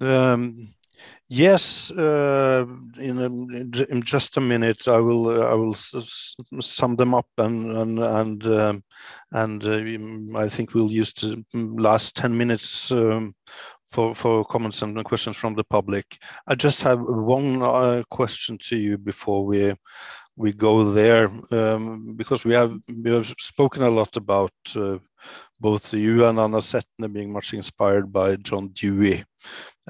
Um, 0.00 0.56
yes, 1.28 1.90
uh, 1.90 2.64
in, 2.98 3.18
a, 3.18 3.26
in, 3.26 4.02
just 4.02 4.36
a 4.38 4.40
minute, 4.40 4.88
I 4.88 4.98
will 4.98 5.28
uh, 5.28 5.46
I 5.46 5.54
will 5.54 5.74
sum 5.74 6.96
them 6.96 7.14
up 7.14 7.28
and 7.38 7.76
and 7.76 7.98
and 7.98 8.46
um, 8.46 8.82
and 9.32 9.66
uh, 9.66 10.38
I 10.38 10.48
think 10.48 10.74
we'll 10.74 10.90
use 10.90 11.12
the 11.12 11.44
last 11.52 12.16
ten 12.16 12.36
minutes 12.36 12.90
um, 12.92 13.34
for 13.90 14.14
for 14.14 14.44
comments 14.44 14.82
and 14.82 15.04
questions 15.04 15.36
from 15.36 15.54
the 15.54 15.64
public. 15.64 16.18
I 16.46 16.54
just 16.54 16.82
have 16.82 17.00
one 17.00 17.62
uh, 17.62 18.02
question 18.10 18.58
to 18.68 18.76
you 18.76 18.98
before 18.98 19.44
we 19.44 19.74
we 20.36 20.52
go 20.52 20.92
there 20.92 21.28
um, 21.50 22.14
because 22.16 22.44
we 22.44 22.54
have 22.54 22.72
we 23.04 23.12
have 23.12 23.26
spoken 23.38 23.82
a 23.82 23.90
lot 23.90 24.16
about 24.16 24.52
uh, 24.76 24.98
both 25.58 25.92
you 25.92 26.24
and 26.24 26.38
Anna 26.38 26.60
Sethne 26.60 27.12
being 27.12 27.32
much 27.32 27.52
inspired 27.52 28.12
by 28.12 28.36
John 28.36 28.68
Dewey. 28.68 29.24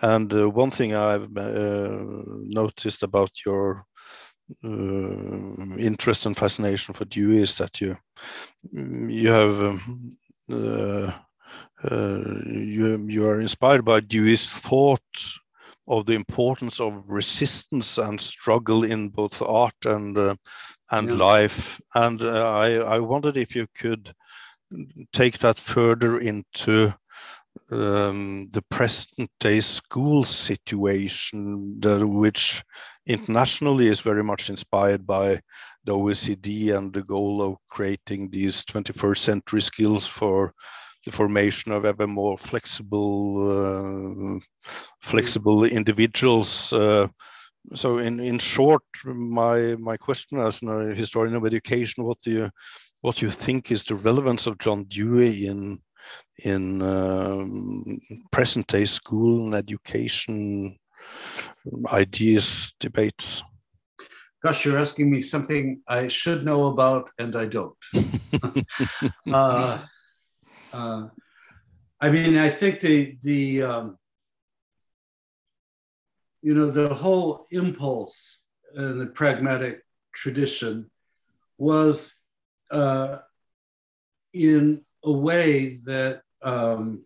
And 0.03 0.33
uh, 0.33 0.49
one 0.51 0.71
thing 0.71 0.95
I've 0.95 1.37
uh, 1.37 2.03
noticed 2.27 3.03
about 3.03 3.31
your 3.45 3.85
uh, 4.65 5.77
interest 5.79 6.27
and 6.27 6.37
fascination 6.37 6.95
for 6.95 7.05
Dewey 7.05 7.43
is 7.43 7.55
that 7.57 7.81
you 7.81 7.95
you 8.73 9.31
have 9.31 9.63
um, 9.63 9.81
uh, 10.51 11.13
you 11.85 12.97
you 13.09 13.27
are 13.27 13.41
inspired 13.41 13.85
by 13.85 14.01
Dewey's 14.01 14.49
thought 14.49 15.01
of 15.89 16.07
the 16.07 16.15
importance 16.15 16.79
of 16.79 17.09
resistance 17.09 17.99
and 17.99 18.21
struggle 18.21 18.85
in 18.85 19.09
both 19.09 19.43
art 19.43 19.85
and 19.85 20.17
uh, 20.17 20.37
and 20.91 21.09
yeah. 21.09 21.15
life. 21.15 21.81
And 21.95 22.23
I 22.23 22.77
I 22.77 22.99
wondered 22.99 23.37
if 23.37 23.57
you 23.57 23.67
could 23.75 24.13
take 25.13 25.39
that 25.39 25.59
further 25.59 26.19
into 26.19 26.93
um, 27.73 28.49
the 28.53 28.63
present 28.71 29.31
day 29.41 29.61
school 29.61 30.25
situation, 30.25 31.81
the, 31.81 32.07
which 32.07 32.63
internationally 33.07 33.89
is 33.89 34.01
very 34.01 34.23
much 34.23 34.51
inspired 34.51 35.07
by 35.07 35.41
the 35.85 35.95
OECD 35.95 36.77
and 36.77 36.93
the 36.93 37.03
goal 37.03 37.43
of 37.43 37.57
creating 37.69 38.31
these 38.31 38.65
21st 38.67 39.19
century 39.19 39.63
skills 39.63 40.07
for 40.07 40.53
the 41.05 41.13
formation 41.13 41.73
of 41.73 41.85
ever 41.85 42.07
more 42.07 42.37
flexible, 42.37 43.51
uh, 43.51 44.39
flexible 45.01 45.65
individuals. 45.65 46.73
Uh, 46.73 47.09
so, 47.75 47.99
in 47.99 48.21
in 48.21 48.39
short, 48.39 48.83
my 49.05 49.77
my 49.79 49.97
question 49.97 50.39
as 50.39 50.63
a 50.63 50.95
historian 50.95 51.37
of 51.37 51.47
education, 51.47 52.05
what 52.05 52.19
do 52.23 52.31
you 52.31 52.51
what 53.01 53.23
you 53.23 53.31
think 53.31 53.71
is 53.71 53.85
the 53.85 53.95
relevance 53.95 54.47
of 54.47 54.59
John 54.59 54.85
Dewey 54.85 55.47
in 55.47 55.79
in 56.45 56.83
um, 56.83 57.99
present 58.31 58.67
day 58.67 58.85
school 58.85 59.45
and 59.45 59.55
education 59.55 60.77
ideas 61.93 62.75
debates? 62.81 63.43
Gosh, 64.43 64.65
you're 64.65 64.79
asking 64.79 65.11
me 65.11 65.21
something 65.21 65.83
I 65.87 66.09
should 66.09 66.47
know 66.47 66.69
about 66.69 67.11
and 67.19 67.37
I 67.37 67.45
don't. 67.45 67.77
uh, 69.33 69.79
uh, 70.73 71.09
I 72.01 72.11
mean, 72.11 72.37
I 72.39 72.49
think 72.49 72.81
the 72.81 73.19
the 73.23 73.63
um, 73.63 73.99
you 76.43 76.55
know 76.55 76.71
the 76.71 76.95
whole 76.95 77.47
impulse 77.51 78.43
in 78.75 78.99
the 78.99 79.07
pragmatic 79.07 79.83
tradition 80.15 80.91
was 81.59 82.23
uh, 82.71 83.19
in 84.33 84.83
a 85.05 85.13
way 85.13 85.79
that 85.85 86.23
um, 86.43 87.05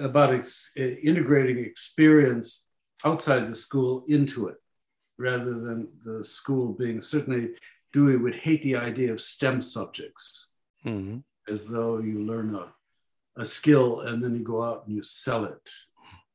about 0.00 0.34
ex- 0.34 0.72
integrating 0.76 1.58
experience 1.64 2.68
outside 3.04 3.48
the 3.48 3.56
school 3.56 4.04
into 4.06 4.48
it 4.48 4.56
rather 5.18 5.58
than 5.58 5.88
the 6.04 6.24
school 6.24 6.72
being 6.72 7.00
certainly 7.00 7.50
Dewey 7.92 8.16
would 8.16 8.34
hate 8.34 8.62
the 8.62 8.76
idea 8.76 9.12
of 9.12 9.20
STEM 9.20 9.60
subjects 9.60 10.51
mm-hmm. 10.84 11.18
as 11.52 11.66
though 11.66 11.98
you 11.98 12.24
learn 12.24 12.54
a, 12.54 12.72
a 13.36 13.46
skill 13.46 14.00
and 14.00 14.22
then 14.22 14.34
you 14.34 14.44
go 14.44 14.62
out 14.62 14.86
and 14.86 14.94
you 14.96 15.02
sell 15.02 15.44
it, 15.44 15.70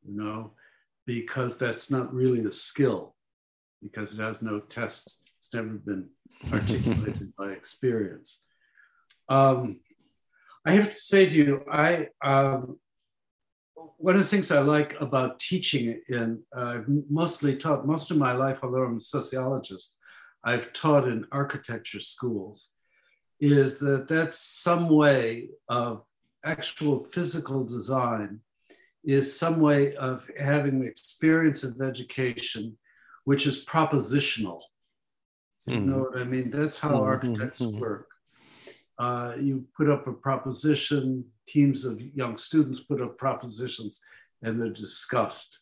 you 0.07 0.17
know, 0.17 0.53
because 1.05 1.57
that's 1.57 1.89
not 1.89 2.13
really 2.13 2.43
a 2.45 2.51
skill 2.51 3.15
because 3.81 4.13
it 4.13 4.19
has 4.19 4.41
no 4.41 4.59
test 4.59 5.17
it's 5.47 5.53
never 5.53 5.77
been 5.77 6.09
articulated 6.53 7.33
by 7.37 7.51
experience. 7.51 8.41
Um, 9.29 9.79
I 10.65 10.71
have 10.71 10.89
to 10.89 10.95
say 10.95 11.27
to 11.27 11.35
you, 11.35 11.63
I 11.71 12.09
um, 12.21 12.79
one 13.97 14.15
of 14.15 14.21
the 14.21 14.27
things 14.27 14.51
I 14.51 14.59
like 14.59 14.99
about 14.99 15.39
teaching 15.39 16.01
in 16.09 16.43
uh, 16.55 16.65
I've 16.65 16.85
mostly 17.09 17.55
taught 17.55 17.87
most 17.87 18.11
of 18.11 18.17
my 18.17 18.33
life, 18.33 18.59
although 18.61 18.83
I'm 18.83 18.97
a 18.97 19.01
sociologist, 19.01 19.95
I've 20.43 20.73
taught 20.73 21.07
in 21.07 21.25
architecture 21.31 22.01
schools, 22.01 22.71
is 23.39 23.79
that 23.79 24.07
that's 24.07 24.39
some 24.39 24.89
way 24.89 25.49
of 25.69 26.03
actual 26.43 27.03
physical 27.05 27.63
design 27.63 28.39
is 29.03 29.37
some 29.39 29.59
way 29.59 29.95
of 29.95 30.29
having 30.39 30.79
the 30.79 30.87
experience 30.87 31.63
of 31.63 31.81
education 31.81 32.77
which 33.25 33.45
is 33.45 33.65
propositional 33.65 34.61
you 35.67 35.81
know 35.81 35.99
what 35.99 36.17
I 36.17 36.23
mean? 36.23 36.49
That's 36.49 36.79
how 36.79 36.91
mm-hmm. 36.91 37.03
architects 37.03 37.61
mm-hmm. 37.61 37.79
work. 37.79 38.07
Uh, 38.97 39.33
you 39.39 39.65
put 39.75 39.89
up 39.89 40.07
a 40.07 40.13
proposition, 40.13 41.25
teams 41.47 41.83
of 41.83 42.01
young 42.15 42.37
students 42.37 42.79
put 42.79 43.01
up 43.01 43.17
propositions, 43.17 44.01
and 44.41 44.59
they're 44.59 44.69
discussed. 44.69 45.59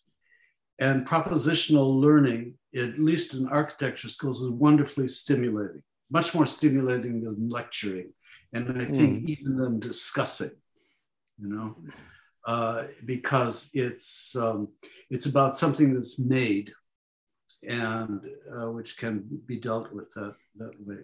And 0.80 1.08
propositional 1.08 2.00
learning, 2.00 2.56
at 2.76 3.00
least 3.00 3.34
in 3.34 3.48
architecture 3.48 4.10
schools, 4.10 4.42
is 4.42 4.50
wonderfully 4.50 5.08
stimulating, 5.08 5.82
much 6.10 6.34
more 6.34 6.46
stimulating 6.46 7.24
than 7.24 7.50
lecturing. 7.50 8.14
And 8.54 8.82
I 8.82 8.86
think 8.86 9.24
mm. 9.24 9.30
even 9.30 9.58
than 9.58 9.80
discussing, 9.80 10.52
you 11.38 11.50
know, 11.50 11.76
uh, 12.46 12.84
because 13.06 13.72
it's 13.74 14.36
um, 14.36 14.70
it's 15.10 15.26
about 15.26 15.58
something 15.58 15.94
that's 15.94 16.20
made 16.20 16.72
and 17.68 18.22
uh, 18.56 18.72
which 18.72 18.98
can 18.98 19.24
be 19.46 19.58
dealt 19.58 19.92
with 19.92 20.14
that, 20.14 20.36
that 20.58 20.74
way. 20.86 20.98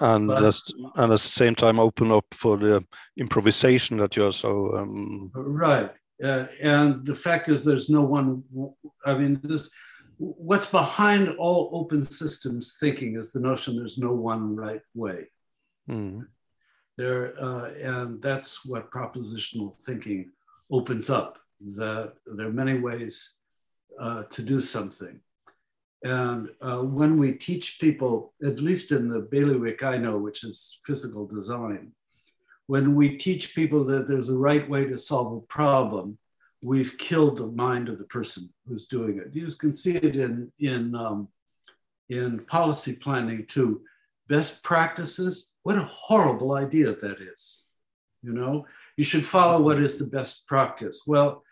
And 0.00 0.28
but, 0.28 0.40
just, 0.40 0.74
and 0.96 1.04
at 1.04 1.08
the 1.08 1.18
same 1.18 1.54
time 1.54 1.78
open 1.78 2.10
up 2.10 2.26
for 2.32 2.56
the 2.56 2.84
improvisation 3.16 3.96
that 3.98 4.16
you're 4.16 4.32
so 4.32 4.76
um... 4.76 5.30
right. 5.34 5.90
Uh, 6.22 6.46
and 6.60 7.06
the 7.06 7.14
fact 7.14 7.48
is, 7.48 7.64
there's 7.64 7.88
no 7.88 8.02
one. 8.02 8.42
I 9.06 9.16
mean, 9.16 9.40
this 9.44 9.70
what's 10.18 10.66
behind 10.66 11.30
all 11.38 11.70
open 11.72 12.02
systems 12.02 12.76
thinking 12.78 13.16
is 13.16 13.32
the 13.32 13.40
notion 13.40 13.76
there's 13.76 13.98
no 13.98 14.12
one 14.12 14.56
right 14.56 14.82
way. 14.94 15.30
Mm. 15.88 16.26
There, 16.96 17.34
uh, 17.40 17.72
and 17.74 18.20
that's 18.20 18.64
what 18.64 18.90
propositional 18.90 19.74
thinking 19.74 20.30
opens 20.70 21.08
up. 21.08 21.38
That 21.76 22.14
there 22.26 22.48
are 22.48 22.52
many 22.52 22.78
ways 22.78 23.36
uh, 23.98 24.24
to 24.30 24.42
do 24.42 24.60
something. 24.60 25.20
And 26.04 26.50
uh, 26.60 26.78
when 26.78 27.18
we 27.18 27.32
teach 27.32 27.80
people, 27.80 28.32
at 28.44 28.60
least 28.60 28.92
in 28.92 29.08
the 29.08 29.20
bailiwick 29.20 29.82
I 29.82 29.96
know, 29.96 30.18
which 30.18 30.44
is 30.44 30.78
physical 30.84 31.26
design, 31.26 31.92
when 32.66 32.94
we 32.94 33.16
teach 33.16 33.54
people 33.54 33.82
that 33.84 34.06
there's 34.06 34.28
a 34.28 34.36
right 34.36 34.68
way 34.68 34.84
to 34.86 34.98
solve 34.98 35.32
a 35.32 35.46
problem, 35.46 36.18
we've 36.62 36.98
killed 36.98 37.36
the 37.36 37.46
mind 37.46 37.88
of 37.88 37.98
the 37.98 38.04
person 38.04 38.52
who's 38.66 38.86
doing 38.86 39.18
it. 39.18 39.34
You 39.34 39.46
can 39.52 39.72
see 39.72 39.96
it 39.96 40.16
in, 40.16 40.50
in, 40.58 40.94
um, 40.94 41.28
in 42.08 42.44
policy 42.46 42.94
planning 42.96 43.46
too. 43.46 43.82
Best 44.28 44.62
practices, 44.62 45.48
what 45.62 45.76
a 45.76 45.84
horrible 45.84 46.54
idea 46.54 46.94
that 46.94 47.20
is. 47.20 47.66
You 48.22 48.32
know, 48.32 48.66
you 48.96 49.04
should 49.04 49.24
follow 49.24 49.62
what 49.62 49.78
is 49.78 49.98
the 49.98 50.06
best 50.06 50.46
practice. 50.46 51.02
Well, 51.06 51.44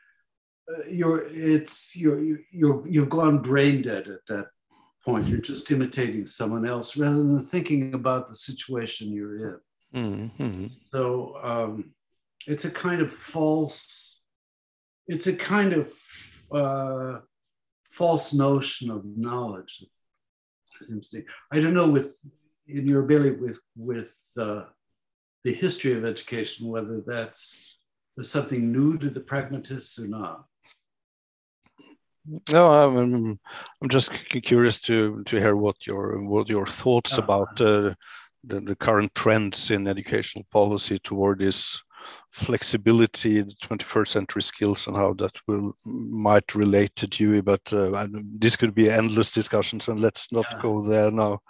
uh, 0.68 0.82
you're 0.90 1.22
it's 1.24 1.94
you're 1.94 2.20
you're 2.50 2.86
you've 2.88 3.08
gone 3.08 3.38
brain 3.38 3.82
dead 3.82 4.08
at 4.08 4.26
that 4.26 4.46
point. 5.04 5.28
You're 5.28 5.40
just 5.40 5.70
imitating 5.70 6.26
someone 6.26 6.66
else 6.66 6.96
rather 6.96 7.22
than 7.22 7.40
thinking 7.40 7.94
about 7.94 8.28
the 8.28 8.34
situation 8.34 9.12
you're 9.12 9.48
in. 9.48 9.60
Mm-hmm. 9.94 10.66
So 10.90 11.36
um, 11.42 11.94
it's 12.46 12.64
a 12.64 12.70
kind 12.70 13.00
of 13.00 13.12
false. 13.12 14.05
It's 15.08 15.26
a 15.26 15.36
kind 15.36 15.72
of 15.72 15.92
uh, 16.52 17.20
false 17.88 18.32
notion 18.32 18.90
of 18.90 19.04
knowledge. 19.04 19.84
Seems 20.80 21.08
to. 21.10 21.24
I 21.50 21.60
don't 21.60 21.74
know 21.74 21.88
with 21.88 22.14
in 22.68 22.86
your 22.86 23.02
ability 23.02 23.36
with 23.36 23.60
with 23.76 24.12
uh, 24.36 24.64
the 25.44 25.52
history 25.52 25.94
of 25.94 26.04
education 26.04 26.68
whether 26.68 27.00
that's 27.06 27.78
something 28.22 28.72
new 28.72 28.98
to 28.98 29.10
the 29.10 29.20
pragmatists 29.20 29.98
or 29.98 30.08
not. 30.08 30.44
No, 32.52 32.72
I'm, 32.72 33.38
I'm 33.80 33.88
just 33.88 34.10
curious 34.12 34.80
to 34.82 35.22
to 35.24 35.36
hear 35.36 35.56
what 35.56 35.86
your 35.86 36.28
what 36.28 36.48
your 36.48 36.66
thoughts 36.66 37.18
uh, 37.18 37.22
about 37.22 37.60
uh, 37.60 37.94
the, 38.44 38.60
the 38.60 38.76
current 38.76 39.14
trends 39.14 39.70
in 39.70 39.86
educational 39.86 40.44
policy 40.50 40.98
toward 40.98 41.38
this 41.38 41.80
flexibility, 42.30 43.42
the 43.42 43.54
21st 43.62 44.08
century 44.08 44.42
skills, 44.42 44.86
and 44.86 44.96
how 44.96 45.14
that 45.14 45.36
will 45.46 45.74
might 45.84 46.54
relate 46.54 46.94
to 46.96 47.06
Dewey. 47.06 47.40
But 47.40 47.72
uh, 47.72 48.06
this 48.38 48.56
could 48.56 48.74
be 48.74 48.90
endless 48.90 49.30
discussions, 49.30 49.88
and 49.88 50.00
let's 50.00 50.32
not 50.32 50.46
yeah. 50.50 50.58
go 50.60 50.82
there 50.82 51.10
now. 51.10 51.40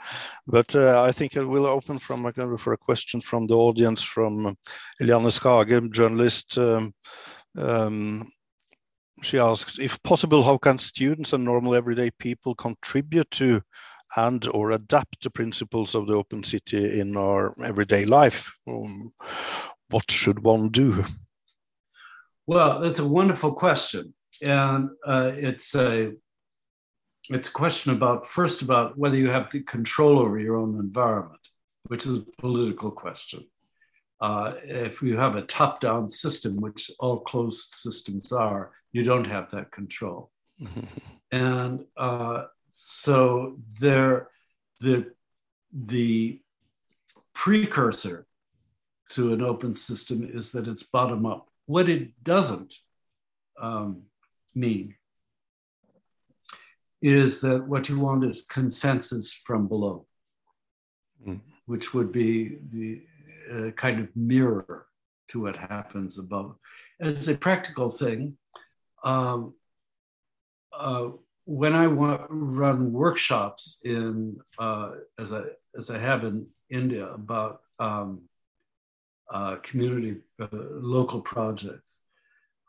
But 0.46 0.74
uh, 0.74 1.02
I 1.02 1.12
think 1.12 1.36
I 1.36 1.44
will 1.44 1.66
open 1.66 1.98
from 1.98 2.30
for 2.58 2.72
a 2.72 2.78
question 2.78 3.20
from 3.20 3.46
the 3.46 3.56
audience 3.56 4.02
from 4.02 4.56
Eliane 5.00 5.30
Skage, 5.30 5.92
journalist. 5.92 6.58
Um, 6.58 6.92
um, 7.58 8.26
she 9.22 9.38
asks, 9.38 9.78
if 9.78 10.02
possible, 10.02 10.42
how 10.42 10.58
can 10.58 10.78
students 10.78 11.32
and 11.32 11.44
normal 11.44 11.74
everyday 11.74 12.10
people 12.18 12.54
contribute 12.54 13.30
to 13.32 13.62
and 14.16 14.46
or 14.48 14.70
adapt 14.70 15.22
the 15.22 15.30
principles 15.30 15.94
of 15.94 16.06
the 16.06 16.14
open 16.14 16.42
city 16.42 17.00
in 17.00 17.16
our 17.16 17.52
everyday 17.64 18.04
life? 18.04 18.52
Um, 18.66 19.12
what 19.90 20.10
should 20.10 20.40
one 20.40 20.68
do? 20.68 21.04
Well, 22.46 22.80
that's 22.80 22.98
a 22.98 23.06
wonderful 23.06 23.52
question, 23.52 24.14
and 24.42 24.90
uh, 25.04 25.32
it's 25.34 25.74
a 25.74 26.12
it's 27.30 27.48
a 27.48 27.52
question 27.52 27.92
about 27.92 28.26
first 28.26 28.62
about 28.62 28.96
whether 28.96 29.16
you 29.16 29.30
have 29.30 29.50
the 29.50 29.60
control 29.60 30.18
over 30.18 30.38
your 30.38 30.56
own 30.56 30.78
environment, 30.78 31.40
which 31.88 32.06
is 32.06 32.18
a 32.18 32.26
political 32.38 32.90
question. 32.90 33.44
Uh, 34.20 34.54
if 34.62 35.02
you 35.02 35.16
have 35.16 35.36
a 35.36 35.42
top-down 35.42 36.08
system, 36.08 36.56
which 36.56 36.90
all 37.00 37.20
closed 37.20 37.74
systems 37.74 38.32
are, 38.32 38.72
you 38.92 39.02
don't 39.02 39.26
have 39.26 39.50
that 39.50 39.70
control. 39.72 40.30
and 41.32 41.84
uh, 41.96 42.44
so 42.68 43.58
there, 43.78 44.28
the, 44.80 45.12
the 45.72 46.40
precursor 47.34 48.26
to 49.10 49.32
an 49.32 49.42
open 49.42 49.74
system 49.74 50.28
is 50.32 50.52
that 50.52 50.68
it's 50.68 50.82
bottom 50.82 51.26
up. 51.26 51.48
What 51.66 51.88
it 51.88 52.22
doesn't 52.22 52.74
um, 53.60 54.02
mean 54.54 54.94
is 57.02 57.40
that 57.40 57.66
what 57.66 57.88
you 57.88 58.00
want 58.00 58.24
is 58.24 58.44
consensus 58.44 59.32
from 59.32 59.68
below, 59.68 60.06
mm. 61.26 61.40
which 61.66 61.94
would 61.94 62.10
be 62.10 62.56
the 62.72 63.02
uh, 63.52 63.70
kind 63.72 64.00
of 64.00 64.08
mirror 64.16 64.86
to 65.28 65.42
what 65.42 65.56
happens 65.56 66.18
above. 66.18 66.56
As 67.00 67.28
a 67.28 67.36
practical 67.36 67.90
thing, 67.90 68.36
um, 69.04 69.54
uh, 70.76 71.10
when 71.44 71.74
I 71.74 71.86
want, 71.86 72.22
run 72.28 72.92
workshops 72.92 73.80
in 73.84 74.38
uh, 74.58 74.92
as 75.18 75.32
I 75.32 75.42
as 75.76 75.90
I 75.90 75.98
have 75.98 76.24
in 76.24 76.46
India 76.70 77.06
about 77.06 77.60
um, 77.78 78.22
uh, 79.30 79.56
community 79.56 80.20
uh, 80.40 80.46
local 80.52 81.20
projects, 81.20 82.00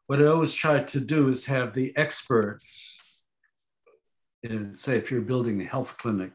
what 0.08 0.22
I 0.22 0.26
always 0.26 0.54
try 0.54 0.82
to 0.84 1.00
do 1.00 1.30
is 1.30 1.46
have 1.46 1.74
the 1.74 1.96
experts 1.98 2.98
in 4.44 4.76
say 4.76 4.98
if 4.98 5.12
you're 5.12 5.22
building 5.22 5.62
a 5.62 5.66
health 5.66 5.98
clinic, 5.98 6.32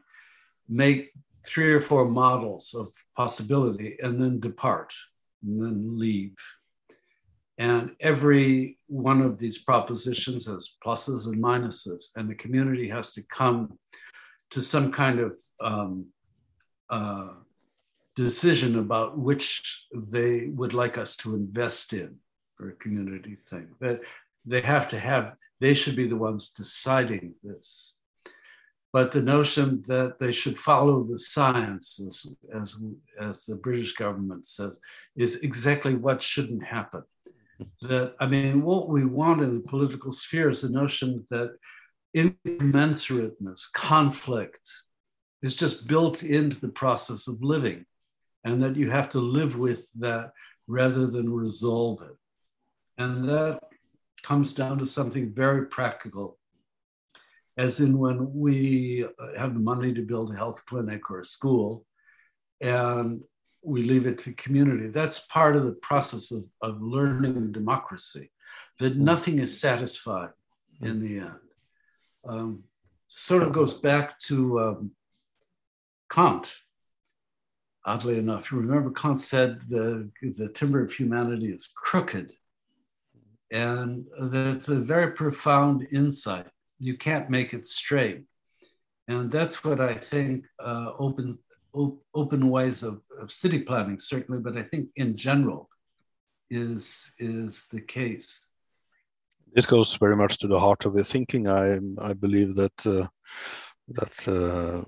make 0.69 1.11
three 1.45 1.73
or 1.73 1.81
four 1.81 2.05
models 2.05 2.73
of 2.73 2.87
possibility 3.15 3.97
and 4.01 4.21
then 4.21 4.39
depart 4.39 4.93
and 5.43 5.61
then 5.61 5.99
leave. 5.99 6.35
And 7.57 7.91
every 7.99 8.79
one 8.87 9.21
of 9.21 9.37
these 9.37 9.59
propositions 9.59 10.47
has 10.47 10.75
pluses 10.83 11.27
and 11.27 11.41
minuses, 11.41 12.15
and 12.15 12.29
the 12.29 12.35
community 12.35 12.87
has 12.87 13.13
to 13.13 13.21
come 13.23 13.77
to 14.51 14.61
some 14.61 14.91
kind 14.91 15.19
of 15.19 15.39
um, 15.61 16.07
uh, 16.89 17.29
decision 18.15 18.77
about 18.77 19.17
which 19.17 19.85
they 19.93 20.47
would 20.47 20.73
like 20.73 20.97
us 20.97 21.17
to 21.17 21.35
invest 21.35 21.93
in 21.93 22.15
for 22.55 22.69
a 22.69 22.75
community 22.75 23.35
thing. 23.35 23.69
That 23.79 24.01
they 24.45 24.61
have 24.61 24.89
to 24.89 24.99
have, 24.99 25.35
they 25.59 25.73
should 25.73 25.95
be 25.95 26.07
the 26.07 26.17
ones 26.17 26.51
deciding 26.51 27.35
this. 27.43 27.97
But 28.91 29.11
the 29.11 29.23
notion 29.23 29.83
that 29.87 30.19
they 30.19 30.31
should 30.31 30.57
follow 30.57 31.03
the 31.03 31.17
science, 31.17 31.99
as, 31.99 32.37
as, 32.53 32.77
as 33.19 33.45
the 33.45 33.55
British 33.55 33.93
government 33.95 34.45
says, 34.45 34.79
is 35.15 35.41
exactly 35.43 35.95
what 35.95 36.21
shouldn't 36.21 36.63
happen 36.63 37.03
that 37.81 38.15
I 38.19 38.27
mean, 38.27 38.63
what 38.63 38.89
we 38.89 39.05
want 39.05 39.41
in 39.41 39.55
the 39.55 39.67
political 39.67 40.11
sphere 40.11 40.49
is 40.49 40.61
the 40.61 40.69
notion 40.69 41.25
that 41.29 41.55
incommensurateness, 42.15 43.71
conflict, 43.73 44.69
is 45.41 45.55
just 45.55 45.87
built 45.87 46.23
into 46.23 46.59
the 46.59 46.69
process 46.69 47.27
of 47.27 47.43
living, 47.43 47.85
and 48.43 48.61
that 48.63 48.75
you 48.75 48.89
have 48.89 49.09
to 49.09 49.19
live 49.19 49.57
with 49.57 49.87
that 49.99 50.31
rather 50.67 51.07
than 51.07 51.33
resolve 51.33 52.01
it. 52.01 52.17
And 52.97 53.27
that 53.29 53.59
comes 54.21 54.53
down 54.53 54.79
to 54.79 54.85
something 54.85 55.33
very 55.33 55.65
practical, 55.67 56.37
as 57.57 57.79
in 57.79 57.97
when 57.97 58.33
we 58.33 59.05
have 59.37 59.53
the 59.53 59.59
money 59.59 59.93
to 59.93 60.01
build 60.01 60.31
a 60.31 60.37
health 60.37 60.65
clinic 60.65 61.09
or 61.09 61.21
a 61.21 61.25
school, 61.25 61.85
and 62.61 63.21
we 63.61 63.83
leave 63.83 64.07
it 64.07 64.19
to 64.19 64.33
community. 64.33 64.87
That's 64.89 65.19
part 65.19 65.55
of 65.55 65.63
the 65.63 65.73
process 65.73 66.31
of, 66.31 66.45
of 66.61 66.81
learning 66.81 67.51
democracy, 67.51 68.31
that 68.79 68.97
nothing 68.97 69.39
is 69.39 69.59
satisfied 69.59 70.31
in 70.81 71.01
the 71.01 71.19
end. 71.19 71.39
Um, 72.25 72.63
sort 73.07 73.43
of 73.43 73.53
goes 73.53 73.73
back 73.73 74.19
to 74.19 74.59
um, 74.59 74.91
Kant, 76.09 76.55
oddly 77.85 78.17
enough. 78.17 78.51
You 78.51 78.59
remember 78.59 78.91
Kant 78.91 79.19
said 79.19 79.61
the, 79.67 80.09
the 80.21 80.49
timber 80.49 80.83
of 80.83 80.93
humanity 80.93 81.51
is 81.51 81.67
crooked. 81.67 82.33
And 83.51 84.07
that's 84.19 84.69
a 84.69 84.79
very 84.79 85.11
profound 85.11 85.87
insight. 85.91 86.47
You 86.79 86.97
can't 86.97 87.29
make 87.29 87.53
it 87.53 87.65
straight. 87.65 88.23
And 89.07 89.31
that's 89.31 89.63
what 89.63 89.79
I 89.81 89.95
think 89.95 90.45
uh, 90.59 90.91
open, 90.97 91.37
open 92.15 92.49
ways 92.49 92.83
of, 92.83 93.01
of 93.19 93.31
city 93.31 93.59
planning, 93.59 93.99
certainly, 93.99 94.39
but 94.39 94.57
I 94.57 94.63
think 94.63 94.89
in 94.95 95.15
general 95.15 95.69
is, 96.49 97.13
is 97.19 97.67
the 97.71 97.81
case. 97.81 98.47
This 99.53 99.65
goes 99.67 99.95
very 99.97 100.15
much 100.15 100.39
to 100.39 100.47
the 100.47 100.59
heart 100.59 100.85
of 100.85 100.95
the 100.95 101.03
thinking. 101.03 101.47
I, 101.47 101.79
I 102.01 102.13
believe 102.13 102.55
that, 102.55 102.87
uh, 102.87 103.05
that 103.89 104.27
uh, 104.27 104.83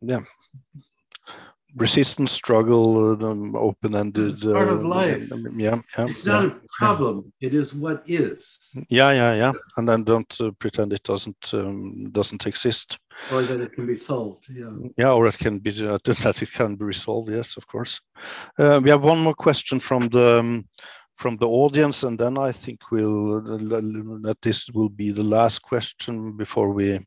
yeah, 0.00 0.20
resistance 1.76 2.32
struggle, 2.32 3.12
um, 3.24 3.54
open-ended. 3.56 4.40
part 4.40 4.68
of 4.68 4.84
uh, 4.84 4.88
life. 4.88 5.28
Yeah, 5.56 5.80
yeah. 5.96 6.06
It's 6.06 6.26
yeah. 6.26 6.32
not 6.32 6.44
a 6.46 6.60
problem. 6.78 7.32
It 7.40 7.54
is 7.54 7.74
what 7.74 8.02
is, 8.06 8.72
Yeah, 8.88 9.12
yeah, 9.12 9.34
yeah. 9.34 9.52
And 9.76 9.88
then 9.88 10.04
don't 10.04 10.40
uh, 10.40 10.50
pretend 10.58 10.92
it 10.92 11.02
doesn't 11.02 11.54
um, 11.54 12.10
doesn't 12.12 12.46
exist. 12.46 12.98
or 13.32 13.42
that 13.42 13.60
it 13.60 13.72
can 13.72 13.86
be 13.86 13.96
solved. 13.96 14.46
Yeah. 14.50 14.70
Yeah, 14.96 15.12
or 15.12 15.26
it 15.26 15.38
can 15.38 15.58
be 15.58 15.70
uh, 15.86 15.98
that 16.04 16.42
it 16.42 16.52
can 16.52 16.76
be 16.76 16.84
resolved. 16.84 17.30
Yes, 17.30 17.56
of 17.56 17.66
course. 17.66 18.00
Uh, 18.58 18.80
we 18.82 18.90
have 18.90 19.04
one 19.04 19.20
more 19.20 19.34
question 19.34 19.80
from 19.80 20.08
the 20.08 20.40
um, 20.40 20.64
from 21.14 21.36
the 21.36 21.48
audience, 21.48 22.02
and 22.02 22.18
then 22.18 22.38
I 22.38 22.50
think 22.50 22.90
we'll 22.90 23.42
that 23.42 24.38
this 24.42 24.68
will 24.74 24.88
be 24.88 25.10
the 25.10 25.22
last 25.22 25.60
question 25.60 26.36
before 26.36 26.70
we 26.70 26.94
uh, 26.94 26.98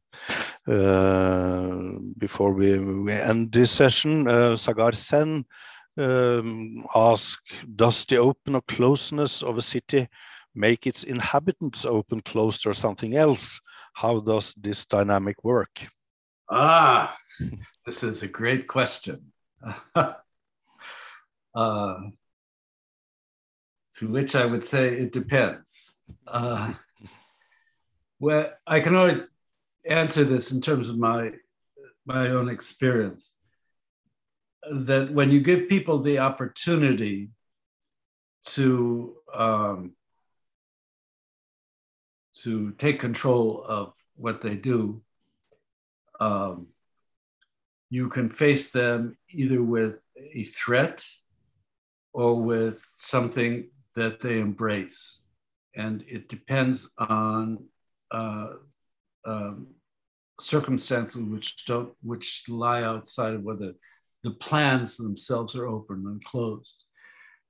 before 0.65 2.53
we, 2.53 2.77
we 2.79 3.11
end 3.11 3.51
this 3.51 3.71
session. 3.71 4.27
Uh, 4.27 4.55
Sagar 4.55 4.93
Sen 4.93 5.43
um, 5.97 6.83
ask, 6.95 7.39
does 7.75 8.05
the 8.05 8.17
open 8.17 8.55
or 8.55 8.61
closeness 8.61 9.43
of 9.43 9.57
a 9.57 9.61
city 9.61 10.07
make 10.55 10.87
its 10.87 11.03
inhabitants 11.03 11.85
open, 11.85 12.21
closed, 12.21 12.65
or 12.65 12.73
something 12.73 13.15
else? 13.15 13.59
How 13.93 14.19
does 14.19 14.53
this 14.55 14.85
dynamic 14.85 15.43
work? 15.43 15.85
Ah, 16.49 17.15
this 17.85 18.03
is 18.03 18.23
a 18.23 18.27
great 18.27 18.67
question. 18.67 19.31
uh, 19.95 20.13
to 23.95 24.07
which 24.07 24.35
I 24.35 24.45
would 24.45 24.63
say 24.63 24.95
it 24.95 25.11
depends. 25.11 25.97
Uh, 26.27 26.73
well, 28.19 28.49
I 28.65 28.79
can 28.79 28.95
only 28.95 29.23
answer 29.85 30.23
this 30.23 30.51
in 30.51 30.61
terms 30.61 30.89
of 30.89 30.97
my 30.97 31.31
my 32.05 32.29
own 32.29 32.49
experience. 32.49 33.35
That 34.71 35.11
when 35.11 35.31
you 35.31 35.41
give 35.41 35.69
people 35.69 35.99
the 35.99 36.19
opportunity 36.19 37.29
to 38.47 39.15
um, 39.33 39.93
to 42.41 42.71
take 42.71 42.99
control 42.99 43.63
of 43.67 43.93
what 44.15 44.41
they 44.41 44.55
do, 44.55 45.01
um, 46.19 46.67
you 47.89 48.09
can 48.09 48.29
face 48.29 48.71
them 48.71 49.17
either 49.29 49.61
with 49.61 50.01
a 50.33 50.43
threat 50.43 51.05
or 52.13 52.41
with 52.41 52.83
something 52.95 53.69
that 53.95 54.21
they 54.21 54.39
embrace. 54.39 55.19
And 55.75 56.03
it 56.07 56.29
depends 56.29 56.91
on 56.97 57.65
uh, 58.11 58.49
um, 59.25 59.67
circumstances 60.39 61.21
which 61.21 61.65
don't, 61.65 61.93
which 62.01 62.43
lie 62.47 62.83
outside 62.83 63.33
of 63.33 63.43
whether 63.43 63.73
the 64.23 64.31
plans 64.31 64.97
themselves 64.97 65.55
are 65.55 65.67
open 65.67 66.03
and 66.07 66.23
closed. 66.23 66.83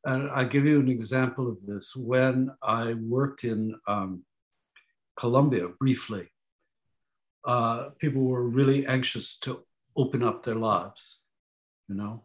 And 0.05 0.29
I'll 0.31 0.47
give 0.47 0.65
you 0.65 0.79
an 0.79 0.89
example 0.89 1.49
of 1.49 1.57
this. 1.65 1.95
When 1.95 2.51
I 2.61 2.95
worked 2.95 3.43
in 3.45 3.75
um, 3.87 4.23
Colombia 5.15 5.69
briefly, 5.79 6.29
uh, 7.45 7.89
people 7.99 8.23
were 8.23 8.43
really 8.43 8.85
anxious 8.85 9.37
to 9.39 9.63
open 9.95 10.23
up 10.23 10.43
their 10.43 10.55
lives, 10.55 11.21
you 11.87 11.95
know, 11.95 12.23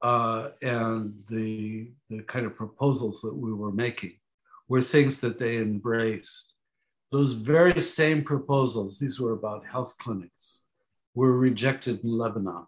uh, 0.00 0.50
and 0.62 1.14
the 1.28 1.92
the 2.10 2.22
kind 2.22 2.46
of 2.46 2.56
proposals 2.56 3.20
that 3.20 3.34
we 3.34 3.52
were 3.52 3.72
making 3.72 4.14
were 4.68 4.82
things 4.82 5.20
that 5.20 5.38
they 5.38 5.56
embraced. 5.56 6.51
Those 7.12 7.34
very 7.34 7.78
same 7.82 8.24
proposals, 8.24 8.98
these 8.98 9.20
were 9.20 9.34
about 9.34 9.66
health 9.66 9.94
clinics, 9.98 10.62
were 11.14 11.38
rejected 11.38 12.02
in 12.02 12.10
Lebanon 12.10 12.66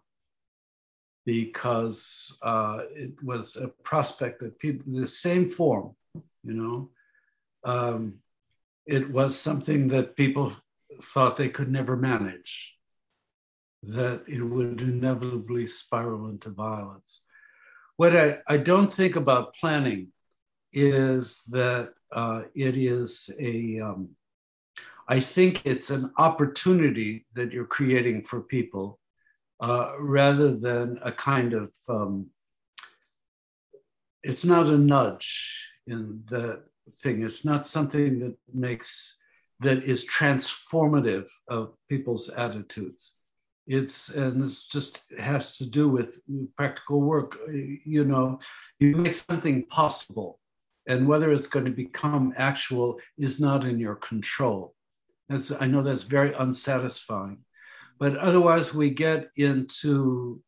because 1.25 2.37
uh, 2.43 2.81
it 2.91 3.11
was 3.23 3.55
a 3.55 3.69
prospect 3.83 4.41
that 4.41 4.59
people, 4.59 4.85
the 4.87 5.07
same 5.07 5.49
form, 5.49 5.95
you 6.43 6.53
know, 6.53 6.89
um, 7.63 8.19
it 8.85 9.09
was 9.09 9.35
something 9.35 9.87
that 9.87 10.15
people 10.15 10.53
thought 11.01 11.37
they 11.37 11.49
could 11.49 11.71
never 11.71 11.97
manage, 11.97 12.75
that 13.81 14.23
it 14.27 14.43
would 14.43 14.79
inevitably 14.79 15.65
spiral 15.65 16.29
into 16.29 16.51
violence. 16.51 17.23
What 17.97 18.15
I, 18.15 18.37
I 18.47 18.57
don't 18.57 18.93
think 18.93 19.15
about 19.15 19.55
planning 19.55 20.09
is 20.71 21.43
that 21.45 21.93
uh, 22.11 22.43
it 22.53 22.77
is 22.77 23.31
a, 23.39 23.79
um, 23.79 24.09
I 25.07 25.19
think 25.19 25.61
it's 25.65 25.91
an 25.91 26.11
opportunity 26.17 27.25
that 27.35 27.51
you're 27.51 27.65
creating 27.65 28.23
for 28.23 28.41
people 28.41 28.99
uh, 29.61 29.93
rather 29.99 30.55
than 30.55 30.99
a 31.03 31.11
kind 31.11 31.53
of, 31.53 31.71
um, 31.87 32.27
it's 34.23 34.43
not 34.43 34.67
a 34.67 34.77
nudge 34.77 35.69
in 35.85 36.23
the 36.27 36.63
thing. 36.97 37.21
It's 37.21 37.45
not 37.45 37.67
something 37.67 38.19
that 38.19 38.35
makes, 38.51 39.19
that 39.59 39.83
is 39.83 40.07
transformative 40.07 41.29
of 41.47 41.75
people's 41.87 42.29
attitudes. 42.29 43.15
It's, 43.67 44.09
and 44.09 44.41
this 44.41 44.65
just 44.65 45.03
has 45.19 45.57
to 45.57 45.65
do 45.65 45.87
with 45.87 46.19
practical 46.57 47.01
work. 47.01 47.35
You 47.47 48.05
know, 48.05 48.39
you 48.79 48.95
make 48.95 49.15
something 49.15 49.65
possible, 49.65 50.39
and 50.87 51.07
whether 51.07 51.31
it's 51.31 51.47
going 51.47 51.65
to 51.65 51.71
become 51.71 52.33
actual 52.37 52.99
is 53.17 53.39
not 53.39 53.65
in 53.65 53.79
your 53.79 53.95
control. 53.95 54.74
That's, 55.29 55.51
I 55.51 55.67
know 55.67 55.81
that's 55.81 56.03
very 56.03 56.33
unsatisfying. 56.33 57.39
But 57.99 58.17
otherwise, 58.17 58.73
we 58.73 58.89
get 58.89 59.31
into 59.37 60.41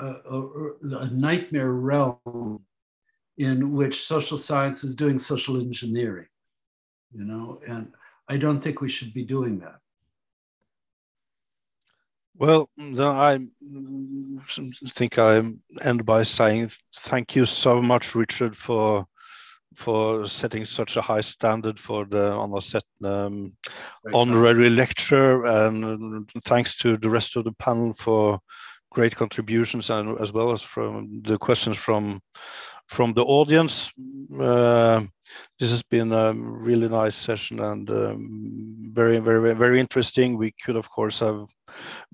uh, 0.00 0.14
a, 0.30 0.40
a, 0.40 0.96
a 0.98 1.10
nightmare 1.10 1.72
realm 1.72 2.64
in 3.38 3.72
which 3.72 4.04
social 4.04 4.38
science 4.38 4.82
is 4.82 4.94
doing 4.94 5.18
social 5.18 5.60
engineering, 5.60 6.26
you 7.12 7.24
know, 7.24 7.60
and 7.68 7.92
I 8.28 8.38
don't 8.38 8.60
think 8.60 8.80
we 8.80 8.88
should 8.88 9.12
be 9.12 9.24
doing 9.24 9.58
that. 9.60 9.78
Well, 12.38 12.68
I 12.78 13.38
think 14.88 15.18
I 15.18 15.42
end 15.82 16.04
by 16.04 16.22
saying 16.22 16.70
thank 16.94 17.34
you 17.34 17.46
so 17.46 17.80
much, 17.80 18.14
Richard, 18.14 18.54
for 18.54 19.06
for 19.76 20.26
setting 20.26 20.64
such 20.64 20.96
a 20.96 21.02
high 21.02 21.20
standard 21.20 21.78
for 21.78 22.06
the 22.06 22.32
Anna 22.32 23.14
um, 23.14 23.52
honorary 24.14 24.70
lecture, 24.70 25.44
and 25.44 26.28
thanks 26.44 26.76
to 26.76 26.96
the 26.96 27.10
rest 27.10 27.36
of 27.36 27.44
the 27.44 27.52
panel 27.52 27.92
for 27.92 28.38
great 28.90 29.14
contributions, 29.14 29.90
and 29.90 30.18
as 30.20 30.32
well 30.32 30.50
as 30.52 30.62
from 30.62 31.22
the 31.22 31.38
questions 31.38 31.76
from 31.76 32.20
from 32.88 33.12
the 33.12 33.24
audience. 33.24 33.92
Uh, 34.40 35.02
this 35.58 35.70
has 35.70 35.82
been 35.82 36.12
a 36.12 36.32
really 36.34 36.88
nice 36.88 37.16
session 37.16 37.60
and 37.60 37.90
um, 37.90 38.76
very, 38.92 39.18
very, 39.18 39.54
very 39.54 39.80
interesting. 39.80 40.38
We 40.38 40.52
could, 40.64 40.76
of 40.76 40.88
course, 40.88 41.18
have 41.20 41.46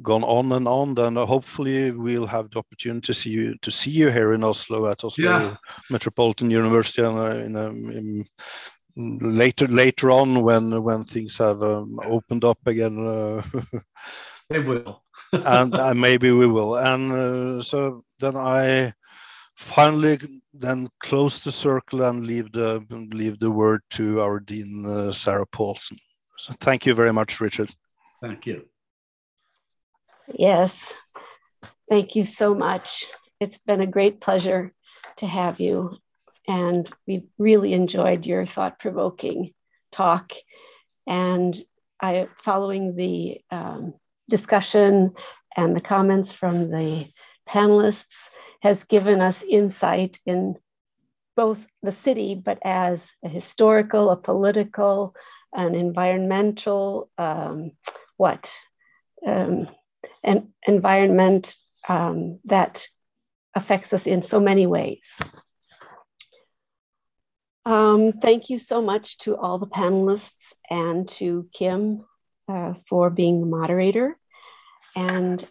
gone 0.02 0.24
on 0.24 0.52
and 0.52 0.66
on. 0.68 0.94
Then 0.94 1.16
hopefully 1.16 1.90
we'll 1.90 2.26
have 2.26 2.50
the 2.50 2.58
opportunity 2.58 3.06
to 3.06 3.14
see 3.14 3.30
you 3.30 3.56
to 3.62 3.70
see 3.70 3.90
you 3.90 4.10
here 4.10 4.32
in 4.34 4.44
Oslo 4.44 4.86
at 4.90 5.04
Oslo 5.04 5.24
Yeah. 5.24 5.56
Metropolitan 5.90 6.50
University 6.50 7.02
and 7.02 7.18
uh, 7.18 7.36
in, 7.36 7.56
um, 7.56 7.90
in 7.90 8.24
later 8.96 9.66
later 9.66 10.10
on 10.10 10.42
when 10.42 10.82
when 10.82 11.04
things 11.04 11.38
have 11.38 11.62
um, 11.62 11.98
opened 12.04 12.44
up 12.44 12.58
again. 12.66 13.06
Uh, 13.06 13.42
They 14.52 14.58
will. 14.58 15.02
and 15.32 15.74
uh, 15.74 15.94
maybe 15.94 16.30
we 16.30 16.46
will. 16.46 16.76
And 16.76 17.12
uh, 17.12 17.62
so 17.62 18.02
then 18.20 18.36
I 18.36 18.92
finally 19.56 20.18
then 20.52 20.88
close 21.00 21.40
the 21.40 21.52
circle 21.52 22.02
and 22.02 22.26
leave 22.26 22.52
the 22.52 22.84
leave 23.12 23.38
the 23.38 23.50
word 23.50 23.80
to 23.90 24.20
our 24.20 24.40
dean 24.40 24.84
uh, 24.86 25.12
Sarah 25.12 25.46
Paulson. 25.46 25.96
So 26.38 26.52
thank 26.60 26.84
you 26.84 26.94
very 26.94 27.12
much, 27.12 27.40
Richard. 27.40 27.70
Thank 28.20 28.46
you. 28.46 28.66
Yes, 30.34 30.92
thank 31.88 32.16
you 32.16 32.24
so 32.24 32.54
much. 32.54 33.06
It's 33.40 33.58
been 33.58 33.80
a 33.80 33.86
great 33.86 34.20
pleasure 34.20 34.72
to 35.18 35.26
have 35.26 35.60
you, 35.60 35.96
and 36.48 36.88
we've 37.06 37.28
really 37.38 37.72
enjoyed 37.72 38.26
your 38.26 38.46
thought 38.46 38.78
provoking 38.78 39.52
talk. 39.90 40.32
And 41.06 41.56
I, 42.00 42.28
following 42.44 42.96
the 42.96 43.40
um, 43.50 43.94
discussion 44.28 45.12
and 45.56 45.76
the 45.76 45.80
comments 45.80 46.32
from 46.32 46.70
the 46.70 47.08
panelists, 47.48 48.30
has 48.62 48.84
given 48.84 49.20
us 49.20 49.42
insight 49.42 50.18
in 50.24 50.54
both 51.36 51.66
the 51.82 51.92
city, 51.92 52.34
but 52.34 52.58
as 52.62 53.10
a 53.24 53.28
historical, 53.28 54.10
a 54.10 54.16
political, 54.16 55.14
an 55.52 55.74
environmental, 55.74 57.10
um, 57.18 57.72
what? 58.16 58.52
Um, 59.26 59.68
an 60.22 60.52
environment 60.66 61.54
um, 61.88 62.38
that 62.44 62.86
affects 63.54 63.92
us 63.92 64.06
in 64.06 64.22
so 64.22 64.40
many 64.40 64.66
ways. 64.66 65.06
Um, 67.64 68.12
thank 68.12 68.50
you 68.50 68.58
so 68.58 68.82
much 68.82 69.18
to 69.18 69.36
all 69.36 69.58
the 69.58 69.66
panelists 69.66 70.52
and 70.68 71.08
to 71.10 71.48
Kim 71.52 72.04
uh, 72.48 72.74
for 72.88 73.10
being 73.10 73.40
the 73.40 73.46
moderator. 73.46 74.18
And 74.96 75.44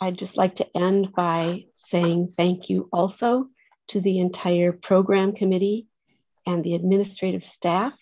I'd 0.00 0.18
just 0.18 0.36
like 0.36 0.56
to 0.56 0.76
end 0.76 1.12
by 1.12 1.66
saying 1.76 2.32
thank 2.36 2.68
you 2.68 2.88
also 2.92 3.46
to 3.88 4.00
the 4.00 4.18
entire 4.18 4.72
program 4.72 5.32
committee 5.32 5.86
and 6.44 6.64
the 6.64 6.74
administrative 6.74 7.44
staff 7.44 7.92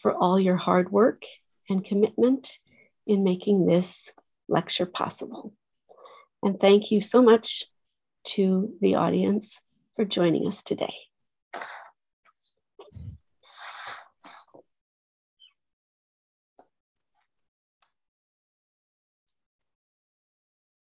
for 0.00 0.12
all 0.14 0.40
your 0.40 0.56
hard 0.56 0.90
work 0.90 1.22
and 1.68 1.84
commitment 1.84 2.58
in 3.06 3.22
making 3.22 3.66
this 3.66 4.10
lecture 4.48 4.86
possible. 4.86 5.52
And 6.42 6.58
thank 6.60 6.90
you 6.90 7.00
so 7.00 7.22
much 7.22 7.64
to 8.28 8.74
the 8.80 8.96
audience 8.96 9.58
for 9.96 10.04
joining 10.04 10.46
us 10.46 10.62
today. 10.62 10.94